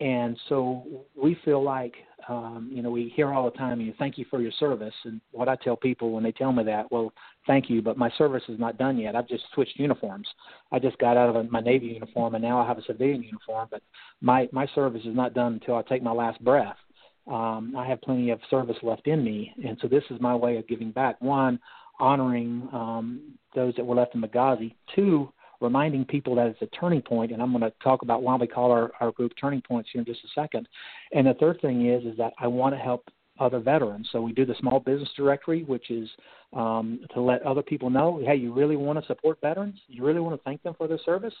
And 0.00 0.36
so 0.48 1.04
we 1.20 1.36
feel 1.44 1.62
like, 1.62 1.94
um, 2.28 2.70
you 2.72 2.82
know, 2.82 2.90
we 2.90 3.12
hear 3.14 3.32
all 3.32 3.44
the 3.48 3.56
time, 3.56 3.80
you 3.80 3.88
know, 3.88 3.92
thank 3.98 4.18
you 4.18 4.24
for 4.28 4.40
your 4.40 4.50
service. 4.58 4.94
And 5.04 5.20
what 5.30 5.48
I 5.48 5.54
tell 5.56 5.76
people 5.76 6.10
when 6.10 6.24
they 6.24 6.32
tell 6.32 6.50
me 6.50 6.64
that, 6.64 6.90
well, 6.90 7.12
thank 7.46 7.70
you, 7.70 7.82
but 7.82 7.96
my 7.96 8.10
service 8.18 8.42
is 8.48 8.58
not 8.58 8.78
done 8.78 8.98
yet. 8.98 9.14
I've 9.14 9.28
just 9.28 9.44
switched 9.54 9.78
uniforms. 9.78 10.26
I 10.72 10.80
just 10.80 10.98
got 10.98 11.16
out 11.16 11.28
of 11.28 11.36
a, 11.36 11.44
my 11.44 11.60
Navy 11.60 11.86
uniform 11.86 12.34
and 12.34 12.42
now 12.42 12.60
I 12.60 12.66
have 12.66 12.78
a 12.78 12.82
civilian 12.82 13.22
uniform, 13.22 13.68
but 13.70 13.82
my, 14.20 14.48
my 14.50 14.66
service 14.74 15.02
is 15.04 15.14
not 15.14 15.34
done 15.34 15.54
until 15.54 15.76
I 15.76 15.82
take 15.82 16.02
my 16.02 16.12
last 16.12 16.42
breath 16.42 16.76
um, 17.26 17.74
I 17.76 17.86
have 17.86 18.00
plenty 18.00 18.30
of 18.30 18.40
service 18.50 18.76
left 18.82 19.06
in 19.06 19.22
me, 19.22 19.54
and 19.64 19.78
so 19.80 19.88
this 19.88 20.04
is 20.10 20.20
my 20.20 20.34
way 20.34 20.56
of 20.56 20.66
giving 20.66 20.90
back. 20.90 21.20
One, 21.20 21.60
honoring 22.00 22.68
um, 22.72 23.20
those 23.54 23.74
that 23.76 23.84
were 23.84 23.94
left 23.94 24.14
in 24.14 24.22
Benghazi. 24.22 24.74
Two, 24.94 25.32
reminding 25.60 26.04
people 26.04 26.34
that 26.34 26.48
it's 26.48 26.62
a 26.62 26.66
turning 26.66 27.00
point, 27.00 27.32
and 27.32 27.40
I'm 27.40 27.52
going 27.52 27.62
to 27.62 27.72
talk 27.82 28.02
about 28.02 28.22
why 28.22 28.34
we 28.36 28.46
call 28.46 28.72
our, 28.72 28.90
our 29.00 29.12
group 29.12 29.32
Turning 29.40 29.62
Points 29.62 29.90
here 29.92 30.00
in 30.00 30.04
just 30.04 30.24
a 30.24 30.40
second. 30.40 30.68
And 31.12 31.26
the 31.26 31.34
third 31.34 31.60
thing 31.60 31.88
is 31.88 32.04
is 32.04 32.16
that 32.18 32.32
I 32.38 32.48
want 32.48 32.74
to 32.74 32.80
help 32.80 33.08
other 33.38 33.60
veterans. 33.60 34.08
So 34.12 34.20
we 34.20 34.32
do 34.32 34.44
the 34.44 34.54
small 34.58 34.80
business 34.80 35.08
directory, 35.16 35.62
which 35.62 35.90
is 35.90 36.08
um, 36.52 37.00
to 37.14 37.20
let 37.20 37.42
other 37.42 37.62
people 37.62 37.90
know, 37.90 38.20
hey, 38.24 38.34
you 38.34 38.52
really 38.52 38.76
want 38.76 38.98
to 39.00 39.06
support 39.06 39.38
veterans? 39.40 39.78
You 39.88 40.04
really 40.04 40.20
want 40.20 40.36
to 40.38 40.42
thank 40.44 40.62
them 40.62 40.74
for 40.76 40.86
their 40.86 40.98
service? 41.04 41.34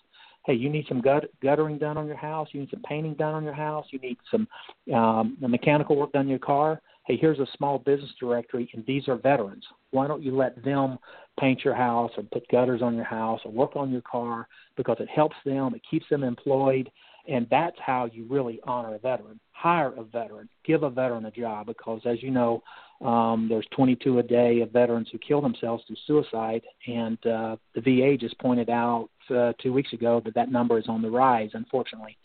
Hey, 0.46 0.54
you 0.54 0.70
need 0.70 0.86
some 0.88 1.00
gut- 1.00 1.30
guttering 1.42 1.78
done 1.78 1.96
on 1.96 2.06
your 2.06 2.16
house. 2.16 2.48
You 2.52 2.60
need 2.60 2.70
some 2.70 2.82
painting 2.82 3.14
done 3.14 3.34
on 3.34 3.44
your 3.44 3.52
house. 3.52 3.86
You 3.90 3.98
need 3.98 4.16
some 4.30 4.48
um, 4.94 5.36
mechanical 5.40 5.96
work 5.96 6.12
done 6.12 6.22
on 6.22 6.28
your 6.28 6.38
car. 6.38 6.80
Hey, 7.04 7.16
here's 7.16 7.40
a 7.40 7.46
small 7.56 7.78
business 7.78 8.10
directory, 8.20 8.70
and 8.74 8.86
these 8.86 9.08
are 9.08 9.16
veterans. 9.16 9.64
Why 9.90 10.06
don't 10.06 10.22
you 10.22 10.36
let 10.36 10.62
them 10.64 10.98
paint 11.38 11.64
your 11.64 11.74
house 11.74 12.12
or 12.16 12.22
put 12.32 12.48
gutters 12.48 12.80
on 12.80 12.94
your 12.94 13.04
house 13.04 13.40
or 13.44 13.50
work 13.50 13.74
on 13.74 13.90
your 13.90 14.02
car 14.02 14.46
because 14.76 14.98
it 15.00 15.08
helps 15.08 15.36
them, 15.44 15.74
it 15.74 15.82
keeps 15.90 16.08
them 16.08 16.22
employed, 16.22 16.90
and 17.28 17.46
that's 17.50 17.76
how 17.84 18.08
you 18.12 18.26
really 18.28 18.60
honor 18.64 18.94
a 18.94 18.98
veteran. 18.98 19.38
Hire 19.52 19.92
a 19.96 20.02
veteran, 20.02 20.48
give 20.64 20.82
a 20.82 20.90
veteran 20.90 21.26
a 21.26 21.30
job 21.30 21.66
because, 21.66 22.00
as 22.04 22.22
you 22.22 22.30
know, 22.30 22.62
um, 23.00 23.46
there's 23.48 23.66
22 23.72 24.18
a 24.18 24.22
day 24.22 24.60
of 24.60 24.70
veterans 24.70 25.08
who 25.10 25.18
kill 25.18 25.40
themselves 25.40 25.84
through 25.86 25.96
suicide, 26.06 26.62
and 26.86 27.18
uh, 27.26 27.56
the 27.74 27.80
VA 27.80 28.16
just 28.16 28.38
pointed 28.38 28.70
out 28.70 29.08
uh, 29.30 29.52
two 29.60 29.72
weeks 29.72 29.92
ago 29.92 30.20
that 30.24 30.34
that 30.34 30.50
number 30.50 30.78
is 30.78 30.84
on 30.88 31.02
the 31.02 31.10
rise, 31.10 31.50
unfortunately. 31.54 32.16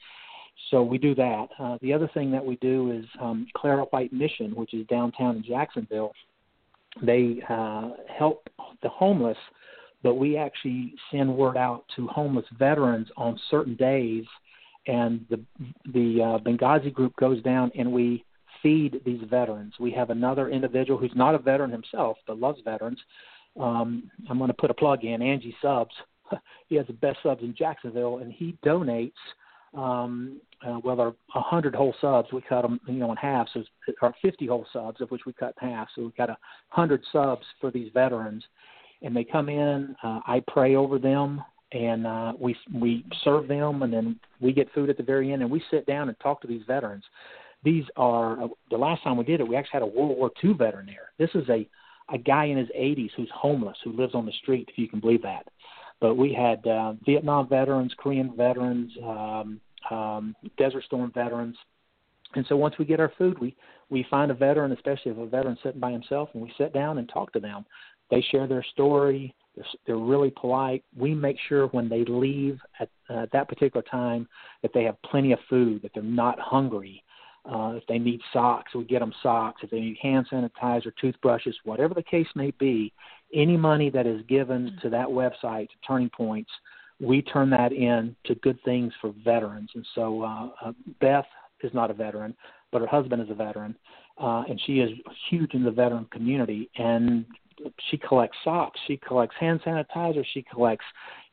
So 0.71 0.83
we 0.83 0.97
do 0.97 1.15
that. 1.15 1.47
Uh, 1.59 1.77
the 1.81 1.93
other 1.93 2.09
thing 2.13 2.31
that 2.31 2.43
we 2.43 2.57
do 2.57 2.91
is 2.91 3.05
um, 3.21 3.47
Clara 3.55 3.83
White 3.85 4.11
Mission, 4.11 4.55
which 4.55 4.73
is 4.73 4.85
downtown 4.87 5.37
in 5.37 5.43
Jacksonville. 5.43 6.13
They 7.01 7.41
uh, 7.47 7.91
help 8.17 8.49
the 8.81 8.89
homeless, 8.89 9.37
but 10.03 10.15
we 10.15 10.37
actually 10.37 10.95
send 11.11 11.35
word 11.35 11.57
out 11.57 11.85
to 11.95 12.07
homeless 12.07 12.45
veterans 12.57 13.07
on 13.15 13.39
certain 13.51 13.75
days– 13.75 14.25
and 14.87 15.25
the 15.29 15.39
the 15.93 16.21
uh, 16.21 16.39
Benghazi 16.39 16.93
group 16.93 17.15
goes 17.17 17.41
down 17.43 17.71
and 17.77 17.91
we 17.91 18.23
feed 18.63 19.01
these 19.05 19.21
veterans. 19.29 19.73
We 19.79 19.91
have 19.91 20.09
another 20.09 20.49
individual 20.49 20.99
who's 20.99 21.11
not 21.15 21.35
a 21.35 21.39
veteran 21.39 21.71
himself 21.71 22.17
but 22.25 22.39
loves 22.39 22.59
veterans. 22.63 22.99
Um, 23.59 24.09
I'm 24.29 24.37
going 24.37 24.49
to 24.49 24.53
put 24.53 24.71
a 24.71 24.75
plug 24.75 25.03
in 25.03 25.21
Angie 25.21 25.55
Subs. 25.61 25.93
he 26.67 26.75
has 26.75 26.87
the 26.87 26.93
best 26.93 27.17
subs 27.23 27.41
in 27.41 27.55
Jacksonville, 27.55 28.19
and 28.19 28.31
he 28.31 28.57
donates 28.65 29.13
um, 29.73 30.39
uh, 30.65 30.79
well, 30.83 30.99
our 30.99 31.15
100 31.33 31.75
whole 31.75 31.93
subs, 32.01 32.29
we 32.31 32.41
cut 32.41 32.63
them, 32.63 32.79
you 32.87 32.95
know, 32.95 33.11
in 33.11 33.17
half, 33.17 33.47
so 33.53 33.63
or 34.01 34.13
50 34.21 34.47
whole 34.47 34.65
subs, 34.73 35.01
of 35.01 35.11
which 35.11 35.25
we 35.25 35.33
cut 35.33 35.53
in 35.61 35.69
half. 35.69 35.87
So 35.95 36.03
we've 36.03 36.15
got 36.15 36.29
a 36.29 36.37
100 36.73 37.03
subs 37.11 37.45
for 37.61 37.69
these 37.69 37.91
veterans, 37.93 38.43
and 39.01 39.15
they 39.15 39.23
come 39.23 39.49
in. 39.49 39.95
Uh, 40.01 40.19
I 40.25 40.41
pray 40.47 40.75
over 40.75 40.97
them, 40.97 41.43
and 41.71 42.07
uh, 42.07 42.33
we 42.39 42.55
we 42.73 43.05
serve 43.23 43.47
them, 43.47 43.83
and 43.83 43.91
then 43.91 44.19
we 44.39 44.53
get 44.53 44.71
food 44.73 44.89
at 44.89 44.97
the 44.97 45.03
very 45.03 45.31
end, 45.33 45.41
and 45.41 45.51
we 45.51 45.61
sit 45.69 45.85
down 45.85 46.07
and 46.07 46.19
talk 46.19 46.41
to 46.41 46.47
these 46.47 46.63
veterans. 46.67 47.03
These 47.63 47.85
are 47.95 48.43
uh, 48.43 48.47
the 48.69 48.77
last 48.77 49.03
time 49.03 49.17
we 49.17 49.25
did 49.25 49.39
it, 49.39 49.47
we 49.47 49.55
actually 49.55 49.79
had 49.79 49.81
a 49.81 49.87
World 49.87 50.17
War 50.17 50.31
II 50.43 50.53
veteran 50.53 50.85
there. 50.85 51.11
This 51.17 51.29
is 51.35 51.47
a 51.49 51.67
a 52.09 52.17
guy 52.17 52.45
in 52.45 52.57
his 52.57 52.69
80s 52.69 53.09
who's 53.17 53.29
homeless, 53.33 53.77
who 53.83 53.91
lives 53.91 54.15
on 54.15 54.25
the 54.25 54.31
street, 54.31 54.69
if 54.71 54.77
you 54.77 54.87
can 54.87 55.01
believe 55.01 55.21
that. 55.23 55.45
But 55.99 56.15
we 56.15 56.33
had 56.33 56.65
uh, 56.65 56.93
Vietnam 57.05 57.49
veterans, 57.49 57.93
Korean 57.97 58.33
veterans, 58.35 58.91
um, 59.03 59.59
um, 59.89 60.35
Desert 60.57 60.83
Storm 60.85 61.11
veterans. 61.13 61.57
And 62.35 62.45
so 62.47 62.55
once 62.55 62.75
we 62.77 62.85
get 62.85 62.99
our 62.99 63.11
food, 63.17 63.39
we 63.39 63.55
we 63.89 64.05
find 64.09 64.31
a 64.31 64.33
veteran, 64.33 64.73
especially 64.73 65.11
if 65.11 65.17
a 65.17 65.25
veteran 65.25 65.57
sitting 65.63 65.79
by 65.79 65.91
himself, 65.91 66.29
and 66.33 66.43
we 66.43 66.51
sit 66.57 66.73
down 66.73 66.97
and 66.97 67.09
talk 67.09 67.31
to 67.33 67.39
them. 67.39 67.65
They 68.11 68.21
share 68.31 68.47
their 68.47 68.65
story. 68.73 69.33
They're, 69.57 69.65
they're 69.85 69.97
really 69.97 70.29
polite. 70.29 70.83
We 70.95 71.13
make 71.13 71.37
sure 71.49 71.67
when 71.67 71.89
they 71.89 72.05
leave 72.05 72.59
at, 72.79 72.89
uh, 73.09 73.25
that 73.33 73.49
particular 73.49 73.83
time 73.83 74.27
that 74.61 74.71
they 74.73 74.83
have 74.83 75.01
plenty 75.01 75.33
of 75.33 75.39
food, 75.49 75.81
that 75.81 75.91
they're 75.93 76.03
not 76.03 76.39
hungry. 76.39 77.03
Uh, 77.43 77.73
if 77.75 77.85
they 77.87 77.97
need 77.97 78.21
socks, 78.31 78.75
we 78.75 78.83
get 78.83 78.99
them 78.99 79.13
socks. 79.23 79.61
If 79.63 79.71
they 79.71 79.79
need 79.79 79.97
hand 80.01 80.27
sanitizer, 80.31 80.91
toothbrushes, 81.01 81.55
whatever 81.63 81.93
the 81.93 82.03
case 82.03 82.27
may 82.35 82.51
be, 82.59 82.93
any 83.33 83.57
money 83.57 83.89
that 83.89 84.05
is 84.05 84.21
given 84.27 84.77
to 84.81 84.89
that 84.89 85.07
website, 85.07 85.69
to 85.69 85.75
Turning 85.85 86.09
Points, 86.09 86.51
we 86.99 87.21
turn 87.21 87.49
that 87.51 87.71
in 87.71 88.15
to 88.25 88.35
good 88.35 88.59
things 88.63 88.91
for 88.99 89.13
veterans. 89.23 89.69
And 89.75 89.85
so 89.95 90.23
uh, 90.23 90.49
uh, 90.61 90.71
Beth 90.99 91.25
is 91.61 91.73
not 91.73 91.91
a 91.91 91.93
veteran, 91.93 92.35
but 92.71 92.81
her 92.81 92.87
husband 92.87 93.21
is 93.21 93.29
a 93.29 93.35
veteran, 93.35 93.75
uh, 94.21 94.43
and 94.49 94.59
she 94.65 94.79
is 94.79 94.91
huge 95.29 95.53
in 95.53 95.63
the 95.63 95.71
veteran 95.71 96.07
community. 96.11 96.69
And 96.77 97.25
she 97.89 97.97
collects 97.97 98.37
socks, 98.43 98.79
she 98.87 98.97
collects 98.97 99.35
hand 99.39 99.61
sanitizer, 99.65 100.23
she 100.33 100.43
collects, 100.43 100.85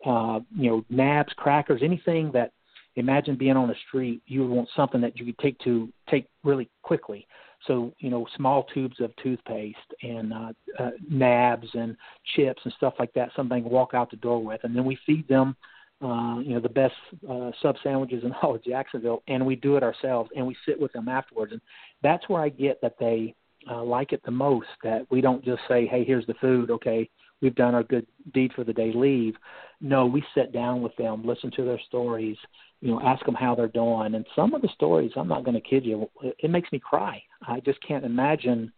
uh, 0.06 0.40
you 0.56 0.70
know, 0.70 0.84
nabs, 0.90 1.32
crackers, 1.36 1.80
anything 1.82 2.30
that. 2.32 2.52
Imagine 2.96 3.34
being 3.34 3.56
on 3.56 3.66
the 3.66 3.74
street. 3.88 4.22
You 4.26 4.42
would 4.42 4.50
want 4.50 4.68
something 4.76 5.00
that 5.00 5.18
you 5.18 5.24
could 5.26 5.38
take 5.38 5.58
to 5.64 5.92
take 6.08 6.28
really 6.44 6.70
quickly. 6.82 7.26
So 7.66 7.92
you 7.98 8.10
know, 8.10 8.26
small 8.36 8.64
tubes 8.74 9.00
of 9.00 9.14
toothpaste 9.22 9.78
and 10.02 10.32
uh, 10.32 10.52
uh, 10.78 10.90
nabs 11.08 11.68
and 11.74 11.96
chips 12.36 12.60
and 12.64 12.72
stuff 12.76 12.94
like 12.98 13.12
that. 13.14 13.30
Something 13.34 13.62
to 13.62 13.68
walk 13.68 13.94
out 13.94 14.10
the 14.10 14.16
door 14.16 14.42
with, 14.42 14.60
and 14.64 14.76
then 14.76 14.84
we 14.84 14.98
feed 15.06 15.26
them. 15.28 15.56
Uh, 16.02 16.40
you 16.40 16.54
know 16.54 16.60
the 16.60 16.68
best 16.68 16.94
uh, 17.30 17.50
sub 17.62 17.76
sandwiches 17.82 18.24
in 18.24 18.32
all 18.42 18.54
of 18.54 18.64
Jacksonville, 18.64 19.22
and 19.28 19.44
we 19.44 19.56
do 19.56 19.76
it 19.76 19.82
ourselves, 19.82 20.30
and 20.36 20.46
we 20.46 20.56
sit 20.66 20.78
with 20.78 20.92
them 20.92 21.08
afterwards, 21.08 21.52
and 21.52 21.60
that's 22.02 22.28
where 22.28 22.42
I 22.42 22.48
get 22.48 22.80
that 22.82 22.96
they 22.98 23.34
uh, 23.70 23.82
like 23.82 24.12
it 24.12 24.22
the 24.24 24.30
most. 24.30 24.68
That 24.82 25.06
we 25.10 25.20
don't 25.20 25.44
just 25.44 25.62
say, 25.68 25.86
"Hey, 25.86 26.04
here's 26.04 26.26
the 26.26 26.34
food. 26.34 26.70
Okay, 26.70 27.08
we've 27.40 27.54
done 27.54 27.74
our 27.74 27.82
good 27.82 28.06
deed 28.32 28.52
for 28.54 28.64
the 28.64 28.72
day. 28.72 28.92
Leave." 28.94 29.34
No, 29.80 30.06
we 30.06 30.24
sit 30.34 30.50
down 30.50 30.80
with 30.80 30.96
them, 30.96 31.26
listen 31.26 31.50
to 31.56 31.64
their 31.64 31.80
stories, 31.88 32.38
you 32.80 32.90
know, 32.90 33.00
ask 33.02 33.24
them 33.26 33.34
how 33.34 33.54
they're 33.54 33.68
doing. 33.68 34.14
And 34.14 34.24
some 34.34 34.54
of 34.54 34.62
the 34.62 34.68
stories, 34.74 35.10
I'm 35.14 35.28
not 35.28 35.44
going 35.44 35.54
to 35.54 35.60
kid 35.60 35.84
you, 35.84 36.08
it, 36.22 36.50
makes 36.50 36.72
me 36.72 36.78
cry. 36.78 37.22
I 37.46 37.60
just 37.60 37.78
can't 37.86 38.04
imagine, 38.04 38.72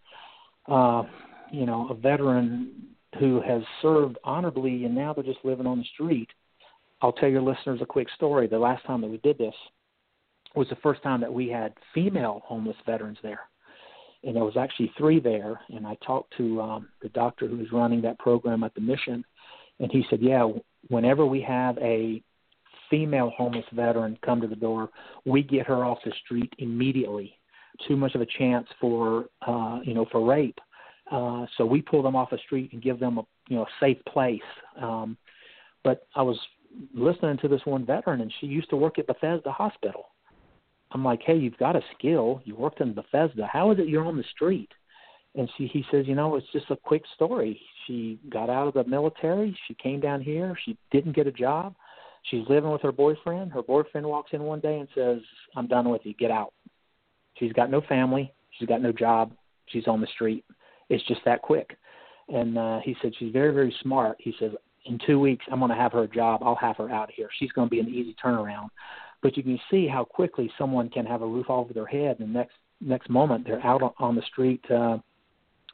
uh, 0.66 1.04
you 1.52 1.64
know, 1.64 1.88
a 1.90 1.94
veteran 1.94 2.72
who 3.20 3.40
has 3.40 3.62
served 3.82 4.18
honorably 4.24 4.84
and 4.84 4.94
now 4.94 5.12
they're 5.12 5.22
just 5.24 5.44
living 5.44 5.66
on 5.66 5.78
the 5.78 5.86
street. 5.94 6.28
I'll 7.02 7.12
tell 7.12 7.28
your 7.28 7.42
listeners 7.42 7.80
a 7.82 7.86
quick 7.86 8.08
story. 8.16 8.46
The 8.46 8.58
last 8.58 8.84
time 8.84 9.00
that 9.02 9.10
we 9.10 9.18
did 9.18 9.38
this 9.38 9.54
was 10.54 10.68
the 10.68 10.76
first 10.76 11.02
time 11.02 11.20
that 11.20 11.32
we 11.32 11.48
had 11.48 11.74
female 11.94 12.42
homeless 12.44 12.76
veterans 12.84 13.18
there. 13.22 13.40
And 14.24 14.34
there 14.34 14.44
was 14.44 14.56
actually 14.56 14.92
three 14.98 15.20
there. 15.20 15.60
And 15.68 15.86
I 15.86 15.96
talked 16.04 16.36
to 16.38 16.60
um, 16.60 16.88
the 17.02 17.08
doctor 17.10 17.46
who 17.46 17.56
was 17.58 17.72
running 17.72 18.02
that 18.02 18.18
program 18.18 18.64
at 18.64 18.74
the 18.74 18.80
mission. 18.80 19.24
And 19.78 19.90
he 19.92 20.04
said, 20.10 20.20
yeah, 20.22 20.48
whenever 20.88 21.26
we 21.26 21.42
have 21.42 21.78
a 21.78 22.22
female 22.90 23.30
homeless 23.36 23.64
veteran 23.72 24.18
come 24.24 24.40
to 24.40 24.46
the 24.46 24.56
door, 24.56 24.90
we 25.24 25.42
get 25.42 25.66
her 25.66 25.84
off 25.84 25.98
the 26.04 26.12
street 26.24 26.52
immediately. 26.58 27.38
Too 27.86 27.96
much 27.96 28.14
of 28.14 28.20
a 28.20 28.26
chance 28.38 28.66
for 28.80 29.26
uh, 29.46 29.80
you 29.84 29.92
know 29.92 30.06
for 30.10 30.24
rape. 30.24 30.58
Uh, 31.10 31.46
so 31.56 31.66
we 31.66 31.82
pull 31.82 32.02
them 32.02 32.16
off 32.16 32.30
the 32.30 32.38
street 32.38 32.72
and 32.72 32.82
give 32.82 32.98
them 32.98 33.18
a 33.18 33.22
you 33.48 33.56
know 33.56 33.64
a 33.64 33.68
safe 33.80 33.98
place. 34.08 34.40
Um, 34.80 35.16
but 35.84 36.06
I 36.14 36.22
was 36.22 36.38
listening 36.94 37.38
to 37.38 37.48
this 37.48 37.60
one 37.64 37.84
veteran, 37.84 38.22
and 38.22 38.32
she 38.40 38.46
used 38.46 38.70
to 38.70 38.76
work 38.76 38.98
at 38.98 39.06
Bethesda 39.06 39.52
Hospital. 39.52 40.06
I'm 40.96 41.04
like, 41.04 41.20
hey, 41.26 41.36
you've 41.36 41.58
got 41.58 41.76
a 41.76 41.82
skill. 41.98 42.40
You 42.46 42.56
worked 42.56 42.80
in 42.80 42.94
Bethesda. 42.94 43.46
How 43.52 43.70
is 43.70 43.78
it 43.78 43.86
you're 43.86 44.06
on 44.06 44.16
the 44.16 44.24
street? 44.34 44.70
And 45.34 45.46
she, 45.58 45.66
he 45.66 45.84
says, 45.90 46.06
you 46.08 46.14
know, 46.14 46.36
it's 46.36 46.46
just 46.54 46.70
a 46.70 46.76
quick 46.76 47.02
story. 47.14 47.60
She 47.86 48.18
got 48.30 48.48
out 48.48 48.66
of 48.66 48.72
the 48.72 48.84
military. 48.84 49.54
She 49.68 49.74
came 49.74 50.00
down 50.00 50.22
here. 50.22 50.56
She 50.64 50.74
didn't 50.90 51.14
get 51.14 51.26
a 51.26 51.32
job. 51.32 51.74
She's 52.30 52.48
living 52.48 52.70
with 52.70 52.80
her 52.80 52.92
boyfriend. 52.92 53.52
Her 53.52 53.62
boyfriend 53.62 54.06
walks 54.06 54.30
in 54.32 54.42
one 54.42 54.60
day 54.60 54.78
and 54.78 54.88
says, 54.94 55.18
I'm 55.54 55.66
done 55.66 55.90
with 55.90 56.00
you. 56.04 56.14
Get 56.14 56.30
out. 56.30 56.54
She's 57.34 57.52
got 57.52 57.70
no 57.70 57.82
family. 57.82 58.32
She's 58.52 58.66
got 58.66 58.80
no 58.80 58.90
job. 58.90 59.32
She's 59.66 59.86
on 59.86 60.00
the 60.00 60.06
street. 60.14 60.46
It's 60.88 61.06
just 61.06 61.20
that 61.26 61.42
quick. 61.42 61.76
And 62.30 62.56
uh, 62.56 62.80
he 62.82 62.96
said, 63.02 63.12
she's 63.18 63.34
very, 63.34 63.52
very 63.52 63.76
smart. 63.82 64.16
He 64.18 64.34
says, 64.40 64.52
in 64.86 64.98
two 65.06 65.20
weeks, 65.20 65.44
I'm 65.52 65.58
going 65.58 65.70
to 65.70 65.76
have 65.76 65.92
her 65.92 66.04
a 66.04 66.08
job. 66.08 66.40
I'll 66.42 66.56
have 66.56 66.78
her 66.78 66.90
out 66.90 67.10
here. 67.14 67.28
She's 67.38 67.52
going 67.52 67.68
to 67.68 67.70
be 67.70 67.80
an 67.80 67.88
easy 67.88 68.16
turnaround. 68.24 68.68
But 69.26 69.36
you 69.36 69.42
can 69.42 69.58
see 69.68 69.88
how 69.88 70.04
quickly 70.04 70.48
someone 70.56 70.88
can 70.88 71.04
have 71.04 71.20
a 71.20 71.26
roof 71.26 71.46
over 71.50 71.72
their 71.72 71.84
head, 71.84 72.20
and 72.20 72.32
next 72.32 72.54
next 72.80 73.10
moment 73.10 73.44
they're 73.44 73.66
out 73.66 73.92
on 73.98 74.14
the 74.14 74.22
street, 74.22 74.64
uh, 74.70 74.98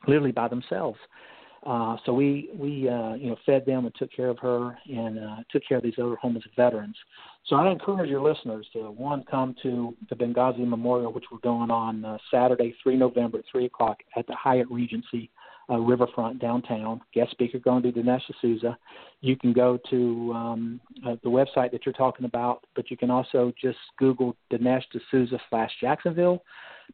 literally 0.09 0.33
by 0.33 0.49
themselves. 0.49 0.99
Uh, 1.67 1.99
so 2.07 2.15
we 2.15 2.49
we 2.55 2.89
uh, 2.89 3.13
you 3.13 3.29
know 3.29 3.37
fed 3.45 3.67
them 3.67 3.85
and 3.85 3.95
took 3.97 4.11
care 4.11 4.31
of 4.31 4.39
her 4.39 4.75
and 4.89 5.19
uh, 5.19 5.37
took 5.51 5.63
care 5.69 5.77
of 5.77 5.85
these 5.85 5.99
other 5.99 6.17
homeless 6.17 6.45
veterans. 6.57 6.97
So 7.45 7.57
I 7.57 7.71
encourage 7.71 8.09
your 8.09 8.23
listeners 8.23 8.67
to 8.73 8.91
one 8.91 9.23
come 9.31 9.55
to 9.63 9.95
the 10.09 10.17
Benghazi 10.17 10.67
Memorial, 10.67 11.13
which 11.13 11.27
we're 11.31 11.37
going 11.41 11.71
on 11.71 12.07
uh, 12.07 12.17
Saturday, 12.31 12.75
3 12.83 12.97
November 12.97 13.41
at 13.41 13.45
3 13.53 13.67
o'clock 13.67 13.99
at 14.17 14.27
the 14.29 14.35
Hyatt 14.35 14.71
Regency 14.71 15.29
uh, 15.73 15.79
Riverfront 15.79 16.39
downtown. 16.39 17.01
Guest 17.15 17.31
speaker 17.31 17.59
going 17.59 17.83
to 17.83 17.91
be 17.91 18.03
Dinesh 18.03 18.23
D'Souza. 18.31 18.77
You 19.23 19.37
can 19.37 19.53
go 19.53 19.79
to 19.91 20.33
um, 20.35 20.81
uh, 21.07 21.17
the 21.23 21.31
website 21.31 21.73
that 21.73 21.87
you're 21.87 21.95
talking 21.95 22.27
about, 22.27 22.65
but 22.77 22.91
you 22.91 22.97
can 22.97 23.11
also 23.11 23.53
just 23.61 23.79
Google 23.99 24.37
Dinesh 24.53 24.85
D'Souza 24.93 25.41
slash 25.49 25.71
Jacksonville 25.81 26.43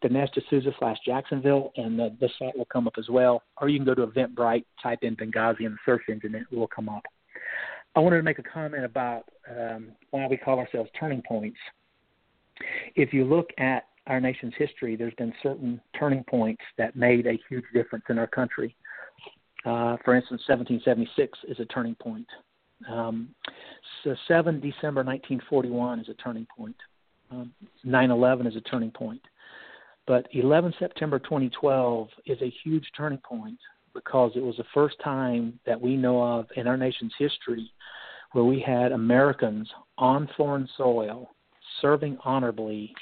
Dinesh 0.03 0.31
D'Souza 0.33 0.71
slash 0.79 0.99
Jacksonville, 1.05 1.73
and 1.77 1.99
the, 1.99 2.15
the 2.21 2.29
site 2.39 2.57
will 2.57 2.67
come 2.67 2.87
up 2.87 2.95
as 2.99 3.09
well. 3.09 3.43
Or 3.61 3.69
you 3.69 3.79
can 3.79 3.87
go 3.87 3.95
to 3.95 4.07
Eventbrite, 4.07 4.65
type 4.83 5.01
in 5.03 5.17
Benghazi 5.17 5.61
in 5.61 5.73
the 5.73 5.79
search 5.85 6.03
engine, 6.09 6.35
and 6.35 6.47
it 6.51 6.57
will 6.57 6.69
come 6.69 6.89
up. 6.89 7.03
I 7.97 8.01
wanted 8.01 8.19
to 8.19 8.23
make 8.23 8.39
a 8.39 8.43
comment 8.43 8.85
about 8.85 9.25
um, 9.51 9.89
why 10.11 10.27
we 10.27 10.37
call 10.37 10.59
ourselves 10.59 10.91
turning 10.99 11.23
points. 11.23 11.59
If 12.95 13.13
you 13.13 13.25
look 13.25 13.51
at 13.59 13.85
our 14.09 14.21
nation's 14.21 14.55
history, 14.59 14.97
there's 14.97 15.15
been 15.15 15.33
certain 15.43 15.81
turning 15.99 16.25
points 16.25 16.63
that 16.77 16.97
made 16.97 17.27
a 17.27 17.39
huge 17.49 17.65
difference 17.73 18.05
in 18.09 18.19
our 18.19 18.27
country. 18.27 18.75
Uh, 19.65 19.97
for 20.05 20.15
instance, 20.15 20.43
1776 20.47 21.39
is 21.49 21.61
a 21.61 21.65
turning 21.67 21.95
point. 21.95 22.27
Um, 22.89 23.29
so 24.03 24.15
7 24.27 24.61
December 24.61 25.03
1941 25.05 26.01
is 26.01 26.09
a 26.09 26.15
turning 26.15 26.47
point. 26.57 26.77
Um, 27.31 27.53
9/11 27.85 28.47
is 28.47 28.57
a 28.57 28.61
turning 28.63 28.91
point. 28.91 29.21
But 30.07 30.27
11 30.33 30.73
September 30.79 31.19
2012 31.19 32.09
is 32.25 32.41
a 32.41 32.53
huge 32.65 32.87
turning 32.97 33.19
point 33.19 33.59
because 33.93 34.33
it 34.37 34.43
was 34.43 34.57
the 34.57 34.65
first 34.73 34.97
time 35.05 35.59
that 35.67 35.79
we 35.79 35.97
know 35.97 36.23
of 36.23 36.47
in 36.57 36.67
our 36.67 36.77
nation's 36.77 37.13
history 37.19 37.71
where 38.33 38.45
we 38.45 38.61
had 38.61 38.93
Americans 38.93 39.69
on 39.99 40.29
foreign 40.37 40.69
soil 40.77 41.31
serving 41.81 42.17
honorably, 42.25 42.95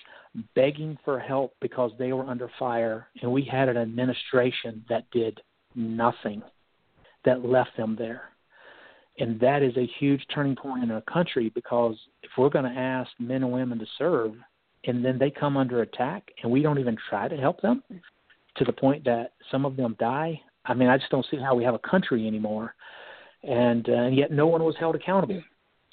begging 0.55 0.99
for 1.05 1.19
help 1.19 1.55
because 1.61 1.93
they 1.99 2.13
were 2.13 2.27
under 2.27 2.51
fire, 2.59 3.09
and 3.23 3.31
we 3.31 3.43
had 3.45 3.69
an 3.69 3.77
administration 3.77 4.85
that 4.89 5.11
did 5.11 5.41
nothing, 5.75 6.43
that 7.25 7.45
left 7.45 7.77
them 7.77 7.97
there. 7.99 8.23
And 9.19 9.41
that 9.41 9.63
is 9.63 9.77
a 9.77 9.89
huge 9.99 10.25
turning 10.35 10.57
point 10.57 10.85
in 10.85 10.91
our 10.91 11.01
country 11.03 11.51
because 11.55 11.97
if 12.23 12.31
we're 12.37 12.51
going 12.51 12.71
to 12.71 12.79
ask 12.79 13.11
men 13.19 13.43
and 13.43 13.53
women 13.53 13.79
to 13.79 13.87
serve, 13.99 14.35
and 14.85 15.05
then 15.05 15.19
they 15.19 15.31
come 15.31 15.57
under 15.57 15.83
attack 15.83 16.29
and 16.43 16.53
we 16.53 16.63
don't 16.63 16.79
even 16.79 16.97
try 17.09 17.29
to 17.29 17.37
help 17.37 17.61
them 17.61 17.83
to 18.57 18.65
the 18.65 18.73
point 18.73 19.05
that 19.05 19.33
some 19.51 19.65
of 19.65 19.77
them 19.77 19.97
die. 19.99 20.41
I 20.65 20.75
mean, 20.75 20.89
I 20.89 20.99
just 20.99 21.11
don't 21.11 21.27
see 21.31 21.39
how 21.39 21.55
we 21.55 21.65
have 21.65 21.75
a 21.75 21.79
country 21.79 22.27
anymore. 22.27 22.75
And, 23.43 23.89
uh, 23.89 23.93
and 23.93 24.17
yet 24.17 24.31
no 24.31 24.47
one 24.47 24.63
was 24.63 24.77
held 24.79 24.95
accountable. 24.97 25.43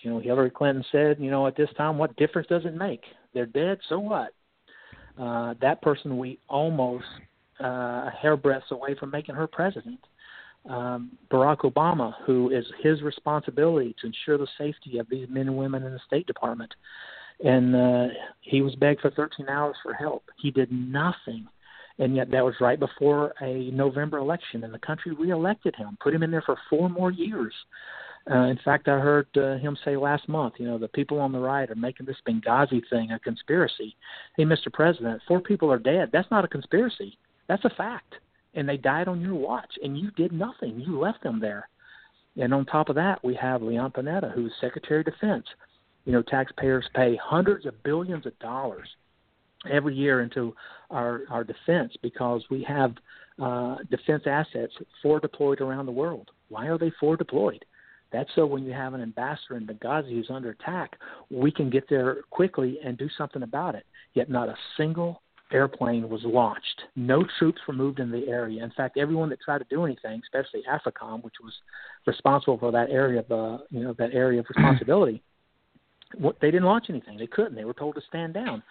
You 0.04 0.12
know, 0.12 0.20
Hillary 0.20 0.52
Clinton 0.52 0.84
said, 0.92 1.18
you 1.20 1.32
know, 1.32 1.48
at 1.48 1.56
this 1.56 1.70
time, 1.78 1.98
what 1.98 2.16
difference 2.16 2.48
does 2.48 2.66
it 2.66 2.76
make? 2.76 3.02
They're 3.34 3.46
dead, 3.46 3.80
so 3.90 4.00
what? 4.00 4.34
Uh, 5.20 5.54
that 5.62 5.82
person 5.82 6.18
we 6.18 6.40
almost 6.50 7.06
uh, 7.64 7.66
a 7.66 8.14
hairbreadth 8.22 8.72
away 8.72 8.96
from 9.00 9.12
making 9.12 9.36
her 9.36 9.48
president. 9.48 10.00
Um, 10.70 11.12
Barack 11.32 11.60
Obama, 11.60 12.14
who 12.26 12.50
is 12.50 12.66
his 12.82 13.02
responsibility 13.02 13.96
to 14.02 14.08
ensure 14.08 14.38
the 14.38 14.48
safety 14.58 14.98
of 14.98 15.08
these 15.10 15.28
men 15.30 15.48
and 15.48 15.58
women 15.58 15.84
in 15.84 15.94
the 15.94 16.00
State 16.08 16.26
Department 16.26 16.74
and 17.44 17.76
uh, 17.76 18.08
he 18.42 18.62
was 18.62 18.76
begged 18.76 19.02
for 19.02 19.12
13 19.12 19.50
hours 19.50 19.76
for 19.84 19.94
help. 19.94 20.24
He 20.38 20.52
did 20.52 20.72
nothing, 20.72 21.48
and 22.00 22.16
yet 22.16 22.32
that 22.32 22.44
was 22.44 22.56
right 22.62 22.80
before 22.80 23.34
a 23.42 23.72
November 23.72 24.18
election, 24.18 24.64
and 24.64 24.74
the 24.74 24.80
country 24.80 25.14
reelected 25.14 25.76
him, 25.76 25.98
put 26.02 26.14
him 26.14 26.24
in 26.24 26.32
there 26.32 26.44
for 26.46 26.58
four 26.70 26.90
more 26.90 27.12
years. 27.12 27.54
Uh, 28.30 28.46
in 28.46 28.58
fact, 28.64 28.88
I 28.88 29.00
heard 29.00 29.28
uh, 29.36 29.58
him 29.58 29.78
say 29.84 29.98
last 29.98 30.30
month, 30.30 30.54
you 30.58 30.66
know, 30.66 30.78
the 30.78 30.88
people 30.88 31.20
on 31.20 31.34
the 31.34 31.40
right 31.40 31.70
are 31.70 31.76
making 31.76 32.06
this 32.06 32.22
Benghazi 32.28 32.82
thing 32.90 33.12
a 33.12 33.20
conspiracy. 33.20 33.98
Hey, 34.38 34.44
Mr. 34.44 34.72
President, 34.72 35.22
four 35.28 35.42
people 35.42 35.72
are 35.72 35.80
dead. 35.80 36.10
That's 36.14 36.32
not 36.32 36.46
a 36.46 36.48
conspiracy. 36.48 37.18
That's 37.48 37.66
a 37.66 37.70
fact. 37.72 38.16
And 38.54 38.68
they 38.70 38.78
died 38.78 39.10
on 39.10 39.20
your 39.20 39.36
watch, 39.36 39.74
and 39.84 39.98
you 39.98 40.12
did 40.12 40.32
nothing. 40.32 40.80
You 40.80 41.00
left 41.00 41.22
them 41.22 41.40
there. 41.42 41.68
And 42.38 42.54
on 42.54 42.66
top 42.66 42.90
of 42.90 42.96
that, 42.96 43.24
we 43.24 43.36
have 43.36 43.62
Leon 43.62 43.92
Panetta, 43.92 44.32
who's 44.32 44.54
Secretary 44.62 45.02
of 45.02 45.06
Defense. 45.06 45.46
You 46.06 46.14
know, 46.14 46.22
taxpayers 46.22 46.86
pay 46.96 47.20
hundreds 47.22 47.66
of 47.66 47.82
billions 47.84 48.26
of 48.26 48.38
dollars 48.40 48.88
every 49.70 49.96
year 49.96 50.22
into 50.22 50.54
our 50.92 51.22
our 51.30 51.44
defense 51.44 51.94
because 52.02 52.44
we 52.50 52.64
have 52.64 52.94
uh, 53.42 53.78
defense 53.90 54.24
assets 54.26 54.74
forward 55.02 55.22
deployed 55.22 55.62
around 55.62 55.86
the 55.86 55.92
world. 55.92 56.32
Why 56.50 56.68
are 56.68 56.78
they 56.78 56.92
forward 57.00 57.20
deployed? 57.20 57.64
That's 58.14 58.30
so 58.36 58.46
when 58.46 58.64
you 58.64 58.72
have 58.72 58.94
an 58.94 59.02
ambassador 59.02 59.58
in 59.58 59.66
Benghazi 59.66 60.12
who's 60.12 60.30
under 60.30 60.52
attack, 60.52 60.98
we 61.32 61.52
can 61.52 61.70
get 61.72 61.90
there 61.90 62.18
quickly 62.30 62.78
and 62.86 62.98
do 62.98 63.10
something 63.18 63.42
about 63.42 63.74
it. 63.74 63.86
Yet 64.14 64.30
not 64.30 64.48
a 64.48 64.56
single 64.78 65.24
airplane 65.52 66.08
was 66.08 66.22
launched. 66.24 66.84
No 66.96 67.26
troops 67.40 67.60
were 67.68 67.74
moved 67.74 68.00
in 68.00 68.12
the 68.12 68.28
area. 68.28 68.64
In 68.64 68.72
fact, 68.72 68.98
everyone 68.98 69.30
that 69.30 69.42
tried 69.42 69.60
to 69.60 69.66
do 69.70 69.84
anything, 69.84 70.22
especially 70.24 70.62
AFRICOM, 70.72 71.24
which 71.24 71.36
was 71.44 71.54
responsible 72.06 72.58
for 72.60 72.72
that 72.72 72.90
area 72.92 73.20
of 73.20 73.32
uh, 73.32 73.64
you 73.72 73.84
know 73.84 73.94
that 73.98 74.14
area 74.14 74.40
of 74.40 74.46
responsibility, 74.48 75.24
they 76.42 76.52
didn't 76.52 76.66
launch 76.66 76.86
anything. 76.90 77.18
They 77.18 77.28
couldn't. 77.28 77.56
They 77.56 77.66
were 77.66 77.74
told 77.74 77.96
to 77.96 78.02
stand 78.08 78.36
down. 78.36 78.62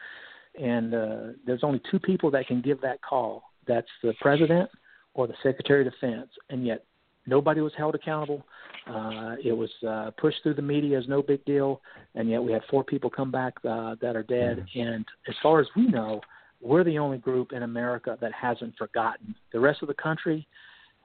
And 0.60 0.94
uh, 0.94 1.18
there's 1.46 1.64
only 1.64 1.80
two 1.90 1.98
people 1.98 2.30
that 2.30 2.46
can 2.46 2.60
give 2.60 2.80
that 2.82 3.00
call. 3.02 3.44
That's 3.66 3.88
the 4.02 4.14
president 4.20 4.68
or 5.14 5.26
the 5.26 5.34
secretary 5.42 5.86
of 5.86 5.92
defense. 5.92 6.28
And 6.50 6.66
yet 6.66 6.84
nobody 7.26 7.60
was 7.60 7.72
held 7.76 7.94
accountable. 7.94 8.44
Uh, 8.86 9.36
it 9.42 9.52
was 9.52 9.70
uh, 9.86 10.10
pushed 10.20 10.42
through 10.42 10.54
the 10.54 10.62
media 10.62 10.98
as 10.98 11.06
no 11.08 11.22
big 11.22 11.44
deal, 11.44 11.80
and 12.14 12.28
yet 12.28 12.42
we 12.42 12.52
had 12.52 12.62
four 12.68 12.82
people 12.82 13.08
come 13.08 13.30
back 13.30 13.54
uh, 13.68 13.94
that 14.00 14.16
are 14.16 14.24
dead. 14.24 14.64
And 14.74 15.04
as 15.28 15.34
far 15.42 15.60
as 15.60 15.66
we 15.76 15.86
know, 15.86 16.20
we're 16.60 16.84
the 16.84 16.98
only 16.98 17.18
group 17.18 17.52
in 17.52 17.62
America 17.62 18.16
that 18.20 18.32
hasn't 18.32 18.76
forgotten. 18.76 19.34
The 19.52 19.60
rest 19.60 19.82
of 19.82 19.88
the 19.88 19.94
country, 19.94 20.46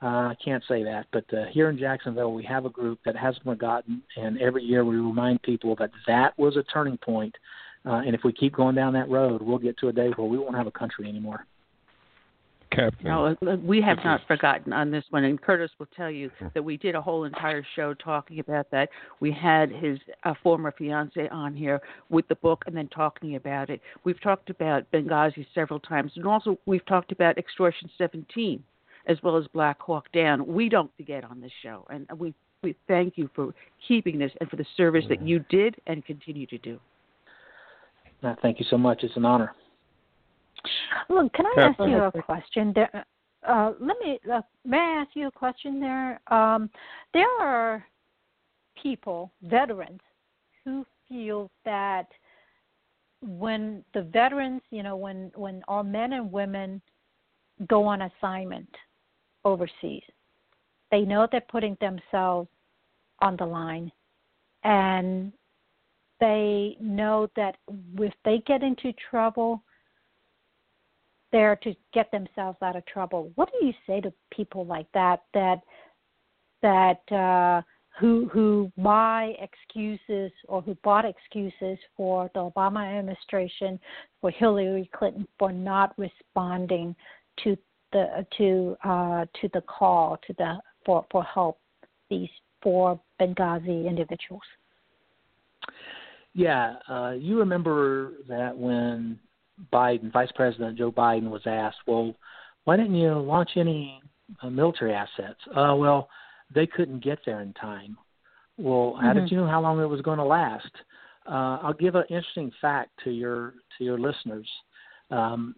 uh, 0.02 0.36
can't 0.44 0.64
say 0.68 0.84
that, 0.84 1.08
but 1.12 1.26
uh, 1.34 1.46
here 1.52 1.70
in 1.70 1.78
Jacksonville, 1.78 2.34
we 2.34 2.44
have 2.44 2.66
a 2.66 2.70
group 2.70 3.00
that 3.04 3.16
hasn't 3.16 3.44
forgotten, 3.44 4.04
and 4.16 4.40
every 4.40 4.64
year 4.64 4.86
we 4.86 4.96
remind 4.96 5.42
people 5.42 5.76
that 5.80 5.90
that 6.06 6.38
was 6.38 6.56
a 6.56 6.64
turning 6.64 6.98
point. 6.98 7.36
Uh, 7.84 8.02
and 8.06 8.14
if 8.14 8.22
we 8.24 8.32
keep 8.32 8.54
going 8.54 8.76
down 8.76 8.94
that 8.94 9.10
road, 9.10 9.42
we'll 9.42 9.58
get 9.58 9.78
to 9.80 9.88
a 9.88 9.94
day 9.94 10.10
where 10.16 10.28
we 10.28 10.38
won't 10.38 10.56
have 10.56 10.68
a 10.68 10.72
country 10.72 11.08
anymore. 11.08 11.46
Captain. 12.78 13.08
No, 13.08 13.26
uh, 13.26 13.56
we 13.64 13.82
have 13.82 13.98
not 14.06 14.22
forgotten 14.28 14.72
on 14.72 14.92
this 14.92 15.04
one, 15.10 15.24
and 15.24 15.42
Curtis 15.42 15.72
will 15.80 15.88
tell 15.98 16.12
you 16.12 16.30
that 16.54 16.64
we 16.64 16.78
did 16.78 16.94
a 16.94 17.02
whole 17.02 17.24
entire 17.24 17.66
show 17.76 17.96
talking 17.96 18.40
about 18.40 18.70
that. 18.70 18.90
We 19.20 19.32
had 19.32 19.72
his 19.72 19.98
uh, 20.24 20.36
former 20.44 20.72
fiance 20.78 21.28
on 21.30 21.56
here 21.56 21.82
with 22.10 22.28
the 22.28 22.36
book, 22.36 22.64
and 22.68 22.78
then 22.78 22.88
talking 22.90 23.36
about 23.36 23.72
it. 23.72 23.82
We've 24.04 24.22
talked 24.22 24.52
about 24.52 24.90
Benghazi 24.92 25.46
several 25.56 25.80
times, 25.80 26.12
and 26.16 26.28
also 26.28 26.60
we've 26.68 26.86
talked 26.86 27.12
about 27.12 27.40
Extortion 27.40 27.90
17, 27.98 28.64
as 29.08 29.18
well 29.24 29.38
as 29.38 29.48
Black 29.54 29.82
Hawk 29.82 30.12
Down. 30.12 30.46
We 30.46 30.70
don't 30.70 30.92
forget 30.98 31.24
on 31.24 31.42
this 31.42 31.52
show, 31.64 31.86
and 31.90 32.08
we 32.18 32.34
we 32.64 32.76
thank 32.88 33.18
you 33.18 33.30
for 33.36 33.54
keeping 33.88 34.18
this 34.18 34.32
and 34.40 34.50
for 34.50 34.56
the 34.56 34.66
service 34.76 35.06
that 35.10 35.22
you 35.22 35.40
did 35.50 35.76
and 35.86 36.04
continue 36.06 36.48
to 36.48 36.58
do. 36.58 36.80
Uh, 38.24 38.34
thank 38.42 38.60
you 38.60 38.66
so 38.70 38.78
much. 38.78 39.04
It's 39.04 39.16
an 39.16 39.26
honor. 39.26 39.54
Look, 41.10 41.34
can 41.34 41.46
I 41.46 41.62
ask 41.62 41.80
you 41.80 41.98
a 41.98 42.12
question? 42.22 42.74
There, 42.74 43.06
uh, 43.48 43.74
let 43.80 43.98
me. 44.00 44.20
Uh, 44.32 44.42
may 44.66 44.78
I 44.78 45.02
ask 45.02 45.12
you 45.14 45.28
a 45.28 45.32
question? 45.32 45.80
There, 45.80 46.20
um, 46.28 46.70
there 47.14 47.30
are 47.40 47.86
people, 48.82 49.32
veterans, 49.44 50.02
who 50.64 50.86
feel 51.08 51.50
that 51.66 52.08
when 53.22 53.84
the 53.94 54.04
veterans, 54.04 54.62
you 54.70 54.84
know, 54.84 54.96
when 54.96 55.32
when 55.36 55.64
our 55.68 55.84
men 55.84 56.14
and 56.14 56.32
women 56.32 56.82
go 57.68 57.86
on 57.86 58.04
assignment 58.04 58.70
overseas, 59.46 60.04
they 60.92 61.02
know 61.02 61.28
they're 61.32 61.42
putting 61.42 61.78
themselves 61.80 62.50
on 63.20 63.36
the 63.38 63.46
line, 63.46 63.92
and 64.64 65.32
they 66.20 66.78
know 66.80 67.30
that 67.36 67.58
if 68.00 68.14
they 68.26 68.40
get 68.46 68.64
into 68.64 68.94
trouble 69.10 69.64
there 71.38 71.56
to 71.58 71.76
get 71.94 72.10
themselves 72.12 72.58
out 72.64 72.76
of 72.76 72.84
trouble. 72.88 73.32
What 73.36 73.52
do 73.52 73.68
you 73.68 73.74
say 73.86 74.02
to 74.02 74.12
people 74.32 74.66
like 74.66 74.88
that 74.96 75.22
that 75.36 75.62
that 76.64 77.16
uh, 77.16 77.62
who 78.00 78.28
who 78.34 78.72
buy 78.76 79.34
excuses 79.40 80.32
or 80.48 80.64
who 80.64 80.76
bought 80.84 81.06
excuses 81.06 81.78
for 81.96 82.32
the 82.34 82.40
Obama 82.40 82.88
administration, 82.88 83.80
for 84.20 84.32
Hillary 84.32 84.90
Clinton 84.98 85.28
for 85.38 85.52
not 85.52 85.94
responding 86.00 86.96
to 87.44 87.56
the 87.94 88.26
to 88.40 88.76
uh, 88.84 89.26
to 89.40 89.50
the 89.54 89.62
call 89.62 90.18
to 90.26 90.34
the 90.40 90.56
for 90.88 91.06
for 91.12 91.24
help 91.24 91.60
these 92.10 92.30
four 92.64 93.00
Benghazi 93.22 93.88
individuals? 93.88 94.42
Yeah, 96.34 96.78
uh, 96.90 97.12
you 97.12 97.38
remember 97.38 98.14
that 98.28 98.58
when 98.58 99.20
Biden, 99.72 100.12
Vice 100.12 100.32
President 100.36 100.78
Joe 100.78 100.92
Biden, 100.92 101.30
was 101.30 101.42
asked, 101.46 101.80
"Well, 101.86 102.14
why 102.64 102.78
didn't 102.78 102.96
you 102.96 103.14
launch 103.14 103.52
any 103.56 104.02
uh, 104.42 104.50
military 104.50 104.94
assets?" 104.94 105.40
Uh, 105.50 105.76
well, 105.76 106.10
they 106.54 106.68
couldn't 106.68 107.04
get 107.04 107.20
there 107.26 107.42
in 107.42 107.54
time. 107.54 107.98
Well, 108.58 108.98
how 109.00 109.10
mm-hmm. 109.10 109.20
did 109.20 109.32
you 109.32 109.38
know 109.38 109.48
how 109.48 109.62
long 109.62 109.80
it 109.80 109.86
was 109.86 110.02
going 110.02 110.20
to 110.20 110.26
last? 110.26 110.72
Uh, 111.26 111.60
I'll 111.62 111.74
give 111.74 111.96
an 111.96 112.06
interesting 112.10 112.52
fact 112.62 112.92
to 113.04 113.12
your 113.12 113.56
to 113.78 113.84
your 113.84 114.00
listeners. 114.00 114.48
Um, 115.12 115.56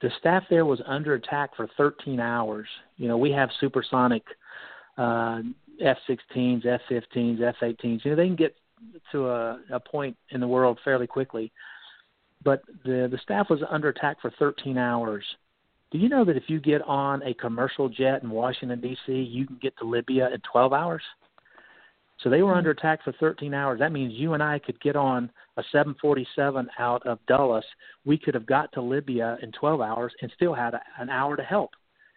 the 0.00 0.10
staff 0.18 0.44
there 0.50 0.66
was 0.66 0.80
under 0.86 1.14
attack 1.14 1.56
for 1.56 1.68
13 1.76 2.20
hours. 2.20 2.66
You 2.96 3.08
know, 3.08 3.16
we 3.16 3.30
have 3.30 3.48
supersonic 3.58 4.22
uh, 4.98 5.40
F-16s, 5.80 6.66
F-15s, 6.66 7.40
F-18s. 7.40 8.04
You 8.04 8.10
know, 8.10 8.16
they 8.16 8.26
can 8.26 8.36
get 8.36 8.54
to 9.12 9.28
a, 9.28 9.60
a 9.72 9.80
point 9.80 10.16
in 10.30 10.40
the 10.40 10.48
world 10.48 10.78
fairly 10.84 11.06
quickly 11.06 11.50
but 12.44 12.62
the 12.84 13.08
the 13.10 13.18
staff 13.22 13.50
was 13.50 13.60
under 13.68 13.88
attack 13.88 14.20
for 14.20 14.30
13 14.38 14.78
hours. 14.78 15.24
Do 15.90 15.98
you 15.98 16.08
know 16.08 16.24
that 16.24 16.36
if 16.36 16.44
you 16.48 16.60
get 16.60 16.82
on 16.82 17.22
a 17.22 17.34
commercial 17.34 17.88
jet 17.88 18.22
in 18.22 18.30
Washington 18.30 18.80
D.C., 18.80 19.12
you 19.12 19.46
can 19.46 19.58
get 19.62 19.76
to 19.78 19.84
Libya 19.84 20.28
in 20.34 20.40
12 20.50 20.72
hours? 20.72 21.02
So 22.22 22.30
they 22.30 22.42
were 22.42 22.50
mm-hmm. 22.50 22.58
under 22.58 22.70
attack 22.70 23.04
for 23.04 23.12
13 23.12 23.54
hours. 23.54 23.78
That 23.78 23.92
means 23.92 24.14
you 24.14 24.34
and 24.34 24.42
I 24.42 24.58
could 24.58 24.80
get 24.80 24.96
on 24.96 25.30
a 25.56 25.62
747 25.72 26.68
out 26.78 27.06
of 27.06 27.18
Dulles. 27.26 27.64
We 28.04 28.18
could 28.18 28.34
have 28.34 28.46
got 28.46 28.72
to 28.72 28.82
Libya 28.82 29.38
in 29.42 29.52
12 29.52 29.80
hours 29.80 30.12
and 30.20 30.32
still 30.34 30.54
had 30.54 30.74
a, 30.74 30.80
an 30.98 31.10
hour 31.10 31.36
to 31.36 31.42
help. 31.42 31.70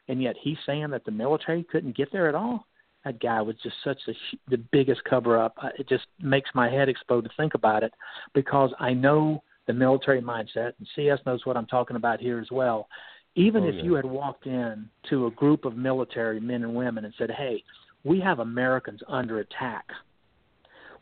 And 0.08 0.22
yet 0.22 0.36
he's 0.42 0.58
saying 0.66 0.90
that 0.92 1.06
the 1.06 1.12
military 1.12 1.64
couldn't 1.64 1.98
get 1.98 2.12
there 2.12 2.30
at 2.30 2.36
all. 2.36 2.66
That 3.06 3.20
guy 3.20 3.42
was 3.42 3.56
just 3.62 3.76
such 3.84 4.00
a, 4.08 4.14
the 4.50 4.58
biggest 4.58 5.04
cover 5.04 5.38
up. 5.38 5.56
It 5.78 5.88
just 5.88 6.08
makes 6.22 6.50
my 6.54 6.70
head 6.70 6.90
explode 6.90 7.26
to 7.26 7.30
think 7.38 7.54
about 7.54 7.84
it 7.84 7.94
because 8.34 8.72
I 8.80 8.94
know 8.94 9.44
the 9.68 9.74
military 9.74 10.22
mindset, 10.22 10.74
and 10.80 10.88
CS 10.96 11.20
knows 11.26 11.46
what 11.46 11.58
I'm 11.58 11.68
talking 11.68 11.98
about 11.98 12.20
here 12.20 12.40
as 12.40 12.50
well. 12.52 12.88
Even 13.36 13.64
oh, 13.64 13.68
if 13.68 13.76
yeah. 13.76 13.84
you 13.84 13.94
had 13.94 14.06
walked 14.06 14.48
in 14.48 14.90
to 15.10 15.28
a 15.28 15.32
group 15.32 15.66
of 15.66 15.78
military 15.78 16.40
men 16.40 16.64
and 16.64 16.74
women 16.74 17.06
and 17.06 17.14
said, 17.18 17.30
"Hey, 17.30 17.64
we 18.04 18.20
have 18.22 18.40
Americans 18.40 19.02
under 19.08 19.40
attack. 19.40 19.86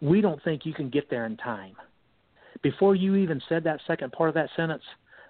We 0.01 0.19
don't 0.19 0.43
think 0.43 0.65
you 0.65 0.73
can 0.73 0.89
get 0.89 1.09
there 1.09 1.25
in 1.25 1.37
time." 1.37 1.75
Before 2.61 2.95
you 2.95 3.15
even 3.15 3.41
said 3.47 3.63
that 3.63 3.79
second 3.85 4.11
part 4.11 4.29
of 4.29 4.35
that 4.35 4.49
sentence, 4.55 4.83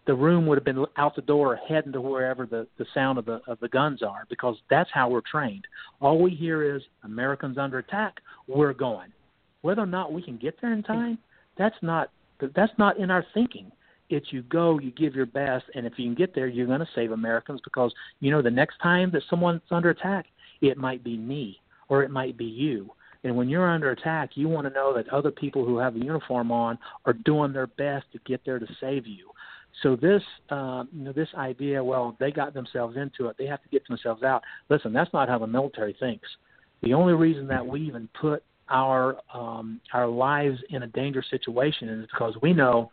the 0.08 0.14
room 0.14 0.46
would 0.46 0.58
have 0.58 0.64
been 0.64 0.86
out 0.98 1.16
the 1.16 1.22
door 1.22 1.60
heading 1.68 1.92
to 1.92 2.02
wherever 2.02 2.46
the, 2.46 2.68
the 2.78 2.86
sound 2.94 3.18
of 3.18 3.26
the 3.26 3.42
of 3.48 3.60
the 3.60 3.70
guns 3.70 4.02
are 4.02 4.26
because 4.30 4.56
that's 4.70 4.90
how 4.94 5.10
we're 5.10 5.22
trained. 5.22 5.68
All 6.00 6.22
we 6.22 6.32
hear 6.32 6.76
is 6.76 6.82
Americans 7.04 7.58
under 7.58 7.80
attack, 7.80 8.22
we're 8.48 8.74
going. 8.74 9.12
Whether 9.62 9.82
or 9.82 9.88
not 9.88 10.14
we 10.14 10.22
can 10.22 10.38
get 10.38 10.62
there 10.62 10.74
in 10.74 10.84
time, 10.84 11.18
that's 11.58 11.76
not 11.82 12.12
that's 12.40 12.74
not 12.78 12.98
in 12.98 13.12
our 13.12 13.26
thinking. 13.34 13.72
It's 14.10 14.32
you 14.32 14.44
go, 14.44 14.80
you 14.80 14.92
give 14.92 15.16
your 15.16 15.26
best, 15.26 15.66
and 15.74 15.86
if 15.86 15.94
you 15.98 16.06
can 16.06 16.16
get 16.16 16.36
there, 16.36 16.48
you're 16.48 16.68
going 16.68 16.80
to 16.80 16.88
save 16.94 17.12
Americans 17.12 17.60
because 17.64 17.92
you 18.20 18.30
know 18.30 18.42
the 18.42 18.52
next 18.52 18.78
time 18.82 19.10
that 19.12 19.24
someone's 19.30 19.62
under 19.72 19.90
attack, 19.90 20.28
it 20.62 20.78
might 20.78 21.04
be 21.04 21.18
me 21.18 21.60
or 21.90 22.04
it 22.04 22.12
might 22.12 22.38
be 22.38 22.46
you. 22.46 22.92
And 23.24 23.36
when 23.36 23.50
you're 23.50 23.68
under 23.68 23.90
attack, 23.90 24.32
you 24.36 24.48
want 24.48 24.68
to 24.68 24.74
know 24.74 24.94
that 24.96 25.10
other 25.10 25.32
people 25.32 25.66
who 25.66 25.80
have 25.80 25.96
a 25.96 26.00
uniform 26.00 26.52
on 26.52 26.78
are 27.06 27.14
doing 27.14 27.52
their 27.52 27.68
best 27.68 28.06
to 28.14 28.20
get 28.26 28.42
there 28.46 28.60
to 28.60 28.68
save 28.80 29.08
you. 29.08 29.32
So 29.82 29.96
this, 29.96 30.22
uh, 30.52 30.84
you 30.94 31.04
know, 31.04 31.12
this 31.12 31.28
idea, 31.36 31.84
well, 31.84 32.16
they 32.20 32.32
got 32.32 32.54
themselves 32.54 32.96
into 32.98 33.28
it, 33.28 33.36
they 33.38 33.48
have 33.48 33.62
to 33.64 33.70
get 33.70 33.86
themselves 33.88 34.24
out. 34.24 34.44
Listen, 34.70 34.94
that's 34.94 35.12
not 35.12 35.28
how 35.28 35.40
the 35.40 35.48
military 35.48 35.96
thinks. 36.00 36.28
The 36.84 36.94
only 36.94 37.14
reason 37.14 37.48
that 37.48 37.66
we 37.66 37.82
even 37.82 38.08
put 38.20 38.44
our 38.70 39.18
um, 39.34 39.80
our 39.94 40.08
lives 40.08 40.60
in 40.70 40.84
a 40.84 40.88
dangerous 40.88 41.28
situation 41.30 41.90
is 41.90 42.08
because 42.12 42.36
we 42.42 42.54
know 42.54 42.92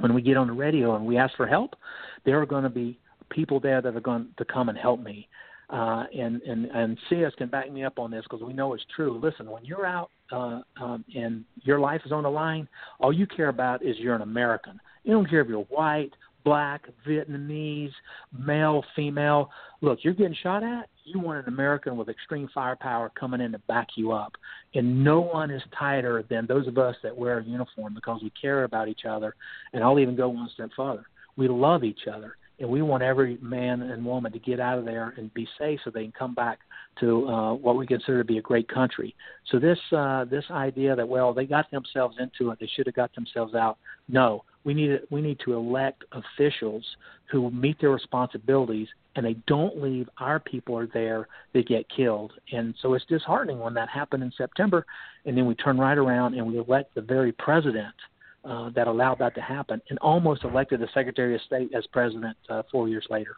when 0.00 0.14
we 0.14 0.22
get 0.22 0.36
on 0.36 0.46
the 0.46 0.52
radio 0.52 0.96
and 0.96 1.06
we 1.06 1.16
ask 1.16 1.36
for 1.36 1.46
help, 1.46 1.74
there 2.24 2.40
are 2.40 2.46
going 2.46 2.64
to 2.64 2.70
be 2.70 2.98
people 3.30 3.60
there 3.60 3.80
that 3.80 3.96
are 3.96 4.00
going 4.00 4.28
to 4.36 4.44
come 4.44 4.68
and 4.68 4.78
help 4.78 5.00
me. 5.02 5.28
Uh, 5.68 6.04
and 6.16 6.40
and 6.42 6.66
and 6.66 6.96
CS 7.08 7.32
can 7.36 7.48
back 7.48 7.72
me 7.72 7.82
up 7.82 7.98
on 7.98 8.10
this 8.10 8.22
because 8.22 8.40
we 8.40 8.52
know 8.52 8.72
it's 8.72 8.84
true. 8.94 9.18
Listen, 9.20 9.50
when 9.50 9.64
you're 9.64 9.84
out 9.84 10.10
uh, 10.30 10.60
um, 10.80 11.04
and 11.14 11.44
your 11.62 11.80
life 11.80 12.02
is 12.04 12.12
on 12.12 12.22
the 12.22 12.30
line, 12.30 12.68
all 13.00 13.12
you 13.12 13.26
care 13.26 13.48
about 13.48 13.84
is 13.84 13.96
you're 13.98 14.14
an 14.14 14.22
American. 14.22 14.78
You 15.02 15.12
don't 15.12 15.28
care 15.28 15.40
if 15.40 15.48
you're 15.48 15.62
white, 15.62 16.12
black, 16.46 16.84
Vietnamese, 17.04 17.90
male, 18.38 18.84
female. 18.94 19.50
Look, 19.80 19.98
you're 20.02 20.14
getting 20.14 20.36
shot 20.44 20.62
at. 20.62 20.88
You 21.04 21.18
want 21.18 21.44
an 21.44 21.52
American 21.52 21.96
with 21.96 22.08
extreme 22.08 22.48
firepower 22.54 23.10
coming 23.18 23.40
in 23.40 23.50
to 23.52 23.58
back 23.66 23.88
you 23.96 24.12
up. 24.12 24.32
And 24.72 25.02
no 25.02 25.20
one 25.20 25.50
is 25.50 25.62
tighter 25.76 26.24
than 26.30 26.46
those 26.46 26.68
of 26.68 26.78
us 26.78 26.94
that 27.02 27.16
wear 27.16 27.38
a 27.38 27.44
uniform 27.44 27.94
because 27.94 28.22
we 28.22 28.30
care 28.40 28.62
about 28.62 28.86
each 28.86 29.04
other. 29.08 29.34
And 29.72 29.82
I'll 29.82 29.98
even 29.98 30.14
go 30.14 30.28
one 30.28 30.48
step 30.54 30.70
further. 30.76 31.06
We 31.36 31.48
love 31.48 31.82
each 31.82 32.06
other 32.10 32.36
and 32.58 32.68
we 32.68 32.80
want 32.80 33.02
every 33.02 33.38
man 33.42 33.82
and 33.82 34.04
woman 34.04 34.32
to 34.32 34.38
get 34.38 34.60
out 34.60 34.78
of 34.78 34.84
there 34.84 35.14
and 35.16 35.32
be 35.34 35.46
safe 35.58 35.80
so 35.84 35.90
they 35.90 36.04
can 36.04 36.12
come 36.12 36.34
back 36.34 36.60
to 37.00 37.28
uh, 37.28 37.54
what 37.54 37.76
we 37.76 37.86
consider 37.86 38.18
to 38.18 38.24
be 38.24 38.38
a 38.38 38.42
great 38.42 38.68
country. 38.68 39.14
So 39.50 39.58
this 39.58 39.78
uh, 39.92 40.24
this 40.24 40.44
idea 40.50 40.96
that 40.96 41.06
well 41.06 41.34
they 41.34 41.44
got 41.44 41.70
themselves 41.70 42.16
into 42.18 42.50
it, 42.50 42.58
they 42.60 42.70
should 42.74 42.86
have 42.86 42.94
got 42.94 43.14
themselves 43.14 43.54
out. 43.54 43.78
No, 44.08 44.44
we 44.66 44.74
need 44.74 45.00
we 45.10 45.22
need 45.22 45.38
to 45.44 45.54
elect 45.54 46.04
officials 46.12 46.84
who 47.30 47.50
meet 47.52 47.80
their 47.80 47.90
responsibilities 47.90 48.88
and 49.14 49.24
they 49.24 49.34
don't 49.46 49.80
leave 49.80 50.08
our 50.18 50.40
people 50.40 50.76
are 50.76 50.88
there 50.88 51.28
that 51.54 51.66
get 51.66 51.86
killed. 51.88 52.32
And 52.52 52.74
so 52.82 52.92
it's 52.92 53.04
disheartening 53.06 53.60
when 53.60 53.72
that 53.74 53.88
happened 53.88 54.22
in 54.22 54.32
September, 54.36 54.84
and 55.24 55.38
then 55.38 55.46
we 55.46 55.54
turn 55.54 55.78
right 55.78 55.96
around 55.96 56.34
and 56.34 56.46
we 56.46 56.58
elect 56.58 56.94
the 56.94 57.00
very 57.00 57.32
president 57.32 57.94
uh, 58.44 58.70
that 58.70 58.88
allowed 58.88 59.18
that 59.20 59.34
to 59.36 59.40
happen, 59.40 59.80
and 59.88 59.98
almost 60.00 60.44
elected 60.44 60.80
the 60.80 60.88
Secretary 60.92 61.34
of 61.34 61.40
State 61.42 61.70
as 61.74 61.86
president 61.86 62.36
uh, 62.48 62.62
four 62.70 62.88
years 62.88 63.06
later. 63.08 63.36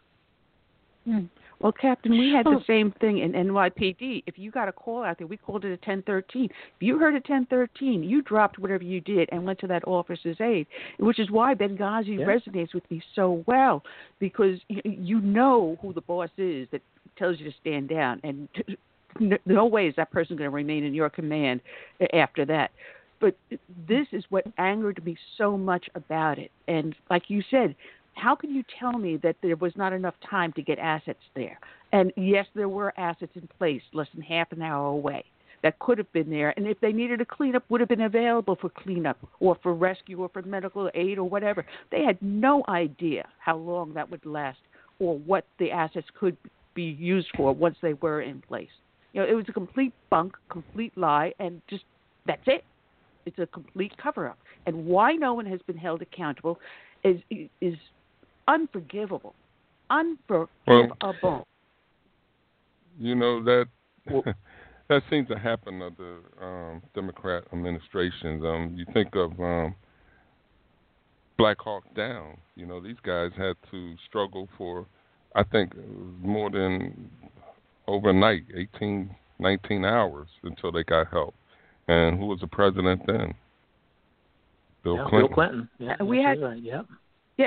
Hmm. 1.05 1.25
Well, 1.61 1.73
Captain, 1.73 2.11
we 2.11 2.31
had 2.31 2.45
the 2.45 2.59
oh. 2.61 2.63
same 2.65 2.93
thing 3.01 3.17
in 3.17 3.33
NYPD. 3.33 4.23
If 4.25 4.37
you 4.37 4.49
got 4.49 4.69
a 4.69 4.71
call 4.71 5.03
out 5.03 5.17
there, 5.17 5.27
we 5.27 5.35
called 5.35 5.65
it 5.65 5.69
a 5.69 5.71
1013. 5.71 6.45
If 6.45 6.51
you 6.79 6.97
heard 6.97 7.13
a 7.13 7.15
1013, 7.15 8.01
you 8.01 8.21
dropped 8.21 8.59
whatever 8.59 8.83
you 8.83 9.01
did 9.01 9.27
and 9.31 9.43
went 9.45 9.59
to 9.59 9.67
that 9.67 9.85
officer's 9.85 10.39
aid, 10.39 10.67
which 10.99 11.19
is 11.19 11.29
why 11.29 11.55
Benghazi 11.55 12.19
yeah. 12.19 12.25
resonates 12.25 12.73
with 12.73 12.89
me 12.89 13.01
so 13.13 13.43
well 13.45 13.83
because 14.19 14.59
you 14.69 15.19
know 15.19 15.77
who 15.81 15.91
the 15.91 16.01
boss 16.01 16.29
is 16.37 16.67
that 16.71 16.81
tells 17.17 17.39
you 17.39 17.51
to 17.51 17.57
stand 17.59 17.89
down, 17.89 18.21
and 18.23 18.47
no 19.45 19.65
way 19.65 19.87
is 19.87 19.95
that 19.97 20.11
person 20.11 20.37
going 20.37 20.49
to 20.49 20.55
remain 20.55 20.85
in 20.85 20.93
your 20.93 21.09
command 21.09 21.59
after 22.13 22.45
that. 22.45 22.71
But 23.19 23.35
this 23.85 24.07
is 24.13 24.23
what 24.29 24.45
angered 24.57 25.03
me 25.05 25.17
so 25.37 25.57
much 25.57 25.89
about 25.93 26.39
it. 26.39 26.51
And 26.69 26.95
like 27.09 27.23
you 27.27 27.43
said, 27.51 27.75
how 28.15 28.35
can 28.35 28.53
you 28.53 28.63
tell 28.79 28.93
me 28.93 29.17
that 29.17 29.37
there 29.41 29.55
was 29.55 29.73
not 29.75 29.93
enough 29.93 30.15
time 30.29 30.53
to 30.53 30.61
get 30.61 30.79
assets 30.79 31.19
there? 31.35 31.59
And 31.91 32.11
yes, 32.17 32.45
there 32.53 32.69
were 32.69 32.93
assets 32.99 33.31
in 33.35 33.47
place 33.57 33.81
less 33.93 34.07
than 34.13 34.21
half 34.21 34.51
an 34.51 34.61
hour 34.61 34.87
away 34.87 35.23
that 35.63 35.79
could 35.79 35.97
have 35.97 36.11
been 36.13 36.29
there. 36.29 36.53
And 36.57 36.67
if 36.67 36.79
they 36.79 36.91
needed 36.91 37.21
a 37.21 37.25
cleanup, 37.25 37.63
would 37.69 37.79
have 37.81 37.89
been 37.89 38.01
available 38.01 38.57
for 38.59 38.69
cleanup 38.69 39.17
or 39.39 39.57
for 39.61 39.73
rescue 39.73 40.21
or 40.21 40.29
for 40.29 40.41
medical 40.41 40.89
aid 40.93 41.17
or 41.17 41.27
whatever. 41.27 41.65
They 41.91 42.03
had 42.03 42.17
no 42.21 42.63
idea 42.67 43.27
how 43.39 43.57
long 43.57 43.93
that 43.93 44.09
would 44.09 44.25
last 44.25 44.59
or 44.99 45.17
what 45.17 45.45
the 45.59 45.71
assets 45.71 46.07
could 46.17 46.37
be 46.75 46.83
used 46.83 47.27
for 47.35 47.53
once 47.53 47.77
they 47.81 47.93
were 47.93 48.21
in 48.21 48.41
place. 48.41 48.69
You 49.13 49.21
know, 49.21 49.27
it 49.27 49.33
was 49.33 49.45
a 49.47 49.53
complete 49.53 49.93
bunk, 50.09 50.35
complete 50.49 50.95
lie, 50.95 51.33
and 51.39 51.61
just 51.69 51.83
that's 52.27 52.43
it. 52.45 52.63
It's 53.25 53.39
a 53.39 53.47
complete 53.47 53.91
cover 54.01 54.29
up. 54.29 54.37
And 54.65 54.85
why 54.85 55.13
no 55.13 55.33
one 55.33 55.45
has 55.45 55.59
been 55.65 55.77
held 55.77 56.01
accountable 56.01 56.59
is 57.03 57.19
is 57.59 57.75
unforgivable. 58.49 59.35
Unforgivable. 59.89 60.47
Well, 61.23 61.47
you 62.99 63.15
know 63.15 63.43
that 63.43 63.65
that 64.89 65.01
seems 65.09 65.27
to 65.29 65.37
happen 65.37 65.81
under 65.81 66.19
um, 66.41 66.81
Democrat 66.93 67.43
administrations. 67.53 68.43
Um, 68.43 68.73
you 68.75 68.85
think 68.93 69.15
of 69.15 69.39
um, 69.39 69.75
Black 71.37 71.59
Hawk 71.59 71.83
Down. 71.95 72.37
You 72.55 72.65
know 72.65 72.81
these 72.81 72.97
guys 73.03 73.31
had 73.37 73.55
to 73.71 73.95
struggle 74.07 74.49
for, 74.57 74.85
I 75.35 75.43
think, 75.43 75.73
more 76.21 76.49
than 76.49 77.09
overnight, 77.87 78.43
18, 78.55 79.15
19 79.39 79.85
hours 79.85 80.27
until 80.43 80.71
they 80.71 80.83
got 80.83 81.07
help. 81.07 81.33
And 81.87 82.19
who 82.19 82.27
was 82.27 82.39
the 82.39 82.47
president 82.47 83.01
then? 83.07 83.33
Bill 84.83 84.97
yeah, 84.97 85.05
Clinton. 85.09 85.27
Bill 85.27 85.35
Clinton. 85.35 85.69
Yeah, 85.79 86.03
we 86.03 86.21
had. 86.21 86.41
Right. 86.41 86.61
Yep. 86.61 86.85
Yeah, 86.87 86.95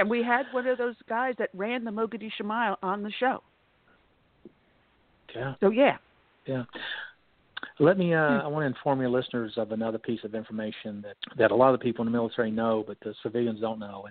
we 0.08 0.22
had 0.22 0.46
one 0.52 0.66
of 0.66 0.78
those 0.78 0.94
guys 1.08 1.34
that 1.38 1.50
ran 1.54 1.84
the 1.84 1.90
Mogadishu 1.90 2.44
Mile 2.44 2.78
on 2.82 3.02
the 3.02 3.12
show. 3.20 3.42
Yeah. 5.34 5.54
So 5.60 5.70
yeah. 5.70 5.96
Yeah. 6.46 6.64
Let 7.78 7.98
me. 7.98 8.14
Uh, 8.14 8.40
I 8.40 8.46
want 8.48 8.62
to 8.62 8.66
inform 8.66 9.00
your 9.00 9.10
listeners 9.10 9.52
of 9.56 9.72
another 9.72 9.98
piece 9.98 10.20
of 10.24 10.34
information 10.34 11.02
that 11.02 11.16
that 11.38 11.50
a 11.50 11.54
lot 11.54 11.72
of 11.72 11.80
the 11.80 11.82
people 11.82 12.04
in 12.04 12.12
the 12.12 12.16
military 12.16 12.50
know, 12.50 12.84
but 12.86 12.98
the 13.00 13.14
civilians 13.22 13.60
don't 13.60 13.78
know. 13.78 14.06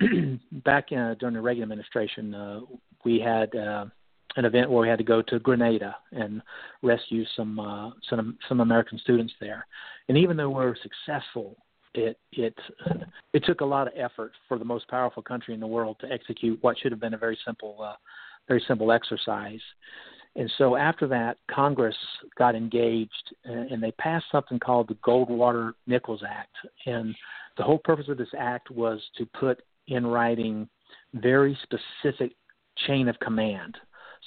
And 0.00 0.40
back 0.64 0.88
uh, 0.92 1.14
during 1.14 1.34
the 1.34 1.40
Reagan 1.40 1.62
administration, 1.62 2.34
uh, 2.34 2.60
we 3.04 3.20
had 3.20 3.54
uh, 3.54 3.86
an 4.36 4.44
event 4.44 4.70
where 4.70 4.82
we 4.82 4.88
had 4.88 4.98
to 4.98 5.04
go 5.04 5.22
to 5.22 5.38
Grenada 5.38 5.96
and 6.12 6.42
rescue 6.82 7.24
some 7.36 7.58
uh, 7.58 7.90
some 8.08 8.38
some 8.48 8.60
American 8.60 8.98
students 8.98 9.32
there. 9.40 9.66
And 10.08 10.18
even 10.18 10.36
though 10.36 10.48
we 10.48 10.56
were 10.56 10.76
successful 10.82 11.56
it 11.94 12.18
it 12.32 12.54
it 13.32 13.44
took 13.44 13.60
a 13.60 13.64
lot 13.64 13.86
of 13.86 13.92
effort 13.96 14.32
for 14.48 14.58
the 14.58 14.64
most 14.64 14.88
powerful 14.88 15.22
country 15.22 15.54
in 15.54 15.60
the 15.60 15.66
world 15.66 15.96
to 16.00 16.10
execute 16.10 16.58
what 16.62 16.78
should 16.78 16.92
have 16.92 17.00
been 17.00 17.14
a 17.14 17.18
very 17.18 17.38
simple 17.44 17.76
uh, 17.82 17.94
very 18.48 18.62
simple 18.66 18.92
exercise. 18.92 19.60
And 20.36 20.50
so 20.58 20.76
after 20.76 21.08
that, 21.08 21.38
Congress 21.50 21.96
got 22.38 22.54
engaged 22.54 23.34
and, 23.44 23.82
they 23.82 23.90
passed 23.92 24.26
something 24.30 24.60
called 24.60 24.88
the 24.88 24.94
Goldwater 24.94 25.72
Nichols 25.88 26.22
Act. 26.28 26.54
And 26.86 27.14
the 27.56 27.64
whole 27.64 27.78
purpose 27.78 28.08
of 28.08 28.16
this 28.16 28.28
act 28.38 28.70
was 28.70 29.00
to 29.18 29.26
put 29.26 29.60
in 29.88 30.06
writing 30.06 30.68
very 31.14 31.58
specific 31.64 32.32
chain 32.86 33.08
of 33.08 33.18
command. 33.18 33.76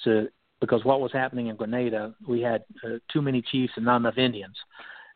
So 0.04 0.26
because 0.60 0.84
what 0.84 1.00
was 1.00 1.12
happening 1.12 1.46
in 1.46 1.56
Grenada, 1.56 2.14
we 2.26 2.40
had 2.40 2.64
uh, 2.84 2.98
too 3.10 3.22
many 3.22 3.40
chiefs 3.40 3.72
and 3.76 3.84
not 3.84 3.96
enough 3.96 4.18
Indians. 4.18 4.56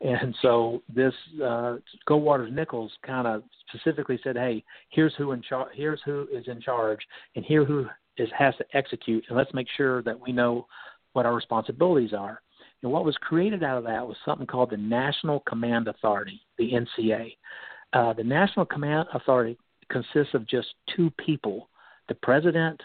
And 0.01 0.35
so 0.43 0.83
this 0.95 1.12
uh, 1.43 1.77
Goldwater 2.09 2.51
Nichols 2.51 2.93
kind 3.05 3.27
of 3.27 3.43
specifically 3.69 4.19
said, 4.23 4.37
"Hey, 4.37 4.65
here's 4.91 5.15
who 5.16 5.33
in 5.33 5.43
charge. 5.43 5.70
Here's 5.75 6.01
who 6.05 6.29
is 6.33 6.47
in 6.47 6.61
charge, 6.61 7.01
and 7.35 7.45
here 7.45 7.65
who 7.65 7.87
is 8.16 8.29
has 8.37 8.55
to 8.57 8.65
execute. 8.75 9.25
And 9.29 9.37
let's 9.37 9.53
make 9.55 9.66
sure 9.77 10.03
that 10.03 10.19
we 10.19 10.31
know 10.31 10.66
what 11.15 11.27
our 11.27 11.35
responsibilities 11.35 12.12
are." 12.12 12.41
And 12.83 12.93
what 12.93 13.05
was 13.05 13.16
created 13.16 13.65
out 13.65 13.79
of 13.79 13.85
that 13.85 14.07
was 14.07 14.16
something 14.25 14.47
called 14.47 14.70
the 14.70 14.77
National 14.77 15.41
Command 15.41 15.89
Authority, 15.89 16.41
the 16.59 16.70
NCA. 16.73 17.37
Uh, 17.93 18.12
the 18.12 18.23
National 18.23 18.66
Command 18.66 19.09
Authority 19.15 19.59
consists 19.91 20.33
of 20.33 20.47
just 20.47 20.69
two 20.95 21.11
people: 21.19 21.69
the 22.07 22.15
president 22.15 22.81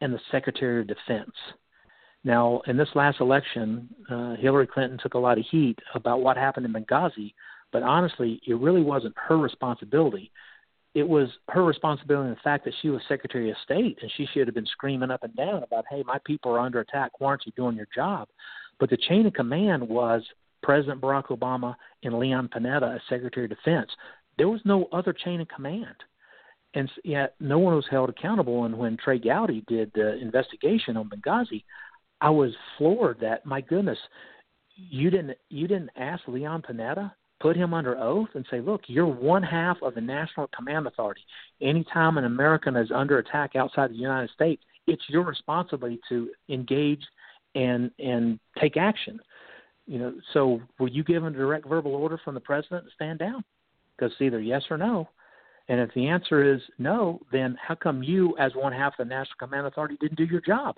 and 0.00 0.12
the 0.12 0.20
Secretary 0.32 0.80
of 0.80 0.88
Defense. 0.88 1.30
Now, 2.26 2.60
in 2.66 2.76
this 2.76 2.88
last 2.96 3.20
election, 3.20 3.88
uh, 4.10 4.34
Hillary 4.34 4.66
Clinton 4.66 4.98
took 5.00 5.14
a 5.14 5.18
lot 5.18 5.38
of 5.38 5.44
heat 5.48 5.78
about 5.94 6.22
what 6.22 6.36
happened 6.36 6.66
in 6.66 6.72
Benghazi, 6.72 7.34
but 7.70 7.84
honestly, 7.84 8.40
it 8.44 8.58
really 8.58 8.82
wasn't 8.82 9.14
her 9.16 9.38
responsibility. 9.38 10.32
It 10.92 11.08
was 11.08 11.28
her 11.50 11.62
responsibility 11.62 12.30
in 12.30 12.34
the 12.34 12.40
fact 12.42 12.64
that 12.64 12.74
she 12.82 12.88
was 12.88 13.00
Secretary 13.06 13.48
of 13.50 13.56
State 13.62 13.98
and 14.02 14.10
she 14.16 14.26
should 14.26 14.48
have 14.48 14.56
been 14.56 14.66
screaming 14.66 15.12
up 15.12 15.22
and 15.22 15.36
down 15.36 15.62
about, 15.62 15.84
hey, 15.88 16.02
my 16.04 16.18
people 16.24 16.50
are 16.50 16.58
under 16.58 16.80
attack. 16.80 17.12
Why 17.20 17.28
aren't 17.28 17.46
you 17.46 17.52
doing 17.54 17.76
your 17.76 17.86
job? 17.94 18.26
But 18.80 18.90
the 18.90 18.96
chain 18.96 19.24
of 19.26 19.32
command 19.32 19.88
was 19.88 20.24
President 20.64 21.00
Barack 21.00 21.26
Obama 21.26 21.76
and 22.02 22.18
Leon 22.18 22.48
Panetta 22.52 22.96
as 22.96 23.02
Secretary 23.08 23.44
of 23.44 23.50
Defense. 23.50 23.92
There 24.36 24.48
was 24.48 24.62
no 24.64 24.88
other 24.90 25.12
chain 25.12 25.40
of 25.40 25.46
command. 25.46 25.94
And 26.74 26.90
yet, 27.04 27.36
no 27.40 27.58
one 27.58 27.74
was 27.74 27.86
held 27.88 28.10
accountable. 28.10 28.64
And 28.64 28.76
when 28.76 28.98
Trey 28.98 29.18
Gowdy 29.18 29.64
did 29.66 29.92
the 29.94 30.18
investigation 30.18 30.96
on 30.96 31.08
Benghazi, 31.08 31.62
I 32.20 32.30
was 32.30 32.52
floored 32.78 33.20
that 33.20 33.44
my 33.44 33.60
goodness, 33.60 33.98
you 34.76 35.10
didn't 35.10 35.38
you 35.48 35.66
didn't 35.68 35.90
ask 35.96 36.22
Leon 36.26 36.62
Panetta, 36.62 37.12
put 37.40 37.56
him 37.56 37.74
under 37.74 37.96
oath, 37.98 38.28
and 38.34 38.46
say, 38.50 38.60
look, 38.60 38.82
you're 38.86 39.06
one 39.06 39.42
half 39.42 39.76
of 39.82 39.94
the 39.94 40.00
National 40.00 40.48
Command 40.48 40.86
Authority. 40.86 41.22
Anytime 41.60 42.18
an 42.18 42.24
American 42.24 42.76
is 42.76 42.90
under 42.94 43.18
attack 43.18 43.56
outside 43.56 43.90
the 43.90 43.96
United 43.96 44.30
States, 44.30 44.62
it's 44.86 45.02
your 45.08 45.22
responsibility 45.22 46.00
to 46.08 46.30
engage 46.48 47.02
and 47.54 47.90
and 47.98 48.38
take 48.60 48.76
action. 48.76 49.18
You 49.86 49.98
know, 49.98 50.14
so 50.32 50.60
were 50.78 50.88
you 50.88 51.04
given 51.04 51.34
a 51.34 51.36
direct 51.36 51.66
verbal 51.68 51.94
order 51.94 52.18
from 52.24 52.34
the 52.34 52.40
president 52.40 52.86
to 52.86 52.90
stand 52.94 53.18
down? 53.18 53.44
Because 53.96 54.12
it's 54.12 54.20
either 54.20 54.40
yes 54.40 54.62
or 54.70 54.76
no. 54.76 55.08
And 55.68 55.80
if 55.80 55.92
the 55.94 56.06
answer 56.06 56.54
is 56.54 56.60
no, 56.78 57.20
then 57.32 57.56
how 57.60 57.74
come 57.74 58.02
you, 58.02 58.36
as 58.38 58.54
one 58.54 58.72
half 58.72 58.94
of 58.98 59.08
the 59.08 59.14
National 59.14 59.36
Command 59.38 59.66
Authority, 59.66 59.96
didn't 60.00 60.16
do 60.16 60.24
your 60.24 60.40
job? 60.40 60.76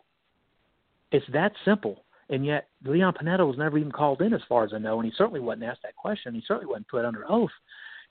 It's 1.13 1.27
that 1.33 1.53
simple. 1.65 2.05
And 2.31 2.45
yet 2.45 2.69
Leon 2.85 3.15
Panetta 3.15 3.47
was 3.47 3.57
never 3.57 3.79
even 3.79 3.93
called 3.93 4.21
in, 4.21 4.35
as 4.35 4.43
far 4.49 4.65
as 4.65 4.75
I 4.75 4.79
know, 4.79 4.99
and 4.99 5.07
he 5.07 5.13
certainly 5.17 5.41
wasn't 5.41 5.65
asked 5.65 5.83
that 5.83 5.97
question. 5.97 6.35
He 6.35 6.43
certainly 6.47 6.67
wasn't 6.67 6.89
put 6.89 7.05
under 7.05 7.25
oath. 7.29 7.51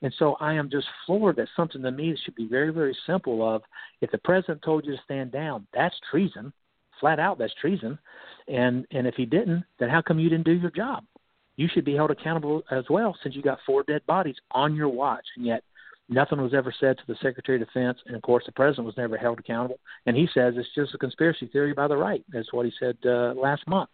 And 0.01 0.13
so 0.17 0.35
I 0.39 0.53
am 0.53 0.69
just 0.69 0.87
floored 1.05 1.35
that 1.37 1.49
something 1.55 1.81
to 1.81 1.91
me 1.91 2.17
should 2.23 2.35
be 2.35 2.47
very, 2.47 2.71
very 2.71 2.95
simple. 3.05 3.47
Of 3.47 3.63
if 4.01 4.11
the 4.11 4.17
president 4.19 4.61
told 4.63 4.85
you 4.85 4.95
to 4.95 5.01
stand 5.03 5.31
down, 5.31 5.67
that's 5.73 5.95
treason, 6.09 6.53
flat 6.99 7.19
out. 7.19 7.37
That's 7.37 7.53
treason. 7.55 7.97
And 8.47 8.85
and 8.91 9.07
if 9.07 9.15
he 9.15 9.25
didn't, 9.25 9.63
then 9.79 9.89
how 9.89 10.01
come 10.01 10.19
you 10.19 10.29
didn't 10.29 10.45
do 10.45 10.53
your 10.53 10.71
job? 10.71 11.03
You 11.55 11.67
should 11.71 11.85
be 11.85 11.95
held 11.95 12.11
accountable 12.11 12.63
as 12.69 12.85
well, 12.89 13.17
since 13.23 13.35
you 13.35 13.41
got 13.41 13.59
four 13.65 13.83
dead 13.83 14.05
bodies 14.05 14.35
on 14.51 14.75
your 14.75 14.89
watch, 14.89 15.25
and 15.35 15.45
yet 15.45 15.63
nothing 16.09 16.41
was 16.41 16.53
ever 16.53 16.73
said 16.79 16.97
to 16.97 17.03
the 17.07 17.15
Secretary 17.21 17.61
of 17.61 17.67
Defense, 17.67 17.97
and 18.05 18.15
of 18.15 18.21
course 18.21 18.43
the 18.45 18.51
president 18.51 18.85
was 18.85 18.97
never 18.97 19.17
held 19.17 19.39
accountable. 19.39 19.79
And 20.05 20.15
he 20.15 20.27
says 20.33 20.53
it's 20.57 20.67
just 20.75 20.93
a 20.93 20.97
conspiracy 20.97 21.47
theory 21.47 21.73
by 21.73 21.87
the 21.87 21.97
right. 21.97 22.23
That's 22.29 22.51
what 22.53 22.65
he 22.65 22.71
said 22.79 22.97
uh, 23.05 23.33
last 23.33 23.67
month. 23.67 23.89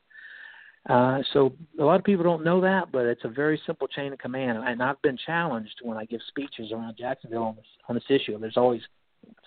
Uh, 0.90 1.20
so 1.32 1.54
a 1.80 1.84
lot 1.84 1.98
of 1.98 2.04
people 2.04 2.24
don't 2.26 2.44
know 2.44 2.60
that, 2.60 2.92
but 2.92 3.06
it's 3.06 3.24
a 3.24 3.30
very 3.30 3.60
simple 3.66 3.88
chain 3.88 4.12
of 4.12 4.20
command. 4.20 4.58
And 4.66 4.84
I've 4.84 5.02
been 5.02 5.18
challenged 5.26 5.76
when 5.82 5.98
I 5.98 6.06
give 6.06 6.20
speeches 6.28 6.72
around 6.72 6.98
Jacksonville 6.98 7.44
on 7.44 7.56
this 7.56 7.66
on 7.88 7.96
this 7.96 8.04
issue. 8.10 8.38
There's 8.38 8.58
always 8.58 8.82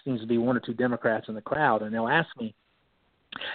seems 0.03 0.21
to 0.23 0.27
be 0.27 0.39
one 0.39 0.57
or 0.57 0.61
two 0.61 0.73
Democrats 0.73 1.29
in 1.29 1.35
the 1.35 1.43
crowd, 1.43 1.83
and 1.83 1.95
they'll 1.95 2.09
ask 2.09 2.29
me, 2.39 2.55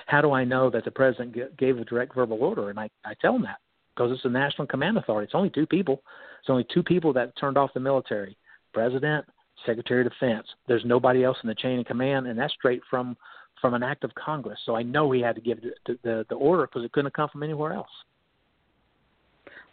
"How 0.06 0.22
do 0.22 0.32
I 0.32 0.44
know 0.44 0.70
that 0.70 0.86
the 0.86 0.92
president 0.92 1.34
g- 1.34 1.44
gave 1.58 1.80
a 1.80 1.86
direct 1.86 2.14
verbal 2.14 2.44
order?" 2.44 2.70
And 2.70 2.80
I 2.80 2.88
I 3.04 3.16
tell 3.16 3.34
them 3.34 3.42
that 3.44 3.58
because 3.96 4.12
it's 4.12 4.26
a 4.26 4.30
national 4.30 4.68
command 4.68 4.98
authority. 4.98 5.26
It's 5.26 5.36
only 5.36 5.50
two 5.50 5.66
people. 5.66 6.04
It's 6.40 6.52
only 6.52 6.66
two 6.72 6.84
people 6.84 7.14
that 7.14 7.36
turned 7.36 7.58
off 7.58 7.74
the 7.74 7.80
military: 7.80 8.38
president, 8.74 9.26
secretary 9.66 10.06
of 10.06 10.12
defense. 10.12 10.48
There's 10.68 10.86
nobody 10.86 11.24
else 11.24 11.38
in 11.44 11.50
the 11.50 11.56
chain 11.56 11.80
of 11.80 11.86
command, 11.86 12.28
and 12.28 12.38
that's 12.38 12.54
straight 12.54 12.82
from 12.90 13.18
from 13.60 13.76
an 13.76 13.84
act 13.84 14.04
of 14.04 14.12
Congress. 14.16 14.60
So 14.66 14.76
I 14.76 14.82
know 14.82 15.12
he 15.12 15.22
had 15.22 15.36
to 15.36 15.42
give 15.42 15.60
the 15.62 15.98
the, 16.04 16.26
the 16.30 16.36
order 16.36 16.68
because 16.68 16.84
it 16.84 16.92
couldn't 16.92 17.08
have 17.08 17.14
come 17.14 17.30
from 17.30 17.44
anywhere 17.44 17.74
else. 17.74 17.90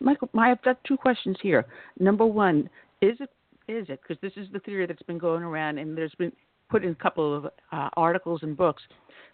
Michael, 0.01 0.29
I've 0.39 0.63
got 0.63 0.83
two 0.85 0.97
questions 0.97 1.37
here. 1.43 1.67
Number 1.99 2.27
one, 2.27 2.71
is 3.01 3.17
it 3.21 3.31
is 3.67 3.87
it 3.89 4.01
because 4.03 4.21
this 4.23 4.33
is 4.37 4.49
the 4.53 4.61
theory 4.61 4.87
that's 4.87 5.03
been 5.03 5.19
going 5.19 5.43
around, 5.43 5.79
and 5.79 5.97
there's 5.97 6.15
been 6.19 6.33
put 6.71 6.85
in 6.85 6.91
a 6.91 6.95
couple 6.95 7.35
of 7.37 7.47
uh, 7.73 7.89
articles 7.97 8.41
and 8.43 8.57
books 8.57 8.83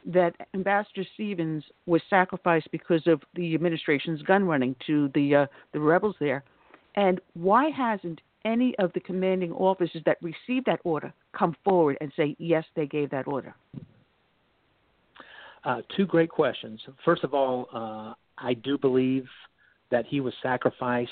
that 0.06 0.34
Ambassador 0.54 1.04
Stevens 1.14 1.64
was 1.86 2.00
sacrificed 2.08 2.68
because 2.70 3.06
of 3.06 3.22
the 3.34 3.54
administration's 3.54 4.22
gun 4.22 4.44
running 4.44 4.76
to 4.86 5.10
the 5.14 5.34
uh, 5.34 5.46
the 5.72 5.80
rebels 5.80 6.16
there, 6.20 6.44
and 6.96 7.20
why 7.34 7.70
hasn't 7.70 8.20
any 8.44 8.76
of 8.78 8.92
the 8.92 9.00
commanding 9.00 9.52
officers 9.52 10.02
that 10.06 10.18
received 10.20 10.66
that 10.66 10.80
order 10.84 11.12
come 11.32 11.56
forward 11.64 11.96
and 12.00 12.12
say 12.16 12.36
yes, 12.38 12.64
they 12.76 12.86
gave 12.86 13.10
that 13.10 13.26
order? 13.26 13.54
Uh, 15.64 15.80
two 15.96 16.04
great 16.06 16.28
questions. 16.28 16.80
First 17.04 17.24
of 17.24 17.32
all, 17.32 17.68
uh, 17.72 18.14
I 18.36 18.54
do 18.54 18.76
believe 18.76 19.26
that 19.90 20.04
he 20.06 20.20
was 20.20 20.34
sacrificed 20.42 21.10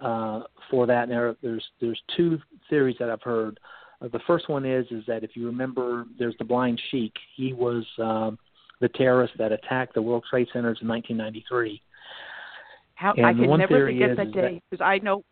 uh, 0.00 0.42
for 0.70 0.86
that. 0.86 1.04
And 1.04 1.12
there, 1.12 1.36
there's 1.42 1.64
there's 1.80 2.00
two 2.16 2.38
theories 2.68 2.96
that 2.98 3.10
I've 3.10 3.22
heard. 3.22 3.58
Uh, 4.02 4.08
the 4.08 4.20
first 4.26 4.48
one 4.48 4.64
is 4.64 4.86
is 4.90 5.04
that 5.06 5.24
if 5.24 5.30
you 5.34 5.46
remember, 5.46 6.04
there's 6.18 6.34
the 6.38 6.44
Blind 6.44 6.80
Sheik. 6.90 7.12
He 7.36 7.52
was 7.52 7.84
um, 7.98 8.38
the 8.80 8.88
terrorist 8.88 9.34
that 9.38 9.52
attacked 9.52 9.94
the 9.94 10.02
World 10.02 10.24
Trade 10.28 10.48
Centers 10.52 10.78
in 10.82 10.88
1993. 10.88 11.80
How 12.94 13.12
I 13.12 13.32
can 13.32 13.56
never 13.56 13.86
forget 13.86 14.10
is, 14.10 14.16
that 14.18 14.32
day 14.32 14.60
because 14.70 14.84
I 14.84 14.98
know, 14.98 15.22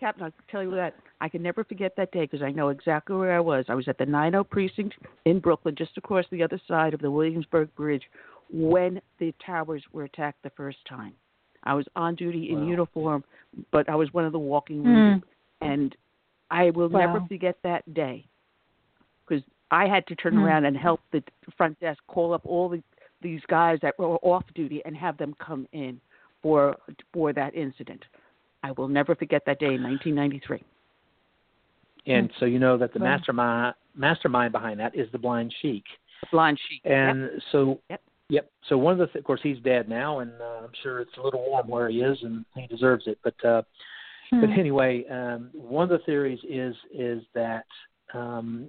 Captain. 0.00 0.24
I'll 0.24 0.32
tell 0.50 0.62
you 0.62 0.70
that 0.72 0.94
I 1.20 1.28
can 1.28 1.42
never 1.42 1.64
forget 1.64 1.94
that 1.96 2.12
day 2.12 2.22
because 2.22 2.42
I 2.42 2.50
know 2.50 2.68
exactly 2.68 3.16
where 3.16 3.34
I 3.36 3.40
was. 3.40 3.64
I 3.68 3.74
was 3.74 3.88
at 3.88 3.98
the 3.98 4.06
90 4.06 4.44
precinct 4.50 4.94
in 5.24 5.40
Brooklyn, 5.40 5.74
just 5.76 5.96
across 5.96 6.24
the 6.30 6.42
other 6.42 6.60
side 6.68 6.94
of 6.94 7.00
the 7.00 7.10
Williamsburg 7.10 7.74
Bridge, 7.74 8.02
when 8.50 9.00
the 9.18 9.34
towers 9.44 9.82
were 9.92 10.04
attacked 10.04 10.42
the 10.42 10.50
first 10.50 10.78
time. 10.88 11.14
I 11.64 11.74
was 11.74 11.86
on 11.96 12.14
duty 12.14 12.50
in 12.50 12.60
Wow. 12.60 12.66
uniform, 12.68 13.24
but 13.72 13.88
I 13.88 13.94
was 13.94 14.12
one 14.12 14.24
of 14.24 14.32
the 14.32 14.38
walking 14.38 14.84
wounded, 14.84 15.24
and 15.60 15.96
I 16.50 16.70
will 16.70 16.88
Wow. 16.88 17.00
never 17.00 17.20
forget 17.26 17.60
that 17.62 17.92
day 17.92 18.24
because 19.26 19.42
I 19.70 19.88
had 19.88 20.06
to 20.06 20.14
turn 20.14 20.34
Hmm. 20.34 20.44
around 20.44 20.64
and 20.64 20.76
help 20.76 21.00
the 21.10 21.24
front 21.56 21.78
desk 21.80 22.00
call 22.06 22.32
up 22.32 22.46
all 22.46 22.68
the 22.68 22.82
these 23.22 23.44
guys 23.46 23.80
that 23.80 23.98
were 23.98 24.18
off 24.22 24.44
duty 24.54 24.84
and 24.84 24.94
have 24.96 25.16
them 25.16 25.34
come 25.34 25.66
in 25.72 26.00
for 26.42 26.76
for 27.12 27.32
that 27.32 27.54
incident. 27.54 28.04
I 28.66 28.72
will 28.72 28.88
never 28.88 29.14
forget 29.14 29.42
that 29.46 29.60
day 29.60 29.74
in 29.74 29.82
1993. 29.82 30.62
And 32.08 32.30
so 32.38 32.46
you 32.46 32.58
know 32.58 32.76
that 32.78 32.92
the 32.92 32.98
mastermind 32.98 33.74
mastermind 33.94 34.52
behind 34.52 34.80
that 34.80 34.94
is 34.96 35.10
the 35.12 35.18
Blind 35.18 35.54
Sheik. 35.62 35.84
The 36.22 36.28
blonde 36.30 36.58
sheik. 36.68 36.80
And 36.84 37.30
so, 37.52 37.80
Yep. 37.90 38.02
yep. 38.28 38.50
So 38.68 38.78
one 38.78 38.92
of 38.92 38.98
the, 38.98 39.06
th- 39.06 39.16
of 39.16 39.24
course, 39.24 39.40
he's 39.42 39.58
dead 39.58 39.88
now, 39.88 40.20
and 40.20 40.32
uh, 40.40 40.64
I'm 40.64 40.70
sure 40.82 41.00
it's 41.00 41.16
a 41.18 41.22
little 41.22 41.44
warm 41.48 41.68
where 41.68 41.88
he 41.88 42.00
is, 42.00 42.18
and 42.22 42.44
he 42.54 42.66
deserves 42.66 43.06
it. 43.06 43.18
But, 43.22 43.44
uh, 43.44 43.62
Hmm. 44.30 44.40
but 44.40 44.50
anyway, 44.50 45.04
um, 45.08 45.50
one 45.52 45.84
of 45.84 45.90
the 45.90 46.04
theories 46.04 46.40
is 46.48 46.74
is 46.92 47.22
that 47.34 47.66
um, 48.12 48.66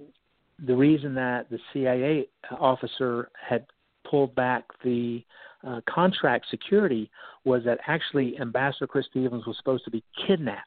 the 0.64 0.76
reason 0.76 1.14
that 1.14 1.50
the 1.50 1.58
CIA 1.72 2.28
officer 2.60 3.28
had 3.34 3.66
pulled 4.08 4.34
back 4.34 4.64
the 4.82 5.22
uh, 5.66 5.80
contract 5.88 6.46
security 6.50 7.10
was 7.44 7.64
that 7.64 7.78
actually 7.86 8.38
Ambassador 8.40 8.86
Chris 8.86 9.06
Stevens 9.10 9.46
was 9.46 9.56
supposed 9.56 9.84
to 9.84 9.90
be 9.90 10.04
kidnapped. 10.26 10.64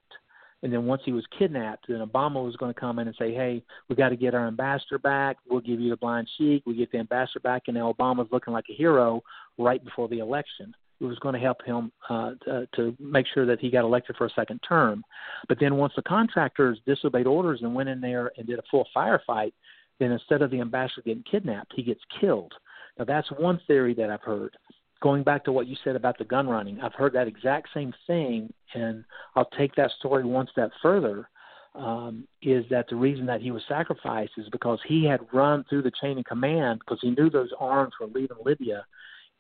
And 0.64 0.72
then 0.72 0.86
once 0.86 1.02
he 1.06 1.12
was 1.12 1.26
kidnapped, 1.38 1.88
then 1.88 2.06
Obama 2.06 2.44
was 2.44 2.56
going 2.56 2.72
to 2.72 2.80
come 2.80 3.00
in 3.00 3.08
and 3.08 3.16
say, 3.18 3.34
"Hey, 3.34 3.64
we 3.90 3.96
got 3.96 4.10
to 4.10 4.16
get 4.16 4.36
our 4.36 4.48
ambassador 4.48 5.00
back. 5.00 5.38
We'll 5.50 5.62
give 5.62 5.80
you 5.80 5.90
the 5.90 5.98
blind 5.98 6.30
sheik. 6.38 6.64
We 6.66 6.76
get 6.76 6.92
the 6.92 7.00
ambassador 7.00 7.40
back." 7.40 7.64
And 7.68 7.76
now 7.76 7.92
Obama's 7.92 8.32
looking 8.32 8.54
like 8.54 8.66
a 8.70 8.74
hero 8.74 9.24
right 9.58 9.84
before 9.84 10.08
the 10.08 10.20
election. 10.20 10.76
It 11.00 11.06
was 11.06 11.18
going 11.18 11.34
to 11.34 11.40
help 11.40 11.66
him 11.66 11.92
uh, 12.10 12.34
to, 12.46 12.68
to 12.76 12.96
make 13.00 13.26
sure 13.34 13.48
that 13.48 13.60
he 13.60 13.72
got 13.72 13.84
elected 13.84 14.18
for 14.18 14.28
a 14.28 14.30
second 14.30 14.60
term. 14.60 15.04
But 15.50 15.60
then 15.60 15.78
once 15.78 15.94
the 15.96 16.04
contractors 16.04 16.78
disobeyed 16.86 17.26
orders 17.26 17.62
and 17.64 17.74
went 17.74 17.90
in 17.90 18.00
there 18.00 18.32
and 18.38 18.46
did 18.46 18.60
a 18.60 18.64
full 18.70 18.88
firefight, 18.96 19.54
then 20.00 20.12
instead 20.12 20.44
of 20.44 20.52
the 20.52 20.62
ambassador 20.62 21.02
getting 21.04 21.24
kidnapped, 21.24 21.74
he 21.76 21.82
gets 21.82 22.02
killed. 22.20 22.54
Now 23.02 23.06
that's 23.06 23.32
one 23.32 23.60
theory 23.66 23.96
that 23.96 24.12
I've 24.12 24.22
heard. 24.22 24.56
Going 25.02 25.24
back 25.24 25.44
to 25.46 25.52
what 25.52 25.66
you 25.66 25.76
said 25.84 25.96
about 25.96 26.20
the 26.20 26.24
gun 26.24 26.48
running, 26.48 26.80
I've 26.82 26.94
heard 26.94 27.14
that 27.14 27.28
exact 27.28 27.70
same 27.74 27.92
thing, 28.06 28.54
and 28.76 29.04
I'll 29.36 29.50
take 29.58 29.74
that 29.74 29.90
story 29.98 30.24
one 30.24 30.46
step 30.52 30.70
further. 30.84 31.28
Um, 31.74 32.28
is 32.44 32.64
that 32.70 32.88
the 32.90 32.96
reason 32.96 33.26
that 33.26 33.42
he 33.42 33.50
was 33.50 33.64
sacrificed 33.68 34.34
is 34.38 34.48
because 34.52 34.78
he 34.86 35.04
had 35.04 35.22
run 35.34 35.66
through 35.68 35.82
the 35.82 35.92
chain 36.00 36.20
of 36.20 36.26
command 36.26 36.82
because 36.82 37.00
he 37.02 37.10
knew 37.10 37.32
those 37.32 37.50
arms 37.60 37.94
were 38.00 38.06
leaving 38.06 38.38
Libya 38.46 38.86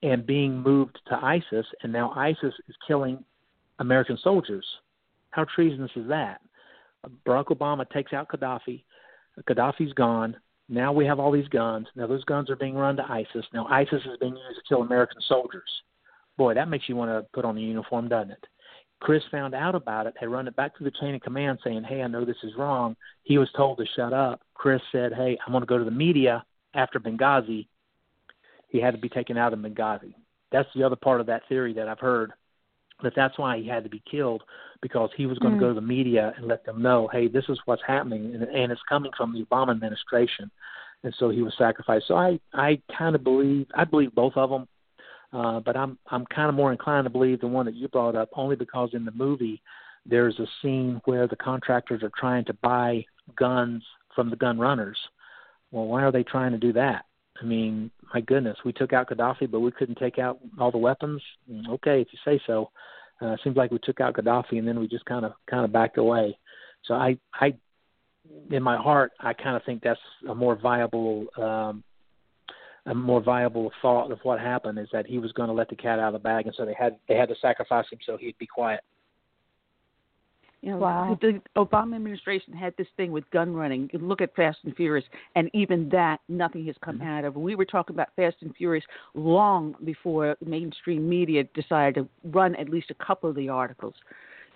and 0.01 0.25
being 0.25 0.59
moved 0.59 0.97
to 1.09 1.15
ISIS, 1.23 1.67
and 1.83 1.93
now 1.93 2.13
ISIS 2.15 2.55
is 2.67 2.75
killing 2.87 3.23
American 3.77 4.17
soldiers. 4.23 4.65
How 5.29 5.43
treasonous 5.43 5.91
is 5.95 6.07
that? 6.07 6.41
Barack 7.27 7.55
Obama 7.55 7.87
takes 7.91 8.11
out 8.11 8.27
Gaddafi. 8.29 8.81
Gaddafi's 9.47 9.93
gone. 9.93 10.35
Now 10.71 10.93
we 10.93 11.05
have 11.05 11.19
all 11.19 11.31
these 11.31 11.49
guns. 11.49 11.87
Now 11.97 12.07
those 12.07 12.23
guns 12.23 12.49
are 12.49 12.55
being 12.55 12.75
run 12.75 12.95
to 12.95 13.03
ISIS. 13.11 13.45
Now 13.53 13.67
ISIS 13.67 14.01
is 14.05 14.17
being 14.21 14.37
used 14.37 14.55
to 14.55 14.63
kill 14.69 14.81
American 14.81 15.21
soldiers. 15.27 15.69
Boy, 16.37 16.53
that 16.53 16.69
makes 16.69 16.87
you 16.87 16.95
want 16.95 17.11
to 17.11 17.27
put 17.33 17.43
on 17.43 17.55
the 17.55 17.61
uniform, 17.61 18.07
doesn't 18.07 18.31
it? 18.31 18.47
Chris 19.01 19.21
found 19.29 19.53
out 19.53 19.75
about 19.75 20.07
it, 20.07 20.13
had 20.17 20.29
run 20.29 20.47
it 20.47 20.55
back 20.55 20.77
to 20.77 20.85
the 20.85 20.91
chain 21.01 21.13
of 21.13 21.21
command 21.21 21.59
saying, 21.61 21.83
Hey, 21.83 22.01
I 22.01 22.07
know 22.07 22.23
this 22.23 22.41
is 22.43 22.55
wrong. 22.57 22.95
He 23.23 23.37
was 23.37 23.49
told 23.57 23.79
to 23.79 23.85
shut 23.97 24.13
up. 24.13 24.41
Chris 24.53 24.81
said, 24.93 25.11
Hey, 25.11 25.37
I'm 25.45 25.51
going 25.51 25.61
to 25.61 25.67
go 25.67 25.77
to 25.77 25.83
the 25.83 25.91
media 25.91 26.45
after 26.73 27.01
Benghazi. 27.01 27.67
He 28.69 28.79
had 28.79 28.93
to 28.93 28.99
be 28.99 29.09
taken 29.09 29.37
out 29.37 29.51
of 29.51 29.59
Benghazi. 29.59 30.13
That's 30.53 30.69
the 30.73 30.83
other 30.83 30.95
part 30.95 31.19
of 31.19 31.27
that 31.27 31.41
theory 31.49 31.73
that 31.73 31.89
I've 31.89 31.99
heard 31.99 32.31
that 33.03 33.13
that's 33.15 33.37
why 33.37 33.57
he 33.57 33.67
had 33.67 33.83
to 33.83 33.89
be 33.89 34.01
killed 34.09 34.43
because 34.81 35.09
he 35.15 35.25
was 35.25 35.37
going 35.39 35.53
Mm. 35.53 35.57
to 35.57 35.61
go 35.61 35.69
to 35.69 35.75
the 35.75 35.81
media 35.81 36.33
and 36.37 36.47
let 36.47 36.65
them 36.65 36.81
know, 36.81 37.07
hey, 37.07 37.27
this 37.27 37.45
is 37.49 37.59
what's 37.65 37.83
happening, 37.85 38.33
and, 38.33 38.43
and 38.43 38.71
it's 38.71 38.81
coming 38.89 39.11
from 39.15 39.33
the 39.33 39.43
Obama 39.45 39.71
administration, 39.71 40.49
and 41.03 41.13
so 41.17 41.29
he 41.29 41.41
was 41.41 41.53
sacrificed. 41.57 42.07
So 42.07 42.15
I, 42.15 42.39
I 42.53 42.81
kind 42.97 43.15
of 43.15 43.23
believe, 43.23 43.67
I 43.75 43.83
believe 43.83 44.13
both 44.13 44.33
of 44.35 44.49
them, 44.49 44.67
uh, 45.33 45.59
but 45.59 45.77
I'm, 45.77 45.97
I'm 46.07 46.25
kind 46.27 46.49
of 46.49 46.55
more 46.55 46.71
inclined 46.71 47.05
to 47.05 47.09
believe 47.09 47.41
the 47.41 47.47
one 47.47 47.65
that 47.65 47.75
you 47.75 47.87
brought 47.87 48.15
up, 48.15 48.29
only 48.33 48.55
because 48.55 48.89
in 48.93 49.05
the 49.05 49.11
movie 49.11 49.61
there's 50.05 50.39
a 50.39 50.47
scene 50.61 50.99
where 51.05 51.27
the 51.27 51.35
contractors 51.35 52.01
are 52.03 52.11
trying 52.17 52.45
to 52.45 52.53
buy 52.55 53.05
guns 53.35 53.83
from 54.15 54.29
the 54.29 54.35
gun 54.35 54.57
runners. 54.57 54.97
Well, 55.71 55.85
why 55.85 56.01
are 56.03 56.11
they 56.11 56.23
trying 56.23 56.51
to 56.51 56.57
do 56.57 56.73
that? 56.73 57.05
I 57.41 57.45
mean, 57.45 57.91
my 58.13 58.21
goodness, 58.21 58.57
we 58.65 58.73
took 58.73 58.93
out 58.93 59.09
Gaddafi, 59.09 59.49
but 59.49 59.59
we 59.61 59.71
couldn't 59.71 59.97
take 59.97 60.19
out 60.19 60.39
all 60.59 60.71
the 60.71 60.77
weapons. 60.77 61.21
Mm, 61.49 61.69
Okay, 61.69 62.01
if 62.01 62.07
you 62.11 62.19
say 62.25 62.41
so. 62.45 62.69
Uh, 63.21 63.35
seems 63.43 63.55
like 63.55 63.69
we 63.69 63.77
took 63.83 64.01
out 64.01 64.15
Gaddafi 64.15 64.57
and 64.57 64.67
then 64.67 64.79
we 64.79 64.87
just 64.87 65.05
kind 65.05 65.25
of 65.25 65.33
kind 65.49 65.63
of 65.63 65.71
backed 65.71 65.97
away. 65.97 66.37
So 66.85 66.95
I 66.95 67.17
I 67.33 67.53
in 68.49 68.63
my 68.63 68.77
heart 68.77 69.11
I 69.19 69.33
kind 69.33 69.55
of 69.55 69.63
think 69.63 69.83
that's 69.83 69.99
a 70.27 70.33
more 70.33 70.55
viable 70.55 71.27
um, 71.37 71.83
a 72.87 72.95
more 72.95 73.21
viable 73.21 73.71
thought 73.81 74.11
of 74.11 74.19
what 74.23 74.39
happened 74.39 74.79
is 74.79 74.87
that 74.91 75.05
he 75.05 75.19
was 75.19 75.31
going 75.33 75.47
to 75.47 75.53
let 75.53 75.69
the 75.69 75.75
cat 75.75 75.99
out 75.99 76.07
of 76.07 76.13
the 76.13 76.19
bag, 76.19 76.47
and 76.47 76.55
so 76.55 76.65
they 76.65 76.73
had 76.73 76.97
they 77.07 77.15
had 77.15 77.29
to 77.29 77.35
sacrifice 77.41 77.85
him 77.91 77.99
so 78.05 78.17
he'd 78.17 78.37
be 78.39 78.47
quiet. 78.47 78.81
You 80.61 80.71
know, 80.71 80.77
Wow. 80.77 81.17
the 81.19 81.41
Obama 81.55 81.95
administration 81.95 82.53
had 82.53 82.75
this 82.77 82.87
thing 82.95 83.11
with 83.11 83.27
gun 83.31 83.55
running. 83.55 83.89
You 83.91 83.99
Look 83.99 84.21
at 84.21 84.35
Fast 84.35 84.59
and 84.63 84.75
Furious, 84.75 85.05
and 85.35 85.49
even 85.53 85.89
that, 85.89 86.19
nothing 86.29 86.65
has 86.67 86.75
come 86.83 87.01
out 87.01 87.25
of. 87.25 87.35
We 87.35 87.55
were 87.55 87.65
talking 87.65 87.95
about 87.95 88.09
Fast 88.15 88.37
and 88.41 88.55
Furious 88.55 88.85
long 89.15 89.75
before 89.83 90.37
mainstream 90.45 91.09
media 91.09 91.45
decided 91.55 91.95
to 91.95 92.07
run 92.29 92.55
at 92.57 92.69
least 92.69 92.91
a 92.91 93.05
couple 93.05 93.27
of 93.27 93.35
the 93.35 93.49
articles. 93.49 93.95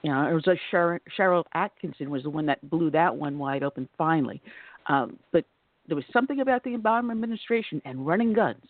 You 0.04 0.12
know, 0.12 0.30
it 0.30 0.34
was 0.34 0.46
like 0.46 0.60
Sharyl, 0.72 1.00
Sharyl 1.18 1.44
Atkinson 1.56 2.12
was 2.12 2.22
the 2.22 2.30
one 2.30 2.46
that 2.46 2.70
blew 2.70 2.92
that 2.92 3.16
one 3.16 3.40
wide 3.40 3.64
open 3.64 3.90
finally. 3.98 4.40
Um, 4.86 5.18
but 5.32 5.46
there 5.88 5.96
was 5.96 6.06
something 6.14 6.42
about 6.42 6.64
the 6.64 6.72
Obama 6.72 7.12
administration 7.12 7.82
and 7.86 8.06
running 8.06 8.32
guns. 8.32 8.64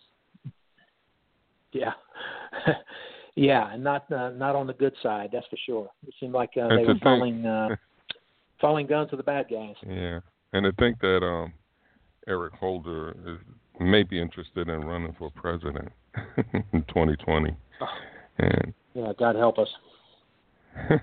Yeah, 1.72 1.92
yeah, 3.36 3.72
and 3.72 3.84
not 3.84 4.10
uh, 4.10 4.30
not 4.30 4.56
on 4.56 4.66
the 4.66 4.72
good 4.72 4.94
side, 5.02 5.30
that's 5.32 5.46
for 5.46 5.56
sure. 5.64 5.88
It 6.06 6.14
seemed 6.18 6.32
like 6.32 6.50
uh, 6.56 6.62
And 6.62 6.70
they 6.72 6.82
to 6.82 6.86
were 6.88 6.92
think- 6.94 7.02
falling 7.04 7.46
uh, 7.46 7.68
falling 8.60 8.86
guns 8.86 9.10
to 9.10 9.16
the 9.16 9.22
bad 9.22 9.46
guys. 9.50 9.74
Yeah, 9.86 10.20
and 10.52 10.64
to 10.64 10.72
think 10.72 10.98
that 11.00 11.20
um, 11.22 11.52
Eric 12.26 12.54
Holder 12.54 13.10
is 13.26 13.38
may 13.78 14.02
be 14.02 14.20
interested 14.20 14.68
in 14.68 14.80
running 14.84 15.14
for 15.18 15.30
president 15.30 15.90
in 16.72 16.82
2020, 16.88 17.54
and 18.38 18.74
Yeah, 18.94 19.12
God 19.18 19.36
help 19.36 19.58
us. 19.58 19.68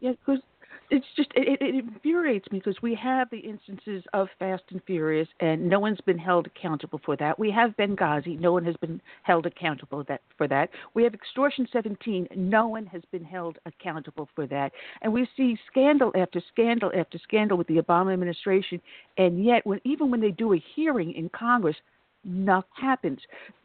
Yeah, 0.00 0.12
because 0.12 0.42
it's 0.90 1.06
just 1.16 1.30
it, 1.34 1.60
it, 1.60 1.74
infuriates 1.74 2.50
me 2.50 2.58
because 2.58 2.80
we 2.82 2.94
have 2.94 3.28
the 3.30 3.38
instances 3.38 4.04
of 4.12 4.28
Fast 4.38 4.62
and 4.70 4.82
Furious, 4.84 5.28
and 5.40 5.68
no 5.68 5.80
one's 5.80 6.00
been 6.02 6.18
held 6.18 6.46
accountable 6.46 7.00
for 7.04 7.16
that. 7.16 7.38
We 7.38 7.50
have 7.50 7.76
Benghazi, 7.76 8.38
no 8.38 8.52
one 8.52 8.64
has 8.64 8.76
been 8.76 9.00
held 9.22 9.46
accountable 9.46 10.04
that 10.08 10.22
for 10.38 10.48
that. 10.48 10.70
We 10.94 11.02
have 11.04 11.14
Extortion 11.14 11.66
17, 11.72 12.28
no 12.36 12.68
one 12.68 12.86
has 12.86 13.02
been 13.10 13.24
held 13.24 13.58
accountable 13.66 14.28
for 14.34 14.46
that. 14.46 14.72
And 15.02 15.12
we 15.12 15.28
see 15.36 15.58
scandal 15.70 16.12
after 16.16 16.40
scandal 16.52 16.92
after 16.96 17.18
scandal 17.18 17.58
with 17.58 17.66
the 17.66 17.76
Obama 17.76 18.12
administration, 18.12 18.80
and 19.18 19.44
yet 19.44 19.66
when 19.66 19.80
even 19.84 20.10
when 20.10 20.20
they 20.20 20.30
do 20.30 20.54
a 20.54 20.64
hearing 20.74 21.12
in 21.12 21.28
Congress, 21.30 21.76
nothing 22.24 22.70
happens. 22.74 23.20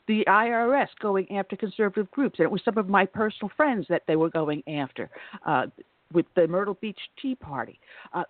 The 0.07 0.25
IRS 0.27 0.87
going 0.99 1.31
after 1.31 1.55
conservative 1.55 2.09
groups, 2.11 2.39
and 2.39 2.45
it 2.45 2.51
was 2.51 2.61
some 2.65 2.77
of 2.77 2.89
my 2.89 3.05
personal 3.05 3.51
friends 3.55 3.85
that 3.89 4.03
they 4.07 4.15
were 4.15 4.29
going 4.29 4.63
after. 4.67 5.09
Uh, 5.45 5.67
with 6.13 6.25
the 6.35 6.47
Myrtle 6.47 6.77
Beach 6.81 6.99
Tea 7.21 7.35
Party. 7.35 7.79
Uh, 8.13 8.23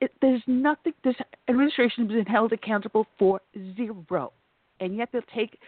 it, 0.00 0.12
there's 0.20 0.42
nothing. 0.46 0.92
This 1.02 1.14
administration 1.48 2.04
has 2.08 2.12
been 2.14 2.26
held 2.26 2.52
accountable 2.52 3.06
for 3.18 3.40
zero, 3.76 4.32
and 4.80 4.96
yet 4.96 5.08
they'll 5.12 5.22
take 5.34 5.58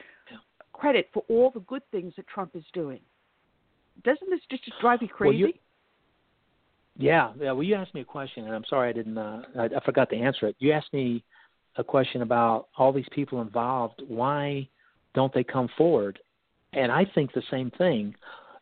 credit 0.72 1.08
for 1.14 1.22
all 1.28 1.50
the 1.50 1.60
good 1.60 1.82
things 1.90 2.12
that 2.16 2.26
Trump 2.26 2.54
is 2.54 2.64
doing. 2.74 3.00
Doesn't 4.04 4.28
this 4.28 4.40
just 4.50 4.62
drive 4.80 5.00
you 5.00 5.08
Well, 5.08 5.30
crazy? 5.30 5.38
you- 5.38 5.52
Yeah, 6.98 7.32
yeah. 7.38 7.52
Well, 7.52 7.62
you 7.62 7.74
asked 7.74 7.94
me 7.94 8.02
a 8.02 8.04
question, 8.04 8.44
and 8.46 8.54
I'm 8.54 8.64
sorry 8.64 8.90
I 8.90 8.92
didn't. 8.92 9.16
Uh, 9.16 9.42
I, 9.58 9.64
I 9.64 9.80
forgot 9.84 10.10
to 10.10 10.16
answer 10.16 10.46
it. 10.48 10.56
You 10.58 10.72
asked 10.72 10.92
me 10.92 11.24
a 11.76 11.84
question 11.84 12.22
about 12.22 12.68
all 12.76 12.92
these 12.92 13.08
people 13.12 13.40
involved. 13.42 14.02
Why 14.08 14.68
don't 15.14 15.32
they 15.32 15.44
come 15.44 15.68
forward? 15.78 16.18
And 16.72 16.90
I 16.92 17.04
think 17.14 17.32
the 17.32 17.42
same 17.50 17.70
thing. 17.78 18.14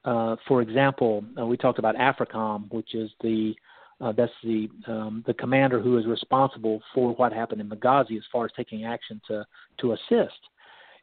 Uh, 0.05 0.37
for 0.47 0.61
example, 0.61 1.25
uh, 1.41 1.47
we 1.47 1.57
talked 1.57 1.79
about 1.79 1.97
AFRICOM, 1.97 2.71
which 2.73 2.95
is 2.95 3.11
the 3.23 3.55
uh, 4.01 4.13
that's 4.13 4.33
the 4.43 4.69
um, 4.87 5.23
the 5.27 5.35
commander 5.35 5.81
who 5.81 5.97
is 5.99 6.07
responsible 6.07 6.83
for 6.95 7.15
what 7.15 7.33
happened 7.33 7.61
in 7.61 7.69
Benghazi 7.69 8.17
as 8.17 8.25
far 8.31 8.45
as 8.45 8.51
taking 8.57 8.85
action 8.85 9.21
to 9.29 9.47
to 9.81 9.93
assist. 9.93 10.39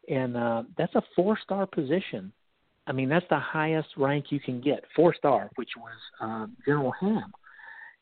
And 0.10 0.36
uh, 0.36 0.64
that's 0.78 0.94
a 0.96 1.04
four 1.16 1.38
star 1.44 1.66
position. 1.66 2.32
I 2.88 2.92
mean, 2.92 3.10
that's 3.10 3.26
the 3.30 3.40
highest 3.40 3.90
rank 3.96 4.26
you 4.30 4.40
can 4.40 4.60
get, 4.60 4.84
four 4.96 5.14
star, 5.16 5.50
which 5.56 5.70
was 5.78 5.94
um, 6.20 6.58
General 6.66 6.92
Ham. 7.00 7.32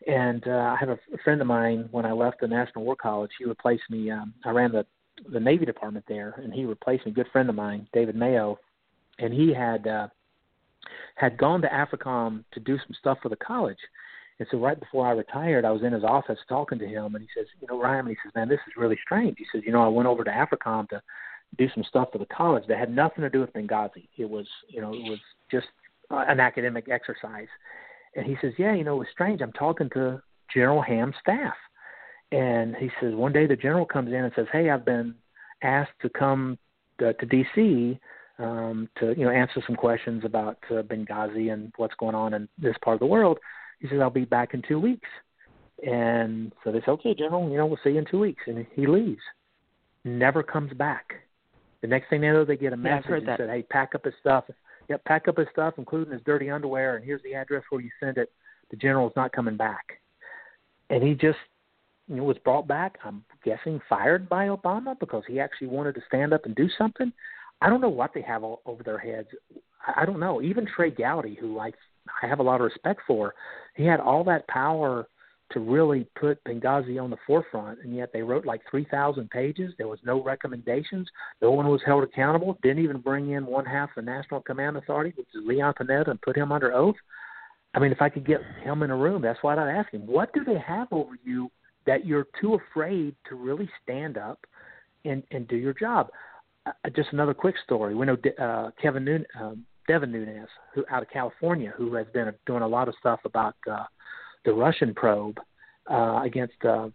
And 0.07 0.47
uh, 0.47 0.51
I 0.51 0.77
have 0.79 0.89
a 0.89 0.97
friend 1.23 1.41
of 1.41 1.47
mine 1.47 1.89
when 1.91 2.05
I 2.05 2.13
left 2.13 2.39
the 2.39 2.47
National 2.47 2.85
War 2.85 2.95
College. 2.95 3.31
He 3.37 3.45
replaced 3.45 3.83
me. 3.89 4.09
Um, 4.11 4.33
I 4.43 4.51
ran 4.51 4.71
the 4.71 4.85
the 5.31 5.39
Navy 5.39 5.65
department 5.65 6.05
there, 6.07 6.35
and 6.37 6.53
he 6.53 6.65
replaced 6.65 7.05
me. 7.05 7.11
Good 7.11 7.27
friend 7.31 7.49
of 7.49 7.55
mine, 7.55 7.87
David 7.93 8.15
Mayo, 8.15 8.57
and 9.19 9.33
he 9.33 9.53
had 9.53 9.85
uh, 9.85 10.07
had 11.15 11.37
gone 11.37 11.61
to 11.61 11.67
AFRICOM 11.67 12.43
to 12.51 12.59
do 12.59 12.77
some 12.77 12.95
stuff 12.99 13.19
for 13.21 13.29
the 13.29 13.35
college. 13.35 13.77
And 14.39 14.47
so 14.49 14.57
right 14.57 14.79
before 14.79 15.05
I 15.05 15.11
retired, 15.11 15.65
I 15.65 15.71
was 15.71 15.83
in 15.83 15.91
his 15.91 16.03
office 16.03 16.39
talking 16.47 16.79
to 16.79 16.87
him, 16.87 17.15
and 17.15 17.21
he 17.21 17.29
says, 17.37 17.47
"You 17.59 17.67
know, 17.67 17.79
Ryman," 17.79 18.11
he 18.11 18.17
says, 18.23 18.33
"Man, 18.35 18.47
this 18.47 18.59
is 18.67 18.77
really 18.77 18.97
strange." 19.03 19.37
He 19.37 19.45
says, 19.51 19.63
"You 19.65 19.73
know, 19.73 19.83
I 19.83 19.89
went 19.89 20.07
over 20.07 20.23
to 20.23 20.31
AFRICOM 20.31 20.87
to 20.89 21.01
do 21.57 21.67
some 21.69 21.83
stuff 21.83 22.11
for 22.11 22.19
the 22.19 22.25
college 22.27 22.65
that 22.67 22.77
had 22.77 22.93
nothing 22.95 23.21
to 23.23 23.29
do 23.29 23.41
with 23.41 23.53
Benghazi. 23.53 24.07
It 24.17 24.29
was, 24.29 24.47
you 24.69 24.79
know, 24.79 24.93
it 24.93 25.09
was 25.09 25.19
just 25.51 25.67
uh, 26.09 26.25
an 26.27 26.39
academic 26.39 26.87
exercise." 26.89 27.49
And 28.15 28.25
he 28.25 28.37
says, 28.41 28.53
"Yeah, 28.57 28.73
you 28.73 28.85
know, 28.85 28.95
it 28.95 28.99
was 28.99 29.09
strange. 29.11 29.41
I'm 29.41 29.51
talking 29.51 29.89
to 29.89 30.21
General 30.53 30.81
Ham's 30.81 31.15
staff, 31.19 31.55
and 32.31 32.75
he 32.77 32.89
says 33.01 33.13
one 33.15 33.33
day 33.33 33.45
the 33.45 33.57
general 33.57 33.85
comes 33.85 34.09
in 34.09 34.23
and 34.23 34.33
says, 34.35 34.47
"Hey, 34.53 34.69
I've 34.69 34.85
been 34.85 35.15
asked 35.63 35.99
to 36.01 36.09
come 36.09 36.57
to, 36.99 37.13
to 37.13 37.25
D.C." 37.25 37.99
Um, 38.39 38.87
to 39.01 39.13
you 39.17 39.25
know 39.25 39.31
answer 39.31 39.61
some 39.67 39.75
questions 39.75 40.23
about 40.23 40.57
uh, 40.71 40.81
Benghazi 40.81 41.51
and 41.51 41.73
what's 41.75 41.93
going 41.95 42.15
on 42.15 42.33
in 42.33 42.47
this 42.57 42.75
part 42.81 42.93
of 42.93 43.01
the 43.01 43.05
world. 43.05 43.37
He 43.81 43.89
says 43.89 43.99
I'll 44.01 44.09
be 44.09 44.23
back 44.23 44.53
in 44.53 44.61
two 44.65 44.79
weeks, 44.79 45.09
and 45.85 46.53
so 46.63 46.71
they 46.71 46.79
say, 46.79 46.91
okay, 46.91 47.13
General, 47.13 47.49
you 47.49 47.57
know 47.57 47.65
we'll 47.65 47.79
see 47.83 47.89
you 47.89 47.97
in 47.97 48.05
two 48.09 48.19
weeks, 48.19 48.41
and 48.47 48.65
he 48.75 48.87
leaves, 48.87 49.21
never 50.05 50.41
comes 50.41 50.71
back. 50.71 51.15
The 51.81 51.87
next 51.87 52.09
thing 52.09 52.21
they 52.21 52.27
know, 52.27 52.45
they 52.45 52.55
get 52.55 52.71
a 52.71 52.77
message 52.77 53.09
and 53.09 53.27
that. 53.27 53.39
said, 53.39 53.49
hey, 53.49 53.63
pack 53.63 53.93
up 53.93 54.05
his 54.05 54.13
stuff. 54.21 54.45
Yep, 54.87 55.03
pack 55.03 55.27
up 55.27 55.37
his 55.37 55.47
stuff, 55.51 55.73
including 55.77 56.13
his 56.13 56.21
dirty 56.25 56.49
underwear, 56.49 56.95
and 56.95 57.03
here's 57.03 57.21
the 57.23 57.35
address 57.35 57.63
where 57.69 57.81
you 57.81 57.89
send 57.99 58.17
it. 58.17 58.31
The 58.71 58.77
general's 58.77 59.13
not 59.17 59.33
coming 59.33 59.57
back, 59.57 59.99
and 60.89 61.03
he 61.03 61.13
just 61.13 61.37
you 62.07 62.15
know, 62.15 62.23
was 62.23 62.37
brought 62.43 62.67
back. 62.67 62.97
I'm 63.03 63.23
guessing 63.43 63.81
fired 63.87 64.27
by 64.29 64.47
Obama 64.47 64.97
because 64.97 65.23
he 65.27 65.39
actually 65.41 65.67
wanted 65.67 65.95
to 65.95 66.01
stand 66.07 66.33
up 66.33 66.45
and 66.45 66.55
do 66.55 66.69
something. 66.77 67.11
I 67.61 67.69
don't 67.69 67.81
know 67.81 67.89
what 67.89 68.13
they 68.13 68.21
have 68.21 68.43
o- 68.43 68.61
over 68.65 68.83
their 68.83 68.97
heads. 68.97 69.27
I 69.95 70.05
don't 70.05 70.19
know. 70.19 70.41
Even 70.41 70.65
Trey 70.65 70.91
Gowdy, 70.91 71.35
who 71.35 71.59
I 71.59 71.71
I 72.23 72.27
have 72.27 72.39
a 72.39 72.43
lot 72.43 72.59
of 72.59 72.65
respect 72.65 73.01
for, 73.05 73.35
he 73.75 73.85
had 73.85 73.99
all 73.99 74.23
that 74.25 74.47
power 74.47 75.07
to 75.51 75.59
really 75.59 76.07
put 76.19 76.43
Benghazi 76.43 77.01
on 77.01 77.09
the 77.09 77.17
forefront, 77.25 77.79
and 77.83 77.95
yet 77.95 78.11
they 78.13 78.21
wrote 78.21 78.45
like 78.45 78.61
3,000 78.69 79.29
pages. 79.29 79.73
There 79.77 79.87
was 79.87 79.99
no 80.03 80.23
recommendations. 80.23 81.07
No 81.41 81.51
one 81.51 81.67
was 81.67 81.81
held 81.85 82.03
accountable. 82.03 82.57
Didn't 82.61 82.83
even 82.83 82.99
bring 82.99 83.31
in 83.31 83.45
one 83.45 83.65
half 83.65 83.89
the 83.95 84.01
National 84.01 84.41
Command 84.41 84.77
Authority, 84.77 85.13
which 85.15 85.27
is 85.33 85.41
Leon 85.45 85.73
Panetta, 85.79 86.09
and 86.09 86.21
put 86.21 86.35
him 86.35 86.51
under 86.51 86.73
oath. 86.73 86.95
I 87.73 87.79
mean, 87.79 87.91
if 87.91 88.01
I 88.01 88.09
could 88.09 88.25
get 88.25 88.41
him 88.63 88.83
in 88.83 88.91
a 88.91 88.95
room, 88.95 89.21
that's 89.21 89.41
what 89.41 89.59
I'd 89.59 89.75
ask 89.75 89.91
him. 89.91 90.05
What 90.05 90.33
do 90.33 90.43
they 90.43 90.59
have 90.59 90.87
over 90.91 91.13
you 91.23 91.49
that 91.85 92.05
you're 92.05 92.27
too 92.39 92.55
afraid 92.55 93.15
to 93.29 93.35
really 93.35 93.69
stand 93.83 94.17
up 94.17 94.39
and 95.05 95.23
and 95.31 95.47
do 95.47 95.55
your 95.55 95.73
job? 95.73 96.09
Uh, 96.69 96.89
just 96.95 97.09
another 97.11 97.33
quick 97.33 97.55
story. 97.63 97.95
We 97.95 98.05
know 98.05 98.15
De- 98.15 98.43
uh, 98.43 98.71
Kevin 98.81 99.05
Nun- 99.05 99.25
um, 99.39 99.65
Devin 99.87 100.11
Nunes, 100.11 100.47
who 100.73 100.85
out 100.91 101.01
of 101.01 101.09
California, 101.09 101.73
who 101.75 101.93
has 101.95 102.05
been 102.13 102.31
doing 102.45 102.61
a 102.61 102.67
lot 102.67 102.87
of 102.87 102.95
stuff 102.99 103.19
about 103.25 103.55
uh, 103.69 103.85
the 104.45 104.53
Russian 104.53 104.93
probe 104.93 105.39
uh, 105.89 106.21
against 106.23 106.63
uh, 106.63 106.89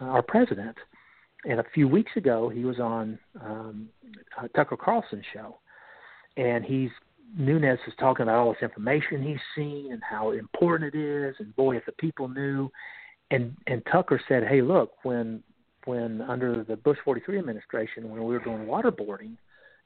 our 0.00 0.22
president. 0.22 0.76
And 1.46 1.60
a 1.60 1.64
few 1.74 1.88
weeks 1.88 2.12
ago, 2.16 2.48
he 2.48 2.64
was 2.64 2.80
on 2.80 3.18
um, 3.40 3.88
uh, 4.38 4.48
Tucker 4.54 4.76
Carlson's 4.76 5.24
show, 5.32 5.58
and 6.36 6.64
he's 6.64 6.90
Nunes 7.36 7.78
is 7.86 7.94
talking 7.98 8.24
about 8.24 8.38
all 8.38 8.52
this 8.52 8.62
information 8.62 9.22
he's 9.22 9.38
seen 9.56 9.92
and 9.92 10.02
how 10.08 10.32
important 10.32 10.94
it 10.94 10.98
is, 10.98 11.34
and 11.38 11.54
boy, 11.56 11.76
if 11.76 11.86
the 11.86 11.92
people 11.92 12.28
knew. 12.28 12.70
And 13.30 13.56
and 13.66 13.82
Tucker 13.90 14.20
said, 14.28 14.44
"Hey, 14.44 14.60
look, 14.60 14.92
when 15.02 15.42
when 15.86 16.20
under 16.22 16.64
the 16.64 16.76
Bush 16.76 16.98
43 17.04 17.38
administration, 17.38 18.10
when 18.10 18.24
we 18.24 18.34
were 18.34 18.44
doing 18.44 18.66
waterboarding, 18.66 19.36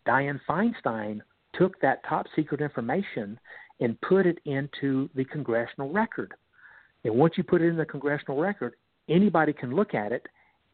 Dianne 0.07 0.41
Feinstein 0.49 1.21
took 1.55 1.81
that 1.81 2.05
top 2.09 2.27
secret 2.37 2.61
information 2.61 3.39
and 3.81 4.01
put 4.01 4.27
it 4.27 4.39
into 4.45 5.09
the 5.15 5.25
congressional 5.25 5.91
record. 5.91 6.33
And 7.05 7.15
once 7.15 7.35
you 7.37 7.45
put 7.45 7.63
it 7.63 7.67
in 7.67 7.77
the 7.77 7.85
congressional 7.85 8.41
record, 8.41 8.75
anybody 9.09 9.53
can 9.53 9.75
look 9.75 9.95
at 9.95 10.13
it, 10.13 10.27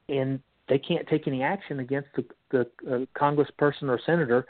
and 0.09 0.41
they 0.69 0.79
can't 0.79 1.07
take 1.09 1.27
any 1.27 1.43
action 1.43 1.81
against 1.81 2.09
the, 2.17 2.25
the 2.51 2.61
uh, 2.91 2.99
congressperson 3.19 3.85
or 3.85 4.01
senator 4.05 4.47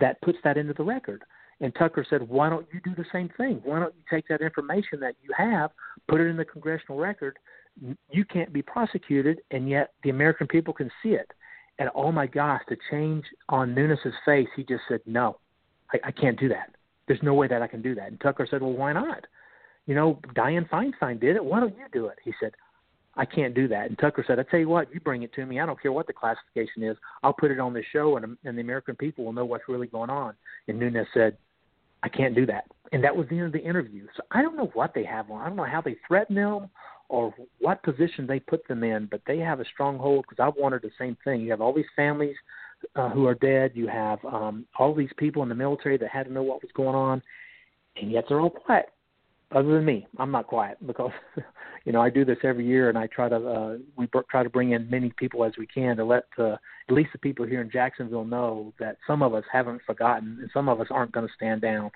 that 0.00 0.20
puts 0.22 0.38
that 0.44 0.56
into 0.56 0.74
the 0.74 0.82
record. 0.82 1.22
And 1.60 1.72
Tucker 1.76 2.04
said, 2.08 2.28
"Why 2.28 2.50
don't 2.50 2.66
you 2.72 2.80
do 2.80 2.94
the 2.96 3.04
same 3.12 3.28
thing? 3.36 3.60
Why 3.64 3.78
don't 3.78 3.94
you 3.94 4.02
take 4.10 4.26
that 4.28 4.40
information 4.40 4.98
that 5.00 5.14
you 5.22 5.30
have, 5.36 5.70
put 6.08 6.20
it 6.20 6.26
in 6.26 6.36
the 6.36 6.44
congressional 6.44 6.98
record? 6.98 7.38
You 8.10 8.24
can't 8.24 8.52
be 8.52 8.62
prosecuted, 8.62 9.40
and 9.50 9.68
yet 9.68 9.92
the 10.02 10.10
American 10.10 10.46
people 10.46 10.74
can 10.74 10.90
see 11.02 11.10
it." 11.10 11.30
And 11.78 11.88
oh 11.94 12.12
my 12.12 12.26
gosh, 12.26 12.62
the 12.68 12.76
change 12.90 13.24
on 13.48 13.74
Nunes's 13.74 14.14
face, 14.24 14.48
he 14.56 14.62
just 14.64 14.82
said, 14.88 15.00
"No, 15.06 15.38
I, 15.92 15.98
I 16.04 16.10
can't 16.10 16.38
do 16.38 16.48
that. 16.50 16.74
There's 17.08 17.22
no 17.22 17.34
way 17.34 17.48
that 17.48 17.62
I 17.62 17.66
can 17.66 17.82
do 17.82 17.94
that." 17.94 18.08
And 18.08 18.20
Tucker 18.20 18.46
said, 18.50 18.62
"Well, 18.62 18.72
why 18.72 18.92
not? 18.92 19.26
You 19.86 19.94
know, 19.94 20.20
Dianne 20.34 20.68
Feinstein 20.68 21.20
did 21.20 21.36
it. 21.36 21.44
Why 21.44 21.60
don't 21.60 21.76
you 21.76 21.86
do 21.92 22.06
it?" 22.06 22.18
He 22.22 22.32
said, 22.38 22.52
I 23.14 23.26
can't 23.26 23.54
do 23.54 23.68
that. 23.68 23.88
And 23.88 23.98
Tucker 23.98 24.24
said, 24.26 24.38
I 24.38 24.42
tell 24.44 24.60
you 24.60 24.68
what, 24.68 24.92
you 24.92 25.00
bring 25.00 25.22
it 25.22 25.34
to 25.34 25.44
me. 25.44 25.60
I 25.60 25.66
don't 25.66 25.80
care 25.80 25.92
what 25.92 26.06
the 26.06 26.14
classification 26.14 26.82
is. 26.82 26.96
I'll 27.22 27.34
put 27.34 27.50
it 27.50 27.60
on 27.60 27.74
the 27.74 27.82
show, 27.92 28.16
and, 28.16 28.38
and 28.44 28.56
the 28.56 28.62
American 28.62 28.96
people 28.96 29.24
will 29.24 29.34
know 29.34 29.44
what's 29.44 29.68
really 29.68 29.86
going 29.86 30.08
on. 30.08 30.34
And 30.68 30.78
Nunes 30.78 31.06
said, 31.12 31.36
I 32.02 32.08
can't 32.08 32.34
do 32.34 32.46
that. 32.46 32.64
And 32.92 33.04
that 33.04 33.14
was 33.14 33.26
the 33.28 33.36
end 33.36 33.46
of 33.46 33.52
the 33.52 33.62
interview. 33.62 34.06
So 34.16 34.22
I 34.30 34.42
don't 34.42 34.56
know 34.56 34.70
what 34.74 34.94
they 34.94 35.04
have 35.04 35.30
on. 35.30 35.42
I 35.42 35.48
don't 35.48 35.56
know 35.56 35.64
how 35.64 35.82
they 35.82 35.96
threaten 36.06 36.36
them 36.36 36.68
or 37.12 37.34
what 37.58 37.82
position 37.82 38.26
they 38.26 38.40
put 38.40 38.66
them 38.68 38.82
in, 38.82 39.06
but 39.10 39.20
they 39.26 39.36
have 39.36 39.60
a 39.60 39.66
stronghold 39.66 40.24
because 40.26 40.42
I've 40.42 40.58
wondered 40.58 40.80
the 40.80 40.90
same 40.98 41.14
thing. 41.22 41.42
You 41.42 41.50
have 41.50 41.60
all 41.60 41.74
these 41.74 41.84
families 41.94 42.36
uh, 42.96 43.10
who 43.10 43.26
are 43.26 43.34
dead. 43.34 43.72
You 43.74 43.86
have 43.86 44.18
um, 44.24 44.64
all 44.78 44.94
these 44.94 45.10
people 45.18 45.42
in 45.42 45.50
the 45.50 45.54
military 45.54 45.98
that 45.98 46.08
had 46.08 46.24
to 46.24 46.32
know 46.32 46.42
what 46.42 46.62
was 46.62 46.70
going 46.74 46.96
on, 46.96 47.22
and 48.00 48.10
yet 48.10 48.24
they're 48.28 48.40
all 48.40 48.48
quiet. 48.48 48.86
Other 49.54 49.74
than 49.74 49.84
me, 49.84 50.06
I'm 50.16 50.30
not 50.30 50.46
quiet 50.46 50.78
because 50.86 51.10
you 51.84 51.92
know 51.92 52.00
I 52.00 52.08
do 52.08 52.24
this 52.24 52.38
every 52.44 52.66
year, 52.66 52.88
and 52.88 52.96
I 52.96 53.08
try 53.08 53.28
to 53.28 53.36
uh, 53.36 53.76
we 53.94 54.06
br- 54.06 54.20
try 54.30 54.42
to 54.42 54.48
bring 54.48 54.72
in 54.72 54.88
many 54.88 55.12
people 55.18 55.44
as 55.44 55.52
we 55.58 55.66
can 55.66 55.98
to 55.98 56.06
let 56.06 56.24
uh, 56.38 56.56
at 56.88 56.94
least 56.94 57.10
the 57.12 57.18
people 57.18 57.44
here 57.44 57.60
in 57.60 57.70
Jacksonville 57.70 58.24
know 58.24 58.72
that 58.80 58.96
some 59.06 59.22
of 59.22 59.34
us 59.34 59.44
haven't 59.52 59.82
forgotten, 59.86 60.38
and 60.40 60.50
some 60.54 60.70
of 60.70 60.80
us 60.80 60.86
aren't 60.90 61.12
going 61.12 61.26
to 61.26 61.34
stand 61.34 61.60
down. 61.60 61.90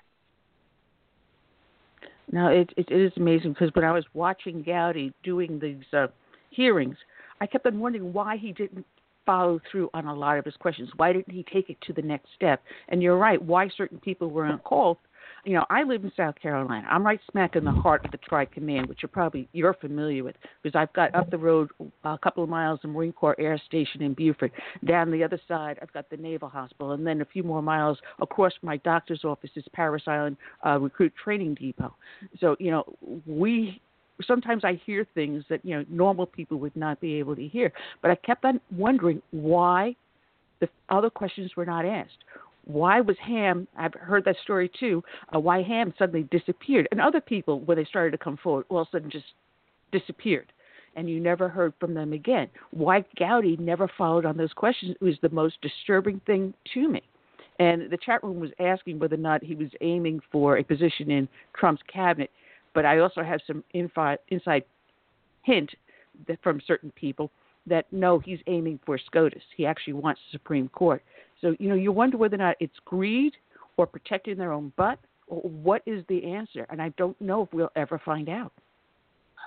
Now 2.31 2.49
it, 2.49 2.71
it 2.77 2.87
it 2.89 3.01
is 3.01 3.13
amazing 3.17 3.53
because 3.53 3.73
when 3.73 3.85
I 3.85 3.91
was 3.91 4.05
watching 4.13 4.63
Gowdy 4.63 5.13
doing 5.23 5.59
these 5.59 5.85
uh, 5.93 6.07
hearings, 6.49 6.97
I 7.39 7.47
kept 7.47 7.65
on 7.65 7.79
wondering 7.79 8.11
why 8.13 8.37
he 8.37 8.51
didn't 8.51 8.85
follow 9.25 9.59
through 9.69 9.89
on 9.93 10.05
a 10.05 10.15
lot 10.15 10.37
of 10.37 10.45
his 10.45 10.55
questions. 10.55 10.89
Why 10.95 11.13
didn't 11.13 11.33
he 11.33 11.45
take 11.51 11.69
it 11.69 11.77
to 11.81 11.93
the 11.93 12.01
next 12.01 12.29
step? 12.35 12.63
And 12.89 13.03
you're 13.03 13.17
right, 13.17 13.41
why 13.41 13.69
certain 13.75 13.99
people 13.99 14.29
weren't 14.29 14.63
called. 14.63 14.97
You 15.45 15.53
know, 15.53 15.65
I 15.69 15.83
live 15.83 16.03
in 16.03 16.11
South 16.17 16.35
Carolina. 16.41 16.87
I'm 16.89 17.05
right 17.05 17.19
smack 17.31 17.55
in 17.55 17.63
the 17.63 17.71
heart 17.71 18.03
of 18.05 18.11
the 18.11 18.17
Tri 18.17 18.45
Command, 18.45 18.87
which 18.87 18.99
you're 19.01 19.09
probably 19.09 19.47
you're 19.53 19.73
familiar 19.73 20.23
with, 20.23 20.35
because 20.61 20.77
I've 20.77 20.91
got 20.93 21.15
up 21.15 21.29
the 21.29 21.37
road 21.37 21.69
a 22.03 22.17
couple 22.17 22.43
of 22.43 22.49
miles 22.49 22.79
the 22.81 22.87
Marine 22.87 23.13
Corps 23.13 23.35
Air 23.39 23.59
Station 23.65 24.01
in 24.01 24.13
Beaufort. 24.13 24.51
Down 24.85 25.11
the 25.11 25.23
other 25.23 25.39
side, 25.47 25.79
I've 25.81 25.93
got 25.93 26.09
the 26.09 26.17
Naval 26.17 26.49
Hospital, 26.49 26.91
and 26.91 27.05
then 27.05 27.21
a 27.21 27.25
few 27.25 27.43
more 27.43 27.61
miles 27.61 27.97
across 28.21 28.53
my 28.61 28.77
doctor's 28.77 29.23
office 29.23 29.51
is 29.55 29.63
Parris 29.73 30.03
Island 30.07 30.37
uh, 30.65 30.79
Recruit 30.79 31.13
Training 31.23 31.55
Depot. 31.55 31.95
So 32.39 32.55
you 32.59 32.71
know, 32.71 32.83
we 33.25 33.81
sometimes 34.25 34.63
I 34.63 34.81
hear 34.85 35.05
things 35.13 35.43
that 35.49 35.63
you 35.63 35.77
know 35.77 35.85
normal 35.89 36.25
people 36.25 36.57
would 36.59 36.75
not 36.75 36.99
be 36.99 37.15
able 37.15 37.35
to 37.35 37.47
hear. 37.47 37.71
But 38.01 38.11
I 38.11 38.15
kept 38.15 38.45
on 38.45 38.59
wondering 38.75 39.21
why 39.31 39.95
the 40.59 40.69
other 40.89 41.09
questions 41.09 41.51
were 41.55 41.65
not 41.65 41.85
asked. 41.85 42.17
Why 42.67 43.01
was 43.01 43.17
Ham? 43.19 43.67
I've 43.77 43.93
heard 43.93 44.25
that 44.25 44.35
story 44.43 44.69
too. 44.79 45.03
Uh, 45.33 45.39
why 45.39 45.63
Ham 45.63 45.93
suddenly 45.97 46.27
disappeared, 46.31 46.87
and 46.91 47.01
other 47.01 47.21
people, 47.21 47.61
when 47.61 47.77
they 47.77 47.85
started 47.85 48.11
to 48.11 48.17
come 48.17 48.37
forward, 48.37 48.65
all 48.69 48.81
of 48.81 48.87
a 48.87 48.91
sudden 48.91 49.09
just 49.09 49.25
disappeared, 49.91 50.51
and 50.95 51.09
you 51.09 51.19
never 51.19 51.47
heard 51.47 51.73
from 51.79 51.93
them 51.93 52.13
again. 52.13 52.49
Why 52.71 53.05
Gowdy 53.17 53.57
never 53.57 53.89
followed 53.97 54.25
on 54.25 54.37
those 54.37 54.53
questions 54.53 54.95
was 55.01 55.15
the 55.21 55.29
most 55.29 55.61
disturbing 55.61 56.21
thing 56.25 56.53
to 56.73 56.89
me. 56.89 57.01
And 57.59 57.89
the 57.89 57.97
chat 57.97 58.23
room 58.23 58.39
was 58.39 58.51
asking 58.59 58.99
whether 58.99 59.15
or 59.15 59.19
not 59.19 59.43
he 59.43 59.55
was 59.55 59.69
aiming 59.81 60.19
for 60.31 60.57
a 60.57 60.63
position 60.63 61.09
in 61.09 61.27
Trump's 61.55 61.81
cabinet 61.91 62.29
but 62.77 62.85
I 62.85 62.99
also 62.99 63.23
have 63.23 63.39
some 63.47 63.63
infi- 63.73 64.19
inside 64.29 64.63
hint 65.41 65.71
that 66.27 66.37
from 66.43 66.61
certain 66.67 66.91
people 66.91 67.31
that 67.65 67.87
no, 67.91 68.19
he's 68.19 68.37
aiming 68.45 68.79
for 68.85 68.99
SCOTUS. 68.99 69.41
He 69.57 69.65
actually 69.65 69.93
wants 69.93 70.21
the 70.27 70.37
Supreme 70.37 70.69
Court. 70.69 71.01
So 71.41 71.55
you 71.59 71.69
know, 71.69 71.75
you 71.75 71.91
wonder 71.91 72.17
whether 72.17 72.35
or 72.35 72.39
not 72.39 72.55
it's 72.59 72.77
greed 72.85 73.33
or 73.77 73.85
protecting 73.85 74.37
their 74.37 74.51
own 74.51 74.73
butt, 74.75 74.99
or 75.27 75.41
what 75.41 75.81
is 75.85 76.03
the 76.09 76.23
answer? 76.25 76.65
And 76.69 76.81
I 76.81 76.89
don't 76.97 77.19
know 77.21 77.43
if 77.43 77.53
we'll 77.53 77.71
ever 77.75 78.01
find 78.03 78.29
out. 78.29 78.51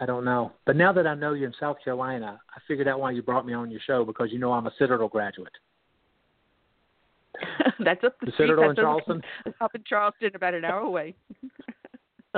I 0.01 0.07
don't 0.07 0.25
know. 0.25 0.53
But 0.65 0.77
now 0.77 0.93
that 0.95 1.07
I 1.07 1.15
know 1.15 1.35
you're 1.35 1.49
in 1.49 1.55
South 1.61 1.77
Carolina, 1.85 2.41
I 2.57 2.61
figured 2.67 2.89
out 2.89 3.01
why 3.01 3.11
you 3.11 3.23
brought 3.23 3.45
me 3.45 3.53
on 3.53 3.71
your 3.71 3.81
show 3.87 4.05
because 4.05 4.29
you 4.33 4.39
know 4.39 4.53
I'm 4.53 4.67
a 4.67 4.73
Citadel 4.79 5.09
graduate. 5.09 5.53
That's 7.85 8.03
up 8.05 8.19
the, 8.21 8.27
the. 8.27 8.33
Citadel 8.39 8.71
in 8.71 8.77
Charleston. 8.77 9.23
Up 9.61 9.75
in 9.75 9.85
Charleston, 9.87 10.31
about 10.35 10.55
an 10.55 10.65
hour 10.65 10.81
away. 10.81 11.15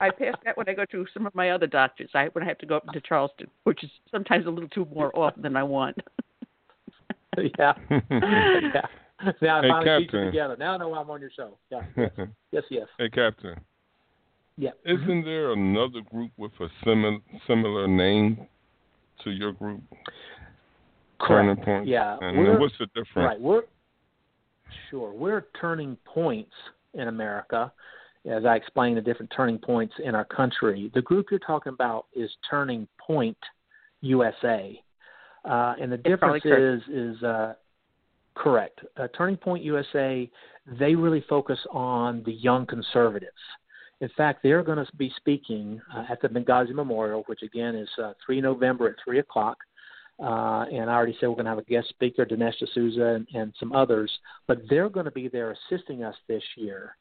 I 0.00 0.10
pass 0.10 0.34
that 0.44 0.56
when 0.56 0.68
I 0.68 0.74
go 0.74 0.84
to 0.86 1.06
some 1.12 1.26
of 1.26 1.34
my 1.34 1.50
other 1.50 1.66
doctors. 1.66 2.10
I 2.14 2.26
when 2.32 2.44
I 2.44 2.48
have 2.48 2.58
to 2.58 2.66
go 2.66 2.76
up 2.76 2.86
to 2.92 3.00
Charleston, 3.00 3.48
which 3.64 3.82
is 3.82 3.90
sometimes 4.10 4.46
a 4.46 4.50
little 4.50 4.68
too 4.68 4.86
more 4.94 5.16
often 5.18 5.42
than 5.42 5.56
I 5.56 5.62
want. 5.62 5.98
yeah. 7.58 7.72
yeah. 7.90 8.82
Now 9.42 9.58
I 9.58 9.62
Hey, 9.62 9.68
finally 9.68 10.04
Captain. 10.04 10.26
together. 10.26 10.56
Now 10.58 10.74
I 10.74 10.76
know 10.78 10.94
I'm 10.94 11.10
on 11.10 11.20
your 11.20 11.30
show. 11.34 11.58
Yeah. 11.70 11.82
Yes, 12.50 12.64
yes. 12.70 12.86
hey, 12.98 13.10
Captain. 13.10 13.60
Yeah. 14.56 14.70
Isn't 14.86 15.06
mm-hmm. 15.06 15.26
there 15.26 15.52
another 15.52 16.00
group 16.10 16.30
with 16.38 16.52
a 16.60 16.68
similar 16.82 17.18
similar 17.46 17.86
name 17.86 18.46
to 19.22 19.30
your 19.30 19.52
group? 19.52 19.82
Turning 21.26 21.56
Points. 21.56 21.88
Yeah. 21.88 22.16
And 22.20 22.58
what's 22.58 22.74
the 22.78 22.86
difference? 22.86 23.14
Right. 23.16 23.40
We're 23.40 23.62
sure 24.90 25.12
we're 25.12 25.46
turning 25.60 25.96
points 26.04 26.52
in 26.94 27.08
America. 27.08 27.72
As 28.28 28.44
I 28.44 28.56
explained 28.56 28.96
the 28.96 29.00
different 29.00 29.32
turning 29.34 29.58
points 29.58 29.94
in 30.02 30.14
our 30.14 30.24
country, 30.24 30.90
the 30.94 31.02
group 31.02 31.26
you're 31.30 31.40
talking 31.40 31.72
about 31.72 32.06
is 32.14 32.30
Turning 32.50 32.86
Point 32.98 33.38
USA, 34.00 34.80
uh, 35.44 35.74
and 35.80 35.90
the 35.92 35.96
difference 35.96 36.44
is 36.44 36.82
is 36.88 37.22
uh, 37.22 37.54
correct. 38.34 38.80
Uh, 38.96 39.08
Turning 39.16 39.36
Point 39.36 39.62
USA, 39.64 40.30
they 40.78 40.94
really 40.94 41.24
focus 41.28 41.58
on 41.70 42.22
the 42.24 42.32
young 42.32 42.66
conservatives. 42.66 43.32
In 44.00 44.08
fact, 44.16 44.42
they're 44.42 44.62
going 44.62 44.84
to 44.84 44.96
be 44.96 45.12
speaking 45.16 45.80
uh, 45.94 46.04
at 46.10 46.22
the 46.22 46.28
Benghazi 46.28 46.72
Memorial, 46.72 47.24
which 47.26 47.42
again 47.42 47.74
is 47.74 47.88
uh, 48.02 48.12
3 48.24 48.40
November 48.40 48.88
at 48.88 48.94
3 49.04 49.18
o'clock. 49.18 49.58
Uh, 50.20 50.64
and 50.72 50.90
I 50.90 50.94
already 50.94 51.16
said 51.18 51.28
we're 51.28 51.36
going 51.36 51.44
to 51.44 51.50
have 51.50 51.58
a 51.58 51.64
guest 51.64 51.88
speaker, 51.90 52.24
Dinesh 52.24 52.58
D'Souza, 52.58 53.14
and, 53.14 53.26
and 53.34 53.52
some 53.58 53.72
others. 53.72 54.10
But 54.46 54.62
they're 54.68 54.88
going 54.88 55.04
to 55.04 55.12
be 55.12 55.28
there 55.28 55.52
assisting 55.52 56.04
us 56.04 56.14
this 56.26 56.42
year. 56.56 56.96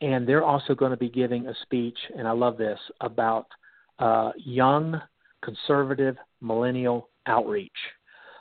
And 0.00 0.28
they're 0.28 0.44
also 0.44 0.74
going 0.74 0.90
to 0.90 0.96
be 0.96 1.08
giving 1.08 1.46
a 1.46 1.54
speech, 1.62 1.98
and 2.16 2.26
I 2.26 2.32
love 2.32 2.58
this, 2.58 2.78
about 3.00 3.46
uh, 4.00 4.32
young, 4.36 5.00
conservative, 5.44 6.16
millennial 6.40 7.08
outreach. 7.26 7.70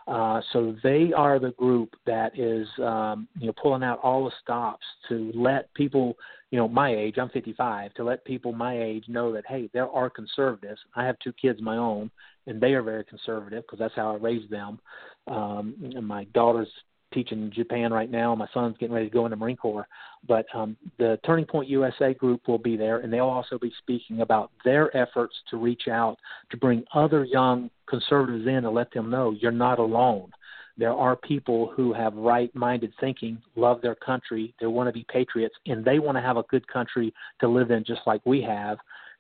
Uh, 0.08 0.42
so 0.52 0.76
they 0.84 1.14
are 1.14 1.40
the 1.40 1.52
group 1.52 1.94
that 2.06 2.38
is, 2.38 2.68
um, 2.84 3.28
you 3.40 3.48
know, 3.48 3.54
pulling 3.62 3.84
out 3.84 4.00
all 4.02 4.26
the 4.26 4.32
stops 4.42 4.86
to 5.08 5.32
let 5.36 5.74
people, 5.74 6.18
you 6.50 6.58
know, 6.58 6.68
my 6.68 6.94
age, 6.94 7.16
I'm 7.18 7.30
55, 7.30 7.94
to 7.94 8.04
let 8.04 8.26
people 8.26 8.52
my 8.52 8.82
age 8.82 9.06
know 9.08 9.32
that 9.32 9.46
hey, 9.48 9.70
there 9.74 9.90
are 9.90 10.10
conservatives. 10.10 10.82
I 10.96 11.06
have 11.06 11.18
two 11.20 11.34
kids 11.34 11.62
my 11.62 11.78
own, 11.78 12.10
and 12.48 12.60
they 12.60 12.74
are 12.74 12.82
very 12.82 13.06
conservative 13.06 13.64
because 13.64 13.80
that's 13.80 13.96
how 13.96 14.12
I 14.12 14.18
raised 14.18 14.50
them. 14.50 14.80
Um, 15.28 15.76
and 15.96 16.06
my 16.06 16.26
daughter's 16.34 16.68
teaching 17.14 17.42
in 17.42 17.52
Japan 17.52 17.92
right 17.92 18.10
now. 18.10 18.36
My 18.36 18.48
son's 18.54 18.78
getting 18.78 18.94
ready 18.94 19.10
to 19.10 19.14
go 19.14 19.26
in 19.26 19.32
the 19.32 19.36
Marine 19.36 19.58
Corps. 19.58 19.88
But 20.28 20.46
um, 20.54 20.78
the 20.98 21.20
Turning 21.26 21.46
Point 21.46 21.68
USA 21.70 22.14
group 22.14 22.48
will 22.48 22.58
be 22.58 22.78
there, 22.78 23.00
and 23.00 23.12
they'll 23.12 23.26
also 23.26 23.58
be 23.58 23.72
speaking 23.80 24.22
about 24.22 24.52
their 24.64 24.96
efforts 24.96 25.36
to 25.50 25.58
reach 25.58 25.88
out 25.90 26.18
to 26.52 26.58
bring 26.58 26.84
other 26.94 27.24
young 27.24 27.70
conservatives 27.88 28.48
in 28.48 28.66
and 28.66 28.74
let 28.74 28.92
them 28.92 29.10
know 29.10 29.32
you're 29.32 29.52
not 29.52 29.80
alone. 29.80 30.32
There 30.78 30.94
are 30.94 31.16
people 31.16 31.72
who 31.76 31.94
have 31.94 32.14
right 32.16 32.54
minded 32.56 32.94
thinking, 33.00 33.38
love 33.56 33.82
their 33.82 33.96
country, 33.96 34.54
they 34.60 34.68
want 34.68 34.88
to 34.88 34.94
be 34.94 35.06
patriots, 35.10 35.56
and 35.66 35.84
they 35.84 36.00
want 36.00 36.18
to 36.18 36.22
have 36.22 36.38
a 36.38 36.44
good 36.44 36.68
country 36.68 37.14
to 37.40 37.48
live 37.48 37.72
in 37.72 37.84
just 37.84 38.02
like 38.08 38.22
we 38.26 38.42
have. 38.42 38.78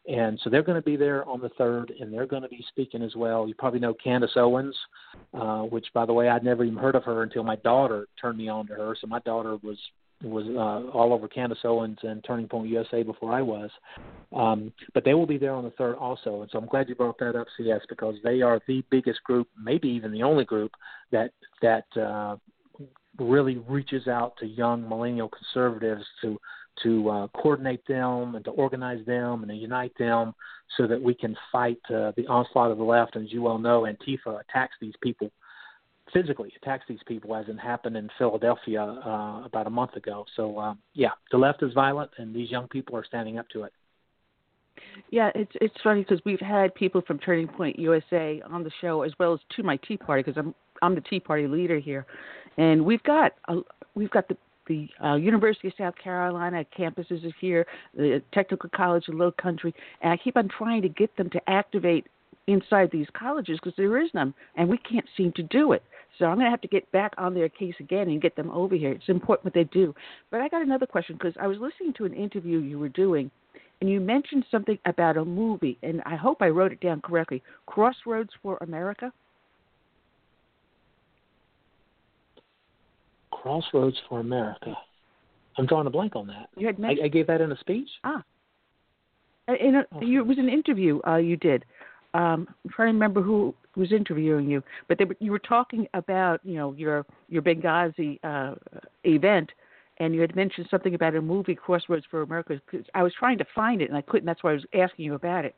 And 0.07 0.40
so 0.44 0.49
they're 0.49 0.64
going 0.64 0.82
to 0.82 0.86
be 0.86 0.95
there 0.95 1.23
on 1.26 1.41
the 1.41 1.49
third, 1.49 1.94
and 1.99 2.11
they're 2.11 2.26
going 2.26 2.41
to 2.41 2.49
be 2.49 2.65
speaking 2.69 3.03
as 3.03 3.15
well. 3.15 3.48
You 3.48 3.53
probably 3.53 3.80
know 3.80 3.94
Candace 3.94 4.32
Owens, 4.36 4.76
uh, 5.34 5.61
which, 5.61 5.86
by 5.94 6.06
the 6.07 6.14
way, 6.14 6.28
I'd 6.28 6.44
never 6.44 6.64
even 6.64 6.78
heard 6.78 6.95
of 6.95 7.03
her 7.03 7.22
until 7.22 7.44
my 7.44 7.56
daughter 7.57 8.07
turned 8.19 8.40
me 8.40 8.49
on 8.49 8.65
to 8.68 8.73
her. 8.73 8.95
So 8.99 9.07
my 9.07 9.19
daughter 9.19 9.57
was 9.61 9.78
was 10.23 10.45
uh, 10.45 10.95
all 10.95 11.14
over 11.14 11.28
Candace 11.28 11.60
Owens 11.64 11.98
and 12.03 12.23
Turning 12.23 12.48
Point 12.48 12.69
USA 12.69 13.02
before 13.02 13.34
I 13.34 13.41
was. 13.41 13.69
Um, 14.36 14.72
but 14.94 15.03
they 15.03 15.14
will 15.14 15.26
be 15.26 15.38
there 15.38 15.53
on 15.53 15.64
the 15.64 15.72
third 15.72 15.95
also, 15.95 16.41
and 16.41 16.52
so 16.52 16.60
I'm 16.60 16.68
glad 16.68 16.90
you 16.90 16.95
brought 16.95 17.18
that 17.19 17.36
up, 17.36 17.48
CS, 17.57 17.82
because 17.90 18.15
they 18.23 18.41
are 18.41 18.61
the 18.68 18.84
biggest 18.91 19.23
group, 19.23 19.48
maybe 19.61 19.88
even 19.90 20.11
the 20.11 20.23
only 20.23 20.45
group 20.45 20.72
that 21.11 21.32
that 21.61 21.86
uh, 21.99 22.38
really 23.19 23.57
reaches 23.68 24.07
out 24.07 24.38
to 24.38 24.45
young 24.45 24.88
millennial 24.88 25.30
conservatives 25.30 26.06
to 26.22 26.40
to 26.84 27.10
uh, 27.10 27.27
coordinate 27.30 27.85
them 27.88 28.35
and 28.35 28.45
to 28.45 28.52
organize 28.52 29.06
them 29.06 29.43
and 29.43 29.49
to 29.49 29.56
unite 29.56 29.93
them 29.99 30.34
so 30.77 30.88
that 30.88 31.02
we 31.02 31.14
can 31.14 31.35
fight 31.52 31.80
uh, 31.89 32.11
the 32.15 32.26
onslaught 32.27 32.72
of 32.72 32.77
the 32.77 32.84
left. 32.84 33.15
And 33.15 33.26
as 33.26 33.34
you 33.34 33.41
well 33.41 33.57
know, 33.57 33.81
Antifa 33.81 34.41
attacks 34.41 34.76
these 34.80 34.93
people 35.02 35.31
physically, 36.14 36.52
attacks 36.61 36.85
these 36.88 36.99
people, 37.07 37.35
as 37.35 37.48
it 37.48 37.57
happened 37.57 37.98
in 37.98 38.10
Philadelphia 38.18 38.81
uh, 38.84 39.43
about 39.45 39.68
a 39.68 39.69
month 39.69 39.95
ago. 39.95 40.26
So, 40.35 40.60
um, 40.60 40.80
yeah, 40.93 41.11
the 41.31 41.38
left 41.38 41.64
is 41.64 41.73
violent, 41.73 42.11
and 42.18 42.35
these 42.35 42.49
young 42.49 42.68
people 42.68 42.95
are 42.95 43.06
standing 43.06 43.38
up 43.38 43.48
to 43.49 43.64
it. 43.64 43.73
Yeah, 45.10 45.31
it's 45.35 45.52
it's 45.56 45.76
funny 45.84 46.02
because 46.02 46.22
we've 46.26 46.39
had 46.39 46.73
people 46.73 47.02
from 47.06 47.19
Turning 47.19 47.48
Point 47.48 47.77
USA 47.77 48.41
on 48.49 48.64
the 48.64 48.72
show 48.80 49.03
as 49.03 49.11
well 49.19 49.34
as 49.34 49.39
to 49.56 49.64
my 49.64 49.77
Tea 49.77 49.98
Party 49.98 50.23
because 50.23 50.38
I'm 50.38 50.56
I'm 50.81 50.95
the 50.95 51.02
Tea 51.02 51.19
Party 51.19 51.45
leader 51.45 51.77
here, 51.80 52.06
and 52.57 52.84
we've 52.84 53.03
got 53.03 53.34
a, 53.48 53.57
we've 53.95 54.10
got 54.10 54.27
the 54.27 54.38
the 54.72 55.06
uh, 55.06 55.15
University 55.15 55.68
of 55.68 55.73
South 55.77 55.95
Carolina 56.02 56.65
campuses 56.77 57.26
are 57.26 57.35
here, 57.39 57.65
the 57.95 58.22
Technical 58.34 58.69
College 58.73 59.07
of 59.10 59.15
Low 59.15 59.31
Country, 59.31 59.73
and 60.02 60.11
I 60.14 60.18
keep 60.18 60.38
on 60.38 60.48
trying 60.48 60.81
to 60.84 60.89
get 60.89 61.15
them 61.18 61.30
to 61.31 61.41
activate 61.49 62.07
inside 62.48 62.89
these 62.91 63.07
colleges 63.14 63.60
because 63.61 63.76
there 63.77 64.02
is 64.02 64.10
none, 64.14 64.34
and 64.56 64.69
we 64.69 64.77
can't 64.77 65.06
seem 65.18 65.31
to 65.34 65.43
do 65.43 65.73
it. 65.73 65.84
So 66.18 66.26
I'm 66.26 66.35
going 66.35 66.45
to 66.45 66.52
have 66.52 66.61
to 66.61 66.68
get 66.68 66.91
back 66.91 67.14
on 67.18 67.34
their 67.34 67.49
case 67.49 67.76
again 67.80 68.10
and 68.10 68.22
get 68.22 68.35
them 68.35 68.49
over 68.52 68.76
here. 68.76 68.91
It's 68.91 69.10
important 69.10 69.45
what 69.45 69.53
they 69.53 69.64
do. 69.65 69.95
But 70.30 70.41
I 70.41 70.49
got 70.49 70.61
another 70.61 70.85
question 70.85 71.18
because 71.18 71.34
I 71.39 71.48
was 71.48 71.57
listening 71.60 71.93
to 71.98 72.06
an 72.06 72.14
interview 72.14 72.60
you 72.60 72.80
were 72.80 72.89
doing, 72.89 73.31
and 73.80 73.89
you 73.89 73.99
mentioned 73.99 74.45
something 74.52 74.77
about 74.85 75.18
a 75.18 75.26
movie, 75.26 75.77
and 75.84 76.02
I 76.06 76.15
hope 76.15 76.41
I 76.41 76.49
wrote 76.49 76.72
it 76.72 76.80
down 76.80 77.02
correctly. 77.02 77.41
Crossroads 77.65 78.31
for 78.41 78.57
America. 78.61 79.11
Crossroads 83.41 83.97
for 84.07 84.19
America. 84.19 84.76
I'm 85.57 85.65
drawing 85.65 85.88
a 85.88 85.89
blank 85.89 86.15
on 86.15 86.27
that. 86.27 86.49
You 86.55 86.68
had 86.68 86.80
mentioned. 86.80 87.01
I, 87.03 87.05
I 87.05 87.09
gave 87.09 87.27
that 87.27 87.41
in 87.41 87.51
a 87.51 87.57
speech. 87.57 87.89
Ah. 88.03 88.23
In 89.47 89.76
a, 89.76 90.05
you, 90.05 90.22
it 90.22 90.27
was 90.27 90.38
an 90.38 90.47
interview 90.47 90.99
uh, 91.07 91.18
you 91.18 91.35
did. 91.35 91.65
Um, 92.13 92.47
I'm 92.63 92.72
trying 92.72 92.89
to 92.89 92.93
remember 92.93 93.22
who 93.22 93.53
was 93.76 93.91
interviewing 93.91 94.49
you, 94.49 94.61
but 94.88 94.97
they, 94.97 95.05
you 95.19 95.31
were 95.31 95.39
talking 95.39 95.88
about 95.93 96.39
you 96.43 96.55
know 96.55 96.73
your 96.73 97.05
your 97.30 97.41
Benghazi 97.41 98.19
uh, 98.23 98.55
event, 99.03 99.51
and 99.97 100.13
you 100.13 100.22
had 100.22 100.35
mentioned 100.35 100.68
something 100.69 100.93
about 100.93 101.15
a 101.15 101.22
movie, 101.22 101.55
Crossroads 101.55 102.05
for 102.09 102.22
America. 102.22 102.61
Cause 102.69 102.81
I 102.93 103.03
was 103.03 103.13
trying 103.18 103.38
to 103.39 103.45
find 103.55 103.81
it 103.81 103.89
and 103.89 103.97
I 103.97 104.01
couldn't. 104.01 104.26
That's 104.26 104.43
why 104.43 104.51
I 104.51 104.53
was 104.53 104.65
asking 104.73 105.05
you 105.05 105.15
about 105.15 105.45
it. 105.45 105.55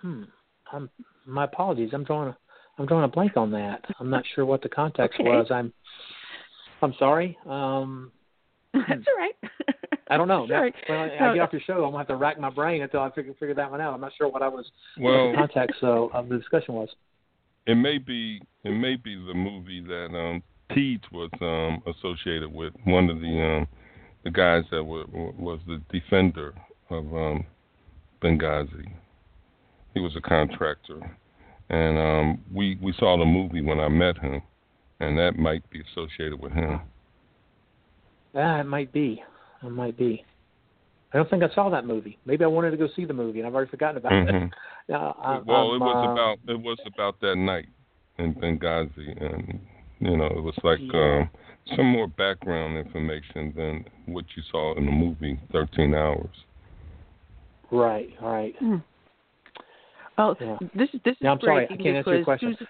Hmm. 0.00 0.24
I'm, 0.72 0.90
my 1.26 1.44
apologies. 1.44 1.90
I'm 1.92 2.04
drawing 2.04 2.28
a 2.28 2.36
I'm 2.78 2.86
drawing 2.86 3.04
a 3.04 3.08
blank 3.08 3.36
on 3.36 3.50
that. 3.52 3.84
I'm 4.00 4.10
not 4.10 4.24
sure 4.34 4.44
what 4.44 4.62
the 4.62 4.68
context 4.68 5.20
okay. 5.20 5.28
was. 5.28 5.46
I'm 5.50 5.72
I'm 6.82 6.94
sorry. 6.98 7.38
Um, 7.46 8.12
That's 8.74 8.90
all 8.90 9.16
right. 9.16 9.34
I 10.10 10.16
don't 10.16 10.28
know. 10.28 10.46
Sorry. 10.48 10.74
When 10.86 10.98
I, 10.98 11.30
I 11.30 11.34
get 11.34 11.42
off 11.42 11.52
your 11.52 11.62
show, 11.62 11.84
I'm 11.84 11.92
gonna 11.92 11.98
have 11.98 12.08
to 12.08 12.16
rack 12.16 12.38
my 12.38 12.50
brain 12.50 12.82
until 12.82 13.00
I 13.00 13.10
figure 13.10 13.32
figure 13.34 13.54
that 13.54 13.70
one 13.70 13.80
out. 13.80 13.94
I'm 13.94 14.00
not 14.00 14.12
sure 14.18 14.28
what 14.28 14.42
I 14.42 14.48
was. 14.48 14.66
Well, 15.00 15.28
what 15.28 15.32
the 15.32 15.38
context 15.38 15.80
so, 15.80 16.10
of 16.12 16.28
the 16.28 16.36
discussion 16.36 16.74
was. 16.74 16.88
It 17.66 17.76
may 17.76 17.98
be 17.98 18.42
it 18.64 18.70
may 18.70 18.96
be 18.96 19.14
the 19.14 19.34
movie 19.34 19.80
that 19.80 20.08
um 20.14 20.42
Teach 20.74 21.04
was 21.12 21.30
um 21.40 21.82
associated 21.86 22.52
with 22.52 22.74
one 22.84 23.08
of 23.08 23.20
the 23.20 23.42
um 23.42 23.66
the 24.24 24.30
guys 24.30 24.64
that 24.70 24.82
were, 24.82 25.06
was 25.06 25.60
the 25.66 25.80
defender 25.90 26.52
of 26.90 27.04
um 27.14 27.46
Benghazi. 28.22 28.92
He 29.94 30.00
was 30.00 30.16
a 30.16 30.20
contractor, 30.20 31.16
and 31.74 31.98
um 31.98 32.40
we 32.52 32.78
we 32.80 32.92
saw 32.98 33.16
the 33.18 33.24
movie 33.24 33.60
when 33.60 33.80
I 33.80 33.88
met 33.88 34.18
him, 34.18 34.40
and 35.00 35.18
that 35.18 35.36
might 35.36 35.68
be 35.70 35.82
associated 35.90 36.40
with 36.40 36.52
him. 36.52 36.80
Yeah, 38.34 38.60
it 38.60 38.64
might 38.64 38.92
be. 38.92 39.22
It 39.62 39.70
might 39.70 39.96
be. 39.96 40.24
I 41.12 41.18
don't 41.18 41.30
think 41.30 41.42
I 41.44 41.54
saw 41.54 41.70
that 41.70 41.86
movie. 41.86 42.18
Maybe 42.26 42.44
I 42.44 42.48
wanted 42.48 42.72
to 42.72 42.76
go 42.76 42.88
see 42.96 43.04
the 43.04 43.12
movie 43.12 43.38
and 43.38 43.46
I've 43.46 43.54
already 43.54 43.70
forgotten 43.70 43.98
about 43.98 44.12
Mhm. 44.12 44.46
it. 44.46 44.52
Now, 44.86 45.16
I, 45.18 45.38
well, 45.38 45.70
I'm, 45.70 45.80
it 45.80 45.84
was 45.86 46.04
uh, 46.04 46.10
about 46.12 46.38
it 46.46 46.60
was 46.60 46.78
about 46.84 47.18
that 47.20 47.36
night 47.36 47.68
in 48.18 48.34
Benghazi, 48.34 49.08
and 49.18 49.58
you 49.98 50.14
know 50.14 50.26
it 50.26 50.42
was 50.42 50.58
like 50.62 50.80
Yeah. 50.92 51.20
um, 51.20 51.30
some 51.74 51.86
more 51.86 52.06
background 52.06 52.76
information 52.76 53.54
than 53.56 53.86
what 54.04 54.26
you 54.36 54.42
saw 54.50 54.74
in 54.76 54.84
the 54.84 54.92
movie 54.92 55.40
Thirteen 55.52 55.94
Hours. 55.94 56.36
Right, 57.70 58.10
right. 58.20 58.54
Hmm. 58.58 58.76
Oh, 60.18 60.36
Yeah. 60.40 60.58
this 60.74 60.88
is 60.94 61.00
this 61.04 61.12
is 61.12 61.22
Now, 61.22 61.32
I'm 61.32 61.40
sorry, 61.40 61.64
I 61.64 61.76
can't 61.76 61.96
answer 61.96 62.10
your 62.10 62.18
because 62.20 62.24
question. 62.24 62.52
Susan- 62.52 62.68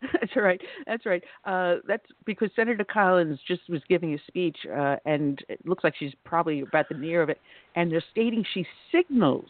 That's 0.12 0.36
right. 0.36 0.60
That's 0.86 1.06
right. 1.06 1.22
Uh, 1.44 1.76
that's 1.86 2.06
because 2.24 2.50
Senator 2.54 2.84
Collins 2.84 3.40
just 3.48 3.62
was 3.68 3.80
giving 3.88 4.14
a 4.14 4.18
speech, 4.28 4.56
uh, 4.72 4.96
and 5.04 5.44
it 5.48 5.58
looks 5.66 5.82
like 5.82 5.94
she's 5.98 6.12
probably 6.24 6.60
about 6.60 6.88
the 6.88 6.94
near 6.94 7.20
of 7.20 7.30
it. 7.30 7.40
And 7.74 7.90
they're 7.90 8.04
stating 8.12 8.44
she 8.54 8.64
signals 8.92 9.48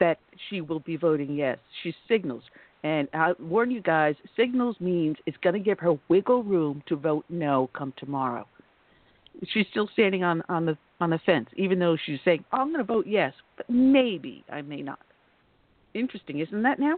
that 0.00 0.18
she 0.48 0.60
will 0.60 0.80
be 0.80 0.96
voting 0.96 1.32
yes. 1.34 1.58
She 1.82 1.94
signals, 2.08 2.42
and 2.82 3.08
I 3.14 3.34
warn 3.38 3.70
you 3.70 3.80
guys: 3.80 4.16
signals 4.36 4.76
means 4.80 5.16
it's 5.26 5.36
going 5.38 5.54
to 5.54 5.60
give 5.60 5.78
her 5.78 5.94
wiggle 6.08 6.42
room 6.42 6.82
to 6.88 6.96
vote 6.96 7.24
no 7.28 7.70
come 7.72 7.92
tomorrow. 7.96 8.46
She's 9.52 9.66
still 9.70 9.88
standing 9.92 10.24
on 10.24 10.42
on 10.48 10.66
the 10.66 10.76
on 11.00 11.10
the 11.10 11.20
fence, 11.24 11.48
even 11.56 11.78
though 11.78 11.96
she's 12.04 12.18
saying, 12.24 12.44
oh, 12.52 12.58
"I'm 12.58 12.68
going 12.72 12.78
to 12.78 12.84
vote 12.84 13.06
yes, 13.06 13.32
but 13.56 13.70
maybe 13.70 14.44
I 14.50 14.62
may 14.62 14.82
not." 14.82 14.98
Interesting, 15.98 16.38
isn't 16.38 16.62
that 16.62 16.78
now? 16.78 16.96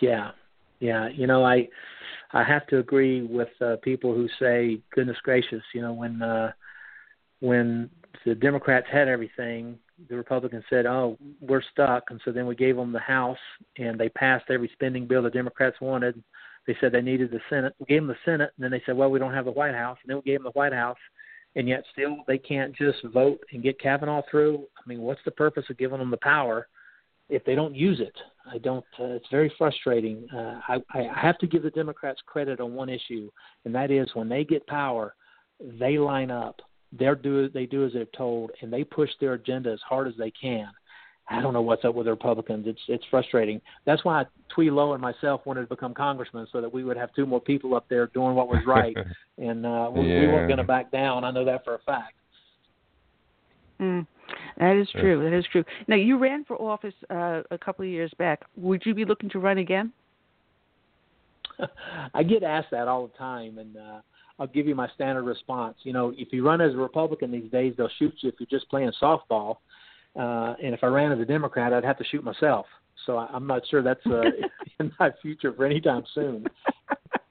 Yeah, 0.00 0.32
yeah. 0.80 1.08
You 1.08 1.26
know, 1.26 1.44
I 1.44 1.68
I 2.32 2.44
have 2.44 2.66
to 2.68 2.78
agree 2.78 3.22
with 3.22 3.48
uh, 3.60 3.76
people 3.82 4.14
who 4.14 4.28
say, 4.38 4.80
"Goodness 4.94 5.16
gracious," 5.22 5.62
you 5.74 5.80
know, 5.80 5.92
when 5.92 6.20
uh, 6.22 6.52
when 7.40 7.90
the 8.24 8.34
Democrats 8.34 8.86
had 8.90 9.08
everything, 9.08 9.78
the 10.08 10.16
Republicans 10.16 10.64
said, 10.68 10.86
"Oh, 10.86 11.16
we're 11.40 11.62
stuck," 11.72 12.10
and 12.10 12.20
so 12.24 12.32
then 12.32 12.46
we 12.46 12.54
gave 12.54 12.76
them 12.76 12.92
the 12.92 13.00
House, 13.00 13.38
and 13.78 13.98
they 13.98 14.08
passed 14.10 14.50
every 14.50 14.70
spending 14.74 15.06
bill 15.06 15.22
the 15.22 15.30
Democrats 15.30 15.80
wanted. 15.80 16.22
They 16.66 16.76
said 16.80 16.92
they 16.92 17.02
needed 17.02 17.30
the 17.30 17.40
Senate. 17.50 17.74
We 17.78 17.86
gave 17.86 18.02
them 18.02 18.08
the 18.08 18.16
Senate, 18.24 18.52
and 18.56 18.64
then 18.64 18.70
they 18.70 18.82
said, 18.86 18.96
"Well, 18.96 19.10
we 19.10 19.18
don't 19.18 19.34
have 19.34 19.46
the 19.46 19.52
White 19.52 19.74
House," 19.74 19.98
and 20.02 20.10
then 20.10 20.16
we 20.16 20.30
gave 20.30 20.40
them 20.40 20.50
the 20.52 20.58
White 20.58 20.72
House, 20.72 20.98
and 21.56 21.68
yet 21.68 21.84
still 21.92 22.18
they 22.26 22.38
can't 22.38 22.74
just 22.76 23.02
vote 23.04 23.40
and 23.52 23.62
get 23.62 23.80
Kavanaugh 23.80 24.22
through. 24.30 24.66
I 24.76 24.82
mean, 24.86 25.00
what's 25.00 25.24
the 25.24 25.30
purpose 25.30 25.64
of 25.70 25.78
giving 25.78 25.98
them 25.98 26.10
the 26.10 26.18
power? 26.18 26.66
If 27.28 27.44
they 27.44 27.54
don't 27.54 27.74
use 27.74 28.00
it. 28.00 28.14
I 28.50 28.58
don't. 28.58 28.84
Uh, 28.98 29.14
it's 29.14 29.28
very 29.30 29.52
frustrating. 29.56 30.26
Uh, 30.34 30.60
I, 30.68 30.76
I 30.94 31.08
have 31.20 31.38
to 31.38 31.46
give 31.46 31.62
the 31.62 31.70
Democrats 31.70 32.20
credit 32.26 32.60
on 32.60 32.74
one 32.74 32.88
issue, 32.88 33.30
and 33.64 33.74
that 33.74 33.90
is 33.90 34.08
when 34.14 34.28
they 34.28 34.44
get 34.44 34.66
power, 34.66 35.14
they 35.78 35.98
line 35.98 36.30
up. 36.30 36.60
They 36.92 37.08
do 37.22 37.48
they 37.48 37.66
do 37.66 37.86
as 37.86 37.92
they're 37.92 38.04
told, 38.16 38.50
and 38.60 38.72
they 38.72 38.84
push 38.84 39.10
their 39.20 39.34
agenda 39.34 39.70
as 39.70 39.80
hard 39.88 40.08
as 40.08 40.14
they 40.18 40.32
can. 40.32 40.68
I 41.30 41.40
don't 41.40 41.52
know 41.52 41.62
what's 41.62 41.84
up 41.84 41.94
with 41.94 42.06
the 42.06 42.10
Republicans. 42.10 42.66
It's 42.66 42.80
it's 42.88 43.04
frustrating. 43.10 43.60
That's 43.86 44.04
why 44.04 44.24
Thuy 44.56 44.72
Lowe 44.72 44.92
and 44.92 45.00
myself 45.00 45.42
wanted 45.46 45.62
to 45.62 45.68
become 45.68 45.94
congressmen 45.94 46.46
so 46.52 46.60
that 46.60 46.72
we 46.72 46.84
would 46.84 46.96
have 46.96 47.14
two 47.14 47.26
more 47.26 47.40
people 47.40 47.74
up 47.74 47.86
there 47.88 48.08
doing 48.08 48.34
what 48.34 48.48
was 48.48 48.62
right, 48.66 48.96
and 49.38 49.64
uh, 49.64 49.88
we, 49.92 50.02
we 50.02 50.26
weren't 50.26 50.48
going 50.48 50.58
to 50.58 50.64
back 50.64 50.90
down. 50.90 51.24
I 51.24 51.30
know 51.30 51.44
that 51.44 51.64
for 51.64 51.76
a 51.76 51.78
fact. 51.80 52.14
Mm, 53.80 54.06
that 54.58 54.76
is 54.76 54.88
true. 54.92 55.22
That 55.22 55.36
is 55.36 55.44
true. 55.50 55.64
Now, 55.88 55.96
you 55.96 56.18
ran 56.18 56.44
for 56.44 56.60
office 56.60 56.94
uh, 57.10 57.42
a 57.50 57.58
couple 57.58 57.84
of 57.84 57.90
years 57.90 58.12
back. 58.18 58.42
Would 58.56 58.82
you 58.84 58.94
be 58.94 59.04
looking 59.04 59.30
to 59.30 59.38
run 59.38 59.58
again? 59.58 59.92
I 62.14 62.22
get 62.22 62.42
asked 62.42 62.70
that 62.72 62.88
all 62.88 63.06
the 63.06 63.18
time, 63.18 63.58
and 63.58 63.76
uh, 63.76 64.00
I'll 64.38 64.46
give 64.46 64.66
you 64.66 64.74
my 64.74 64.88
standard 64.94 65.24
response. 65.24 65.76
You 65.82 65.92
know, 65.92 66.12
if 66.16 66.32
you 66.32 66.44
run 66.44 66.60
as 66.60 66.74
a 66.74 66.76
Republican 66.76 67.30
these 67.30 67.50
days, 67.50 67.74
they'll 67.76 67.90
shoot 67.98 68.14
you 68.20 68.28
if 68.28 68.34
you're 68.38 68.46
just 68.58 68.68
playing 68.70 68.92
softball. 69.00 69.56
Uh, 70.14 70.54
and 70.62 70.74
if 70.74 70.80
I 70.82 70.88
ran 70.88 71.12
as 71.12 71.20
a 71.20 71.24
Democrat, 71.24 71.72
I'd 71.72 71.84
have 71.84 71.98
to 71.98 72.04
shoot 72.04 72.22
myself. 72.22 72.66
So 73.06 73.16
I, 73.16 73.28
I'm 73.32 73.46
not 73.46 73.62
sure 73.70 73.82
that's 73.82 74.04
uh, 74.06 74.22
in 74.80 74.92
my 74.98 75.10
future 75.22 75.52
for 75.52 75.64
any 75.64 75.80
time 75.80 76.04
soon. 76.14 76.46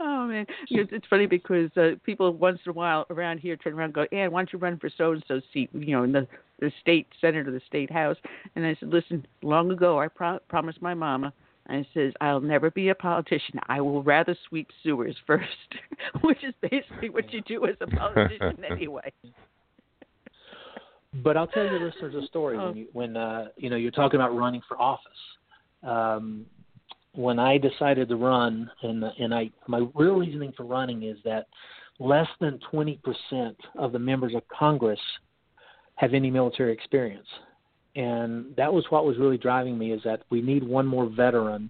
oh 0.00 0.26
man, 0.26 0.46
you 0.68 0.86
it's 0.90 1.06
funny 1.08 1.26
because 1.26 1.70
uh, 1.76 1.90
people 2.04 2.32
once 2.32 2.60
in 2.64 2.70
a 2.70 2.72
while 2.72 3.06
around 3.10 3.38
here 3.38 3.56
turn 3.56 3.74
around 3.74 3.86
and 3.86 3.94
go, 3.94 4.16
"Ann, 4.16 4.30
why 4.32 4.40
don't 4.40 4.52
you 4.52 4.58
run 4.58 4.78
for 4.78 4.90
so 4.96 5.12
and 5.12 5.24
so 5.28 5.40
seat? 5.52 5.70
You 5.72 5.96
know, 5.96 6.02
in 6.04 6.12
the 6.12 6.26
the 6.60 6.72
state 6.80 7.06
senate 7.20 7.46
or 7.48 7.52
the 7.52 7.60
state 7.66 7.90
house." 7.90 8.16
And 8.56 8.64
I 8.66 8.76
said, 8.78 8.90
"Listen, 8.90 9.26
long 9.42 9.70
ago 9.70 9.98
I 9.98 10.08
pro- 10.08 10.40
promised 10.48 10.80
my 10.82 10.94
mama." 10.94 11.32
I 11.70 11.86
says, 11.92 12.12
"I'll 12.20 12.40
never 12.40 12.70
be 12.70 12.88
a 12.88 12.94
politician. 12.94 13.60
I 13.68 13.80
will 13.80 14.02
rather 14.02 14.34
sweep 14.48 14.68
sewers 14.82 15.16
first, 15.26 15.46
which 16.22 16.42
is 16.42 16.54
basically 16.62 17.10
what 17.10 17.32
you 17.32 17.42
do 17.42 17.66
as 17.66 17.76
a 17.80 17.86
politician 17.86 18.64
anyway." 18.70 19.12
But 21.22 21.36
I'll 21.36 21.46
tell 21.46 21.64
your 21.64 21.80
listeners 21.80 22.14
a 22.22 22.26
story 22.26 22.56
Oh. 22.58 22.66
when 22.68 22.76
you 22.76 22.86
when 22.92 23.16
uh, 23.16 23.48
you 23.56 23.70
know 23.70 23.76
you're 23.76 23.90
talking 23.90 24.20
about 24.20 24.36
running 24.36 24.62
for 24.68 24.80
office. 24.80 25.02
Um, 25.82 26.46
when 27.18 27.40
I 27.40 27.58
decided 27.58 28.08
to 28.08 28.16
run, 28.16 28.70
and 28.82 29.02
and 29.02 29.34
I 29.34 29.50
my 29.66 29.84
real 29.94 30.14
reasoning 30.14 30.52
for 30.56 30.62
running 30.62 31.02
is 31.02 31.18
that 31.24 31.48
less 31.98 32.28
than 32.40 32.60
20% 32.72 33.00
of 33.76 33.90
the 33.90 33.98
members 33.98 34.36
of 34.36 34.42
Congress 34.46 35.00
have 35.96 36.14
any 36.14 36.30
military 36.30 36.72
experience, 36.72 37.26
and 37.96 38.54
that 38.56 38.72
was 38.72 38.84
what 38.90 39.04
was 39.04 39.18
really 39.18 39.36
driving 39.36 39.76
me 39.76 39.90
is 39.90 40.00
that 40.04 40.22
we 40.30 40.40
need 40.40 40.62
one 40.62 40.86
more 40.86 41.06
veteran 41.06 41.68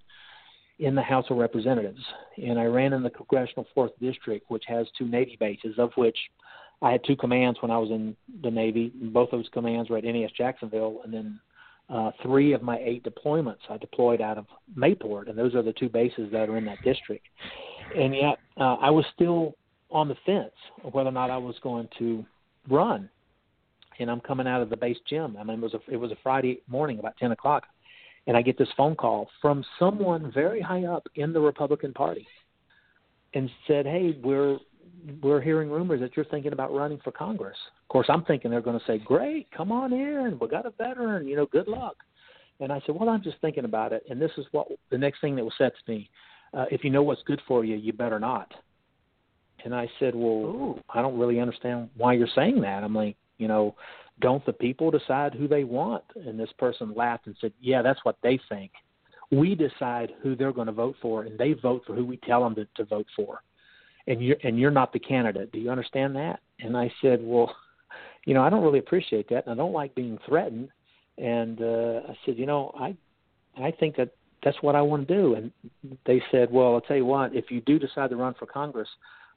in 0.81 0.95
the 0.95 1.03
House 1.03 1.25
of 1.31 1.39
Representatives. 1.39 2.05
And 2.37 2.59
I 2.59 2.67
ran 2.67 2.93
in 2.93 3.03
the 3.03 3.11
Congressional 3.11 3.67
Fourth 3.75 3.93
District, 4.03 4.45
which 4.51 4.65
has 4.69 4.87
two 4.99 5.09
Navy 5.09 5.39
bases, 5.41 5.79
of 5.79 5.93
which 5.95 6.19
I 6.83 6.93
had 6.93 7.03
two 7.05 7.17
commands 7.17 7.59
when 7.63 7.71
I 7.71 7.79
was 7.79 7.91
in 7.91 8.15
the 8.43 8.51
Navy. 8.51 8.93
Both 8.95 9.31
those 9.31 9.49
commands 9.55 9.89
were 9.89 9.97
at 9.97 10.05
NAS 10.05 10.31
Jacksonville, 10.37 11.01
and 11.05 11.13
then 11.13 11.41
uh, 11.91 12.11
three 12.23 12.53
of 12.53 12.63
my 12.63 12.79
eight 12.79 13.05
deployments 13.05 13.59
I 13.71 13.79
deployed 13.79 14.21
out 14.21 14.39
of 14.39 14.47
Mayport, 14.77 15.29
and 15.29 15.39
those 15.39 15.55
are 15.55 15.63
the 15.63 15.73
two 15.73 15.89
bases 15.89 16.31
that 16.33 16.49
are 16.49 16.57
in 16.57 16.65
that 16.67 16.83
district. 16.83 17.27
And 17.97 18.15
yet, 18.15 18.39
uh, 18.59 18.75
I 18.75 18.91
was 18.91 19.05
still 19.15 19.55
on 19.91 20.09
the 20.09 20.17
fence 20.27 20.53
of 20.85 20.93
whether 20.93 21.09
or 21.09 21.13
not 21.13 21.31
I 21.31 21.39
was 21.39 21.57
going 21.63 21.89
to 21.99 22.25
run. 22.69 23.09
And 24.01 24.11
I'm 24.11 24.21
coming 24.21 24.47
out 24.47 24.63
of 24.63 24.71
the 24.71 24.77
base 24.77 24.99
gym. 25.09 25.37
I 25.39 25.45
mean, 25.45 25.59
it 25.59 25.63
was 25.63 25.75
a 25.75 25.81
it 25.93 25.97
was 25.97 26.13
a 26.13 26.17
Friday 26.23 26.61
morning, 26.69 27.01
about 27.01 27.17
ten 27.17 27.33
o'clock, 27.33 27.65
and 28.29 28.37
I 28.37 28.43
get 28.43 28.57
this 28.57 28.69
phone 28.77 28.95
call 28.95 29.29
from 29.43 29.65
someone 29.79 30.31
very 30.33 30.61
high 30.61 30.85
up 30.85 31.09
in 31.17 31.33
the 31.33 31.41
Republican 31.41 31.93
Party, 31.93 32.25
and 33.35 33.51
said, 33.67 33.87
"Hey, 33.87 34.17
we're 34.23 34.59
we're 35.23 35.41
hearing 35.41 35.71
rumors 35.71 36.01
that 36.01 36.17
you're 36.17 36.25
thinking 36.27 36.53
about 36.53 36.73
running 36.75 36.99
for 37.03 37.13
Congress." 37.13 37.57
Of 37.83 37.89
course, 37.89 38.07
I'm 38.09 38.25
thinking 38.25 38.51
they're 38.51 38.61
going 38.61 38.79
to 38.79 38.87
say, 38.87 38.99
"Great, 38.99 39.51
come 39.51 39.73
on 39.73 39.93
in. 39.93 40.39
We 40.41 40.49
got 40.49 40.67
a 40.67 40.71
veteran. 40.71 41.27
You 41.27 41.37
know, 41.37 41.47
good 41.47 41.69
luck." 41.69 41.97
And 42.61 42.73
I 42.73 42.81
said, 42.85 42.97
well, 42.97 43.09
I'm 43.09 43.23
just 43.23 43.41
thinking 43.41 43.65
about 43.65 43.93
it. 43.93 44.03
And 44.11 44.21
this 44.21 44.33
is 44.37 44.45
what 44.51 44.67
the 44.91 44.99
next 44.99 45.21
thing 45.21 45.37
that 45.37 45.45
was 45.45 45.55
said 45.59 45.73
to 45.73 45.93
me: 45.93 46.11
uh, 46.55 46.65
if 46.71 46.85
you 46.85 46.91
know 46.91 47.03
what's 47.03 47.23
good 47.23 47.41
for 47.47 47.65
you, 47.65 47.77
you 47.77 47.93
better 47.93 48.19
not. 48.19 48.53
And 49.65 49.75
I 49.75 49.89
said, 49.99 50.15
well, 50.15 50.33
Ooh. 50.33 50.81
I 50.89 51.03
don't 51.03 51.19
really 51.19 51.41
understand 51.41 51.91
why 51.97 52.13
you're 52.15 52.29
saying 52.35 52.61
that. 52.61 52.85
I'm 52.85 52.95
like, 52.95 53.17
you 53.39 53.49
know, 53.49 53.75
don't 54.21 54.45
the 54.47 54.53
people 54.53 54.91
decide 54.91 55.35
who 55.35 55.49
they 55.49 55.65
want? 55.65 56.05
And 56.15 56.39
this 56.39 56.51
person 56.59 56.95
laughed 56.95 57.27
and 57.27 57.37
said, 57.41 57.53
yeah, 57.61 57.83
that's 57.83 58.01
what 58.05 58.17
they 58.23 58.39
think. 58.49 58.71
We 59.31 59.55
decide 59.55 60.13
who 60.23 60.37
they're 60.37 60.53
going 60.53 60.69
to 60.69 60.73
vote 60.73 60.97
for, 61.03 61.25
and 61.25 61.39
they 61.39 61.53
vote 61.53 61.83
for 61.87 61.95
who 61.95 62.05
we 62.05 62.17
tell 62.19 62.43
them 62.43 62.55
to, 62.55 62.67
to 62.77 62.85
vote 62.85 63.07
for. 63.15 63.43
And 64.09 64.21
you're 64.25 64.39
and 64.43 64.59
you're 64.59 64.73
not 64.73 64.93
the 64.93 64.99
candidate. 64.99 65.53
Do 65.53 65.61
you 65.61 65.71
understand 65.71 66.17
that? 66.17 66.41
And 66.59 66.77
I 66.77 66.91
said, 67.01 67.21
well, 67.23 67.55
you 68.27 68.35
know, 68.35 68.43
I 68.43 68.51
don't 68.51 68.65
really 68.65 68.81
appreciate 68.81 69.29
that, 69.29 69.47
and 69.47 69.53
I 69.53 69.55
don't 69.55 69.73
like 69.73 69.95
being 69.95 70.19
threatened. 70.27 70.71
And 71.19 71.61
uh, 71.61 72.01
I 72.09 72.17
said, 72.25 72.39
you 72.39 72.47
know, 72.47 72.73
I 72.77 72.97
I 73.57 73.71
think 73.71 73.97
that 73.97 74.11
that's 74.45 74.57
what 74.63 74.75
I 74.75 74.83
want 74.83 75.07
to 75.07 75.15
do. 75.15 75.35
And 75.35 75.53
they 76.07 76.23
said, 76.31 76.51
well, 76.51 76.75
I'll 76.75 76.81
tell 76.81 76.97
you 76.97 77.05
what, 77.05 77.35
if 77.35 77.51
you 77.51 77.61
do 77.61 77.79
decide 77.79 78.11
to 78.11 78.17
run 78.17 78.35
for 78.39 78.47
Congress, 78.47 78.89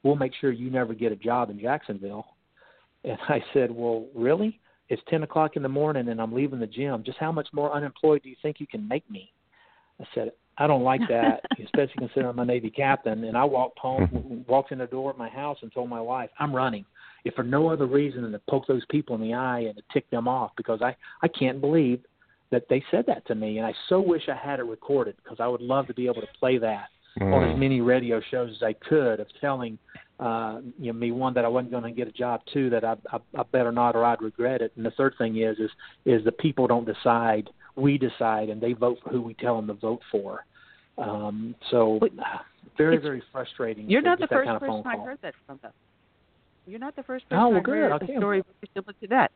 we'll 0.03 0.15
make 0.15 0.33
sure 0.39 0.51
you 0.51 0.69
never 0.69 0.93
get 0.93 1.11
a 1.11 1.15
job 1.15 1.49
in 1.49 1.59
Jacksonville. 1.59 2.25
And 3.03 3.17
I 3.29 3.43
said, 3.53 3.71
well, 3.71 4.05
really? 4.13 4.59
It's 4.89 5.01
10 5.09 5.23
o'clock 5.23 5.55
in 5.55 5.63
the 5.63 5.69
morning 5.69 6.09
and 6.09 6.21
I'm 6.21 6.33
leaving 6.33 6.59
the 6.59 6.67
gym. 6.67 7.03
Just 7.03 7.17
how 7.17 7.31
much 7.31 7.47
more 7.53 7.73
unemployed 7.73 8.21
do 8.23 8.29
you 8.29 8.35
think 8.41 8.59
you 8.59 8.67
can 8.67 8.87
make 8.87 9.09
me? 9.09 9.31
I 9.99 10.05
said, 10.13 10.31
I 10.61 10.67
don't 10.67 10.83
like 10.83 11.01
that, 11.09 11.41
especially 11.63 11.95
considering 11.97 12.27
I'm 12.27 12.39
a 12.39 12.45
Navy 12.45 12.69
captain. 12.69 13.23
And 13.23 13.37
I 13.37 13.43
walked 13.43 13.79
home, 13.79 14.45
walked 14.47 14.71
in 14.71 14.77
the 14.77 14.87
door 14.87 15.11
of 15.11 15.17
my 15.17 15.29
house, 15.29 15.57
and 15.61 15.71
told 15.73 15.89
my 15.89 16.01
wife, 16.01 16.29
"I'm 16.39 16.55
running, 16.55 16.85
if 17.25 17.33
for 17.33 17.43
no 17.43 17.69
other 17.69 17.85
reason 17.87 18.23
than 18.23 18.31
to 18.31 18.41
poke 18.49 18.67
those 18.67 18.85
people 18.89 19.15
in 19.15 19.21
the 19.21 19.33
eye 19.33 19.61
and 19.61 19.75
to 19.75 19.83
tick 19.91 20.09
them 20.09 20.27
off, 20.27 20.51
because 20.55 20.81
I 20.81 20.95
I 21.21 21.27
can't 21.27 21.59
believe 21.59 22.01
that 22.51 22.67
they 22.69 22.83
said 22.91 23.05
that 23.07 23.25
to 23.27 23.35
me, 23.35 23.57
and 23.57 23.65
I 23.65 23.73
so 23.89 23.99
wish 23.99 24.23
I 24.29 24.35
had 24.35 24.59
it 24.59 24.63
recorded 24.63 25.15
because 25.23 25.39
I 25.39 25.47
would 25.47 25.61
love 25.61 25.87
to 25.87 25.93
be 25.93 26.05
able 26.05 26.21
to 26.21 26.27
play 26.39 26.57
that 26.57 26.89
mm. 27.19 27.33
on 27.33 27.49
as 27.49 27.57
many 27.57 27.81
radio 27.81 28.21
shows 28.29 28.51
as 28.55 28.63
I 28.63 28.73
could 28.73 29.19
of 29.19 29.27
telling 29.39 29.77
uh, 30.19 30.59
you 30.77 30.93
know 30.93 30.99
me 30.99 31.11
one 31.11 31.33
that 31.33 31.45
I 31.45 31.47
wasn't 31.47 31.71
going 31.71 31.83
to 31.83 31.91
get 31.91 32.07
a 32.07 32.11
job, 32.11 32.41
two 32.53 32.69
that 32.69 32.83
I, 32.83 32.95
I 33.11 33.19
I 33.37 33.43
better 33.51 33.71
not 33.71 33.95
or 33.95 34.05
I'd 34.05 34.21
regret 34.21 34.61
it, 34.61 34.71
and 34.75 34.85
the 34.85 34.91
third 34.91 35.15
thing 35.17 35.37
is 35.37 35.57
is 35.57 35.71
is 36.05 36.23
the 36.23 36.31
people 36.31 36.67
don't 36.67 36.85
decide, 36.85 37.49
we 37.75 37.97
decide, 37.97 38.49
and 38.49 38.61
they 38.61 38.73
vote 38.73 38.99
for 39.03 39.09
who 39.09 39.21
we 39.21 39.33
tell 39.33 39.55
them 39.55 39.67
to 39.67 39.73
vote 39.73 40.01
for. 40.11 40.45
Um, 40.97 41.55
so 41.69 41.99
very 42.77 42.97
very 42.97 43.23
frustrating. 43.31 43.89
You're 43.89 44.01
not 44.01 44.19
the 44.19 44.27
first 44.27 44.47
kind 44.47 44.55
of 44.55 44.61
person 44.61 44.83
I 44.85 45.03
heard 45.03 45.19
that 45.21 45.33
from. 45.45 45.59
Though. 45.61 45.69
You're 46.67 46.79
not 46.79 46.95
the 46.95 47.03
first 47.03 47.27
person 47.29 47.43
oh, 47.43 47.49
well, 47.49 47.59
I 47.59 47.61
good. 47.61 47.71
heard 47.71 47.91
okay. 48.03 48.13
a 48.13 48.17
story 48.17 48.43
similar 48.73 48.93
to 49.01 49.07
that. 49.07 49.31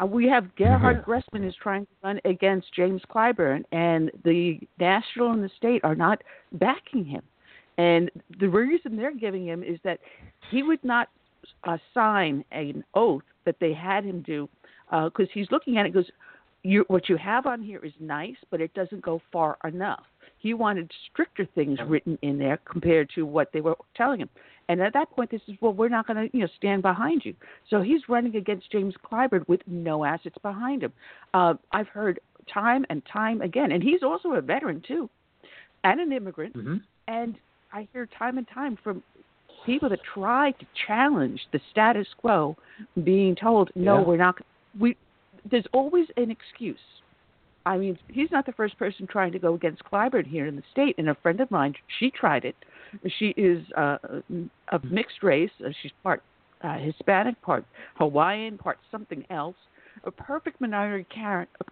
Uh, 0.00 0.06
we 0.06 0.26
have 0.28 0.54
Gerhard 0.56 1.02
mm-hmm. 1.02 1.10
Gressmann 1.10 1.46
is 1.46 1.54
trying 1.62 1.86
to 1.86 1.92
run 2.02 2.20
against 2.24 2.72
James 2.74 3.02
Clyburn, 3.10 3.64
and 3.72 4.10
the 4.24 4.58
national 4.78 5.32
and 5.32 5.42
the 5.42 5.50
state 5.56 5.82
are 5.84 5.94
not 5.94 6.22
backing 6.52 7.04
him. 7.04 7.22
And 7.78 8.10
the 8.38 8.48
reason 8.48 8.96
they're 8.96 9.14
giving 9.14 9.46
him 9.46 9.62
is 9.62 9.78
that 9.84 10.00
he 10.50 10.62
would 10.62 10.82
not 10.84 11.08
uh, 11.64 11.78
sign 11.94 12.44
an 12.52 12.84
oath 12.94 13.22
that 13.44 13.56
they 13.60 13.72
had 13.72 14.04
him 14.04 14.22
do 14.22 14.48
because 14.90 15.26
uh, 15.28 15.32
he's 15.32 15.46
looking 15.50 15.78
at 15.78 15.86
it 15.86 15.94
goes, 15.94 16.10
you, 16.62 16.84
what 16.88 17.08
you 17.08 17.16
have 17.16 17.46
on 17.46 17.62
here 17.62 17.80
is 17.84 17.92
nice, 17.98 18.36
but 18.50 18.60
it 18.60 18.74
doesn't 18.74 19.00
go 19.00 19.22
far 19.32 19.56
enough. 19.64 20.04
He 20.40 20.54
wanted 20.54 20.90
stricter 21.12 21.46
things 21.54 21.78
written 21.86 22.18
in 22.22 22.38
there 22.38 22.58
compared 22.64 23.10
to 23.14 23.26
what 23.26 23.52
they 23.52 23.60
were 23.60 23.76
telling 23.94 24.20
him. 24.20 24.30
And 24.68 24.80
at 24.80 24.92
that 24.94 25.10
point, 25.10 25.30
they 25.30 25.36
is 25.36 25.56
well, 25.60 25.72
we're 25.72 25.88
not 25.88 26.06
going 26.06 26.16
to 26.16 26.36
you 26.36 26.42
know 26.44 26.48
stand 26.56 26.82
behind 26.82 27.24
you. 27.24 27.34
So 27.68 27.82
he's 27.82 28.00
running 28.08 28.36
against 28.36 28.70
James 28.70 28.94
Clyburn 29.04 29.46
with 29.48 29.60
no 29.66 30.04
assets 30.04 30.36
behind 30.42 30.82
him. 30.82 30.92
Uh, 31.34 31.54
I've 31.72 31.88
heard 31.88 32.20
time 32.52 32.86
and 32.88 33.02
time 33.12 33.42
again, 33.42 33.72
and 33.72 33.82
he's 33.82 34.02
also 34.02 34.32
a 34.32 34.40
veteran 34.40 34.82
too, 34.86 35.10
and 35.84 36.00
an 36.00 36.12
immigrant. 36.12 36.56
Mm-hmm. 36.56 36.76
And 37.08 37.36
I 37.72 37.88
hear 37.92 38.06
time 38.06 38.38
and 38.38 38.46
time 38.48 38.78
from 38.82 39.02
people 39.66 39.88
that 39.90 40.00
try 40.14 40.52
to 40.52 40.66
challenge 40.86 41.40
the 41.52 41.60
status 41.70 42.06
quo, 42.16 42.56
being 43.04 43.34
told, 43.34 43.70
"No, 43.74 43.98
yeah. 43.98 44.04
we're 44.04 44.16
not." 44.16 44.38
We 44.78 44.96
there's 45.50 45.66
always 45.72 46.06
an 46.16 46.30
excuse. 46.30 46.78
I 47.70 47.78
mean, 47.78 47.98
he's 48.08 48.30
not 48.30 48.46
the 48.46 48.52
first 48.52 48.78
person 48.78 49.06
trying 49.06 49.32
to 49.32 49.38
go 49.38 49.54
against 49.54 49.84
Clyburn 49.84 50.26
here 50.26 50.46
in 50.46 50.56
the 50.56 50.62
state. 50.72 50.96
And 50.98 51.08
a 51.08 51.14
friend 51.14 51.40
of 51.40 51.50
mine, 51.50 51.74
she 51.98 52.10
tried 52.10 52.44
it 52.44 52.56
she 53.18 53.28
is 53.36 53.64
uh, 53.76 53.98
of 54.68 54.84
mixed 54.84 55.22
race. 55.22 55.50
Uh, 55.64 55.70
she's 55.82 55.92
part 56.02 56.22
uh, 56.62 56.78
Hispanic, 56.78 57.40
part 57.42 57.64
Hawaiian, 57.96 58.58
part 58.58 58.78
something 58.90 59.24
else. 59.30 59.56
A 60.04 60.10
perfect 60.10 60.60
minority 60.60 61.06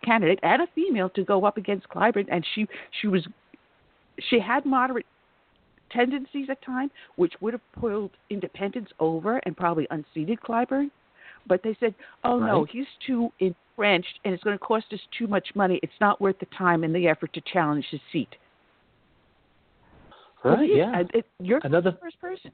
candidate 0.04 0.38
and 0.42 0.62
a 0.62 0.66
female 0.74 1.08
to 1.10 1.24
go 1.24 1.44
up 1.44 1.56
against 1.56 1.88
Clyburn, 1.88 2.26
and 2.30 2.44
she 2.54 2.66
she 3.00 3.06
was 3.06 3.26
she 4.28 4.38
had 4.40 4.66
moderate 4.66 5.06
tendencies 5.90 6.48
at 6.50 6.60
times, 6.62 6.90
which 7.16 7.32
would 7.40 7.54
have 7.54 7.62
pulled 7.72 8.10
independents 8.28 8.92
over 9.00 9.38
and 9.44 9.56
probably 9.56 9.86
unseated 9.90 10.40
Clyburn. 10.40 10.90
But 11.48 11.62
they 11.62 11.76
said, 11.80 11.94
"Oh 12.24 12.38
right. 12.38 12.46
no, 12.46 12.64
he's 12.70 12.86
too 13.06 13.32
entrenched, 13.40 14.20
and 14.24 14.34
it's 14.34 14.44
going 14.44 14.58
to 14.58 14.64
cost 14.64 14.86
us 14.92 15.00
too 15.18 15.26
much 15.26 15.48
money. 15.54 15.80
It's 15.82 15.92
not 16.00 16.20
worth 16.20 16.38
the 16.38 16.46
time 16.56 16.84
and 16.84 16.94
the 16.94 17.08
effort 17.08 17.32
to 17.34 17.40
challenge 17.52 17.86
his 17.90 18.00
seat." 18.12 18.28
Right. 20.44 20.68
Yeah. 20.72 21.02
It, 21.14 21.26
you're 21.40 21.60
another 21.64 21.90
the 21.90 21.98
first 21.98 22.20
person. 22.20 22.52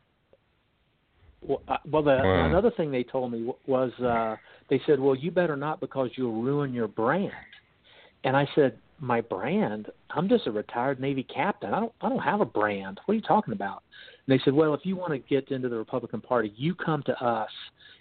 Well, 1.46 1.62
uh, 1.68 1.76
well 1.90 2.02
the, 2.02 2.16
wow. 2.22 2.46
another 2.46 2.70
thing 2.70 2.90
they 2.90 3.02
told 3.02 3.32
me 3.32 3.52
was 3.66 3.92
uh, 4.00 4.36
they 4.70 4.80
said, 4.86 4.98
"Well, 4.98 5.14
you 5.14 5.30
better 5.30 5.56
not 5.56 5.80
because 5.80 6.10
you'll 6.16 6.42
ruin 6.42 6.72
your 6.72 6.88
brand." 6.88 7.32
And 8.24 8.36
I 8.36 8.48
said, 8.54 8.78
"My 8.98 9.20
brand? 9.20 9.88
I'm 10.10 10.28
just 10.28 10.46
a 10.46 10.50
retired 10.50 11.00
Navy 11.00 11.24
captain. 11.24 11.74
I 11.74 11.80
don't 11.80 11.92
I 12.00 12.08
don't 12.08 12.20
have 12.20 12.40
a 12.40 12.46
brand. 12.46 13.00
What 13.04 13.12
are 13.12 13.16
you 13.16 13.22
talking 13.22 13.52
about?" 13.52 13.82
And 14.26 14.38
they 14.38 14.42
said, 14.44 14.54
"Well, 14.54 14.72
if 14.72 14.80
you 14.84 14.96
want 14.96 15.12
to 15.12 15.18
get 15.18 15.50
into 15.50 15.68
the 15.68 15.76
Republican 15.76 16.22
Party, 16.22 16.52
you 16.56 16.74
come 16.74 17.02
to 17.04 17.24
us, 17.24 17.50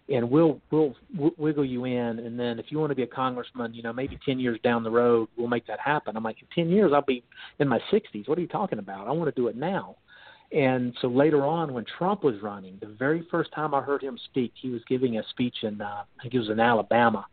and 0.10 0.30
we'll 0.30 0.60
we'll 0.72 0.96
wiggle 1.38 1.66
you 1.66 1.86
in. 1.86 2.20
And 2.20 2.40
then 2.40 2.60
if 2.60 2.68
you 2.70 2.80
want 2.80 2.92
to 2.92 2.96
be 2.96 3.04
a 3.04 3.08
congressman, 3.08 3.74
you 3.74 3.84
know, 3.84 3.94
maybe 3.94 4.20
ten 4.26 4.40
years 4.40 4.60
down 4.64 4.84
the 4.84 4.92
road, 4.92 5.30
we'll 5.38 5.48
make 5.48 5.66
that 5.68 5.80
happen." 5.80 6.18
I'm 6.18 6.24
like, 6.24 6.42
"In 6.42 6.48
ten 6.54 6.70
years, 6.70 6.92
I'll 6.94 7.02
be 7.02 7.24
in 7.60 7.68
my 7.68 7.80
60s. 7.92 8.28
What 8.28 8.38
are 8.38 8.42
you 8.42 8.48
talking 8.48 8.80
about? 8.80 9.08
I 9.08 9.12
want 9.12 9.34
to 9.34 9.42
do 9.42 9.48
it 9.48 9.56
now." 9.56 9.96
And 10.52 10.96
so 11.02 11.08
later 11.08 11.46
on, 11.46 11.74
when 11.74 11.86
Trump 11.98 12.24
was 12.24 12.36
running, 12.42 12.78
the 12.80 12.88
very 12.88 13.26
first 13.32 13.52
time 13.54 13.74
I 13.74 13.82
heard 13.82 14.04
him 14.04 14.20
speak, 14.26 14.54
he 14.62 14.70
was 14.70 14.82
giving 14.88 15.18
a 15.18 15.24
speech 15.30 15.56
in 15.64 15.82
uh, 15.82 16.04
I 16.20 16.22
think 16.22 16.34
it 16.34 16.40
was 16.40 16.50
in 16.50 16.60
Alabama, 16.60 17.26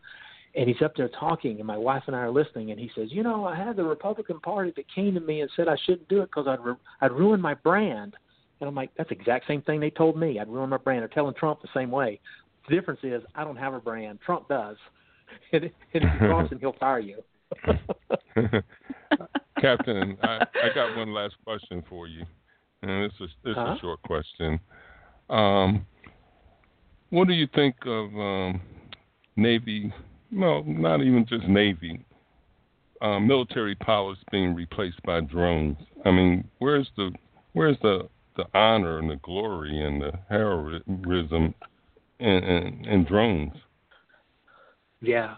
and 0.55 0.69
he's 0.69 0.81
up 0.83 0.97
there 0.97 1.09
talking, 1.09 1.59
and 1.59 1.67
my 1.67 1.77
wife 1.77 2.05
and 2.07 2.17
I 2.17 2.21
are 2.21 2.31
listening, 2.31 2.71
and 2.71 2.81
he 2.81 2.91
says, 2.95 3.09
"You 3.11 3.23
know, 3.23 3.45
I 3.45 3.57
had 3.57 3.77
the 3.77 3.85
Republican 3.85 4.41
Party 4.41 4.73
that 4.77 4.87
came 4.95 5.15
to 5.15 5.21
me 5.21 5.41
and 5.41 5.51
said 5.57 5.69
I 5.69 5.77
shouldn't 5.85 6.09
do 6.09 6.23
it 6.23 6.31
because 6.35 6.47
I'd 6.47 6.61
I'd 7.01 7.13
ruin 7.13 7.41
my 7.41 7.55
brand." 7.55 8.15
And 8.61 8.69
I'm 8.69 8.75
like, 8.75 8.91
that's 8.97 9.09
the 9.09 9.15
exact 9.15 9.47
same 9.47 9.63
thing 9.63 9.81
they 9.81 9.91
told 9.91 10.19
me. 10.19 10.39
I'd 10.39 10.49
ruin 10.49 10.69
my 10.69 10.77
brand. 10.77 11.01
They're 11.01 11.09
telling 11.09 11.35
Trump 11.35 11.63
the 11.63 11.69
same 11.73 11.91
way. 11.91 12.21
The 12.71 12.77
difference 12.77 13.01
is 13.03 13.23
I 13.35 13.43
don't 13.43 13.57
have 13.57 13.75
a 13.75 13.81
brand. 13.81 14.21
Trump 14.25 14.49
does. 14.49 14.77
And, 15.53 15.65
and 15.65 15.73
if 15.93 16.03
you 16.03 16.19
cross 16.29 16.51
him, 16.51 16.61
he'll 16.61 16.77
fire 16.79 17.01
you. 17.01 17.17
Captain, 19.61 20.17
I, 20.23 20.47
I 20.55 20.75
got 20.75 20.97
one 20.97 21.13
last 21.13 21.35
question 21.45 21.83
for 21.89 22.07
you. 22.07 22.25
And 22.83 23.05
this 23.05 23.13
is 23.21 23.31
this 23.45 23.57
huh? 23.57 23.75
a 23.77 23.79
short 23.81 24.01
question. 24.03 24.61
Um, 25.29 25.85
what 27.11 27.27
do 27.27 27.35
you 27.35 27.49
think 27.55 27.75
of 27.85 28.15
um, 28.15 28.61
Navy? 29.37 29.93
Well, 30.33 30.63
not 30.65 31.03
even 31.03 31.27
just 31.29 31.47
Navy. 31.47 32.05
Uh, 33.03 33.19
military 33.19 33.75
pilots 33.75 34.21
being 34.31 34.55
replaced 34.55 35.03
by 35.03 35.21
drones. 35.21 35.77
I 36.05 36.13
mean, 36.13 36.49
where's 36.59 36.89
the 36.97 37.11
where's 37.53 37.77
the 37.83 38.09
the 38.37 38.45
honor 38.55 39.01
and 39.01 39.11
the 39.11 39.17
glory 39.17 39.85
and 39.85 40.01
the 40.01 40.13
heroism 40.29 41.53
in, 42.21 42.85
in 42.87 43.05
drones. 43.05 43.53
Yeah, 45.01 45.37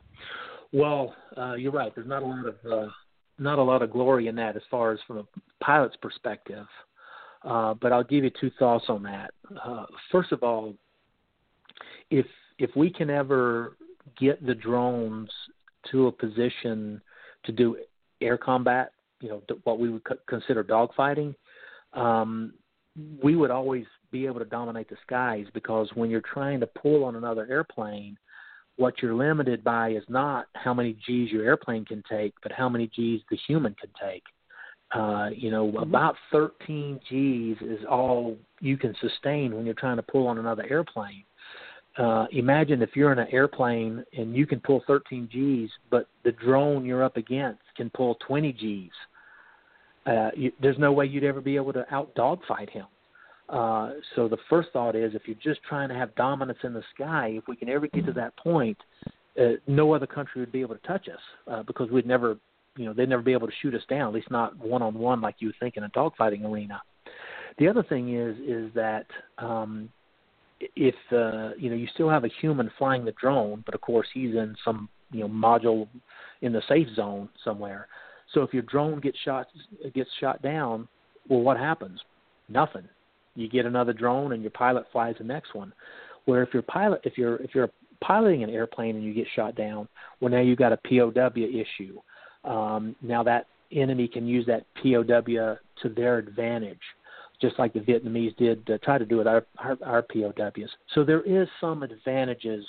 well, 0.73 1.15
uh, 1.37 1.55
you're 1.55 1.73
right. 1.73 1.95
There's 1.95 2.09
not 2.09 2.23
a 2.23 2.27
lot 2.27 2.47
of 2.47 2.55
uh, 2.71 2.89
not 3.39 3.59
a 3.59 3.63
lot 3.63 3.83
of 3.83 3.91
glory 3.91 4.29
in 4.29 4.35
that 4.37 4.57
as 4.57 4.63
far 4.71 4.93
as 4.93 4.99
from 5.07 5.19
a 5.19 5.27
pilot's 5.63 5.97
perspective. 5.97 6.67
Uh, 7.45 7.75
but 7.75 7.93
I'll 7.93 8.05
give 8.05 8.25
you 8.25 8.31
two 8.41 8.51
thoughts 8.59 8.85
on 8.89 9.03
that. 9.03 9.33
Uh, 9.65 9.87
first 10.11 10.33
of 10.33 10.43
all, 10.43 10.75
if 12.11 12.27
if 12.59 12.71
we 12.77 12.91
can 12.91 13.11
ever 13.11 13.77
get 14.19 14.45
the 14.45 14.55
drones 14.55 15.31
to 15.91 16.07
a 16.07 16.13
position 16.13 17.01
to 17.45 17.53
do 17.53 17.77
air 18.21 18.39
combat, 18.39 18.93
you 19.21 19.29
know, 19.29 19.43
what 19.65 19.79
we 19.79 19.91
would 19.91 20.03
consider 20.27 20.63
dogfighting, 20.63 21.35
um, 21.93 22.55
we 23.23 23.35
would 23.37 23.51
always 23.51 23.85
be 24.13 24.27
able 24.27 24.39
to 24.39 24.45
dominate 24.45 24.89
the 24.89 24.97
skies 25.05 25.47
because 25.55 25.91
when 25.95 26.11
you're 26.11 26.21
trying 26.21 26.61
to 26.61 26.67
pull 26.67 27.05
on 27.05 27.17
another 27.17 27.47
airplane, 27.51 28.17
what 28.77 29.03
you're 29.03 29.15
limited 29.15 29.65
by 29.65 29.91
is 29.91 30.05
not 30.09 30.47
how 30.55 30.73
many 30.73 30.97
G's 31.07 31.31
your 31.31 31.45
airplane 31.45 31.85
can 31.85 32.03
take, 32.09 32.35
but 32.43 32.53
how 32.53 32.69
many 32.69 32.89
G's 32.95 33.21
the 33.31 33.39
human 33.49 33.75
can 33.75 33.91
take. 34.01 34.23
Uh, 34.95 35.31
you 35.35 35.51
know, 35.51 35.67
mm-hmm. 35.67 35.79
about 35.79 36.17
13 36.31 37.01
G's 37.09 37.57
is 37.63 37.81
all 37.91 38.37
you 38.61 38.77
can 38.77 38.95
sustain 39.01 39.55
when 39.55 39.65
you're 39.65 39.75
trying 39.75 39.97
to 39.97 40.03
pull 40.03 40.27
on 40.27 40.39
another 40.39 40.65
airplane. 40.69 41.25
Uh, 41.99 42.27
imagine 42.33 42.81
if 42.83 42.91
you're 42.95 43.13
in 43.13 43.19
an 43.19 43.29
airplane 43.31 44.05
and 44.17 44.35
you 44.35 44.47
can 44.47 44.61
pull 44.61 44.83
13 44.87 45.29
G's, 45.31 45.71
but 45.91 46.09
the 46.25 46.33
drone 46.33 46.85
you're 46.85 47.05
up 47.05 47.17
against 47.17 47.63
can 47.77 47.91
pull 47.91 48.17
20 48.27 48.53
G's. 48.53 48.91
Uh, 50.07 50.31
you, 50.35 50.53
there's 50.61 50.79
no 50.79 50.93
way 50.93 51.07
you'd 51.07 51.25
ever 51.25 51.41
be 51.41 51.57
able 51.57 51.73
to 51.73 51.95
out 51.95 52.15
dogfight 52.15 52.71
him. 52.71 52.87
Uh, 53.53 53.91
so 54.17 54.29
the 54.29 54.39
first 54.49 54.71
thought 54.73 54.97
is, 54.97 55.15
if 55.15 55.23
you're 55.27 55.37
just 55.43 55.63
trying 55.69 55.91
to 55.91 55.95
have 55.95 56.15
dominance 56.15 56.59
in 56.65 56.73
the 56.73 56.83
sky, 56.95 57.35
if 57.37 57.45
we 57.47 57.55
can 57.55 57.69
ever 57.69 57.87
get 57.87 58.07
to 58.07 58.13
that 58.13 58.35
point, 58.39 58.79
uh, 59.39 59.53
no 59.67 59.93
other 59.93 60.07
country 60.07 60.41
would 60.41 60.51
be 60.51 60.63
able 60.63 60.75
to 60.75 60.87
touch 60.87 61.07
us 61.09 61.21
uh, 61.51 61.63
because 61.63 61.91
we'd 61.91 62.07
never, 62.07 62.39
you 62.77 62.87
know, 62.87 62.95
they'd 62.95 63.11
never 63.11 63.23
be 63.23 63.33
able 63.33 63.47
to 63.47 63.53
shoot 63.61 63.75
us 63.75 63.83
down, 63.91 64.09
at 64.09 64.15
least 64.15 64.31
not 64.31 64.57
one 64.57 64.81
on 64.81 64.95
one 64.95 65.21
like 65.21 65.37
you 65.39 65.49
would 65.49 65.57
think 65.61 65.77
in 65.77 65.85
a 65.85 65.91
dogfighting 65.91 66.45
arena. 66.45 66.81
The 67.59 67.69
other 67.69 67.83
thing 67.83 68.17
is 68.17 68.37
is 68.39 68.73
that 68.75 69.07
um, 69.37 69.91
if 70.75 70.95
uh, 71.13 71.51
you 71.59 71.69
know 71.69 71.77
you 71.77 71.87
still 71.93 72.09
have 72.09 72.25
a 72.25 72.31
human 72.41 72.71
flying 72.79 73.05
the 73.05 73.13
drone, 73.13 73.63
but 73.67 73.75
of 73.75 73.83
course 73.83 74.07
he's 74.15 74.35
in 74.35 74.57
some 74.65 74.89
you 75.11 75.21
know 75.21 75.29
module 75.29 75.89
in 76.41 76.53
the 76.53 76.63
safe 76.69 76.89
zone 76.97 77.29
somewhere. 77.45 77.89
So 78.33 78.41
if 78.41 78.55
your 78.55 78.63
drone 78.63 79.01
gets 79.01 79.19
shot 79.19 79.49
gets 79.95 80.09
shot 80.19 80.41
down, 80.41 80.89
well, 81.29 81.41
what 81.41 81.59
happens? 81.59 82.01
Nothing. 82.49 82.89
You 83.35 83.49
get 83.49 83.67
another 83.67 83.93
drone, 83.93 84.33
and 84.33 84.43
your 84.43 84.51
pilot 84.51 84.87
flies 84.93 85.15
the 85.19 85.25
next 85.25 85.55
one. 85.55 85.73
Where 86.25 86.43
if 86.43 86.53
your 86.53 86.63
pilot, 86.63 87.01
if 87.05 87.17
you're 87.17 87.37
if 87.37 87.55
you're 87.55 87.71
piloting 88.01 88.43
an 88.43 88.51
airplane 88.51 88.97
and 88.97 89.05
you 89.05 89.15
get 89.15 89.27
shot 89.35 89.55
down, 89.55 89.89
well 90.21 90.31
now 90.31 90.41
you've 90.41 90.59
got 90.59 90.73
a 90.73 90.79
POW 90.89 91.33
issue. 91.37 91.99
Um, 92.45 92.97
now 93.03 93.23
that 93.23 93.47
enemy 93.71 94.09
can 94.09 94.27
use 94.27 94.47
that 94.47 94.67
POW 94.83 95.57
to 95.83 95.89
their 95.89 96.19
advantage 96.19 96.81
just 97.43 97.59
like 97.59 97.73
the 97.73 97.81
Vietnamese 97.81 98.35
did 98.37 98.71
uh, 98.71 98.79
try 98.85 98.97
to 98.97 99.05
do 99.05 99.17
with 99.17 99.27
our, 99.27 99.45
our, 99.59 99.77
our 99.85 100.03
POWs. 100.03 100.71
So 100.95 101.05
there 101.05 101.23
is 101.23 101.49
some 101.61 101.83
advantages 101.83 102.65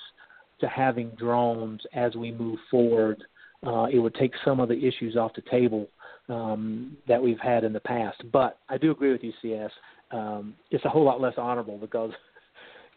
to 0.59 0.67
having 0.67 1.09
drones 1.11 1.81
as 1.93 2.15
we 2.15 2.31
move 2.31 2.57
forward. 2.71 3.23
Uh, 3.65 3.85
it 3.85 3.99
would 3.99 4.15
take 4.15 4.33
some 4.43 4.59
of 4.59 4.67
the 4.67 4.85
issues 4.85 5.15
off 5.15 5.31
the 5.35 5.43
table 5.49 5.87
um, 6.27 6.97
that 7.07 7.21
we've 7.21 7.39
had 7.39 7.63
in 7.63 7.71
the 7.71 7.79
past. 7.79 8.21
But 8.31 8.57
I 8.67 8.77
do 8.77 8.91
agree 8.91 9.11
with 9.11 9.23
you, 9.23 9.31
CS. 9.41 9.69
Um, 10.13 10.53
it's 10.71 10.85
a 10.85 10.89
whole 10.89 11.03
lot 11.03 11.19
less 11.19 11.33
honorable 11.37 11.77
because 11.77 12.11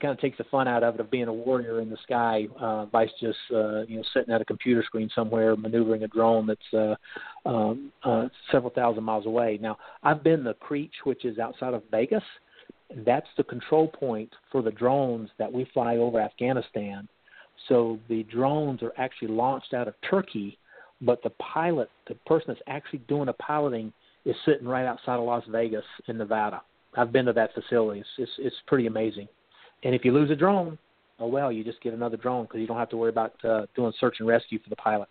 kind 0.00 0.12
of 0.12 0.20
takes 0.20 0.38
the 0.38 0.44
fun 0.44 0.68
out 0.68 0.82
of 0.82 0.94
it 0.94 1.00
of 1.00 1.10
being 1.10 1.28
a 1.28 1.32
warrior 1.32 1.80
in 1.80 1.88
the 1.88 1.96
sky, 2.02 2.46
uh, 2.60 2.84
vice 2.86 3.10
just 3.20 3.38
uh, 3.52 3.82
you 3.82 3.96
know 3.96 4.04
sitting 4.12 4.32
at 4.32 4.40
a 4.40 4.44
computer 4.44 4.82
screen 4.84 5.10
somewhere 5.14 5.56
maneuvering 5.56 6.02
a 6.02 6.08
drone 6.08 6.46
that's 6.46 6.74
uh, 6.74 7.48
um, 7.48 7.90
uh, 8.04 8.28
several 8.52 8.70
thousand 8.70 9.04
miles 9.04 9.26
away. 9.26 9.58
Now, 9.60 9.78
I've 10.02 10.22
been 10.22 10.44
to 10.44 10.54
Creech, 10.54 10.92
which 11.04 11.24
is 11.24 11.38
outside 11.38 11.74
of 11.74 11.82
Vegas. 11.90 12.22
That's 13.04 13.26
the 13.36 13.44
control 13.44 13.88
point 13.88 14.30
for 14.52 14.62
the 14.62 14.70
drones 14.70 15.30
that 15.38 15.52
we 15.52 15.66
fly 15.72 15.96
over 15.96 16.20
Afghanistan. 16.20 17.08
So 17.68 17.98
the 18.08 18.22
drones 18.24 18.82
are 18.82 18.92
actually 18.96 19.28
launched 19.28 19.74
out 19.74 19.88
of 19.88 19.94
Turkey, 20.08 20.58
but 21.00 21.22
the 21.22 21.30
pilot, 21.30 21.88
the 22.06 22.14
person 22.26 22.46
that's 22.48 22.60
actually 22.68 23.00
doing 23.00 23.26
the 23.26 23.32
piloting, 23.32 23.92
is 24.24 24.36
sitting 24.44 24.68
right 24.68 24.86
outside 24.86 25.16
of 25.16 25.24
Las 25.24 25.44
Vegas 25.48 25.84
in 26.06 26.18
Nevada. 26.18 26.60
I've 26.96 27.12
been 27.12 27.26
to 27.26 27.32
that 27.34 27.54
facility. 27.54 28.00
It's 28.00 28.08
it's, 28.18 28.32
it's 28.38 28.56
pretty 28.66 28.86
amazing. 28.86 29.28
And 29.84 29.94
if 29.94 30.04
you 30.04 30.12
lose 30.12 30.30
a 30.30 30.36
drone, 30.36 30.78
oh 31.20 31.26
well, 31.26 31.52
you 31.52 31.64
just 31.64 31.80
get 31.82 31.94
another 31.94 32.16
drone 32.16 32.44
because 32.44 32.60
you 32.60 32.66
don't 32.66 32.78
have 32.78 32.88
to 32.90 32.96
worry 32.96 33.10
about 33.10 33.32
uh, 33.44 33.66
doing 33.74 33.92
search 34.00 34.16
and 34.18 34.28
rescue 34.28 34.58
for 34.62 34.70
the 34.70 34.76
pilot. 34.76 35.08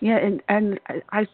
Yeah, 0.00 0.18
and 0.18 0.42
and 0.48 0.80
I 1.10 1.26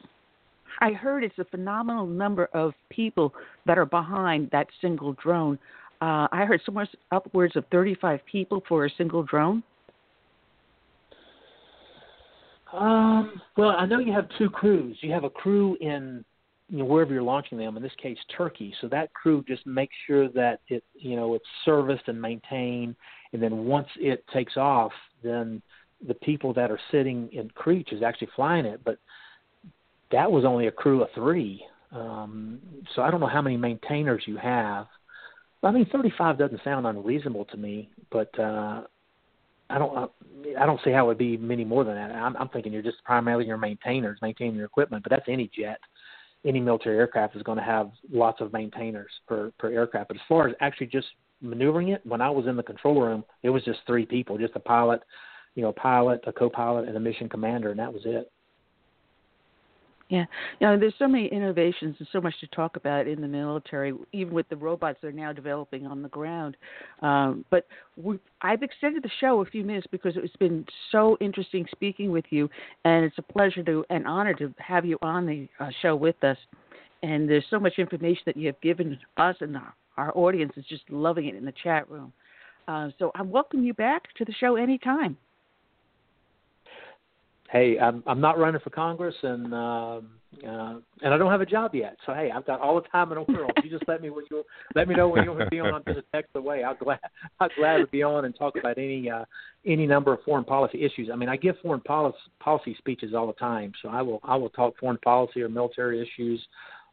I 0.81 0.93
heard 0.93 1.25
it's 1.25 1.39
a 1.39 1.45
phenomenal 1.45 2.07
number 2.07 2.47
of 2.55 2.73
people 2.91 3.35
that 3.67 3.79
are 3.79 3.87
behind 3.87 4.51
that 4.53 4.69
single 4.81 5.15
drone. 5.15 5.59
Uh, 6.01 6.29
I 6.31 6.45
heard 6.47 6.61
somewhere 6.65 6.89
upwards 7.11 7.57
of 7.57 7.65
35 7.73 8.21
people 8.31 8.63
for 8.69 8.85
a 8.87 8.91
single 8.97 9.25
drone. 9.25 9.65
Um, 12.73 13.41
well, 13.57 13.71
I 13.71 13.87
know 13.87 13.99
you 13.99 14.13
have 14.13 14.29
two 14.39 14.51
crews. 14.51 14.97
You 15.01 15.11
have 15.13 15.25
a 15.25 15.31
crew 15.31 15.77
in 15.81 16.25
you 16.69 16.79
know, 16.79 16.85
wherever 16.85 17.13
you're 17.13 17.23
launching 17.23 17.59
them, 17.59 17.77
in 17.77 17.83
this 17.83 17.93
case 18.01 18.19
Turkey. 18.37 18.75
So 18.81 18.89
that 18.89 19.13
crew 19.15 19.45
just 19.49 19.67
makes 19.67 19.95
sure 20.07 20.29
that 20.31 20.61
it 20.69 20.85
you 20.95 21.17
know 21.17 21.35
it's 21.35 21.45
serviced 21.65 22.09
and 22.09 22.21
maintained, 22.21 22.95
and 23.33 23.43
then 23.43 23.65
once 23.65 23.89
it 23.97 24.25
takes 24.33 24.57
off, 24.57 24.93
then 25.23 25.63
the 26.07 26.15
people 26.15 26.53
that 26.55 26.71
are 26.71 26.81
sitting 26.91 27.29
in 27.33 27.51
Creech 27.51 27.93
is 27.93 28.03
actually 28.03 28.29
flying 28.37 28.67
it. 28.67 28.81
But 28.85 28.99
that 30.13 30.31
was 30.31 30.45
only 30.45 30.67
a 30.67 30.73
crew 30.73 31.03
of 31.03 31.09
three, 31.15 31.63
um, 31.93 32.61
so 32.95 33.03
I 33.03 33.11
don't 33.11 33.21
know 33.21 33.27
how 33.27 33.43
many 33.43 33.57
maintainers 33.57 34.23
you 34.27 34.37
have. 34.37 34.87
I 35.63 35.73
mean, 35.73 35.87
35 35.91 36.39
doesn't 36.39 36.63
sound 36.63 36.87
unreasonable 36.87 37.47
to 37.47 37.57
me, 37.57 37.91
but 38.13 38.39
uh, 38.39 38.83
I 39.71 39.79
don't 39.79 40.11
I 40.59 40.67
don't 40.67 40.81
see 40.85 40.91
how 40.91 41.05
it 41.05 41.09
would 41.09 41.19
be 41.19 41.37
many 41.37 41.65
more 41.65 41.85
than 41.85 41.95
that. 41.95 42.13
I'm, 42.13 42.37
I'm 42.37 42.49
thinking 42.49 42.73
you're 42.73 42.83
just 42.83 43.03
primarily 43.05 43.47
your 43.47 43.59
maintainers, 43.59 44.19
maintaining 44.21 44.57
your 44.57 44.67
equipment, 44.67 45.03
but 45.03 45.11
that's 45.11 45.29
any 45.29 45.51
jet 45.57 45.79
any 46.45 46.61
military 46.61 46.97
aircraft 46.97 47.37
is 47.37 47.43
going 47.43 47.59
to 47.59 47.65
have 47.65 47.91
lots 48.11 48.41
of 48.41 48.53
maintainers 48.53 49.11
per 49.27 49.53
per 49.59 49.71
aircraft. 49.71 50.09
But 50.09 50.17
as 50.17 50.23
far 50.29 50.49
as 50.49 50.55
actually 50.61 50.87
just 50.87 51.09
maneuvering 51.41 51.89
it, 51.89 52.05
when 52.05 52.21
I 52.21 52.31
was 52.31 52.47
in 52.47 52.57
the 52.57 52.63
control 52.63 53.01
room, 53.01 53.25
it 53.43 53.51
was 53.51 53.65
just 53.65 53.81
three 53.87 54.07
people, 54.07 54.39
just 54.39 54.57
a 54.57 54.61
pilot, 54.61 55.03
you 55.55 55.63
know, 55.63 55.69
a 55.69 55.73
pilot, 55.73 56.21
a 56.27 56.33
co-pilot, 56.33 56.89
and 56.89 56.97
a 56.97 57.01
mission 57.01 57.29
commander, 57.29 57.71
and 57.71 57.79
that 57.79 57.93
was 57.93 58.03
it. 58.05 58.31
Yeah, 60.11 60.25
you 60.59 60.67
know, 60.67 60.79
there's 60.79 60.95
so 60.99 61.07
many 61.07 61.27
innovations 61.27 61.97
and 61.99 62.09
so 62.11 62.21
much 62.21 62.33
to 62.41 62.47
talk 62.47 62.77
about 62.77 63.07
in 63.07 63.21
the 63.21 63.29
military, 63.29 63.93
even 64.13 64.33
with 64.33 64.49
the 64.49 64.57
robots 64.57 64.99
they're 65.03 65.13
now 65.13 65.35
developing 65.35 65.87
on 65.87 66.01
the 66.01 66.09
ground. 66.09 66.57
Um, 67.03 67.45
but 67.51 67.67
we, 67.97 68.19
I've 68.41 68.63
extended 68.63 69.03
the 69.03 69.11
show 69.21 69.43
a 69.43 69.45
few 69.45 69.65
minutes 69.65 69.87
because 69.91 70.15
it's 70.17 70.35
been 70.37 70.65
so 70.91 71.19
interesting 71.21 71.67
speaking 71.71 72.11
with 72.11 72.25
you, 72.31 72.49
and 72.87 73.05
it's 73.05 73.19
a 73.19 73.23
pleasure 73.23 73.63
to 73.65 73.85
and 73.91 74.07
honor 74.07 74.33
to 74.35 74.55
have 74.57 74.87
you 74.87 74.97
on 75.03 75.27
the 75.27 75.47
uh, 75.61 75.69
show 75.83 75.95
with 75.95 76.23
us. 76.25 76.39
And 77.03 77.29
there's 77.29 77.45
so 77.51 77.61
much 77.61 77.75
information 77.77 78.23
that 78.25 78.37
you 78.39 78.47
have 78.47 78.61
given 78.63 78.99
us, 79.19 79.37
and 79.41 79.59
our, 79.59 79.75
our 79.99 80.17
audience 80.17 80.53
is 80.57 80.65
just 80.71 80.89
loving 80.89 81.27
it 81.27 81.35
in 81.35 81.45
the 81.45 81.55
chat 81.63 81.89
room. 81.91 82.15
Uh, 82.67 82.89
so 82.99 83.13
I 83.15 83.21
welcome 83.23 83.63
you 83.63 83.75
back 83.75 84.05
to 84.17 84.25
the 84.25 84.33
show 84.33 84.57
anytime 84.57 85.19
hey, 87.51 87.79
I'm 87.79 88.03
I'm 88.07 88.21
not 88.21 88.39
running 88.39 88.61
for 88.61 88.71
Congress, 88.71 89.15
and 89.23 89.53
um, 89.55 90.11
uh, 90.47 90.75
and 91.03 91.15
I 91.15 91.19
don't 91.19 91.31
have 91.31 91.41
a 91.41 91.47
job 91.47 91.75
yet. 91.75 91.97
So 92.07 92.15
hey, 92.15 92.31
I've 92.35 92.47
got 92.47 92.61
all 92.61 92.81
the 92.81 92.89
time 92.89 93.11
in 93.13 93.17
the 93.17 93.33
world. 93.33 93.53
you 93.63 93.71
just 93.71 93.89
let 93.89 94.03
me 94.03 94.11
when 94.11 94.25
you 94.31 94.45
let 94.75 94.89
me 94.89 94.95
know 94.95 95.09
when 95.09 95.25
you 95.25 95.31
want 95.31 95.43
to 95.43 95.51
be 95.51 95.61
on. 95.61 95.75
I'm 95.75 95.83
just 95.87 95.99
a 95.99 96.17
text 96.17 96.31
away. 96.35 96.63
I'll 96.63 96.77
glad 96.77 97.01
I'll 97.41 97.49
glad 97.57 97.79
to 97.79 97.87
be 97.87 98.03
on 98.03 98.25
and 98.25 98.37
talk 98.37 98.57
about 98.59 98.79
any 98.79 99.11
uh, 99.11 99.25
any 99.67 99.87
number 99.87 100.13
of 100.13 100.23
foreign 100.25 100.45
policy 100.45 100.85
issues. 100.85 101.09
I 101.13 101.17
mean, 101.17 101.29
I 101.29 101.37
give 101.37 101.57
foreign 101.63 101.81
policy 101.81 102.19
policy 102.41 102.77
speeches 102.79 103.15
all 103.15 103.27
the 103.27 103.33
time, 103.35 103.73
so 103.83 103.89
I 103.89 104.03
will 104.03 104.21
I 104.23 104.37
will 104.37 104.51
talk 104.51 104.79
foreign 104.79 104.99
policy 104.99 105.43
or 105.43 105.49
military 105.49 106.01
issues. 106.03 106.45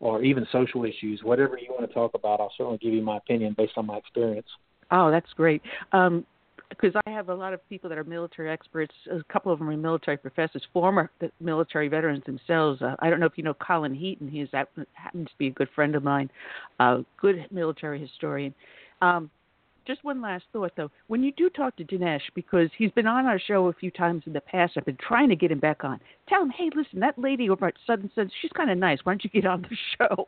Or 0.02 0.22
even 0.24 0.46
social 0.52 0.84
issues, 0.84 1.22
whatever 1.24 1.58
you 1.58 1.70
want 1.70 1.88
to 1.88 1.94
talk 1.94 2.12
about, 2.16 2.42
I'll 2.42 2.52
certainly 2.58 2.78
give 2.80 2.94
you 2.94 3.02
my 3.02 3.16
opinion 3.16 3.56
based 3.58 3.72
on 3.78 3.86
my 3.86 3.96
experience. 3.96 4.46
Oh, 4.92 5.10
that's 5.10 5.32
great. 5.38 5.62
Um, 5.94 6.26
because 6.70 6.94
I 7.06 7.10
have 7.10 7.30
a 7.30 7.36
lot 7.36 7.54
of 7.54 7.68
people 7.70 7.90
that 7.90 7.98
are 7.98 8.04
military 8.04 8.50
experts. 8.50 8.94
A 9.12 9.24
couple 9.32 9.52
of 9.52 9.60
them 9.60 9.70
are 9.70 9.78
military 9.78 10.18
professors, 10.18 10.64
former 10.74 11.12
military 11.40 11.88
veterans 11.88 12.24
themselves. 12.26 12.82
Uh, 12.82 12.96
I 13.00 13.10
don't 13.10 13.20
know 13.20 13.26
if 13.26 13.38
you 13.38 13.44
know 13.44 13.54
Colin 13.54 13.94
Heaton. 13.94 14.28
He 14.28 14.42
is 14.42 14.50
happens 14.52 15.30
to 15.30 15.38
be 15.38 15.48
a 15.48 15.52
good 15.52 15.70
friend 15.76 15.96
of 15.96 16.04
mine, 16.04 16.30
a 16.80 17.04
good 17.20 17.46
military 17.52 18.00
historian. 18.00 18.54
Um, 19.02 19.30
just 19.86 20.04
one 20.04 20.22
last 20.22 20.46
thought 20.52 20.72
though. 20.76 20.90
When 21.08 21.24
you 21.24 21.32
do 21.34 21.50
talk 21.50 21.76
to 21.78 21.84
Dinesh, 21.84 22.22
because 22.34 22.70
he's 22.78 22.92
been 22.92 23.08
on 23.08 23.26
our 23.26 23.40
show 23.40 23.68
a 23.68 23.74
few 23.74 23.92
times 23.92 24.24
in 24.26 24.34
the 24.34 24.42
past, 24.42 24.74
I've 24.76 24.86
been 24.86 24.98
trying 24.98 25.30
to 25.30 25.36
get 25.36 25.52
him 25.52 25.60
back 25.60 25.84
on. 25.84 26.00
Tell 26.28 26.42
him, 26.42 26.50
hey, 26.50 26.70
listen, 26.76 27.00
that 27.02 27.18
lady 27.20 27.50
over 27.50 27.68
at 27.68 27.76
Southern 27.86 28.12
Sense, 28.16 28.32
she's 28.42 28.52
kind 28.52 28.72
of 28.72 28.78
nice. 28.78 29.00
Why 29.04 29.14
don't 29.14 29.24
you 29.24 29.30
get 29.30 29.46
on 29.46 29.62
the 29.62 29.78
show? 29.98 30.28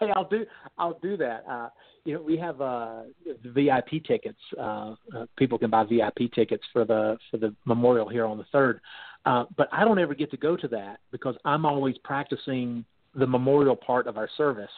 Hey, 0.00 0.10
I'll 0.14 0.28
do 0.28 0.44
I'll 0.78 0.98
do 1.00 1.16
that. 1.16 1.44
Uh, 1.48 1.68
you 2.04 2.14
know, 2.14 2.22
we 2.22 2.36
have 2.36 2.60
uh, 2.60 3.02
VIP 3.44 4.04
tickets. 4.06 4.38
Uh, 4.58 4.94
uh, 5.14 5.26
people 5.36 5.58
can 5.58 5.70
buy 5.70 5.84
VIP 5.84 6.32
tickets 6.34 6.64
for 6.72 6.84
the 6.84 7.18
for 7.30 7.36
the 7.36 7.54
memorial 7.64 8.08
here 8.08 8.24
on 8.26 8.38
the 8.38 8.46
third. 8.52 8.80
Uh, 9.24 9.44
but 9.56 9.68
I 9.72 9.84
don't 9.84 9.98
ever 9.98 10.14
get 10.14 10.30
to 10.30 10.36
go 10.36 10.56
to 10.56 10.68
that 10.68 11.00
because 11.10 11.34
I'm 11.44 11.66
always 11.66 11.96
practicing 12.04 12.84
the 13.14 13.26
memorial 13.26 13.74
part 13.74 14.06
of 14.06 14.16
our 14.16 14.28
service. 14.36 14.70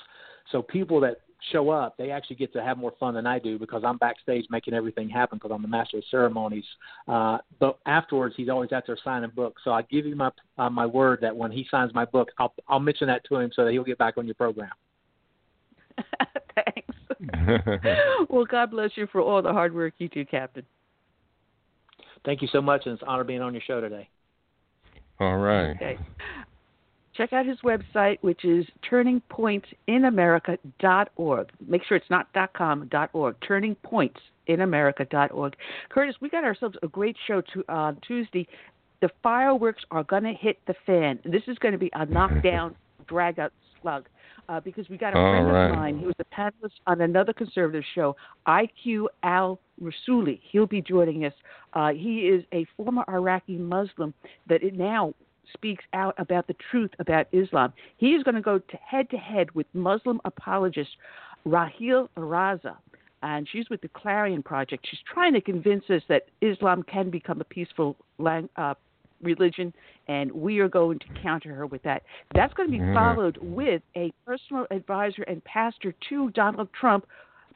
So 0.51 0.63
people 0.63 1.01
that 1.01 1.19
show 1.53 1.71
up, 1.71 1.97
they 1.99 2.11
actually 2.11 2.37
get 2.37 2.53
to 2.55 2.63
have 2.63 2.79
more 2.79 2.95
fun 2.99 3.15
than 3.15 3.27
I 3.27 3.39
do 3.39 3.59
because 3.59 3.83
I'm 3.85 3.99
backstage 3.99 4.47
making 4.51 4.75
everything 4.75 5.09
happen 5.09 5.39
because 5.39 5.55
I'm 5.55 5.63
the 5.63 5.69
master 5.69 5.99
of 5.99 6.05
ceremonies. 6.11 6.65
Uh, 7.07 7.39
but 7.61 7.79
afterwards, 7.87 8.35
he's 8.37 8.49
always 8.49 8.73
out 8.73 8.85
there 8.87 8.99
signing 9.05 9.31
books. 9.35 9.63
So 9.65 9.73
I 9.73 9.83
give 9.83 10.07
you 10.07 10.17
my 10.17 10.31
uh, 10.57 10.71
my 10.71 10.87
word 10.87 11.21
that 11.23 11.37
when 11.37 11.51
he 11.51 11.67
signs 11.71 11.93
my 11.95 12.07
book, 12.07 12.31
I'll 12.39 12.55
I'll 12.69 12.81
mention 12.81 13.07
that 13.09 13.23
to 13.29 13.37
him 13.37 13.51
so 13.55 13.65
that 13.65 13.73
he'll 13.73 13.85
get 13.85 13.99
back 13.99 14.17
on 14.17 14.25
your 14.25 14.35
program. 14.35 14.71
Thanks. 16.55 18.29
well, 18.31 18.45
God 18.45 18.71
bless 18.71 18.91
you 18.97 19.09
for 19.11 19.21
all 19.21 19.43
the 19.43 19.53
hard 19.53 19.75
work 19.75 19.95
you 19.99 20.09
do, 20.09 20.25
Captain. 20.25 20.65
Thank 22.25 22.43
you 22.43 22.49
so 22.51 22.61
much, 22.61 22.83
and 22.85 22.95
it's 22.95 23.03
an 23.03 23.09
honor 23.09 23.25
being 23.25 23.43
on 23.43 23.55
your 23.55 23.63
show 23.67 23.81
today. 23.81 24.09
All 25.21 25.39
right. 25.39 25.71
Okay. 25.71 25.99
Check 27.19 27.33
out 27.33 27.47
his 27.47 27.59
website, 27.65 28.19
which 28.21 28.45
is 28.45 28.65
turningpointsinamerica.org. 28.89 31.51
Make 31.67 31.83
sure 31.85 31.97
it's 31.97 32.11
not 32.11 32.29
.com, 32.55 32.89
.org. 33.13 33.35
Turningpointsinamerica.org. 33.41 35.57
Curtis, 35.89 36.15
we 36.21 36.29
got 36.29 36.45
ourselves 36.45 36.77
a 36.83 36.89
great 36.89 37.17
show 37.27 37.41
to, 37.55 37.65
uh, 37.69 37.95
Tuesday 38.07 38.47
The 39.01 39.11
fireworks 39.23 39.85
are 39.91 40.05
going 40.05 40.25
to 40.25 40.33
hit 40.33 40.59
the 40.67 40.75
fan. 40.87 41.19
This 41.25 41.43
is 41.49 41.59
going 41.59 41.73
to 41.73 41.79
be 41.79 41.91
a 41.95 42.07
knockdown, 42.07 42.77
drag 43.09 43.41
out 43.41 43.53
slug. 43.83 44.09
Uh, 44.49 44.61
because 44.61 44.89
we 44.89 44.97
got 44.97 45.15
a 45.15 45.19
All 45.19 45.33
friend 45.33 45.47
right. 45.53 45.71
of 45.71 45.77
mine 45.77 45.99
who 45.99 46.07
was 46.07 46.15
a 46.21 46.35
panelist 46.35 46.73
on 46.87 47.03
another 47.03 47.35
conservative 47.35 47.85
show, 47.95 48.17
IQ 48.47 49.07
Al 49.23 49.61
Rassooli. 49.83 50.41
He'll 50.51 50.67
be 50.67 50.81
joining 50.81 51.27
us. 51.27 51.35
Uh, 51.75 51.91
he 51.91 52.21
is 52.21 52.45
a 52.55 52.67
former 52.77 53.05
Iraqi 53.09 53.57
Muslim 53.57 54.15
that 54.49 54.63
it 54.63 54.75
now 54.75 55.13
speaks 55.53 55.85
out 55.93 56.15
about 56.19 56.47
the 56.47 56.57
truth 56.71 56.91
about 56.99 57.27
Islam. 57.33 57.73
He 57.97 58.09
is 58.09 58.23
going 58.23 58.35
to 58.37 58.41
go 58.41 58.61
head 58.87 59.11
to 59.11 59.17
head 59.17 59.51
with 59.55 59.67
Muslim 59.75 60.21
apologist 60.25 60.91
Raheel 61.45 62.09
Raza, 62.17 62.77
and 63.23 63.49
she's 63.51 63.69
with 63.71 63.81
the 63.81 63.89
Clarion 63.89 64.43
Project. 64.43 64.87
She's 64.91 65.01
trying 65.13 65.35
to 65.35 65.41
convince 65.41 65.85
us 65.91 66.03
that 66.09 66.27
Islam 66.41 66.83
can 66.83 67.11
become 67.11 67.41
a 67.41 67.45
peaceful 67.45 67.97
lang- 68.19 68.49
uh, 68.57 68.75
religion, 69.23 69.73
and 70.09 70.31
we 70.33 70.59
are 70.61 70.69
going 70.69 70.99
to 71.01 71.07
counter 71.23 71.55
her 71.55 71.67
with 71.67 71.83
that. 71.83 72.03
That's 72.35 72.53
going 72.55 72.71
to 72.71 72.79
be 72.79 72.83
Mhm. 72.83 72.95
followed 72.95 73.39
with 73.39 73.83
a 73.97 74.13
personal 74.25 74.67
advisor 74.71 75.23
and 75.23 75.43
pastor 75.45 75.93
to 76.09 76.31
Donald 76.31 76.73
Trump. 76.73 77.07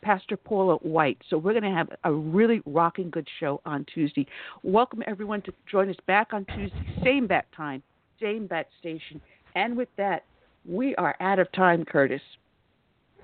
Pastor 0.00 0.36
Paula 0.36 0.78
White. 0.78 1.22
So 1.30 1.38
we're 1.38 1.52
going 1.52 1.62
to 1.62 1.70
have 1.70 1.88
a 2.02 2.12
really 2.12 2.60
rocking 2.66 3.08
good 3.08 3.28
show 3.38 3.60
on 3.64 3.84
Tuesday. 3.84 4.26
Welcome 4.64 5.04
everyone 5.06 5.42
to 5.42 5.52
join 5.70 5.88
us 5.88 5.96
back 6.06 6.32
on 6.34 6.44
Tuesday, 6.46 7.00
same 7.04 7.28
bat 7.28 7.46
time, 7.52 7.84
same 8.20 8.48
bat 8.48 8.68
station. 8.80 9.20
And 9.54 9.76
with 9.76 9.94
that, 9.96 10.24
we 10.64 10.96
are 10.96 11.14
out 11.20 11.38
of 11.38 11.50
time, 11.52 11.84
Curtis. 11.84 12.20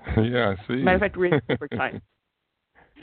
yeah, 0.17 0.55
I 0.57 0.67
see. 0.67 0.75
Matter 0.75 0.95
of 0.95 1.01
fact, 1.01 1.17
we're 1.17 1.35
in 1.35 1.41
overtime. 1.49 2.01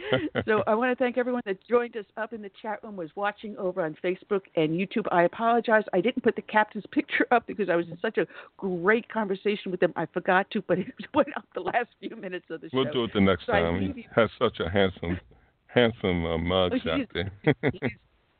so 0.46 0.62
I 0.66 0.74
want 0.74 0.96
to 0.96 1.02
thank 1.02 1.18
everyone 1.18 1.42
that 1.46 1.58
joined 1.68 1.96
us 1.96 2.04
up 2.16 2.32
in 2.32 2.42
the 2.42 2.50
chat 2.62 2.82
room, 2.82 2.96
was 2.96 3.10
watching 3.16 3.56
over 3.56 3.84
on 3.84 3.96
Facebook 4.02 4.42
and 4.56 4.70
YouTube. 4.70 5.06
I 5.10 5.24
apologize. 5.24 5.84
I 5.92 6.00
didn't 6.00 6.22
put 6.22 6.36
the 6.36 6.42
captain's 6.42 6.84
picture 6.92 7.26
up 7.30 7.46
because 7.46 7.68
I 7.68 7.76
was 7.76 7.86
in 7.88 7.98
such 8.00 8.18
a 8.18 8.26
great 8.56 9.08
conversation 9.08 9.70
with 9.70 9.80
them. 9.80 9.92
I 9.96 10.06
forgot 10.06 10.50
to, 10.52 10.62
but 10.62 10.78
it 10.78 10.86
went 11.14 11.28
up 11.36 11.44
the 11.54 11.60
last 11.60 11.88
few 12.00 12.16
minutes 12.16 12.46
of 12.50 12.60
the 12.60 12.68
show. 12.70 12.76
we'll 12.78 12.92
do 12.92 13.04
it 13.04 13.10
the 13.14 13.20
next 13.20 13.46
So 13.46 13.52
time. 13.52 13.94
He 13.94 14.06
has 14.14 14.30
such 14.38 14.60
a 14.60 14.68
handsome, 14.70 15.18
handsome 15.66 16.24
uh, 16.24 16.38
mug 16.38 16.72
Oh, 16.74 16.96
he's- 16.96 17.08
there. 17.14 17.32
he's, 17.72 17.90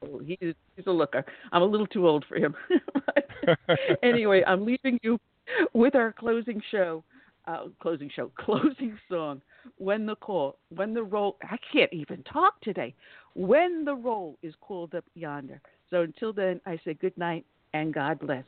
oh, 0.03 0.19
he's, 0.19 0.55
he's 0.77 0.87
a 0.87 0.91
looker. 0.93 1.25
I'm 1.53 1.63
a 1.63 1.67
little 1.67 1.87
too 1.87 2.07
old 2.07 2.25
for 2.29 2.37
him. 2.37 2.55
Anyway, 4.03 4.43
I'm 4.47 4.65
leaving 4.65 4.99
you 5.03 5.19
with 5.73 5.95
our 5.95 6.13
closing 6.13 6.61
show, 6.71 7.05
uh, 7.47 7.65
closing 7.81 8.11
show, 8.15 8.31
closing 8.39 8.99
song. 9.11 9.43
When 9.79 10.07
the 10.07 10.17
call, 10.17 10.59
when 10.71 10.95
the 10.95 11.03
roll, 11.03 11.37
I 11.43 11.57
can't 11.73 11.93
even 11.93 12.23
talk 12.25 12.61
today. 12.61 12.95
When 13.35 13.85
the 13.85 13.95
roll 13.95 14.39
is 14.43 14.55
called 14.61 14.95
up 14.95 15.05
yonder. 15.15 15.61
So 15.91 16.03
until 16.03 16.33
then, 16.33 16.61
I 16.67 16.79
say 16.85 16.95
good 16.95 17.17
night 17.17 17.45
and 17.75 17.93
God 17.93 18.19
bless. 18.21 18.45